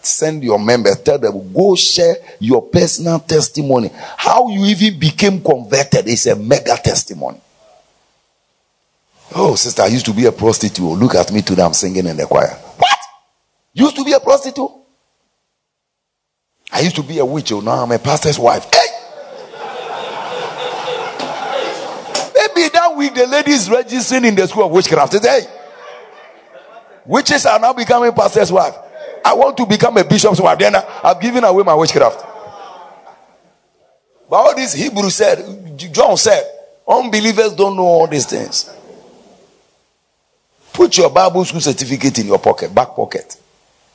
Send 0.04 0.44
your 0.44 0.60
members, 0.60 1.02
tell 1.02 1.18
them, 1.18 1.52
go 1.52 1.74
share 1.74 2.18
your 2.40 2.62
personal 2.62 3.20
testimony. 3.20 3.90
How 4.18 4.48
you 4.50 4.66
even 4.66 5.00
became 5.00 5.42
converted 5.42 6.08
is 6.08 6.28
a 6.28 6.36
mega 6.36 6.78
testimony. 6.78 7.42
Oh, 9.34 9.56
sister, 9.56 9.82
I 9.82 9.88
used 9.88 10.06
to 10.06 10.14
be 10.14 10.26
a 10.28 10.32
prostitute. 10.32 10.86
Look 10.86 11.16
at 11.16 11.32
me 11.32 11.42
today, 11.42 11.64
I'm 11.64 11.74
singing 11.74 12.06
in 12.06 12.16
the 12.16 12.28
choir. 12.28 12.50
What? 12.78 13.00
Used 13.74 13.96
to 13.96 14.04
be 14.06 14.14
a 14.14 14.20
prostitute? 14.20 14.85
I 16.72 16.82
used 16.82 16.96
to 16.96 17.04
be 17.04 17.20
a 17.20 17.26
witch. 17.26 17.52
Oh, 17.52 17.60
now 17.62 17.84
I'm 17.84 17.92
a 17.92 18.00
pastor's 18.00 18.40
wife. 18.40 18.66
Hey! 18.74 18.80
Maybe 22.36 22.70
that 22.70 22.94
week 22.96 23.14
the 23.14 23.28
ladies 23.28 23.70
registering 23.70 24.26
in 24.26 24.36
the 24.36 24.48
school 24.48 24.66
of 24.66 24.72
witchcraft. 24.72 25.14
Hey! 25.22 25.42
Witches 27.06 27.46
are 27.46 27.60
now 27.60 27.74
becoming 27.74 28.12
pastor's 28.14 28.52
wife. 28.52 28.76
I 29.24 29.34
want 29.34 29.58
to 29.58 29.66
become 29.66 29.98
a 29.98 30.04
bishop's 30.04 30.40
wife. 30.40 30.58
Then 30.60 30.76
I've 30.76 31.20
given 31.20 31.44
away 31.44 31.64
my 31.64 31.76
witchcraft. 31.76 32.26
But 34.30 34.36
all 34.36 34.56
this 34.56 34.74
Hebrew 34.74 35.10
said, 35.10 35.78
John 35.78 36.18
said, 36.18 36.44
unbelievers 36.88 37.54
don't 37.54 37.76
know 37.76 37.84
all 37.84 38.08
these 38.08 38.26
things. 38.26 38.70
Put 40.74 40.98
your 40.98 41.10
Bible 41.10 41.46
school 41.46 41.62
certificate 41.62 42.20
in 42.20 42.28
your 42.28 42.40
pocket, 42.40 42.74
back 42.74 42.90
pocket 42.90 43.38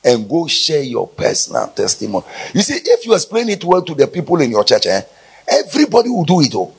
and 0.05 0.29
go 0.29 0.47
share 0.47 0.83
your 0.83 1.07
personal 1.09 1.69
testimony. 1.69 2.25
You 2.55 2.63
see, 2.63 2.75
if 2.83 3.05
you 3.07 3.15
explain 3.15 3.49
it 3.51 3.65
well 3.65 3.83
to 3.83 3.95
the 3.95 4.07
people 4.07 4.41
in 4.41 4.51
your 4.51 4.65
church, 4.65 4.87
eh, 4.87 5.03
everybody 5.47 6.09
will 6.09 6.25
do 6.25 6.41
it. 6.41 6.55
Oh, 6.55 6.73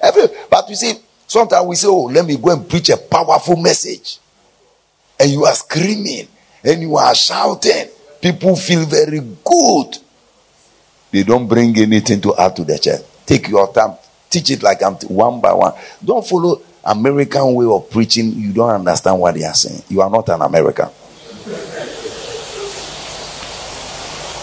every 0.00 0.22
but 0.50 0.68
you 0.68 0.76
see, 0.76 0.94
sometimes 1.26 1.66
we 1.66 1.76
say, 1.76 1.88
"Oh, 1.88 2.04
let 2.04 2.24
me 2.24 2.36
go 2.36 2.50
and 2.50 2.68
preach 2.68 2.88
a 2.90 2.96
powerful 2.96 3.56
message," 3.56 4.18
and 5.18 5.30
you 5.30 5.44
are 5.44 5.54
screaming 5.54 6.28
and 6.64 6.80
you 6.82 6.96
are 6.96 7.14
shouting. 7.14 7.88
People 8.20 8.56
feel 8.56 8.84
very 8.86 9.20
good. 9.20 9.98
They 11.12 11.22
don't 11.22 11.46
bring 11.46 11.78
anything 11.78 12.20
to 12.22 12.34
add 12.36 12.56
to 12.56 12.64
the 12.64 12.78
church. 12.78 13.02
Take 13.24 13.48
your 13.48 13.72
time, 13.72 13.94
teach 14.30 14.50
it 14.50 14.62
like 14.62 14.82
I'm 14.82 14.94
one 14.94 15.40
by 15.40 15.52
one. 15.52 15.72
Don't 16.04 16.26
follow 16.26 16.60
American 16.84 17.54
way 17.54 17.66
of 17.66 17.90
preaching. 17.90 18.32
You 18.32 18.52
don't 18.52 18.70
understand 18.70 19.20
what 19.20 19.34
they 19.34 19.44
are 19.44 19.54
saying. 19.54 19.82
You 19.88 20.00
are 20.00 20.10
not 20.10 20.28
an 20.28 20.42
American. 20.42 20.88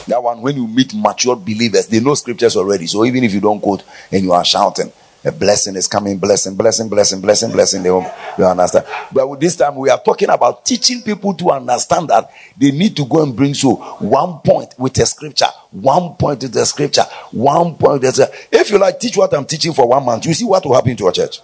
That 0.08 0.22
one, 0.22 0.42
when 0.42 0.56
you 0.56 0.68
meet 0.68 0.94
mature 0.94 1.36
believers, 1.36 1.88
they 1.88 2.00
know 2.00 2.14
scriptures 2.16 2.56
already. 2.56 2.88
So 2.88 3.06
even 3.06 3.24
if 3.24 3.34
you 3.34 3.40
don't 3.40 3.62
quote 3.62 3.84
and 4.12 4.24
you 4.24 4.34
are 4.34 4.44
shouting, 4.44 4.92
a 5.26 5.32
blessing 5.32 5.78
is 5.78 5.88
coming, 5.88 6.18
blessing, 6.18 6.56
blessing, 6.56 6.90
blessing, 6.90 7.22
blessing, 7.22 7.52
blessing. 7.52 7.82
They 7.82 7.92
will, 7.92 8.06
they 8.38 8.44
understand. 8.44 8.86
But 9.12 9.30
with 9.30 9.40
this 9.40 9.56
time, 9.56 9.78
we 9.78 9.90
are 9.90 10.02
talking 10.02 10.30
about 10.30 10.66
teaching 10.66 11.02
people 11.02 11.34
to 11.36 11.52
understand 11.52 12.10
that 12.10 12.30
they 12.58 12.72
need 12.72 12.98
to 12.98 13.06
go 13.06 13.24
and 13.24 13.34
bring 13.34 13.54
so 13.54 13.76
one 14.00 14.40
point 14.40 14.74
with 14.78 14.98
a 14.98 15.06
scripture, 15.06 15.48
one 15.72 16.16
point 16.16 16.44
with 16.44 16.52
the 16.52 16.66
scripture, 16.66 17.04
one 17.32 17.76
point. 17.76 18.02
With 18.02 18.20
a, 18.20 18.30
if 18.52 18.70
you 18.70 18.78
like, 18.78 19.00
teach 19.00 19.16
what 19.16 19.34
I'm 19.34 19.46
teaching 19.46 19.72
for 19.74 19.88
one 19.88 20.04
month, 20.04 20.26
you 20.26 20.34
see 20.34 20.46
what 20.46 20.66
will 20.66 20.76
happen 20.76 20.98
to 20.98 21.08
a 21.08 21.14
church. 21.14 21.40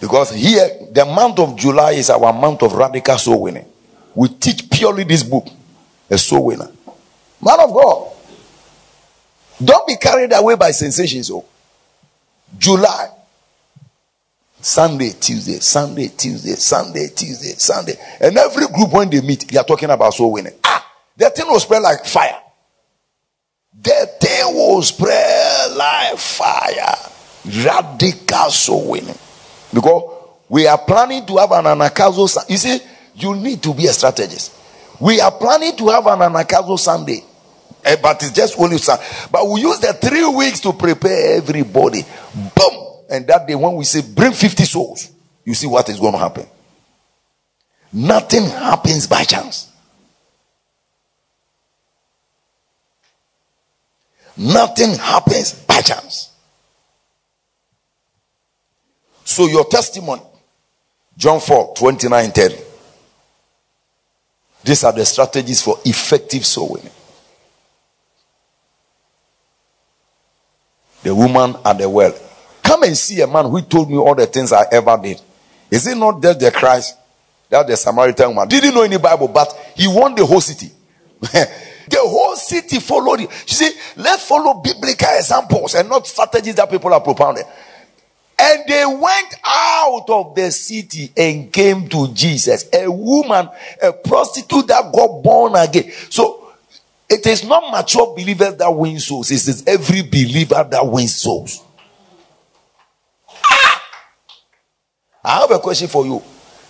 Because 0.00 0.32
here, 0.32 0.68
the 0.90 1.04
month 1.04 1.38
of 1.38 1.56
July 1.56 1.92
is 1.92 2.10
our 2.10 2.32
month 2.32 2.62
of 2.62 2.72
radical 2.72 3.16
soul 3.18 3.42
winning. 3.42 3.66
We 4.16 4.28
teach 4.30 4.68
purely 4.68 5.04
this 5.04 5.22
book 5.22 5.46
a 6.12 6.18
soul 6.18 6.44
winner. 6.46 6.70
Man 7.40 7.60
of 7.60 7.72
God. 7.72 8.12
Don't 9.64 9.86
be 9.86 9.96
carried 9.96 10.32
away 10.32 10.56
by 10.56 10.70
sensations. 10.70 11.30
Oh. 11.30 11.44
July. 12.58 13.08
Sunday, 14.60 15.10
Tuesday, 15.18 15.58
Sunday, 15.58 16.08
Tuesday, 16.08 16.54
Sunday, 16.54 17.08
Tuesday, 17.08 17.54
Sunday. 17.56 17.94
And 18.20 18.36
every 18.36 18.66
group 18.68 18.92
when 18.92 19.10
they 19.10 19.20
meet, 19.20 19.48
they 19.48 19.58
are 19.58 19.64
talking 19.64 19.90
about 19.90 20.14
soul 20.14 20.32
winning. 20.32 20.52
Ah, 20.62 20.86
the 21.16 21.30
thing 21.30 21.48
will 21.48 21.58
spread 21.58 21.82
like 21.82 22.04
fire. 22.04 22.38
The 23.80 24.08
thing 24.20 24.54
will 24.54 24.82
spread 24.82 25.72
like 25.76 26.16
fire. 26.18 26.94
Radical 27.64 28.50
soul 28.50 28.90
winning. 28.90 29.18
Because 29.74 30.14
we 30.48 30.66
are 30.68 30.78
planning 30.78 31.26
to 31.26 31.38
have 31.38 31.50
an 31.52 31.64
anagkazo. 31.64 32.48
You 32.48 32.56
see, 32.56 32.80
you 33.16 33.34
need 33.34 33.62
to 33.62 33.74
be 33.74 33.86
a 33.86 33.92
strategist. 33.92 34.61
We 35.02 35.20
are 35.20 35.32
planning 35.32 35.76
to 35.78 35.88
have 35.88 36.06
an 36.06 36.20
anagkazo 36.20 36.78
Sunday. 36.78 37.24
Uh, 37.84 37.96
but 38.00 38.22
it's 38.22 38.30
just 38.30 38.56
only 38.56 38.78
Sunday. 38.78 39.04
But 39.32 39.48
we 39.48 39.60
use 39.60 39.80
the 39.80 39.92
three 39.94 40.24
weeks 40.24 40.60
to 40.60 40.72
prepare 40.72 41.38
everybody. 41.38 42.02
Boom! 42.32 42.86
And 43.10 43.26
that 43.26 43.48
day, 43.48 43.56
when 43.56 43.74
we 43.74 43.82
say 43.82 44.02
bring 44.02 44.30
50 44.30 44.62
souls, 44.62 45.10
you 45.44 45.54
see 45.54 45.66
what 45.66 45.88
is 45.88 45.98
going 45.98 46.12
to 46.12 46.18
happen. 46.20 46.46
Nothing 47.92 48.44
happens 48.44 49.08
by 49.08 49.24
chance. 49.24 49.72
Nothing 54.36 54.94
happens 54.94 55.52
by 55.52 55.80
chance. 55.80 56.30
So, 59.24 59.48
your 59.48 59.64
testimony 59.64 60.22
John 61.18 61.40
4 61.40 61.74
29 61.76 62.30
30. 62.30 62.71
These 64.64 64.84
are 64.84 64.92
the 64.92 65.04
strategies 65.04 65.62
for 65.62 65.78
effective 65.84 66.46
soul 66.46 66.72
winning. 66.74 66.92
The 71.02 71.14
woman 71.14 71.56
at 71.64 71.78
the 71.78 71.88
well. 71.88 72.14
Come 72.62 72.84
and 72.84 72.96
see 72.96 73.20
a 73.20 73.26
man 73.26 73.50
who 73.50 73.60
told 73.62 73.90
me 73.90 73.96
all 73.96 74.14
the 74.14 74.26
things 74.26 74.52
I 74.52 74.64
ever 74.70 74.96
did. 75.02 75.20
Is 75.70 75.86
it 75.86 75.96
not 75.96 76.20
that 76.22 76.38
the 76.38 76.50
Christ? 76.50 76.96
That 77.50 77.66
the 77.66 77.76
Samaritan 77.76 78.28
woman 78.28 78.48
didn't 78.48 78.74
know 78.74 78.82
any 78.82 78.98
Bible, 78.98 79.28
but 79.28 79.52
he 79.76 79.88
won 79.88 80.14
the 80.14 80.24
whole 80.24 80.40
city. 80.40 80.70
the 81.20 81.48
whole 81.98 82.36
city 82.36 82.78
followed 82.78 83.20
him. 83.20 83.28
You 83.30 83.54
see, 83.54 83.70
let's 83.96 84.26
follow 84.26 84.60
biblical 84.60 85.08
examples 85.16 85.74
and 85.74 85.88
not 85.88 86.06
strategies 86.06 86.54
that 86.54 86.70
people 86.70 86.92
are 86.94 87.00
propounding. 87.00 87.44
And 88.44 88.64
they 88.66 88.84
went 88.84 89.36
out 89.44 90.06
of 90.08 90.34
the 90.34 90.50
city 90.50 91.12
and 91.16 91.52
came 91.52 91.88
to 91.90 92.12
Jesus. 92.12 92.68
A 92.72 92.90
woman, 92.90 93.48
a 93.80 93.92
prostitute 93.92 94.66
that 94.66 94.92
got 94.92 95.22
born 95.22 95.54
again. 95.54 95.92
So 96.10 96.52
it 97.08 97.24
is 97.24 97.44
not 97.44 97.70
mature 97.70 98.16
believers 98.16 98.56
that 98.56 98.68
win 98.70 98.98
souls, 98.98 99.30
it 99.30 99.46
is 99.46 99.62
every 99.64 100.02
believer 100.02 100.66
that 100.68 100.84
wins 100.84 101.14
souls. 101.14 101.62
Ah! 103.44 103.82
I 105.22 105.38
have 105.40 105.50
a 105.52 105.60
question 105.60 105.86
for 105.86 106.04
you. 106.04 106.20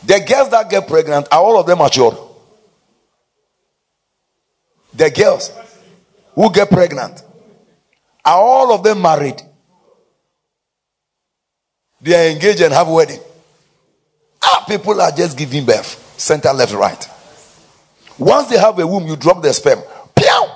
The 0.04 0.22
girls 0.28 0.50
that 0.50 0.68
get 0.68 0.86
pregnant, 0.86 1.28
are 1.32 1.40
all 1.40 1.58
of 1.58 1.66
them 1.66 1.78
mature? 1.78 2.34
The 4.92 5.10
girls 5.10 5.50
who 6.34 6.52
get 6.52 6.68
pregnant, 6.68 7.22
are 8.26 8.38
all 8.42 8.74
of 8.74 8.82
them 8.82 9.00
married? 9.00 9.40
They 12.02 12.14
are 12.14 12.32
engaged 12.32 12.60
and 12.60 12.74
have 12.74 12.88
a 12.88 12.92
wedding. 12.92 13.20
Ah, 14.42 14.64
people 14.68 15.00
are 15.00 15.12
just 15.12 15.38
giving 15.38 15.64
birth, 15.64 16.14
center, 16.18 16.52
left, 16.52 16.74
right. 16.74 17.08
Once 18.18 18.48
they 18.48 18.58
have 18.58 18.78
a 18.78 18.86
womb, 18.86 19.06
you 19.06 19.16
drop 19.16 19.40
the 19.40 19.52
sperm. 19.52 19.80
Pew! 20.14 20.46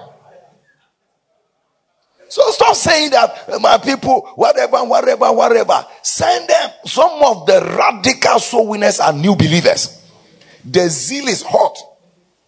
So 2.29 2.43
stop 2.51 2.75
saying 2.75 3.11
that 3.11 3.61
my 3.61 3.79
people, 3.79 4.33
whatever, 4.35 4.79
whatever, 4.85 5.33
whatever. 5.33 5.87
Send 6.03 6.49
them. 6.49 6.71
Some 6.85 7.23
of 7.23 7.47
the 7.47 7.61
radical 7.79 8.41
soul 8.41 8.69
winners 8.69 8.99
are 8.99 9.13
new 9.13 9.37
believers. 9.37 10.03
The 10.65 10.89
zeal 10.89 11.29
is 11.29 11.43
hot. 11.43 11.79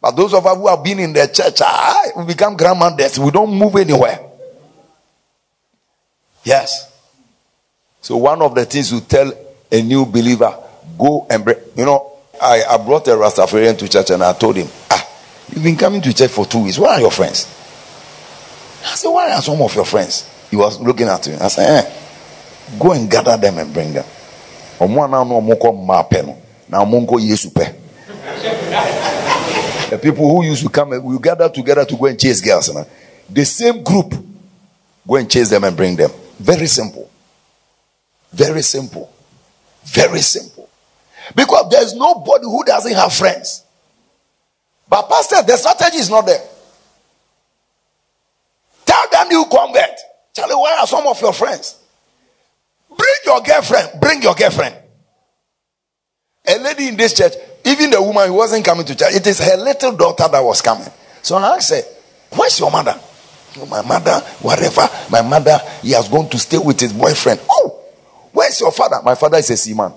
But 0.00 0.12
those 0.12 0.34
of 0.34 0.44
us 0.44 0.56
who 0.56 0.68
have 0.68 0.82
been 0.82 0.98
in 0.98 1.12
the 1.12 1.26
church, 1.28 1.60
ah, 1.62 2.02
we 2.16 2.24
become 2.24 2.56
grandmothers. 2.56 3.18
We 3.18 3.30
don't 3.30 3.52
move 3.52 3.76
anywhere. 3.76 4.20
Yes. 6.44 6.87
So 8.08 8.16
one 8.16 8.40
of 8.40 8.54
the 8.54 8.64
things 8.64 8.90
you 8.90 9.00
tell 9.00 9.30
a 9.70 9.82
new 9.82 10.06
believer, 10.06 10.56
go 10.98 11.26
and 11.28 11.44
bring, 11.44 11.58
you 11.76 11.84
know, 11.84 12.10
I, 12.40 12.62
I 12.66 12.78
brought 12.78 13.06
a 13.06 13.10
Rastafarian 13.10 13.76
to 13.80 13.86
church 13.86 14.08
and 14.08 14.22
I 14.22 14.32
told 14.32 14.56
him, 14.56 14.66
ah, 14.90 15.06
you've 15.50 15.62
been 15.62 15.76
coming 15.76 16.00
to 16.00 16.14
church 16.14 16.30
for 16.30 16.46
two 16.46 16.64
weeks. 16.64 16.78
Where 16.78 16.90
are 16.90 17.00
your 17.00 17.10
friends? 17.10 17.44
I 18.82 18.94
said, 18.94 19.10
where 19.10 19.30
are 19.30 19.42
some 19.42 19.60
of 19.60 19.74
your 19.74 19.84
friends? 19.84 20.26
He 20.50 20.56
was 20.56 20.80
looking 20.80 21.06
at 21.06 21.28
me. 21.28 21.34
I 21.34 21.48
said, 21.48 21.84
eh, 21.84 22.78
go 22.78 22.92
and 22.92 23.10
gather 23.10 23.36
them 23.36 23.58
and 23.58 23.74
bring 23.74 23.92
them. 23.92 24.06
The 29.90 29.98
people 30.02 30.30
who 30.34 30.44
used 30.46 30.62
to 30.62 30.70
come, 30.70 31.04
we 31.04 31.18
gather 31.18 31.50
together 31.50 31.84
to 31.84 31.94
go 31.94 32.06
and 32.06 32.18
chase 32.18 32.40
girls. 32.40 32.74
The 33.28 33.44
same 33.44 33.84
group, 33.84 34.14
go 35.06 35.16
and 35.16 35.30
chase 35.30 35.50
them 35.50 35.64
and 35.64 35.76
bring 35.76 35.94
them. 35.94 36.10
Very 36.38 36.68
simple. 36.68 37.10
Very 38.32 38.62
simple. 38.62 39.12
Very 39.84 40.20
simple. 40.20 40.68
Because 41.34 41.70
there's 41.70 41.94
nobody 41.94 42.44
who 42.44 42.64
doesn't 42.64 42.94
have 42.94 43.12
friends. 43.12 43.64
But, 44.88 45.08
Pastor, 45.08 45.42
the 45.42 45.56
strategy 45.56 45.98
is 45.98 46.10
not 46.10 46.24
there. 46.26 46.42
Tell 48.86 49.08
them 49.10 49.30
you 49.30 49.44
convert. 49.50 49.98
Charlie, 50.34 50.54
where 50.54 50.78
are 50.78 50.86
some 50.86 51.06
of 51.06 51.20
your 51.20 51.32
friends? 51.32 51.76
Bring 52.88 53.10
your 53.26 53.40
girlfriend. 53.42 54.00
Bring 54.00 54.22
your 54.22 54.34
girlfriend. 54.34 54.74
A 56.48 56.58
lady 56.58 56.88
in 56.88 56.96
this 56.96 57.12
church, 57.12 57.34
even 57.64 57.90
the 57.90 58.00
woman 58.00 58.28
who 58.28 58.34
wasn't 58.34 58.64
coming 58.64 58.86
to 58.86 58.94
church, 58.94 59.14
it 59.14 59.26
is 59.26 59.38
her 59.40 59.56
little 59.58 59.94
daughter 59.94 60.26
that 60.28 60.40
was 60.42 60.62
coming. 60.62 60.88
So 61.20 61.36
I 61.36 61.58
said, 61.58 61.84
Where's 62.30 62.58
your 62.58 62.70
mother? 62.70 62.98
Oh, 63.58 63.66
my 63.66 63.82
mother, 63.82 64.20
whatever. 64.40 64.88
My 65.10 65.22
mother, 65.22 65.58
he 65.82 65.90
has 65.92 66.08
gone 66.08 66.28
to 66.30 66.38
stay 66.38 66.58
with 66.58 66.80
his 66.80 66.92
boyfriend. 66.92 67.40
Oh, 67.50 67.77
Where's 68.32 68.60
your 68.60 68.72
father? 68.72 69.00
My 69.02 69.14
father 69.14 69.38
is 69.38 69.50
a 69.50 69.56
seaman. 69.56 69.92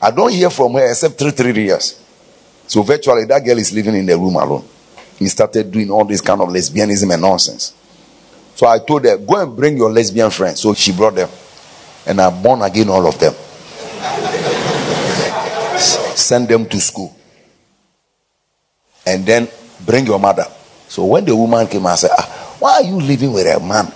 I 0.00 0.10
don't 0.10 0.32
hear 0.32 0.50
from 0.50 0.72
her 0.74 0.90
except 0.90 1.18
three, 1.18 1.32
three 1.32 1.64
years. 1.64 2.00
So 2.66 2.82
virtually 2.82 3.24
that 3.24 3.44
girl 3.44 3.58
is 3.58 3.72
living 3.72 3.94
in 3.94 4.06
the 4.06 4.16
room 4.16 4.36
alone. 4.36 4.64
He 5.18 5.26
started 5.26 5.70
doing 5.70 5.90
all 5.90 6.04
this 6.04 6.20
kind 6.20 6.40
of 6.40 6.48
lesbianism 6.48 7.12
and 7.12 7.22
nonsense. 7.22 7.74
So 8.54 8.66
I 8.66 8.78
told 8.78 9.04
her, 9.04 9.16
go 9.18 9.42
and 9.42 9.56
bring 9.56 9.76
your 9.76 9.90
lesbian 9.90 10.30
friends. 10.30 10.60
So 10.60 10.74
she 10.74 10.92
brought 10.92 11.14
them. 11.14 11.28
And 12.06 12.20
I 12.20 12.30
born 12.30 12.62
again 12.62 12.88
all 12.88 13.06
of 13.06 13.18
them. 13.18 13.32
Send 16.16 16.48
them 16.48 16.66
to 16.66 16.80
school. 16.80 17.14
And 19.06 19.24
then 19.24 19.48
bring 19.84 20.06
your 20.06 20.18
mother. 20.18 20.44
So 20.88 21.04
when 21.04 21.24
the 21.24 21.34
woman 21.34 21.66
came, 21.66 21.86
I 21.86 21.94
said, 21.96 22.10
ah, 22.12 22.56
why 22.58 22.74
are 22.74 22.82
you 22.82 22.96
living 22.96 23.32
with 23.32 23.46
a 23.46 23.60
man 23.60 23.92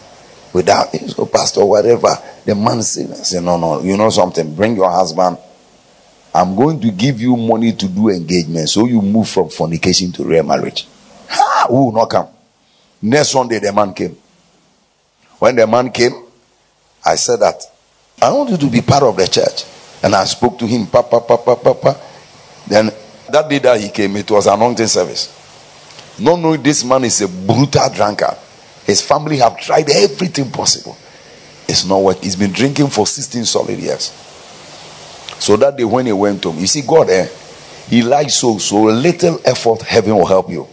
without, 0.52 0.94
so 0.94 1.26
pastor, 1.26 1.64
whatever. 1.64 2.08
The 2.44 2.54
man 2.54 2.82
said, 2.82 3.42
No, 3.42 3.56
no, 3.56 3.82
you 3.82 3.96
know 3.96 4.10
something, 4.10 4.54
bring 4.54 4.76
your 4.76 4.90
husband. 4.90 5.38
I'm 6.34 6.56
going 6.56 6.80
to 6.80 6.90
give 6.90 7.20
you 7.20 7.36
money 7.36 7.72
to 7.72 7.88
do 7.88 8.08
engagement. 8.08 8.68
So 8.70 8.86
you 8.86 9.02
move 9.02 9.28
from 9.28 9.50
fornication 9.50 10.12
to 10.12 10.24
real 10.24 10.44
marriage. 10.44 10.86
Ha! 11.28 11.66
Who 11.68 11.86
will 11.86 11.92
not 11.92 12.10
come? 12.10 12.28
Next 13.02 13.30
Sunday, 13.30 13.58
the 13.58 13.72
man 13.72 13.92
came. 13.92 14.16
When 15.38 15.56
the 15.56 15.66
man 15.66 15.90
came, 15.90 16.24
I 17.04 17.16
said 17.16 17.40
that 17.40 17.62
I 18.20 18.32
want 18.32 18.50
you 18.50 18.56
to 18.56 18.70
be 18.70 18.80
part 18.80 19.02
of 19.02 19.16
the 19.16 19.26
church. 19.26 19.64
And 20.02 20.14
I 20.14 20.24
spoke 20.24 20.58
to 20.60 20.66
him, 20.66 20.86
papa, 20.86 21.20
papa, 21.20 21.56
papa. 21.56 22.00
Then 22.66 22.90
that 23.30 23.48
day 23.48 23.58
that 23.58 23.80
he 23.80 23.88
came, 23.90 24.16
it 24.16 24.30
was 24.30 24.46
anointing 24.46 24.86
service. 24.86 25.38
Not 26.18 26.38
knowing 26.38 26.62
this 26.62 26.84
man 26.84 27.04
is 27.04 27.20
a 27.20 27.28
brutal 27.28 27.88
drunkard. 27.92 28.36
His 28.86 29.00
family 29.00 29.38
have 29.38 29.58
tried 29.58 29.88
everything 29.90 30.50
possible. 30.50 30.96
It's 31.68 31.84
not 31.84 32.02
working. 32.02 32.24
He's 32.24 32.36
been 32.36 32.52
drinking 32.52 32.88
for 32.88 33.06
16 33.06 33.44
solid 33.44 33.78
years. 33.78 34.10
So 35.38 35.56
that 35.56 35.76
day 35.76 35.84
when 35.84 36.06
he 36.06 36.12
went 36.12 36.42
home, 36.44 36.58
you 36.58 36.66
see, 36.66 36.82
God, 36.82 37.10
eh, 37.10 37.28
He 37.88 38.02
likes 38.02 38.34
so, 38.34 38.58
so 38.58 38.82
little 38.84 39.40
effort, 39.44 39.82
heaven 39.82 40.16
will 40.16 40.26
help 40.26 40.48
you. 40.50 40.66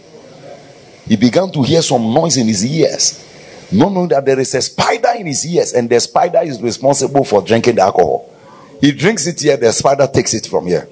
He 1.06 1.16
began 1.16 1.50
to 1.52 1.62
hear 1.62 1.82
some 1.82 2.14
noise 2.14 2.36
in 2.36 2.46
his 2.46 2.64
ears. 2.64 3.26
Not 3.72 3.92
knowing 3.92 4.08
that 4.08 4.24
there 4.24 4.38
is 4.38 4.54
a 4.54 4.62
spider 4.62 5.10
in 5.18 5.26
his 5.26 5.46
ears, 5.46 5.72
and 5.74 5.88
the 5.90 6.00
spider 6.00 6.40
is 6.42 6.60
responsible 6.62 7.24
for 7.24 7.42
drinking 7.42 7.76
the 7.76 7.82
alcohol. 7.82 8.32
He 8.80 8.92
drinks 8.92 9.26
it 9.26 9.40
here, 9.40 9.56
the 9.56 9.72
spider 9.72 10.06
takes 10.06 10.34
it 10.34 10.46
from 10.46 10.66
here. 10.66 10.88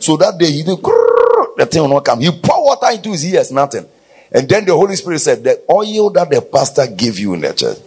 So 0.00 0.16
that 0.16 0.38
day 0.38 0.50
he 0.50 0.62
did 0.62 0.78
the 1.56 1.68
thing 1.70 1.82
will 1.82 1.88
not 1.88 2.04
come. 2.04 2.20
He 2.20 2.30
pour 2.30 2.64
water 2.64 2.90
into 2.94 3.10
his 3.10 3.24
ears, 3.26 3.52
nothing. 3.52 3.86
And 4.32 4.48
then 4.48 4.64
the 4.64 4.74
Holy 4.74 4.96
Spirit 4.96 5.20
said, 5.20 5.42
The 5.42 5.62
oil 5.70 6.10
that 6.10 6.30
the 6.30 6.42
pastor 6.42 6.86
gave 6.86 7.18
you 7.18 7.34
in 7.34 7.40
the 7.40 7.52
church, 7.52 7.78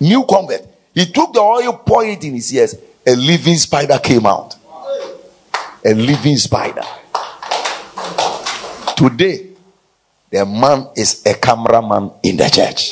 new 0.00 0.24
convert. 0.24 0.62
He 0.92 1.06
took 1.06 1.32
the 1.32 1.40
oil, 1.40 1.72
poured 1.72 2.08
it 2.08 2.24
in 2.24 2.34
his 2.34 2.52
ears. 2.54 2.76
A 3.06 3.14
living 3.14 3.56
spider 3.56 3.98
came 3.98 4.26
out. 4.26 4.56
A 5.84 5.92
living 5.92 6.36
spider. 6.36 6.82
Today, 8.96 9.48
the 10.30 10.46
man 10.46 10.88
is 10.96 11.24
a 11.26 11.34
cameraman 11.34 12.12
in 12.22 12.36
the 12.36 12.48
church. 12.48 12.90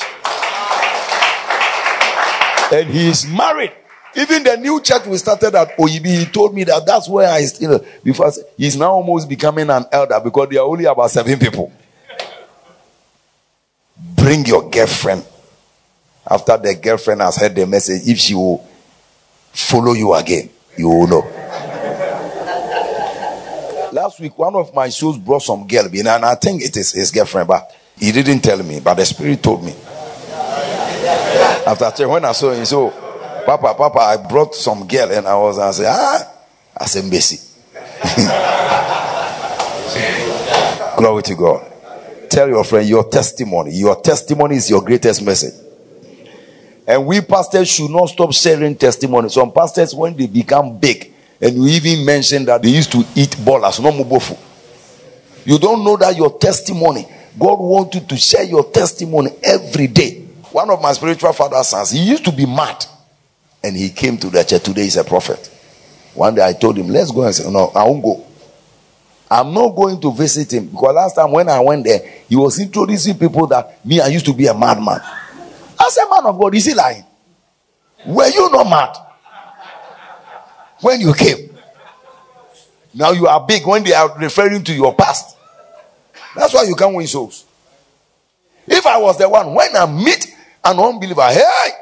And 2.71 2.89
he 2.89 3.07
is 3.07 3.25
married. 3.25 3.71
Even 4.15 4.43
the 4.43 4.57
new 4.57 4.79
church 4.81 5.05
we 5.07 5.17
started 5.17 5.55
at 5.55 5.75
OEB, 5.77 6.05
he 6.05 6.25
told 6.25 6.53
me 6.53 6.63
that 6.65 6.85
that's 6.85 7.09
where 7.09 7.27
I 7.29 7.41
still, 7.45 7.83
before 8.03 8.31
he's 8.57 8.77
now 8.77 8.91
almost 8.91 9.27
becoming 9.27 9.69
an 9.69 9.85
elder 9.91 10.19
because 10.23 10.49
there 10.49 10.61
are 10.61 10.67
only 10.67 10.85
about 10.85 11.09
seven 11.09 11.39
people. 11.39 11.71
Bring 14.15 14.45
your 14.45 14.69
girlfriend 14.69 15.25
after 16.29 16.57
the 16.57 16.75
girlfriend 16.75 17.21
has 17.21 17.37
heard 17.37 17.55
the 17.55 17.67
message, 17.67 18.07
if 18.07 18.17
she 18.17 18.33
will 18.33 18.65
follow 19.51 19.93
you 19.93 20.13
again, 20.13 20.49
you 20.77 20.87
will 20.87 21.07
know. 21.07 21.21
Last 23.91 24.19
week, 24.19 24.37
one 24.37 24.55
of 24.55 24.73
my 24.73 24.89
shows 24.89 25.17
brought 25.17 25.43
some 25.43 25.67
girl 25.67 25.85
in, 25.93 26.07
and 26.07 26.25
I 26.25 26.35
think 26.35 26.63
it 26.63 26.75
is 26.77 26.93
his 26.93 27.11
girlfriend, 27.11 27.47
but 27.47 27.75
he 27.97 28.11
didn't 28.11 28.39
tell 28.39 28.61
me, 28.63 28.79
but 28.79 28.95
the 28.95 29.05
spirit 29.05 29.43
told 29.43 29.63
me. 29.63 29.75
After 31.65 32.07
when 32.09 32.25
I 32.25 32.31
saw 32.31 32.51
him, 32.51 32.65
so 32.65 32.89
Papa, 33.45 33.75
Papa, 33.75 33.99
I 33.99 34.17
brought 34.17 34.55
some 34.55 34.87
girl, 34.87 35.11
and 35.11 35.27
I 35.27 35.35
was, 35.35 35.59
I 35.59 35.71
said, 35.71 35.85
ah, 35.89 36.31
I 36.77 36.85
said, 36.85 37.03
Messi. 37.03 37.49
Glory 40.97 41.23
to 41.23 41.35
God. 41.35 41.72
Tell 42.33 42.49
your 42.49 42.63
friend 42.63 42.89
your 42.89 43.07
testimony. 43.07 43.75
Your 43.75 44.01
testimony 44.01 44.55
is 44.55 44.67
your 44.67 44.81
greatest 44.81 45.21
message. 45.21 45.53
And 46.87 47.05
we 47.05 47.21
pastors 47.21 47.69
should 47.69 47.91
not 47.91 48.07
stop 48.09 48.33
sharing 48.33 48.75
testimony. 48.75 49.29
Some 49.29 49.51
pastors, 49.51 49.93
when 49.93 50.17
they 50.17 50.25
become 50.25 50.79
big 50.79 51.13
And 51.39 51.55
you 51.55 51.67
even 51.67 52.03
mentioned 52.03 52.47
that 52.47 52.63
they 52.63 52.69
used 52.69 52.91
to 52.93 53.05
eat 53.15 53.37
bolas, 53.45 53.79
no 53.79 53.91
mubofu. 53.91 54.35
You 55.45 55.59
don't 55.59 55.83
know 55.83 55.95
that 55.97 56.17
your 56.17 56.39
testimony, 56.39 57.05
God 57.37 57.59
wants 57.59 57.93
you 57.93 58.01
to 58.01 58.17
share 58.17 58.45
your 58.45 58.63
testimony 58.63 59.29
every 59.43 59.85
day. 59.85 60.21
One 60.51 60.71
of 60.71 60.81
my 60.81 60.91
spiritual 60.93 61.33
father's 61.33 61.67
sons, 61.67 61.91
he 61.91 61.99
used 61.99 62.25
to 62.25 62.31
be 62.31 62.47
mad. 62.47 62.83
And 63.63 63.77
he 63.77 63.91
came 63.91 64.17
to 64.17 64.31
the 64.31 64.43
church. 64.43 64.63
Today 64.63 64.85
he's 64.85 64.97
a 64.97 65.03
prophet. 65.03 65.51
One 66.15 66.33
day 66.33 66.47
I 66.47 66.53
told 66.53 66.77
him, 66.77 66.87
let's 66.87 67.11
go 67.11 67.25
and 67.25 67.35
say, 67.35 67.51
no, 67.51 67.71
I 67.75 67.83
won't 67.83 68.01
go. 68.01 68.25
I'm 69.33 69.51
not 69.51 69.69
going 69.75 69.99
to 69.99 70.11
visit 70.11 70.53
him 70.53 70.67
because 70.67 70.93
last 70.93 71.15
time 71.15 71.31
when 71.31 71.49
I 71.49 71.59
went 71.59 71.85
there, 71.85 72.07
he 72.29 72.35
was 72.35 72.59
introducing 72.59 73.17
people 73.17 73.47
that 73.47 73.83
me, 73.83 73.99
I 73.99 74.05
used 74.09 74.27
to 74.27 74.33
be 74.33 74.45
a 74.45 74.53
madman. 74.53 75.01
I 75.79 75.89
said, 75.89 76.05
man 76.07 76.27
of 76.27 76.37
God, 76.39 76.53
is 76.53 76.65
he 76.65 76.75
lying? 76.75 77.03
Were 78.05 78.27
you 78.27 78.51
not 78.51 78.69
mad 78.69 78.95
when 80.81 81.01
you 81.01 81.15
came? 81.15 81.49
Now 82.93 83.09
you 83.09 83.25
are 83.25 83.43
big 83.43 83.65
when 83.65 83.83
they 83.83 83.93
are 83.93 84.15
referring 84.19 84.63
to 84.65 84.73
your 84.73 84.93
past. 84.93 85.35
That's 86.35 86.53
why 86.53 86.65
you 86.65 86.75
can't 86.75 86.93
win 86.93 87.07
souls. 87.07 87.43
If 88.67 88.85
I 88.85 88.99
was 88.99 89.17
the 89.17 89.27
one, 89.27 89.55
when 89.55 89.75
I 89.75 89.91
meet 89.91 90.27
an 90.63 90.77
unbeliever, 90.77 91.27
hey, 91.29 91.41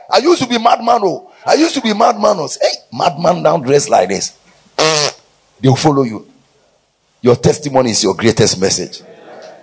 I 0.09 0.19
used 0.19 0.41
to 0.41 0.47
be 0.47 0.57
madman, 0.57 1.01
oh, 1.03 1.33
I 1.45 1.55
used 1.55 1.75
to 1.75 1.81
be 1.81 1.93
madman, 1.93 2.37
oh, 2.39 2.49
hey, 2.61 2.75
madman 2.93 3.43
down 3.43 3.61
dressed 3.61 3.89
like 3.89 4.07
this, 4.07 4.39
they'll 5.59 5.75
follow 5.75 6.03
you. 6.03 6.30
Your 7.21 7.35
testimony 7.35 7.91
is 7.91 8.03
your 8.03 8.15
greatest 8.15 8.59
message. 8.59 9.03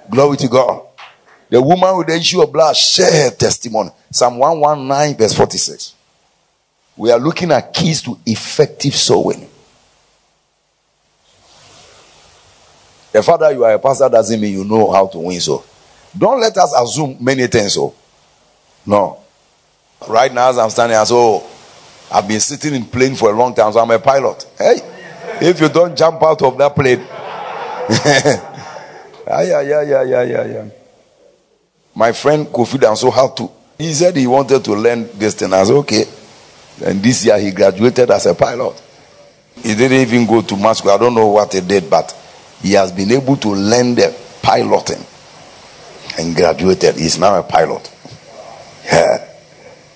Glory 0.08 0.36
to 0.38 0.48
God. 0.48 0.86
The 1.50 1.60
woman 1.60 1.96
with 1.96 2.06
the 2.06 2.14
issue 2.14 2.42
of 2.42 2.52
blood 2.52 2.76
shared 2.76 3.12
her 3.12 3.30
testimony. 3.30 3.90
Psalm 4.10 4.38
119, 4.38 5.16
verse 5.16 5.34
46. 5.34 5.94
We 6.96 7.10
are 7.10 7.18
looking 7.18 7.50
at 7.52 7.72
keys 7.72 8.02
to 8.02 8.18
effective 8.26 8.94
sowing. 8.94 9.48
The 13.12 13.22
fact 13.22 13.40
that 13.40 13.54
you 13.54 13.64
are 13.64 13.72
a 13.72 13.78
pastor 13.78 14.08
doesn't 14.08 14.40
mean 14.40 14.52
you 14.52 14.64
know 14.64 14.92
how 14.92 15.06
to 15.06 15.18
win 15.18 15.40
so. 15.40 15.64
Don't 16.16 16.40
let 16.40 16.56
us 16.56 16.74
assume 16.78 17.16
many 17.20 17.46
things 17.46 17.74
so. 17.74 17.94
No. 18.84 19.18
Right 20.06 20.32
now, 20.32 20.50
as 20.50 20.58
I'm 20.58 20.70
standing, 20.70 20.96
I 20.96 21.04
so 21.04 21.44
I've 22.12 22.28
been 22.28 22.40
sitting 22.40 22.74
in 22.74 22.84
plane 22.84 23.14
for 23.14 23.32
a 23.32 23.36
long 23.36 23.54
time, 23.54 23.72
so 23.72 23.80
I'm 23.80 23.90
a 23.90 23.98
pilot. 23.98 24.46
Hey, 24.56 24.80
if 25.40 25.60
you 25.60 25.68
don't 25.68 25.96
jump 25.96 26.22
out 26.22 26.40
of 26.42 26.56
that 26.58 26.74
plane, 26.74 27.04
ah, 29.26 29.40
yeah, 29.40 29.60
yeah, 29.62 29.82
yeah, 29.82 30.02
yeah, 30.02 30.22
yeah, 30.22 30.44
yeah. 30.44 30.64
My 31.94 32.12
friend 32.12 32.46
Kofi 32.46 32.78
Danso 32.78 33.36
to. 33.36 33.50
He 33.78 33.92
said 33.94 34.14
he 34.14 34.26
wanted 34.26 34.62
to 34.64 34.72
learn 34.74 35.08
this 35.18 35.34
thing. 35.34 35.52
I 35.54 35.64
said, 35.64 35.74
okay. 35.76 36.04
And 36.84 37.02
this 37.02 37.24
year 37.24 37.38
he 37.38 37.50
graduated 37.50 38.10
as 38.10 38.26
a 38.26 38.34
pilot. 38.34 38.82
He 39.56 39.74
didn't 39.74 39.98
even 40.06 40.26
go 40.26 40.42
to 40.42 40.56
Moscow. 40.56 40.90
I 40.90 40.98
don't 40.98 41.14
know 41.14 41.28
what 41.28 41.52
he 41.52 41.60
did, 41.60 41.88
but 41.88 42.14
he 42.60 42.72
has 42.72 42.92
been 42.92 43.10
able 43.10 43.36
to 43.38 43.48
learn 43.48 43.94
the 43.94 44.14
piloting 44.42 45.02
and 46.18 46.36
graduated. 46.36 46.96
He's 46.96 47.18
now 47.18 47.38
a 47.38 47.42
pilot. 47.42 47.90
Yeah. 48.84 49.24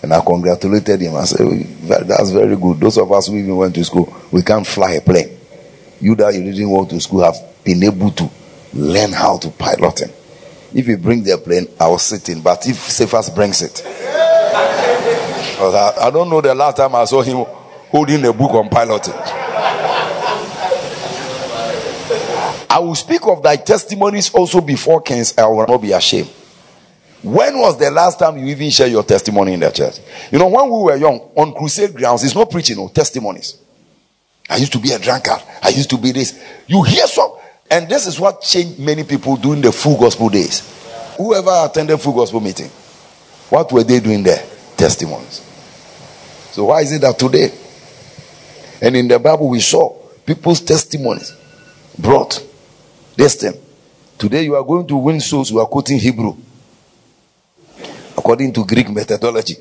And 0.02 0.12
I 0.12 0.20
congratulated 0.20 1.00
him. 1.00 1.14
I 1.14 1.24
said, 1.24 1.46
That's 1.82 2.30
very 2.30 2.56
good. 2.56 2.80
Those 2.80 2.98
of 2.98 3.10
us 3.12 3.28
who 3.28 3.36
even 3.36 3.56
went 3.56 3.74
to 3.76 3.84
school, 3.84 4.12
we 4.32 4.42
can't 4.42 4.66
fly 4.66 4.92
a 4.94 5.00
plane. 5.00 5.38
You 6.00 6.14
that 6.16 6.34
you 6.34 6.42
didn't 6.42 6.68
go 6.68 6.84
to 6.84 7.00
school 7.00 7.22
have 7.22 7.36
been 7.64 7.82
able 7.82 8.10
to 8.12 8.30
learn 8.74 9.12
how 9.12 9.38
to 9.38 9.50
pilot 9.50 10.00
him. 10.00 10.10
If 10.74 10.86
he 10.86 10.94
brings 10.96 11.26
the 11.26 11.36
plane, 11.38 11.66
I 11.78 11.88
will 11.88 11.98
sit 11.98 12.28
in. 12.28 12.40
But 12.40 12.66
if 12.66 12.76
Cephas 12.76 13.30
brings 13.30 13.62
it, 13.62 13.82
I, 15.60 15.94
I 16.00 16.10
don't 16.10 16.30
know 16.30 16.40
the 16.40 16.54
last 16.54 16.76
time 16.78 16.94
I 16.94 17.04
saw 17.04 17.22
him 17.22 17.44
holding 17.90 18.24
a 18.24 18.32
book 18.32 18.52
on 18.52 18.68
piloting. 18.68 19.14
I 22.70 22.78
will 22.78 22.94
speak 22.94 23.26
of 23.26 23.42
thy 23.42 23.56
testimonies 23.56 24.32
also 24.32 24.60
before 24.62 25.02
kings. 25.02 25.36
I 25.36 25.44
will 25.46 25.66
not 25.66 25.76
be 25.82 25.92
ashamed. 25.92 26.30
When 27.22 27.58
was 27.58 27.78
the 27.78 27.90
last 27.90 28.18
time 28.18 28.38
you 28.38 28.46
even 28.46 28.70
share 28.70 28.88
your 28.88 29.04
testimony 29.04 29.52
in 29.52 29.60
the 29.60 29.70
church? 29.70 29.98
You 30.32 30.38
know, 30.38 30.48
when 30.48 30.64
we 30.64 30.78
were 30.84 30.96
young, 30.96 31.20
on 31.36 31.52
crusade 31.54 31.94
grounds, 31.94 32.24
it's 32.24 32.34
not 32.34 32.50
preaching, 32.50 32.78
no 32.78 32.88
testimonies. 32.88 33.58
I 34.48 34.56
used 34.56 34.72
to 34.72 34.78
be 34.78 34.90
a 34.90 34.98
drunkard. 34.98 35.40
I 35.62 35.68
used 35.68 35.90
to 35.90 35.98
be 35.98 36.10
this. 36.12 36.42
You 36.66 36.82
hear 36.82 37.06
some, 37.06 37.32
and 37.72 37.88
this 37.88 38.06
is 38.06 38.20
what 38.20 38.42
changed 38.42 38.78
many 38.78 39.02
people 39.02 39.34
during 39.36 39.62
the 39.62 39.72
full 39.72 39.98
gospel 39.98 40.28
days. 40.28 40.60
Whoever 41.16 41.50
attended 41.64 41.98
full 42.02 42.12
gospel 42.12 42.40
meeting, 42.40 42.68
what 43.48 43.72
were 43.72 43.82
they 43.82 43.98
doing 43.98 44.22
there? 44.22 44.44
Testimonies. 44.76 45.40
So 46.52 46.66
why 46.66 46.82
is 46.82 46.92
it 46.92 47.00
that 47.00 47.18
today? 47.18 47.50
And 48.82 48.94
in 48.94 49.08
the 49.08 49.18
Bible 49.18 49.48
we 49.48 49.60
saw 49.60 49.88
people's 50.26 50.60
testimonies 50.60 51.34
brought 51.98 52.46
this 53.16 53.36
thing. 53.36 53.54
Today 54.18 54.42
you 54.44 54.54
are 54.54 54.64
going 54.64 54.86
to 54.88 54.96
win 54.96 55.18
souls. 55.20 55.50
You 55.50 55.60
are 55.60 55.66
quoting 55.66 55.98
Hebrew 55.98 56.36
according 58.18 58.52
to 58.52 58.66
Greek 58.66 58.90
methodology. 58.90 59.56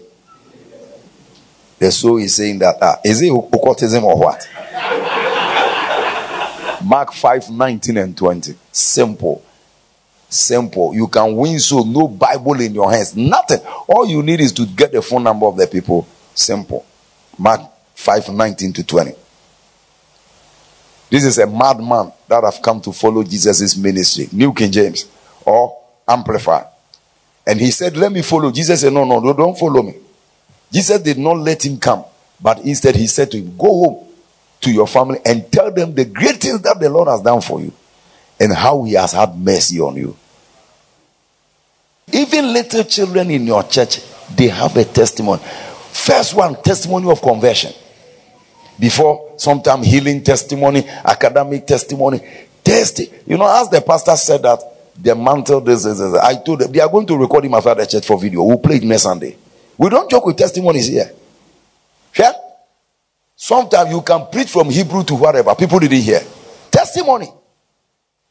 The 1.79 1.89
soul 1.91 2.17
is 2.17 2.35
saying 2.35 2.59
that 2.59 2.75
uh, 2.81 2.97
is 3.05 3.21
it 3.21 3.31
occultism 3.31 4.03
or 4.03 4.19
what? 4.19 4.49
Mark 6.83 7.13
5 7.13 7.49
19 7.49 7.97
and 7.97 8.17
20. 8.17 8.55
Simple. 8.71 9.43
Simple. 10.29 10.93
You 10.93 11.07
can 11.07 11.35
win 11.35 11.59
so 11.59 11.79
no 11.81 12.07
Bible 12.07 12.59
in 12.61 12.73
your 12.73 12.91
hands. 12.91 13.15
Nothing. 13.15 13.59
All 13.87 14.07
you 14.07 14.23
need 14.23 14.39
is 14.39 14.51
to 14.53 14.65
get 14.65 14.91
the 14.91 15.01
phone 15.01 15.23
number 15.23 15.45
of 15.45 15.57
the 15.57 15.67
people. 15.67 16.07
Simple. 16.33 16.85
Mark 17.37 17.61
5 17.95 18.29
19 18.29 18.73
to 18.73 18.83
20. 18.83 19.11
This 21.09 21.25
is 21.25 21.37
a 21.39 21.45
madman 21.47 22.13
that 22.29 22.43
have 22.45 22.61
come 22.61 22.79
to 22.81 22.93
follow 22.93 23.23
Jesus' 23.23 23.75
ministry. 23.75 24.29
New 24.31 24.53
King 24.53 24.71
James 24.71 25.05
or 25.45 25.77
Amplify. 26.07 26.63
And 27.45 27.59
he 27.59 27.71
said, 27.71 27.97
Let 27.97 28.11
me 28.11 28.21
follow. 28.21 28.51
Jesus 28.51 28.81
said, 28.81 28.93
No, 28.93 29.03
no, 29.03 29.19
no, 29.19 29.33
don't 29.33 29.57
follow 29.57 29.83
me. 29.83 29.95
Jesus 30.71 31.01
did 31.01 31.17
not 31.17 31.37
let 31.37 31.65
him 31.65 31.77
come, 31.77 32.05
but 32.39 32.59
instead 32.59 32.95
he 32.95 33.07
said 33.07 33.29
to 33.31 33.37
him, 33.37 33.57
Go 33.57 33.67
home 33.67 34.10
to 34.61 34.71
your 34.71 34.87
family 34.87 35.19
and 35.25 35.51
tell 35.51 35.71
them 35.71 35.93
the 35.93 36.05
great 36.05 36.37
things 36.37 36.61
that 36.61 36.79
the 36.79 36.89
Lord 36.89 37.07
has 37.07 37.21
done 37.21 37.41
for 37.41 37.59
you 37.59 37.73
and 38.39 38.53
how 38.53 38.83
he 38.83 38.93
has 38.93 39.11
had 39.11 39.35
mercy 39.35 39.79
on 39.79 39.95
you. 39.95 40.15
Even 42.13 42.53
little 42.53 42.83
children 42.83 43.29
in 43.31 43.45
your 43.45 43.63
church, 43.63 43.99
they 44.35 44.47
have 44.47 44.75
a 44.77 44.85
testimony. 44.85 45.41
First 45.91 46.33
one, 46.33 46.55
testimony 46.61 47.09
of 47.09 47.21
conversion. 47.21 47.73
Before, 48.79 49.33
sometimes 49.37 49.85
healing 49.85 50.23
testimony, 50.23 50.87
academic 50.87 51.67
testimony. 51.67 52.21
Test, 52.63 52.99
you 53.27 53.37
know, 53.37 53.61
as 53.61 53.69
the 53.69 53.81
pastor 53.81 54.15
said 54.15 54.41
that 54.43 54.59
the 54.97 55.15
mantle, 55.15 55.61
this, 55.61 55.83
this, 55.83 55.99
this, 55.99 56.13
I 56.15 56.35
told 56.35 56.59
them 56.59 56.71
they 56.71 56.79
are 56.79 56.89
going 56.89 57.07
to 57.07 57.17
record 57.17 57.45
him 57.45 57.53
after 57.53 57.73
the 57.73 57.85
church 57.85 58.05
for 58.05 58.19
video. 58.19 58.43
We'll 58.43 58.59
play 58.59 58.77
it 58.77 58.83
next 58.83 59.03
Sunday. 59.03 59.35
We 59.77 59.89
don't 59.89 60.09
joke 60.09 60.25
with 60.25 60.37
testimonies 60.37 60.87
here. 60.87 61.11
Sometimes 63.43 63.89
you 63.89 64.03
can 64.03 64.27
preach 64.31 64.51
from 64.51 64.69
Hebrew 64.69 65.03
to 65.03 65.15
whatever. 65.15 65.55
People 65.55 65.79
didn't 65.79 66.01
hear. 66.01 66.21
Testimony. 66.69 67.27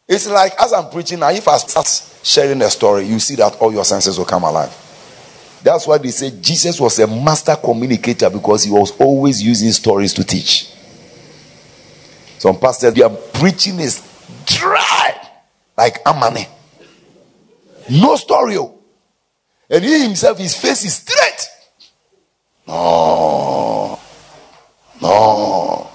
It's 0.07 0.29
like 0.29 0.53
as 0.63 0.73
I'm 0.73 0.89
preaching 0.89 1.19
now, 1.19 1.31
if 1.31 1.49
I 1.49 1.57
start 1.59 1.89
sharing 2.23 2.63
a 2.63 2.71
story, 2.71 3.07
you 3.07 3.19
see 3.19 3.35
that 3.35 3.57
all 3.57 3.73
your 3.73 3.85
senses 3.85 4.17
will 4.17 4.25
come 4.25 4.45
alive. 4.45 4.71
That's 5.65 5.85
why 5.85 5.99
they 5.99 6.13
say 6.13 6.31
Jesus 6.41 6.79
was 6.81 6.97
a 7.01 7.09
master 7.09 7.57
communicator 7.57 8.31
because 8.31 8.63
he 8.63 8.71
was 8.71 8.93
always 9.01 9.43
using 9.43 9.73
stories 9.73 10.15
to 10.15 10.23
teach. 10.23 10.73
Some 12.39 12.61
pastors, 12.61 12.95
their 12.95 13.11
preaching 13.11 13.81
is 13.81 14.01
dry, 14.47 15.29
like 15.77 16.05
Amane. 16.05 16.47
No 17.91 18.15
story. 18.15 18.59
Oh. 18.59 18.79
And 19.69 19.83
he 19.83 20.05
himself, 20.05 20.39
his 20.39 20.55
face 20.55 20.85
is 20.85 20.95
straight. 20.95 21.49
No. 22.69 23.80
No. 25.01 25.91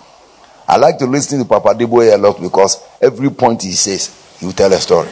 I 0.67 0.77
like 0.77 0.97
to 0.97 1.05
listen 1.05 1.39
to 1.39 1.45
Papa 1.45 1.69
Adeboye 1.69 2.13
a 2.13 2.17
lot 2.17 2.41
because 2.41 2.81
every 2.99 3.29
point 3.29 3.61
he 3.61 3.73
says, 3.73 4.37
he 4.39 4.45
will 4.45 4.53
tell 4.53 4.71
a 4.73 4.77
story. 4.77 5.09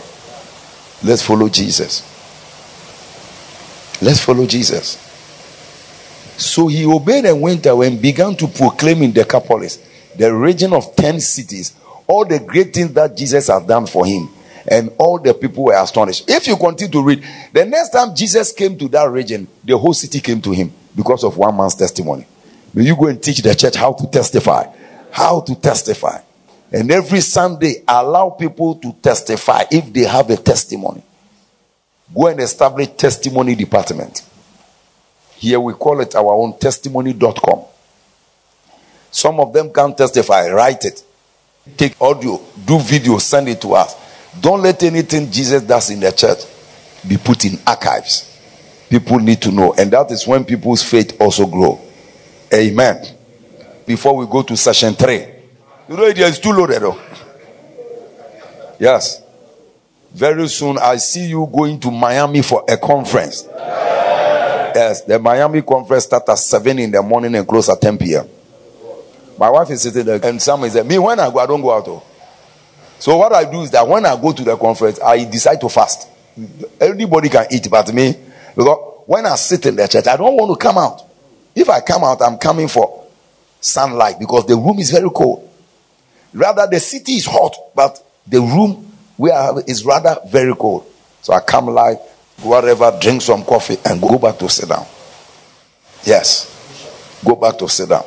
Let's 1.04 1.22
follow 1.22 1.48
Jesus. 1.50 2.02
Let's 4.02 4.20
follow 4.20 4.46
Jesus. 4.48 4.98
So 6.38 6.68
he 6.68 6.86
obeyed 6.86 7.26
and 7.26 7.40
went 7.42 7.66
away 7.66 7.88
and 7.88 8.02
began 8.02 8.36
to 8.38 8.48
proclaim 8.48 9.04
in 9.04 9.12
Decapolis, 9.12 9.78
the 10.18 10.34
region 10.34 10.74
of 10.74 10.96
10 10.96 11.20
cities, 11.20 11.74
all 12.08 12.26
the 12.26 12.40
great 12.40 12.74
things 12.74 12.92
that 12.94 13.16
Jesus 13.16 13.48
had 13.48 13.68
done 13.68 13.86
for 13.86 14.06
him. 14.06 14.30
And 14.66 14.92
all 14.98 15.20
the 15.20 15.34
people 15.34 15.66
were 15.66 15.76
astonished. 15.76 16.30
If 16.30 16.48
you 16.48 16.56
continue 16.56 16.92
to 16.94 17.04
read, 17.04 17.24
the 17.52 17.66
next 17.66 17.90
time 17.90 18.16
Jesus 18.16 18.52
came 18.54 18.78
to 18.78 18.88
that 18.90 19.10
region, 19.10 19.48
the 19.64 19.78
whole 19.78 19.94
city 19.94 20.22
came 20.22 20.42
to 20.42 20.52
him 20.52 20.72
because 20.96 21.24
of 21.24 21.38
one 21.38 21.56
man's 21.56 21.76
testimony. 21.76 22.26
Will 22.74 22.86
you 22.86 22.96
go 22.96 23.08
and 23.08 23.22
teach 23.22 23.42
the 23.42 23.54
church 23.54 23.76
how 23.76 23.94
to 23.94 24.08
testify? 24.08 24.66
How 25.12 25.42
to 25.42 25.56
testify. 25.56 26.20
And 26.72 26.92
every 26.92 27.22
Sunday, 27.22 27.84
allow 27.88 28.32
people 28.32 28.76
to 28.76 28.94
testify 28.94 29.64
if 29.70 29.94
they 29.94 30.02
have 30.02 30.30
a 30.32 30.38
testimony. 30.38 31.04
Go 32.14 32.28
and 32.28 32.40
establish 32.40 32.90
testimony 32.98 33.56
department. 33.56 34.24
Here 35.36 35.60
we 35.60 35.74
call 35.74 36.00
it 36.02 36.16
our 36.16 36.34
own 36.34 36.58
testimony.com. 36.58 37.66
Some 39.12 39.40
of 39.40 39.54
them 39.54 39.72
can't 39.72 39.96
testify. 39.96 40.50
Write 40.50 40.86
it. 40.86 41.04
Take 41.78 42.02
audio, 42.02 42.42
do 42.66 42.80
video, 42.80 43.18
send 43.20 43.48
it 43.48 43.62
to 43.62 43.74
us. 43.74 43.96
Don't 44.42 44.62
let 44.62 44.82
anything 44.84 45.32
Jesus 45.32 45.62
does 45.62 45.92
in 45.92 46.00
the 46.00 46.12
church 46.12 46.40
be 47.08 47.18
put 47.18 47.46
in 47.46 47.60
archives. 47.66 48.30
People 48.90 49.20
need 49.20 49.42
to 49.42 49.52
know. 49.52 49.74
And 49.78 49.92
that 49.92 50.12
is 50.12 50.26
when 50.26 50.44
people's 50.44 50.82
faith 50.82 51.20
also 51.22 51.46
grow. 51.46 51.80
Amen. 52.54 53.06
Before 53.86 54.16
we 54.16 54.26
go 54.28 54.44
to 54.44 54.56
session 54.56 54.94
three. 54.94 55.26
You 55.90 55.98
know 55.98 56.04
it 56.04 56.18
is 56.18 56.40
too 56.40 56.52
loaded 56.52 56.82
though. 56.82 57.00
Yes. 58.80 59.22
Very 60.14 60.48
soon 60.48 60.78
I 60.78 60.98
see 60.98 61.26
you 61.28 61.50
going 61.52 61.80
to 61.80 61.90
Miami 61.90 62.44
for 62.44 62.64
a 62.70 62.78
conference. 62.78 63.48
Yes, 64.76 65.02
the 65.02 65.20
Miami 65.20 65.62
conference 65.62 66.06
starts 66.06 66.30
at 66.30 66.38
7 66.38 66.80
in 66.80 66.92
the 66.92 67.02
morning 67.02 67.36
and 67.36 67.48
close 67.48 67.70
at 67.70 67.80
10 67.82 67.98
p.m. 67.98 68.28
My 69.38 69.50
wife 69.50 69.70
is 69.70 69.82
sitting 69.82 70.06
there 70.06 70.20
and 70.24 70.42
some 70.42 70.64
is 70.64 70.74
there. 70.74 70.84
Me, 70.84 70.98
when 70.98 71.20
I 71.20 71.30
go, 71.30 71.40
I 71.40 71.46
don't 71.46 71.62
go 71.62 71.72
out. 71.72 72.04
So 73.00 73.18
what 73.18 73.34
I 73.34 73.44
do 73.50 73.62
is 73.62 73.72
that 73.72 73.88
when 73.88 74.06
I 74.06 74.20
go 74.20 74.32
to 74.32 74.44
the 74.44 74.56
conference, 74.58 75.00
I 75.02 75.26
decide 75.26 75.60
to 75.62 75.70
fast. 75.70 76.08
Anybody 76.80 77.30
can 77.30 77.46
eat, 77.52 77.68
but 77.70 77.94
me, 77.94 78.16
because 78.56 79.04
when 79.06 79.26
I 79.26 79.36
sit 79.36 79.66
in 79.66 79.76
the 79.76 79.88
church, 79.88 80.08
I 80.08 80.16
don't 80.18 80.36
want 80.36 80.60
to 80.60 80.64
come 80.64 80.78
out. 80.78 81.13
If 81.56 81.70
I 81.70 81.82
come 81.82 82.04
out, 82.04 82.22
I'm 82.22 82.38
coming 82.38 82.68
for 82.68 83.06
sunlight 83.60 84.20
because 84.20 84.46
the 84.46 84.56
room 84.56 84.80
is 84.80 84.92
very 84.92 85.10
cold. 85.10 85.50
Rather, 86.34 86.68
the 86.70 86.80
city 86.80 87.14
is 87.14 87.26
hot, 87.26 87.56
but 87.76 88.04
the 88.28 88.42
room 88.42 88.92
is 89.68 89.86
rather 89.86 90.18
very 90.28 90.56
cold. 90.56 90.86
So 91.22 91.34
I 91.34 91.40
come 91.40 91.68
like 91.68 92.00
whatever, 92.42 92.98
drink 93.00 93.22
some 93.22 93.44
coffee, 93.46 93.78
and 93.86 94.02
go 94.02 94.18
back 94.18 94.38
to 94.40 94.50
sit 94.50 94.68
down. 94.68 94.86
Yes, 96.04 97.22
go 97.24 97.36
back 97.36 97.58
to 97.60 97.70
sit 97.70 97.90
down. 97.90 98.04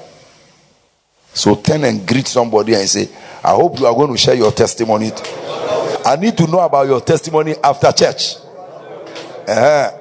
So 1.33 1.55
turn 1.55 1.85
and 1.85 2.07
greet 2.07 2.27
somebody 2.27 2.75
and 2.75 2.89
say, 2.89 3.09
I 3.45 3.55
hope 3.55 3.79
you 3.79 3.87
are 3.87 3.95
going 3.95 4.11
to 4.11 4.17
share 4.19 4.35
your 4.35 4.51
testimony. 4.53 5.13
I 6.05 6.17
need 6.17 6.37
to 6.39 6.47
know 6.47 6.61
about 6.61 6.87
your 6.87 7.01
testimony 7.01 7.55
after 7.63 7.93
church. 7.93 8.37
Uh-huh. 9.47 9.93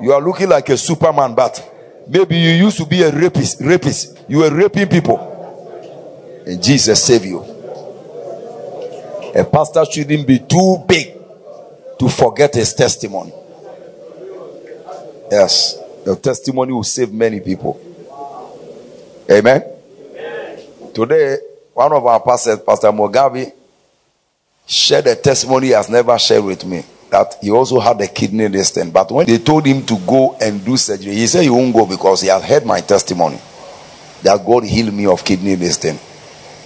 You 0.00 0.12
are 0.12 0.20
looking 0.20 0.48
like 0.48 0.68
a 0.68 0.76
superman, 0.76 1.34
but 1.34 1.71
maybe 2.08 2.36
you 2.36 2.50
used 2.50 2.78
to 2.78 2.86
be 2.86 3.02
a 3.02 3.10
rapist. 3.10 3.60
Rapist. 3.60 4.18
You 4.28 4.38
were 4.38 4.50
raping 4.54 4.88
people. 4.88 5.18
And 6.46 6.62
Jesus 6.62 7.02
save 7.02 7.24
you. 7.24 7.40
A 9.34 9.44
pastor 9.44 9.84
shouldn't 9.90 10.26
be 10.26 10.38
too 10.40 10.84
big 10.86 11.14
to 11.98 12.08
forget 12.08 12.54
his 12.54 12.74
testimony. 12.74 13.32
Yes, 15.30 15.78
your 16.04 16.16
testimony 16.16 16.72
will 16.72 16.84
save 16.84 17.12
many 17.12 17.40
people. 17.40 17.80
Amen. 19.30 19.62
Today, 20.92 21.38
one 21.72 21.92
of 21.92 22.04
our 22.04 22.20
pastors, 22.20 22.60
Pastor 22.60 22.88
Mugabe, 22.88 23.52
shared 24.66 25.06
a 25.06 25.16
testimony 25.16 25.68
he 25.68 25.72
has 25.72 25.88
never 25.88 26.18
shared 26.18 26.44
with 26.44 26.64
me. 26.66 26.84
That 27.12 27.36
he 27.42 27.50
also 27.50 27.78
had 27.78 28.00
a 28.00 28.08
kidney 28.08 28.48
thing. 28.48 28.90
But 28.90 29.12
when 29.12 29.26
they 29.26 29.36
told 29.36 29.66
him 29.66 29.84
to 29.84 29.98
go 29.98 30.34
and 30.40 30.64
do 30.64 30.78
surgery, 30.78 31.12
he 31.12 31.26
said 31.26 31.42
he 31.42 31.50
won't 31.50 31.74
go 31.74 31.84
because 31.84 32.22
he 32.22 32.28
has 32.28 32.42
heard 32.42 32.64
my 32.64 32.80
testimony. 32.80 33.38
That 34.22 34.42
God 34.46 34.64
healed 34.64 34.94
me 34.94 35.04
of 35.04 35.22
kidney 35.22 35.56
thing. 35.56 35.98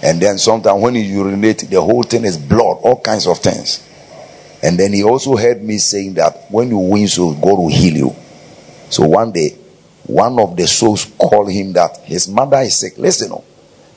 And 0.01 0.21
then 0.21 0.37
sometimes 0.37 0.81
when 0.81 0.95
you 0.95 1.01
urinate, 1.01 1.69
the 1.69 1.81
whole 1.81 2.01
thing 2.01 2.23
is 2.23 2.37
blood, 2.37 2.77
all 2.81 3.01
kinds 3.01 3.27
of 3.27 3.39
things. 3.39 3.85
And 4.63 4.79
then 4.79 4.93
he 4.93 5.03
also 5.03 5.35
heard 5.35 5.61
me 5.61 5.79
saying 5.79 6.13
that 6.13 6.49
when 6.49 6.69
you 6.69 6.77
win 6.77 7.09
souls, 7.09 7.35
God 7.35 7.57
will 7.57 7.67
heal 7.67 7.97
you. 7.97 8.15
So 8.89 9.05
one 9.05 9.33
day, 9.33 9.49
one 10.05 10.39
of 10.39 10.55
the 10.55 10.65
souls 10.65 11.11
called 11.17 11.51
him 11.51 11.73
that 11.73 11.97
his 12.05 12.29
mother 12.29 12.59
is 12.59 12.77
sick. 12.79 12.97
Listen, 12.97 13.33
oh, 13.33 13.43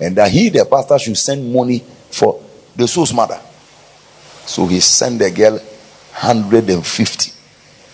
and 0.01 0.17
that 0.17 0.33
he, 0.33 0.49
the 0.49 0.65
pastor, 0.65 0.99
should 0.99 1.17
send 1.17 1.53
money 1.53 1.79
for 2.11 2.43
the 2.75 2.89
soul's 2.89 3.15
mother. 3.15 3.41
So 4.47 4.67
he 4.67 4.81
sent 4.81 5.21
the 5.21 5.31
girl 5.31 5.61
150. 6.23 7.33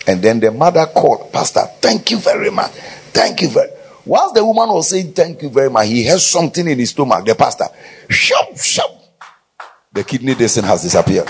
And 0.07 0.21
then 0.21 0.39
the 0.39 0.51
mother 0.51 0.85
called, 0.85 1.31
Pastor, 1.33 1.65
thank 1.81 2.11
you 2.11 2.17
very 2.17 2.49
much. 2.49 2.71
Thank 3.11 3.41
you 3.41 3.49
very 3.49 3.71
Whilst 4.07 4.35
the 4.35 4.45
woman 4.45 4.69
was 4.69 4.89
saying 4.89 5.11
thank 5.11 5.41
you 5.41 5.49
very 5.49 5.69
much, 5.69 5.87
he 5.87 6.05
has 6.05 6.25
something 6.25 6.65
in 6.65 6.79
his 6.79 6.91
stomach. 6.91 7.25
The 7.25 7.35
pastor, 7.35 7.65
shop, 8.07 8.57
shop. 8.57 8.89
The 9.91 10.01
kidney 10.05 10.33
descent 10.33 10.65
has 10.65 10.81
disappeared. 10.81 11.27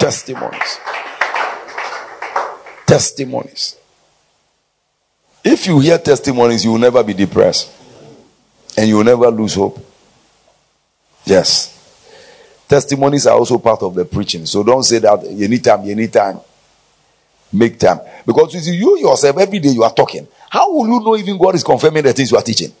Testimonies. 0.00 0.78
Testimonies. 2.86 3.76
If 5.44 5.66
you 5.68 5.78
hear 5.78 5.96
testimonies, 5.98 6.64
you 6.64 6.72
will 6.72 6.78
never 6.78 7.04
be 7.04 7.14
depressed. 7.14 7.70
And 8.76 8.88
you 8.88 8.96
will 8.96 9.04
never 9.04 9.30
lose 9.30 9.54
hope. 9.54 9.78
Yes. 11.24 11.79
Testimonies 12.70 13.26
are 13.26 13.36
also 13.36 13.58
part 13.58 13.82
of 13.82 13.96
the 13.96 14.04
preaching. 14.04 14.46
So 14.46 14.62
don't 14.62 14.84
say 14.84 15.00
that 15.00 15.28
you 15.28 15.48
need 15.48 15.64
time, 15.64 15.84
you 15.84 15.96
need 15.96 16.12
time. 16.12 16.38
Make 17.52 17.76
time. 17.80 17.98
Because 18.24 18.54
you 18.54 18.60
see, 18.60 18.76
you 18.76 18.96
yourself, 18.96 19.38
every 19.38 19.58
day 19.58 19.70
you 19.70 19.82
are 19.82 19.92
talking. 19.92 20.28
How 20.48 20.72
will 20.72 20.86
you 20.86 21.00
know 21.00 21.16
even 21.16 21.36
God 21.36 21.56
is 21.56 21.64
confirming 21.64 22.04
the 22.04 22.12
things 22.12 22.30
you 22.30 22.36
are 22.36 22.44
teaching? 22.44 22.72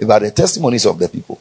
About 0.00 0.22
the 0.22 0.30
testimonies 0.30 0.86
of 0.86 0.98
the 0.98 1.06
people. 1.06 1.38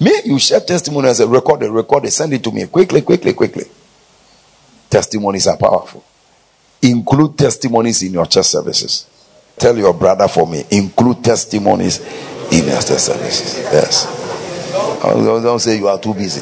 Me, 0.00 0.12
you 0.24 0.38
share 0.38 0.60
testimonies 0.60 1.20
and 1.20 1.30
record 1.30 1.62
it, 1.62 1.70
record 1.70 2.06
it, 2.06 2.10
send 2.10 2.32
it 2.32 2.42
to 2.42 2.50
me 2.50 2.66
quickly, 2.68 3.02
quickly, 3.02 3.34
quickly. 3.34 3.64
Testimonies 4.88 5.46
are 5.46 5.58
powerful. 5.58 6.02
Include 6.80 7.36
testimonies 7.36 8.02
in 8.02 8.14
your 8.14 8.24
church 8.24 8.46
services. 8.46 9.06
Tell 9.58 9.76
your 9.76 9.92
brother 9.92 10.26
for 10.26 10.46
me, 10.46 10.64
include 10.70 11.22
testimonies 11.22 12.00
in 12.50 12.64
your 12.64 12.80
church 12.80 13.00
services. 13.00 13.58
Yes. 13.64 14.19
Don't 14.70 15.58
say 15.58 15.76
you 15.76 15.88
are 15.88 15.98
too 15.98 16.14
busy. 16.14 16.40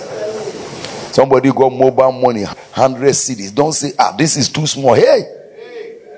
Somebody 1.13 1.51
got 1.51 1.71
mobile 1.73 2.13
money, 2.13 2.45
100 2.45 3.11
cedis. 3.11 3.55
Don't 3.55 3.73
say, 3.73 3.93
ah, 3.99 4.15
this 4.17 4.37
is 4.37 4.49
too 4.49 4.67
small. 4.67 4.95
Hey, 4.95 5.25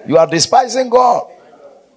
you 0.07 0.17
are 0.19 0.27
despising 0.27 0.91
God. 0.91 1.27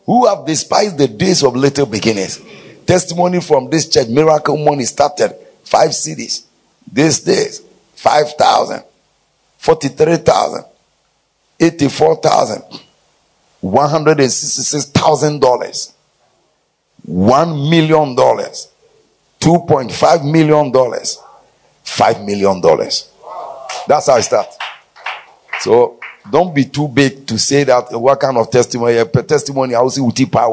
Who 0.05 0.27
have 0.27 0.45
despised 0.45 0.97
the 0.97 1.07
days 1.07 1.43
of 1.43 1.55
little 1.55 1.85
beginnings? 1.85 2.39
Testimony 2.85 3.39
from 3.41 3.69
this 3.69 3.89
church, 3.89 4.07
miracle 4.09 4.57
money 4.57 4.83
started 4.83 5.35
five 5.63 5.89
cedis. 5.91 6.43
These 6.91 7.19
days, 7.21 7.61
5,000, 7.95 8.83
43,000, 9.57 10.65
84,000, 11.59 12.61
166,000 13.61 15.39
dollars, 15.39 15.93
$1 17.07 17.69
million, 17.69 18.15
$2.5 19.43 20.31
million 20.31 20.71
five 21.83 22.23
million 22.23 22.61
dollars. 22.61 23.11
That's 23.87 24.07
how 24.07 24.13
I 24.13 24.21
start. 24.21 24.47
So 25.59 25.99
don't 26.31 26.55
be 26.55 26.65
too 26.65 26.87
big 26.87 27.27
to 27.27 27.37
say 27.37 27.63
that 27.65 27.91
what 27.99 28.19
kind 28.19 28.37
of 28.37 28.49
testimony 28.49 28.97
eh, 28.97 29.03
testimony 29.03 29.75
I 29.75 29.81
will 29.81 29.89
see 29.89 30.01
uti 30.01 30.29
ah, 30.33 30.47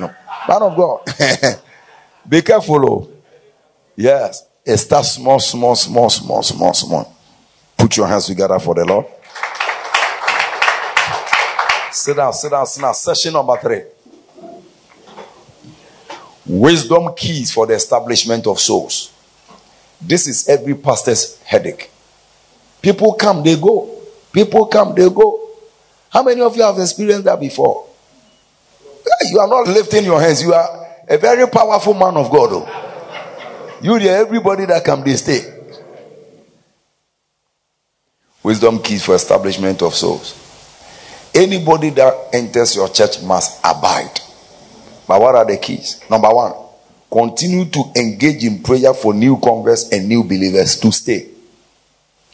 know. 0.00 0.14
Man 0.48 0.62
of 0.62 0.76
God. 0.76 1.00
be 2.28 2.42
careful 2.42 2.90
oh. 2.90 3.08
Yes. 3.96 4.42
Eh, 4.66 4.72
it 4.72 4.76
starts 4.78 5.12
small, 5.12 5.38
small, 5.38 5.76
small, 5.76 6.10
small, 6.10 6.42
small, 6.42 6.74
small. 6.74 7.16
Put 7.78 7.96
your 7.96 8.06
hands 8.06 8.26
together 8.26 8.58
for 8.58 8.74
the 8.74 8.84
Lord. 8.84 9.06
Sit 11.92 12.16
down, 12.16 12.32
sit 12.32 12.50
down, 12.50 12.66
sit 12.66 12.80
down. 12.82 12.94
Session 12.94 13.32
number 13.32 13.56
three. 13.56 13.82
Wisdom 16.46 17.14
keys 17.14 17.52
for 17.52 17.66
the 17.66 17.74
establishment 17.74 18.46
of 18.46 18.58
souls. 18.58 19.12
This 20.00 20.26
is 20.26 20.48
every 20.48 20.74
pastor's 20.74 21.40
headache. 21.42 21.90
People 22.80 23.12
come, 23.14 23.42
they 23.42 23.56
go. 23.56 24.00
People 24.32 24.66
come, 24.66 24.94
they 24.94 25.08
go. 25.08 25.50
How 26.08 26.22
many 26.22 26.40
of 26.40 26.56
you 26.56 26.62
have 26.62 26.78
experienced 26.78 27.24
that 27.24 27.38
before? 27.38 27.86
Eh, 28.86 29.26
you 29.32 29.38
are 29.38 29.48
not 29.48 29.68
lifting 29.68 30.04
your 30.04 30.20
hands. 30.20 30.42
You 30.42 30.54
are 30.54 30.86
a 31.08 31.18
very 31.18 31.46
powerful 31.48 31.94
man 31.94 32.16
of 32.16 32.30
God. 32.30 32.50
Oh. 32.52 33.78
You 33.82 33.96
hear 33.96 34.16
everybody 34.16 34.64
that 34.66 34.84
come, 34.84 35.02
they 35.02 35.16
stay. 35.16 35.56
Wisdom 38.42 38.82
keys 38.82 39.04
for 39.04 39.14
establishment 39.14 39.82
of 39.82 39.94
souls. 39.94 40.36
Anybody 41.34 41.90
that 41.90 42.14
enters 42.32 42.74
your 42.74 42.88
church 42.88 43.22
must 43.22 43.60
abide. 43.64 44.20
But 45.10 45.20
what 45.20 45.34
are 45.34 45.44
the 45.44 45.56
keys? 45.56 46.00
Number 46.08 46.30
one, 46.30 46.52
Continue 47.10 47.64
to 47.64 47.92
engage 47.96 48.44
in 48.44 48.62
prayer 48.62 48.94
for 48.94 49.12
new 49.12 49.36
converts 49.38 49.90
and 49.90 50.08
new 50.08 50.22
believers 50.22 50.78
to 50.78 50.92
stay. 50.92 51.26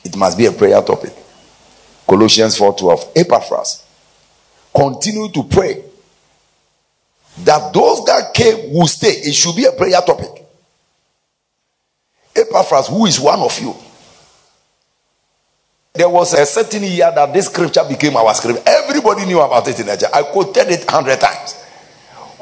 It 0.05 0.15
must 0.17 0.37
be 0.37 0.45
a 0.45 0.53
prayer 0.53 0.83
topic. 0.83 1.15
Colossians 2.07 2.59
4:12. 2.59 3.09
Epaphras. 3.17 3.83
Continue 4.75 5.31
to 5.31 5.45
pray 5.45 5.83
that 7.39 7.73
those 7.73 8.05
that 8.05 8.35
came 8.35 8.71
will 8.75 8.87
stay. 8.87 9.13
It 9.13 9.33
should 9.33 9.57
be 9.57 9.65
a 9.65 9.73
prayer 9.73 10.03
topic. 10.03 10.45
Epaphras, 12.35 12.89
who 12.89 13.07
is 13.07 13.19
one 13.19 13.41
of 13.41 13.59
you. 13.59 13.75
There 15.95 16.11
was 16.11 16.35
a 16.35 16.45
certain 16.45 16.83
year 16.83 17.11
that 17.15 17.33
this 17.33 17.47
scripture 17.47 17.85
became 17.89 18.15
our 18.19 18.35
scripture. 18.35 18.63
Everybody 18.67 19.25
knew 19.25 19.41
about 19.41 19.67
it 19.67 19.81
in 19.81 19.87
Nigeria. 19.87 20.15
I 20.15 20.25
quoted 20.25 20.69
it 20.69 20.91
hundred 20.91 21.19
times. 21.19 21.66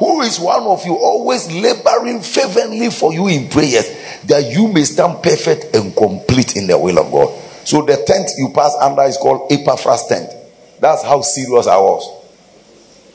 Who 0.04 0.20
is 0.20 0.38
one 0.38 0.64
of 0.64 0.84
you 0.84 0.96
always 0.96 1.50
laboring 1.50 2.20
fervently 2.20 2.90
for 2.90 3.14
you 3.14 3.26
in 3.28 3.48
prayers 3.48 3.88
that 4.24 4.52
you 4.52 4.68
may 4.68 4.84
stand 4.84 5.22
perfect 5.22 5.74
and 5.74 5.96
complete 5.96 6.56
in 6.56 6.66
the 6.66 6.76
will 6.76 6.98
of 6.98 7.10
God? 7.10 7.34
So 7.66 7.80
the 7.80 7.96
tent 8.06 8.28
you 8.36 8.50
pass 8.54 8.76
under 8.82 9.04
is 9.04 9.16
called 9.16 9.50
Epaphras 9.50 10.06
tent. 10.06 10.30
That's 10.78 11.02
how 11.02 11.22
serious 11.22 11.66
I 11.66 11.78
was. 11.78 12.22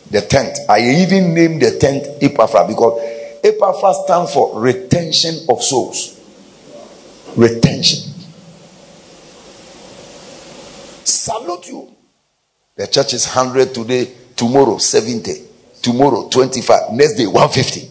The 0.10 0.22
tent. 0.22 0.58
I 0.68 0.80
even 0.80 1.36
named 1.36 1.62
the 1.62 1.78
tent 1.78 2.08
Epaphras 2.24 2.68
because 2.68 3.00
Epaphras 3.44 3.98
stands 4.06 4.34
for 4.34 4.60
retention 4.60 5.46
of 5.48 5.62
souls. 5.62 6.20
Retention. 7.36 8.12
Salute 11.04 11.68
you. 11.68 11.96
The 12.76 12.88
church 12.88 13.14
is 13.14 13.28
100 13.28 13.76
today, 13.76 14.12
tomorrow 14.36 14.80
70, 14.80 15.49
tomorrow 15.82 16.30
25, 16.30 16.92
next 16.92 17.14
day 17.14 17.26
150. 17.28 17.90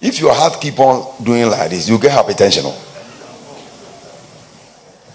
If 0.00 0.20
your 0.20 0.34
heart 0.34 0.60
keep 0.60 0.78
on 0.78 1.24
doing 1.24 1.48
like 1.48 1.70
this, 1.70 1.88
you 1.88 1.98
get 1.98 2.12
hypertension. 2.12 2.70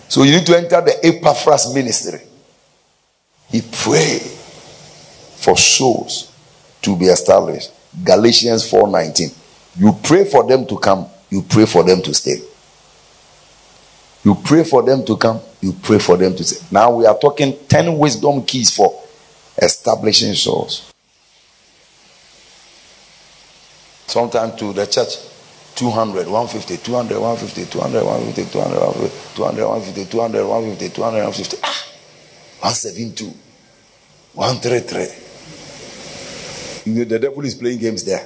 So 0.08 0.24
you 0.24 0.32
need 0.38 0.46
to 0.48 0.58
enter 0.58 0.82
the 0.82 1.06
Epaphras 1.06 1.74
ministry. 1.74 2.20
He 3.50 3.62
prayed 3.62 4.22
for 4.22 5.58
souls 5.58 6.32
to 6.82 6.96
be 6.98 7.06
established. 7.06 7.72
Galatians 8.04 8.66
4:19. 8.70 9.32
You 9.78 9.94
pray 10.04 10.26
for 10.26 10.44
them 10.48 10.66
to 10.66 10.78
come, 10.78 11.06
you 11.30 11.44
pray 11.44 11.66
for 11.66 11.84
them 11.84 12.02
to 12.02 12.14
stay. 12.14 12.42
You 14.24 14.36
pray 14.36 14.64
for 14.64 14.84
them 14.84 15.06
to 15.06 15.16
come, 15.16 15.40
you 15.62 15.74
pray 15.74 16.00
for 16.00 16.18
them 16.18 16.36
to 16.36 16.44
stay. 16.44 16.66
Now 16.72 16.92
we 16.92 17.06
are 17.06 17.18
talking 17.18 17.58
10 17.68 17.98
wisdom 17.98 18.44
keys 18.44 18.76
for 18.76 19.02
establishing 19.62 20.34
souls. 20.34 20.89
Sometimes 24.10 24.56
to 24.56 24.74
the 24.74 24.88
church, 24.88 25.18
200, 25.76 26.28
150, 26.28 26.78
200, 26.78 27.20
150, 27.20 27.72
200, 27.72 28.04
150, 28.04 28.52
200, 28.52 28.80
150, 28.82 29.36
200, 29.36 29.68
150, 29.68 30.06
200, 30.10 30.48
150, 30.48 30.96
200, 30.96 31.18
150. 31.30 31.58
Ah! 31.64 31.86
172, 32.66 33.26
133. 34.34 36.92
You 36.92 36.98
know, 36.98 37.06
the 37.06 37.20
devil 37.20 37.46
is 37.46 37.54
playing 37.54 37.78
games 37.78 38.04
there. 38.04 38.26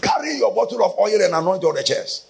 Carry 0.00 0.38
your 0.38 0.54
bottle 0.54 0.82
of 0.82 0.98
oil 0.98 1.20
and 1.20 1.34
anoint 1.34 1.62
all 1.64 1.74
the 1.74 1.82
chairs. 1.82 2.24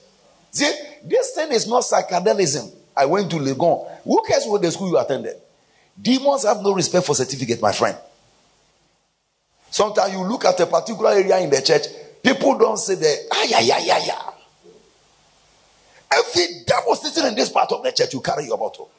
See, 0.51 0.73
this 1.05 1.31
thing 1.37 1.53
is 1.53 1.69
not 1.69 1.85
psychedelism. 1.85 2.69
I 2.97 3.07
went 3.07 3.31
to 3.31 3.37
Legon. 3.37 3.87
Who 4.03 4.25
cares 4.27 4.45
what 4.45 4.61
the 4.61 4.73
school 4.73 4.89
you 4.89 4.99
attended? 4.99 5.37
Demons 6.03 6.43
have 6.45 6.61
no 6.63 6.75
respect 6.75 7.07
for 7.07 7.15
certificate, 7.15 7.63
my 7.63 7.71
friend. 7.71 7.97
Sometimes 9.71 10.13
you 10.13 10.25
look 10.25 10.45
at 10.45 10.59
a 10.59 10.67
particular 10.67 11.13
area 11.13 11.39
in 11.39 11.51
the 11.51 11.63
church, 11.63 11.87
people 12.29 12.59
don't 12.59 12.77
say 12.79 12.95
that, 12.95 13.19
ah, 13.33 13.45
yeah, 13.49 13.61
yeah, 13.61 13.79
yeah, 13.79 13.99
yeah. 14.07 14.31
Every 16.13 16.47
devil 16.67 16.95
sitting 16.95 17.29
in 17.29 17.35
this 17.35 17.49
part 17.49 17.71
of 17.73 17.83
the 17.83 17.93
church, 17.93 18.13
you 18.13 18.21
carry 18.21 18.47
your 18.47 18.59
bottle. 18.59 18.91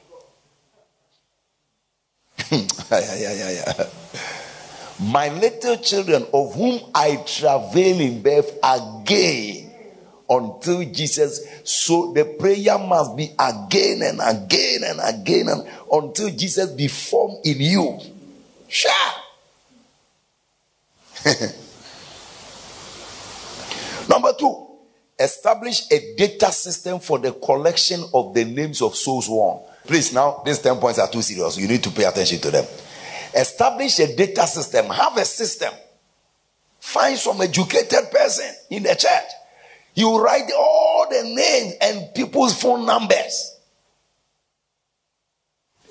yeah, 2.52 2.68
yeah, 2.92 3.34
yeah, 3.34 3.52
yeah. 3.52 3.90
My 5.02 5.30
little 5.30 5.78
children, 5.78 6.26
of 6.34 6.56
whom 6.56 6.80
I 6.94 7.24
travail 7.26 8.02
in 8.02 8.22
birth 8.22 8.58
again 8.64 9.72
until 10.30 10.84
Jesus. 10.84 11.42
So 11.64 12.12
the 12.14 12.26
prayer 12.26 12.78
must 12.78 13.16
be 13.16 13.32
again 13.40 14.02
and 14.02 14.20
again 14.22 14.84
and 14.84 15.00
again 15.02 15.48
and 15.48 15.68
until 15.92 16.30
Jesus 16.30 16.72
be 16.72 16.88
formed 16.88 17.46
in 17.46 17.60
you. 17.60 18.00
Sure. 18.68 18.92
Number 24.10 24.34
two, 24.34 24.68
establish 25.20 25.90
a 25.92 26.16
data 26.16 26.52
system 26.52 27.00
for 27.00 27.20
the 27.20 27.32
collection 27.32 28.04
of 28.12 28.34
the 28.34 28.44
names 28.44 28.82
of 28.82 28.96
souls 28.96 29.30
won. 29.30 29.62
Please, 29.86 30.12
now 30.12 30.42
these 30.44 30.60
10 30.60 30.78
points 30.78 30.98
are 30.98 31.08
too 31.08 31.22
serious. 31.22 31.58
You 31.58 31.68
need 31.68 31.84
to 31.84 31.92
pay 31.92 32.06
attention 32.06 32.40
to 32.40 32.52
them. 32.52 32.66
Establish 33.36 34.00
a 34.00 34.16
data 34.16 34.48
system, 34.48 34.88
have 34.88 35.16
a 35.18 35.26
system. 35.26 35.72
Find 36.80 37.18
some 37.18 37.40
educated 37.42 38.10
person 38.12 38.52
in 38.72 38.84
the 38.84 38.96
church. 38.96 39.30
You 39.94 40.20
write 40.20 40.50
all 40.58 41.08
the 41.10 41.24
names 41.24 41.76
and 41.82 42.14
people's 42.16 42.60
phone 42.60 42.86
numbers. 42.86 43.58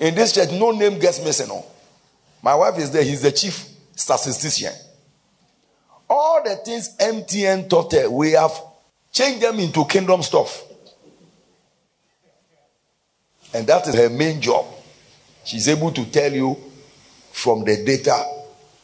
In 0.00 0.14
this 0.14 0.32
church, 0.32 0.50
no 0.52 0.72
name 0.72 0.98
gets 0.98 1.22
missing. 1.22 1.50
My 2.42 2.54
wife 2.54 2.78
is 2.78 2.90
there, 2.90 3.02
he's 3.02 3.22
the 3.22 3.32
chief 3.32 3.68
statistician. 3.94 4.72
All 6.08 6.42
the 6.42 6.56
things 6.56 6.96
MTN 6.96 7.68
taught 7.68 8.10
we 8.10 8.32
have 8.32 8.52
changed 9.12 9.42
them 9.42 9.58
into 9.58 9.84
kingdom 9.84 10.22
stuff. 10.22 10.64
And 13.54 13.66
that 13.66 13.86
is 13.88 13.94
her 13.94 14.10
main 14.10 14.40
job. 14.40 14.66
She's 15.44 15.68
able 15.68 15.90
to 15.92 16.04
tell 16.10 16.32
you 16.32 16.56
from 17.32 17.64
the 17.64 17.82
data. 17.84 18.24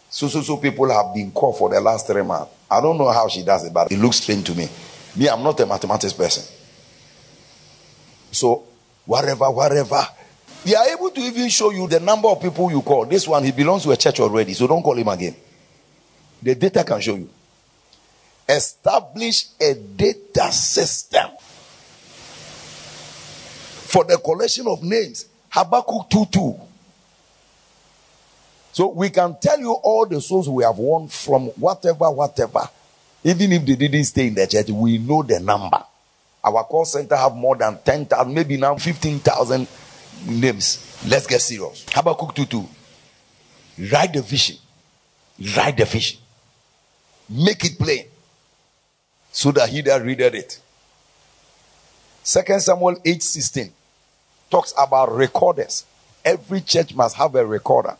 So, 0.09 0.29
so, 0.29 0.43
so 0.43 0.57
people 0.57 0.91
have 0.91 1.15
been 1.15 1.33
called 1.33 1.59
for 1.59 1.69
the 1.69 1.81
last 1.81 2.07
three 2.07 2.23
months. 2.23 2.53
I 2.71 2.81
don't 2.81 2.97
know 2.97 3.11
how 3.11 3.29
she 3.29 3.43
does 3.43 3.65
it, 3.65 3.73
but 3.73 3.91
it 3.93 3.99
looks 3.99 4.17
strange 4.19 4.45
to 4.47 4.55
me. 4.55 4.69
Me, 5.17 5.29
I'm 5.29 5.43
not 5.43 5.59
a 5.61 5.67
mathematics 5.67 6.13
person. 6.13 6.45
So, 8.33 8.65
whatever, 9.05 9.51
whatever. 9.51 10.07
They 10.65 10.75
are 10.75 10.89
able 10.89 11.11
to 11.11 11.21
even 11.21 11.49
show 11.51 11.71
you 11.71 11.87
the 11.87 12.01
number 12.01 12.29
of 12.29 12.41
people 12.41 12.71
you 12.71 12.81
call. 12.81 13.05
This 13.05 13.29
one, 13.29 13.45
he 13.45 13.53
belongs 13.53 13.83
to 13.83 13.91
a 13.91 13.97
church 13.97 14.21
already, 14.21 14.55
so 14.55 14.67
don't 14.67 14.83
call 14.83 14.97
him 14.97 15.09
again. 15.09 15.37
The 16.45 16.55
data 16.55 16.85
can 16.85 17.01
show 17.01 17.15
you. 17.15 17.31
Establish 18.47 19.47
a 19.59 19.73
data 19.73 20.53
system 20.53 21.31
for 23.89 24.05
the 24.05 24.19
collection 24.19 24.66
of 24.69 24.83
names. 24.83 25.25
Habakkuk 25.49 26.11
2 26.11 26.27
2. 26.27 26.61
So 28.73 28.89
we 28.89 29.09
can 29.09 29.37
tell 29.41 29.59
you 29.59 29.73
all 29.73 30.05
the 30.05 30.21
souls 30.21 30.47
we 30.47 30.65
have 30.65 30.77
won 30.77 31.09
from 31.09 31.47
whatever, 31.57 32.11
whatever. 32.11 32.69
Even 33.23 33.53
if 33.53 33.65
they 33.65 33.77
didn't 33.77 34.05
stay 34.05 34.27
in 34.27 34.35
the 34.35 34.47
church, 34.47 34.69
we 34.69 34.99
know 34.99 35.23
the 35.23 35.41
number. 35.41 35.83
Our 36.45 36.65
call 36.65 36.85
center 36.85 37.16
have 37.16 37.35
more 37.35 37.57
than 37.57 37.79
10,000, 37.83 38.35
maybe 38.35 38.59
now 38.59 38.77
15,000 38.77 39.66
names. 40.27 41.01
Let's 41.09 41.27
get 41.27 41.41
serious. 41.41 41.87
Habakkuk 41.91 42.35
2 42.35 42.45
2. 42.45 42.69
Write 43.91 44.12
the 44.12 44.21
vision. 44.21 44.59
Write 45.57 45.79
the 45.79 45.87
vision. 45.87 46.19
Make 47.29 47.65
it 47.65 47.79
plain. 47.79 48.07
So 49.33 49.51
that 49.53 49.69
he 49.69 49.81
that 49.83 50.03
readeth 50.03 50.35
it. 50.35 50.61
Second 52.23 52.61
Samuel 52.61 52.97
8 53.05 53.23
16 53.23 53.73
talks 54.51 54.73
about 54.79 55.13
recorders. 55.13 55.85
Every 56.25 56.61
church 56.61 56.95
must 56.95 57.17
have 57.17 57.35
a 57.35 57.45
recorder. 57.45 57.97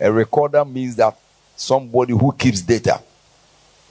A 0.00 0.10
recorder 0.10 0.64
means 0.64 0.96
that 0.96 1.16
somebody 1.56 2.12
who 2.12 2.32
keeps 2.32 2.60
data. 2.62 3.00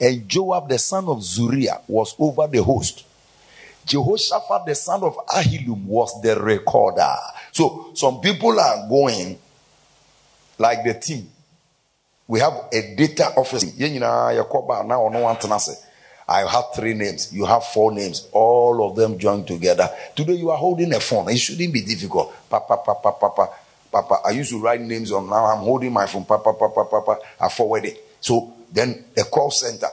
And 0.00 0.28
Joab, 0.28 0.68
the 0.68 0.78
son 0.78 1.06
of 1.06 1.22
Zeruiah, 1.22 1.80
was 1.86 2.14
over 2.18 2.46
the 2.46 2.62
host. 2.62 3.04
Jehoshaphat, 3.86 4.66
the 4.66 4.74
son 4.74 5.02
of 5.04 5.16
Ahilud, 5.28 5.84
was 5.84 6.20
the 6.20 6.38
recorder. 6.40 7.14
So 7.52 7.90
some 7.94 8.20
people 8.20 8.58
are 8.58 8.88
going 8.88 9.38
like 10.58 10.84
the 10.84 10.94
team. 10.94 11.28
We 12.28 12.40
have 12.40 12.68
a 12.72 12.94
data 12.96 13.32
officer. 13.36 13.68
I 16.28 16.40
have 16.40 16.64
three 16.74 16.94
names. 16.94 17.32
You 17.32 17.44
have 17.44 17.64
four 17.64 17.92
names. 17.92 18.28
All 18.32 18.88
of 18.88 18.96
them 18.96 19.16
joined 19.16 19.46
together. 19.46 19.88
Today 20.14 20.34
you 20.34 20.50
are 20.50 20.58
holding 20.58 20.92
a 20.92 20.98
phone. 20.98 21.30
It 21.30 21.38
shouldn't 21.38 21.72
be 21.72 21.82
difficult. 21.82 22.34
Papa, 22.50 22.78
papa, 22.84 23.12
papa, 23.12 23.48
papa. 23.92 24.20
I 24.24 24.30
used 24.30 24.50
to 24.50 24.60
write 24.60 24.80
names 24.80 25.12
on. 25.12 25.28
Now 25.28 25.46
I'm 25.46 25.58
holding 25.58 25.92
my 25.92 26.06
phone. 26.06 26.24
Papa, 26.24 26.52
papa, 26.52 26.84
papa. 26.84 27.18
I 27.40 27.48
forward 27.48 27.84
it. 27.84 28.02
So 28.20 28.52
then 28.72 29.04
the 29.14 29.22
call 29.24 29.52
center. 29.52 29.88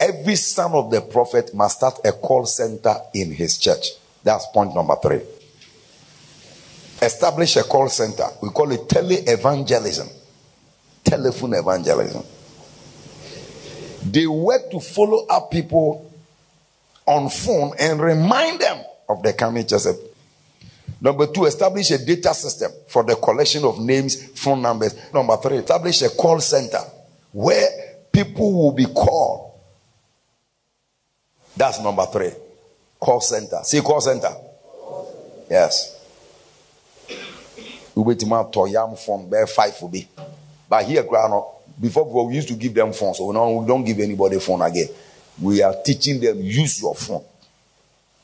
Every 0.00 0.34
son 0.34 0.72
of 0.72 0.90
the 0.90 1.00
prophet 1.00 1.54
must 1.54 1.76
start 1.76 2.00
a 2.04 2.10
call 2.10 2.44
center 2.44 2.96
in 3.14 3.30
his 3.30 3.56
church. 3.56 3.90
That's 4.24 4.46
point 4.46 4.74
number 4.74 4.96
three. 5.00 5.20
Establish 7.00 7.56
a 7.56 7.62
call 7.62 7.88
center. 7.88 8.26
We 8.42 8.48
call 8.50 8.72
it 8.72 8.88
tele-evangelism. 8.88 10.08
Telephone 11.04 11.54
evangelism. 11.54 12.24
They 14.04 14.26
work 14.26 14.70
to 14.70 14.80
follow 14.80 15.26
up 15.26 15.50
people 15.50 16.10
on 17.06 17.28
phone 17.28 17.72
and 17.78 18.00
remind 18.00 18.60
them 18.60 18.84
of 19.08 19.22
the 19.22 19.32
coming. 19.32 19.66
Number 21.00 21.26
two, 21.26 21.44
establish 21.46 21.90
a 21.90 22.04
data 22.04 22.32
system 22.32 22.70
for 22.86 23.02
the 23.02 23.16
collection 23.16 23.64
of 23.64 23.80
names, 23.80 24.28
phone 24.38 24.62
numbers. 24.62 24.94
Number 25.12 25.36
three, 25.36 25.56
establish 25.56 26.02
a 26.02 26.10
call 26.10 26.40
center 26.40 26.80
where 27.32 27.68
people 28.12 28.52
will 28.52 28.72
be 28.72 28.86
called. 28.86 29.52
That's 31.56 31.80
number 31.80 32.06
three. 32.06 32.32
Call 33.00 33.20
center. 33.20 33.60
See 33.64 33.80
call 33.80 34.00
center. 34.00 34.32
Yes. 35.50 35.98
We 37.94 38.02
wait 38.02 38.18
to 38.20 38.26
toyam 38.26 38.98
phone 38.98 39.28
bear 39.28 39.46
five 39.46 39.74
will 39.82 39.88
be. 39.88 40.08
But 40.72 40.86
here, 40.86 41.02
Before, 41.02 41.60
before 41.78 42.26
we 42.26 42.34
used 42.34 42.48
to 42.48 42.54
give 42.54 42.72
them 42.72 42.94
phones, 42.94 43.18
so 43.18 43.30
now 43.30 43.50
we 43.50 43.66
don't 43.66 43.84
give 43.84 44.00
anybody 44.00 44.38
phone 44.40 44.62
again. 44.62 44.88
We 45.38 45.60
are 45.60 45.74
teaching 45.84 46.18
them 46.18 46.40
use 46.40 46.80
your 46.80 46.94
phone. 46.94 47.22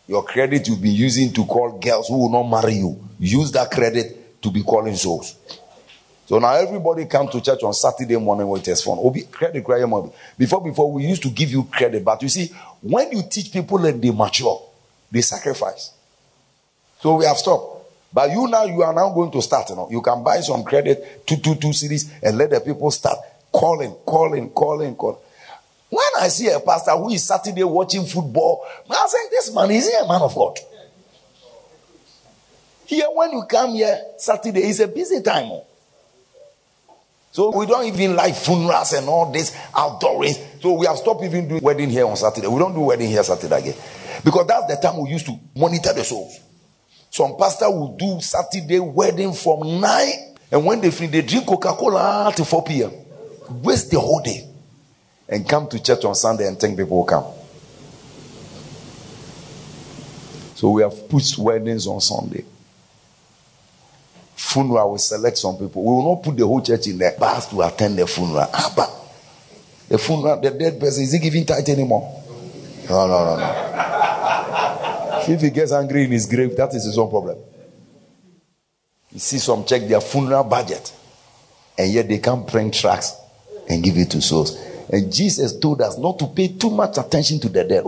Your 0.06 0.22
credit 0.24 0.66
you've 0.66 0.80
been 0.80 0.94
using 0.94 1.30
to 1.34 1.44
call 1.44 1.78
girls 1.78 2.08
who 2.08 2.16
will 2.16 2.30
not 2.30 2.44
marry 2.44 2.76
you. 2.76 2.98
Use 3.20 3.52
that 3.52 3.70
credit 3.70 4.40
to 4.40 4.50
be 4.50 4.62
calling 4.62 4.96
souls. 4.96 5.36
So 6.24 6.38
now 6.38 6.54
everybody 6.54 7.04
come 7.04 7.28
to 7.28 7.42
church 7.42 7.62
on 7.64 7.74
Saturday 7.74 8.16
morning 8.16 8.48
with 8.48 8.64
his 8.64 8.82
phone. 8.82 8.98
Obi, 8.98 9.24
credit 9.24 9.62
credit 9.62 9.86
money. 9.86 10.10
Before, 10.38 10.64
before 10.64 10.90
we 10.90 11.04
used 11.04 11.22
to 11.24 11.28
give 11.28 11.50
you 11.50 11.64
credit, 11.64 12.02
but 12.02 12.22
you 12.22 12.30
see, 12.30 12.46
when 12.80 13.12
you 13.12 13.24
teach 13.28 13.52
people 13.52 13.84
and 13.84 14.00
they 14.00 14.10
mature, 14.10 14.62
they 15.10 15.20
sacrifice. 15.20 15.92
So 17.00 17.16
we 17.16 17.26
have 17.26 17.36
stopped. 17.36 17.77
But 18.12 18.30
you 18.30 18.46
now, 18.48 18.64
you 18.64 18.82
are 18.82 18.92
now 18.92 19.10
going 19.10 19.30
to 19.32 19.42
start. 19.42 19.68
You 19.70 19.76
know, 19.76 19.88
you 19.90 20.00
can 20.00 20.22
buy 20.24 20.40
some 20.40 20.64
credit, 20.64 21.26
two, 21.26 21.36
two, 21.36 21.54
two 21.56 21.68
cedis, 21.68 22.10
and 22.22 22.38
let 22.38 22.50
the 22.50 22.60
people 22.60 22.90
start 22.90 23.18
calling, 23.52 23.92
calling, 24.06 24.50
calling, 24.50 24.94
calling. 24.94 25.18
When 25.90 26.04
I 26.20 26.28
see 26.28 26.48
a 26.48 26.60
pastor 26.60 26.92
who 26.92 27.10
is 27.10 27.24
Saturday 27.24 27.64
watching 27.64 28.04
football, 28.04 28.64
I 28.90 29.06
say, 29.08 29.18
this 29.30 29.54
man 29.54 29.70
is 29.70 29.88
he 29.88 29.96
a 29.96 30.06
man 30.06 30.20
of 30.22 30.34
God? 30.34 30.58
Here, 32.86 33.06
when 33.12 33.32
you 33.32 33.44
come 33.48 33.72
here 33.72 34.00
Saturday, 34.16 34.60
it's 34.60 34.80
a 34.80 34.88
busy 34.88 35.22
time. 35.22 35.50
Oh. 35.50 35.66
So 37.32 37.56
we 37.56 37.66
don't 37.66 37.84
even 37.84 38.16
like 38.16 38.34
funerals 38.34 38.94
and 38.94 39.06
all 39.08 39.30
this 39.30 39.54
outdooring. 39.72 40.62
So 40.62 40.72
we 40.72 40.86
have 40.86 40.96
stopped 40.96 41.22
even 41.22 41.48
doing 41.48 41.62
wedding 41.62 41.90
here 41.90 42.06
on 42.06 42.16
Saturday. 42.16 42.46
We 42.48 42.58
don't 42.58 42.74
do 42.74 42.80
wedding 42.80 43.08
here 43.08 43.22
Saturday 43.22 43.58
again. 43.58 43.74
Because 44.24 44.46
that's 44.46 44.66
the 44.66 44.76
time 44.80 45.00
we 45.02 45.10
used 45.10 45.26
to 45.26 45.38
monitor 45.54 45.92
the 45.92 46.04
souls. 46.04 46.40
Some 47.10 47.36
pastor 47.38 47.70
will 47.70 47.96
do 47.96 48.20
Saturday 48.20 48.78
wedding 48.80 49.32
from 49.32 49.80
9 49.80 50.12
and 50.50 50.64
when 50.64 50.80
they 50.80 50.90
finish, 50.90 51.12
they 51.12 51.22
drink 51.22 51.46
Coca-Cola 51.46 52.32
till 52.34 52.44
4 52.44 52.64
p.m. 52.64 52.92
Waste 53.62 53.90
the 53.90 53.98
whole 54.00 54.20
day 54.20 54.48
and 55.28 55.48
come 55.48 55.68
to 55.68 55.82
church 55.82 56.04
on 56.04 56.14
Sunday 56.14 56.46
and 56.46 56.58
think 56.58 56.76
people 56.78 56.98
will 56.98 57.04
come. 57.04 57.24
So 60.54 60.70
we 60.70 60.82
have 60.82 61.08
put 61.08 61.22
weddings 61.38 61.86
on 61.86 62.00
Sunday. 62.00 62.44
Funeral, 64.34 64.92
we 64.92 64.98
select 64.98 65.38
some 65.38 65.56
people. 65.56 65.82
We 65.84 65.90
will 65.90 66.14
not 66.14 66.22
put 66.22 66.36
the 66.36 66.46
whole 66.46 66.62
church 66.62 66.86
in 66.88 66.98
the 66.98 67.14
bus 67.18 67.48
to 67.50 67.60
attend 67.62 67.98
the 67.98 68.06
funeral. 68.06 68.48
Ah, 68.52 68.72
but 68.74 68.90
the 69.88 69.98
funeral, 69.98 70.40
the 70.40 70.50
dead 70.50 70.80
person, 70.80 71.04
is 71.04 71.12
he 71.12 71.18
giving 71.18 71.44
tithe 71.44 71.68
anymore? 71.68 72.22
No, 72.88 73.06
no, 73.06 73.24
no, 73.24 73.36
no. 73.36 73.97
If 75.28 75.42
he 75.42 75.50
gets 75.50 75.72
angry 75.72 76.04
in 76.04 76.12
his 76.12 76.26
grave, 76.26 76.56
that 76.56 76.74
is 76.74 76.84
his 76.84 76.96
own 76.98 77.10
problem. 77.10 77.38
You 79.12 79.18
see 79.18 79.38
some 79.38 79.64
check 79.64 79.82
their 79.82 80.00
funeral 80.00 80.44
budget, 80.44 80.92
and 81.76 81.90
yet 81.92 82.08
they 82.08 82.18
can't 82.18 82.46
print 82.46 82.74
tracts 82.74 83.14
and 83.68 83.82
give 83.82 83.96
it 83.98 84.10
to 84.12 84.22
souls. 84.22 84.56
And 84.90 85.12
Jesus 85.12 85.58
told 85.58 85.82
us 85.82 85.98
not 85.98 86.18
to 86.18 86.26
pay 86.28 86.48
too 86.48 86.70
much 86.70 86.96
attention 86.96 87.38
to 87.40 87.48
the 87.48 87.64
dead. 87.64 87.84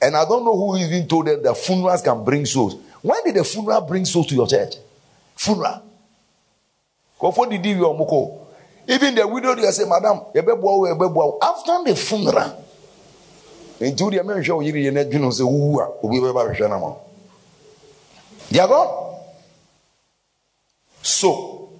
And 0.00 0.16
I 0.16 0.24
don't 0.26 0.44
know 0.44 0.54
who 0.56 0.76
even 0.76 1.08
told 1.08 1.26
them 1.26 1.42
that 1.42 1.56
funerals 1.56 2.02
can 2.02 2.22
bring 2.24 2.44
souls. 2.44 2.76
When 3.00 3.22
did 3.24 3.36
the 3.36 3.44
funeral 3.44 3.80
bring 3.82 4.04
souls 4.04 4.26
to 4.28 4.34
your 4.34 4.46
church? 4.46 4.74
Funeral. 5.36 5.82
Even 8.90 9.14
the 9.14 9.26
widow, 9.26 9.54
they 9.54 9.70
say, 9.70 9.84
Madam, 9.86 10.20
after 11.42 11.84
the 11.84 11.96
funeral, 11.96 12.64
nti 13.80 14.10
the 14.16 14.22
men 14.24 14.42
show 14.42 14.60
you 14.60 14.90
na 14.92 15.04
dwene 15.04 15.30
sɛ 15.30 15.42
wowu 15.42 15.80
a 15.80 16.06
obi 16.06 16.18
bɛba 16.18 16.46
hwehwɛ 16.48 16.68
no 16.70 16.78
ma 16.78 18.66
gone 18.66 18.88
so 21.02 21.70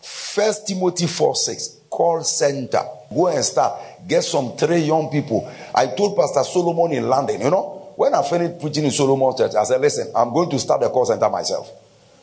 first 0.00 0.66
timothy 0.66 1.06
4 1.06 1.34
6 1.36 1.76
call 1.96 2.22
center. 2.22 2.82
Go 3.12 3.28
and 3.28 3.42
start. 3.42 3.80
Get 4.06 4.22
some 4.22 4.56
three 4.56 4.80
young 4.80 5.08
people. 5.10 5.50
I 5.74 5.86
told 5.86 6.16
Pastor 6.16 6.44
Solomon 6.44 6.92
in 6.92 7.08
London, 7.08 7.40
you 7.40 7.50
know, 7.50 7.94
when 7.96 8.14
I 8.14 8.22
finished 8.22 8.60
preaching 8.60 8.84
in 8.84 8.90
Solomon 8.90 9.34
Church, 9.36 9.54
I 9.54 9.64
said, 9.64 9.80
listen, 9.80 10.12
I'm 10.14 10.32
going 10.32 10.50
to 10.50 10.58
start 10.58 10.82
the 10.82 10.90
call 10.90 11.06
center 11.06 11.30
myself. 11.30 11.70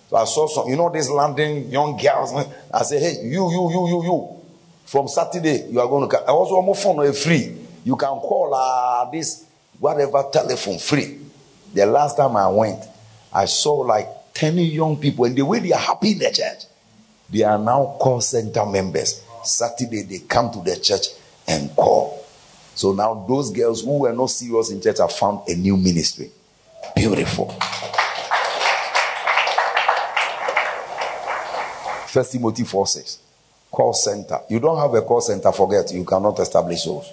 So 0.09 0.15
I 0.17 0.25
saw 0.25 0.47
some, 0.47 0.67
you 0.69 0.75
know, 0.75 0.91
these 0.91 1.09
London 1.09 1.71
young 1.71 1.97
girls. 1.97 2.33
I 2.73 2.83
said, 2.83 3.01
hey, 3.01 3.23
you, 3.23 3.49
you, 3.49 3.71
you, 3.71 3.87
you, 3.87 4.03
you. 4.03 4.39
From 4.85 5.07
Saturday, 5.07 5.65
you 5.71 5.79
are 5.79 5.87
going 5.87 6.07
to. 6.07 6.17
I 6.19 6.27
also 6.27 6.61
want 6.61 6.77
phone 6.77 7.13
free. 7.13 7.57
You 7.83 7.95
can 7.95 8.19
call 8.19 8.53
uh, 8.53 9.09
this 9.11 9.45
whatever 9.79 10.23
telephone 10.31 10.79
free. 10.79 11.19
The 11.73 11.85
last 11.85 12.15
time 12.17 12.37
I 12.37 12.47
went, 12.47 12.83
I 13.33 13.45
saw 13.45 13.73
like 13.81 14.07
10 14.33 14.57
young 14.59 14.97
people, 14.97 15.25
and 15.25 15.35
the 15.35 15.43
way 15.43 15.59
they 15.59 15.71
are 15.73 15.79
happy 15.79 16.11
in 16.13 16.19
the 16.19 16.31
church, 16.31 16.65
they 17.29 17.43
are 17.43 17.57
now 17.57 17.97
call 17.99 18.21
center 18.21 18.65
members. 18.65 19.23
Saturday 19.43 20.03
they 20.03 20.19
come 20.19 20.51
to 20.51 20.61
the 20.61 20.79
church 20.79 21.07
and 21.47 21.75
call. 21.75 22.25
So 22.75 22.93
now 22.93 23.25
those 23.27 23.51
girls 23.51 23.83
who 23.83 23.99
were 23.99 24.13
not 24.13 24.27
serious 24.27 24.71
in 24.71 24.81
church 24.81 24.99
have 24.99 25.11
found 25.11 25.47
a 25.47 25.55
new 25.55 25.77
ministry. 25.77 26.31
Beautiful. 26.95 27.49
First 32.07 32.31
Timothy 32.31 32.63
4 32.63 32.87
6. 32.87 33.19
Call 33.71 33.93
center. 33.93 34.39
You 34.49 34.59
don't 34.59 34.77
have 34.77 34.93
a 34.93 35.01
call 35.01 35.21
center, 35.21 35.51
forget. 35.51 35.91
You 35.91 36.05
cannot 36.05 36.39
establish 36.39 36.83
souls. 36.83 37.11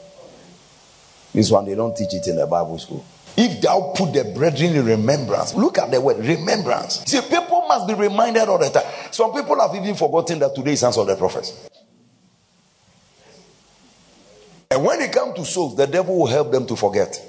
This 1.32 1.50
one, 1.50 1.64
they 1.64 1.74
don't 1.74 1.96
teach 1.96 2.12
it 2.14 2.26
in 2.26 2.36
the 2.36 2.46
Bible 2.46 2.78
school. 2.78 3.04
If 3.36 3.60
thou 3.60 3.92
put 3.94 4.12
the 4.12 4.24
brethren 4.24 4.74
in 4.74 4.84
remembrance, 4.84 5.54
look 5.54 5.78
at 5.78 5.90
the 5.90 6.00
word 6.00 6.18
remembrance. 6.18 7.02
See, 7.06 7.20
people 7.20 7.66
must 7.68 7.86
be 7.86 7.94
reminded 7.94 8.48
all 8.48 8.58
the 8.58 8.68
time. 8.68 8.84
Some 9.12 9.32
people 9.32 9.58
have 9.60 9.74
even 9.74 9.94
forgotten 9.94 10.40
that 10.40 10.54
today 10.54 10.72
is 10.72 10.82
answer 10.82 11.00
of 11.00 11.06
the 11.06 11.16
prophets. 11.16 11.68
And 14.70 14.84
when 14.84 15.00
it 15.00 15.12
comes 15.12 15.34
to 15.36 15.44
souls, 15.44 15.76
the 15.76 15.86
devil 15.86 16.18
will 16.18 16.26
help 16.26 16.52
them 16.52 16.66
to 16.66 16.76
forget. 16.76 17.20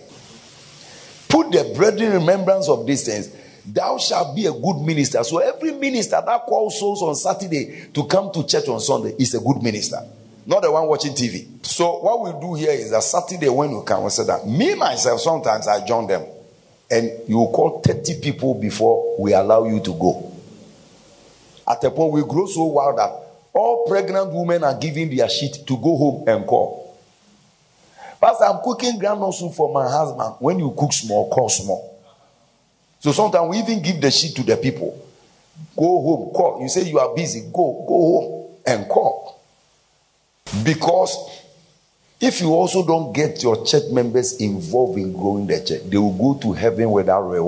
Put 1.29 1.51
the 1.51 1.73
brethren 1.75 2.11
in 2.11 2.19
remembrance 2.19 2.67
of 2.67 2.85
these 2.85 3.05
things. 3.05 3.33
Thou 3.65 3.97
shalt 3.97 4.35
be 4.35 4.47
a 4.47 4.51
good 4.51 4.81
minister. 4.81 5.23
So 5.23 5.37
every 5.37 5.71
minister 5.71 6.21
that 6.25 6.45
calls 6.45 6.79
souls 6.79 7.01
on 7.01 7.15
Saturday 7.15 7.87
to 7.93 8.05
come 8.05 8.31
to 8.33 8.45
church 8.45 8.67
on 8.67 8.79
Sunday 8.79 9.15
is 9.17 9.33
a 9.33 9.39
good 9.39 9.61
minister. 9.61 9.97
Not 10.51 10.63
the 10.63 10.69
one 10.71 10.85
watching 10.85 11.13
TV. 11.13 11.47
So 11.65 11.99
what 11.99 12.21
we 12.21 12.41
do 12.41 12.55
here 12.55 12.71
is 12.71 12.91
that 12.91 13.03
Saturday 13.03 13.47
when 13.47 13.71
we 13.71 13.85
come, 13.85 14.03
we 14.03 14.09
say 14.09 14.25
that 14.25 14.45
me 14.45 14.75
myself, 14.75 15.21
sometimes 15.21 15.65
I 15.65 15.85
join 15.85 16.07
them. 16.07 16.25
And 16.89 17.09
you 17.25 17.37
call 17.53 17.79
30 17.79 18.19
people 18.19 18.55
before 18.55 19.15
we 19.17 19.31
allow 19.31 19.63
you 19.63 19.79
to 19.79 19.91
go. 19.93 20.29
At 21.65 21.81
a 21.85 21.89
point 21.89 22.11
we 22.11 22.21
grow 22.23 22.47
so 22.47 22.65
wild 22.65 22.97
that 22.97 23.11
all 23.53 23.85
pregnant 23.87 24.33
women 24.33 24.65
are 24.65 24.77
giving 24.77 25.15
their 25.15 25.29
shit 25.29 25.53
to 25.65 25.77
go 25.77 25.95
home 25.95 26.27
and 26.27 26.45
call. 26.45 26.99
Pastor, 28.19 28.43
I'm 28.43 28.61
cooking 28.61 28.99
groundnut 28.99 29.33
soup 29.33 29.53
for 29.53 29.73
my 29.73 29.89
husband. 29.89 30.35
When 30.39 30.59
you 30.59 30.75
cook 30.77 30.91
small, 30.91 31.29
call 31.29 31.47
small. 31.47 31.97
So 32.99 33.13
sometimes 33.13 33.49
we 33.49 33.57
even 33.59 33.81
give 33.81 34.01
the 34.01 34.11
shit 34.11 34.35
to 34.35 34.43
the 34.43 34.57
people. 34.57 34.99
Go 35.77 36.01
home, 36.01 36.33
call. 36.33 36.59
You 36.61 36.67
say 36.67 36.89
you 36.89 36.99
are 36.99 37.15
busy, 37.15 37.39
go, 37.53 37.85
go 37.87 37.95
home 37.95 38.57
and 38.67 38.89
call. 38.89 39.40
Because 40.63 41.15
if 42.19 42.39
you 42.39 42.53
also 42.53 42.85
don't 42.85 43.13
get 43.13 43.41
your 43.41 43.65
church 43.65 43.91
members 43.91 44.33
involved 44.33 44.99
in 44.99 45.11
growing 45.13 45.47
the 45.47 45.63
church, 45.63 45.81
they 45.89 45.97
will 45.97 46.13
go 46.13 46.39
to 46.39 46.53
heaven 46.53 46.91
without 46.91 47.21
reward. 47.21 47.39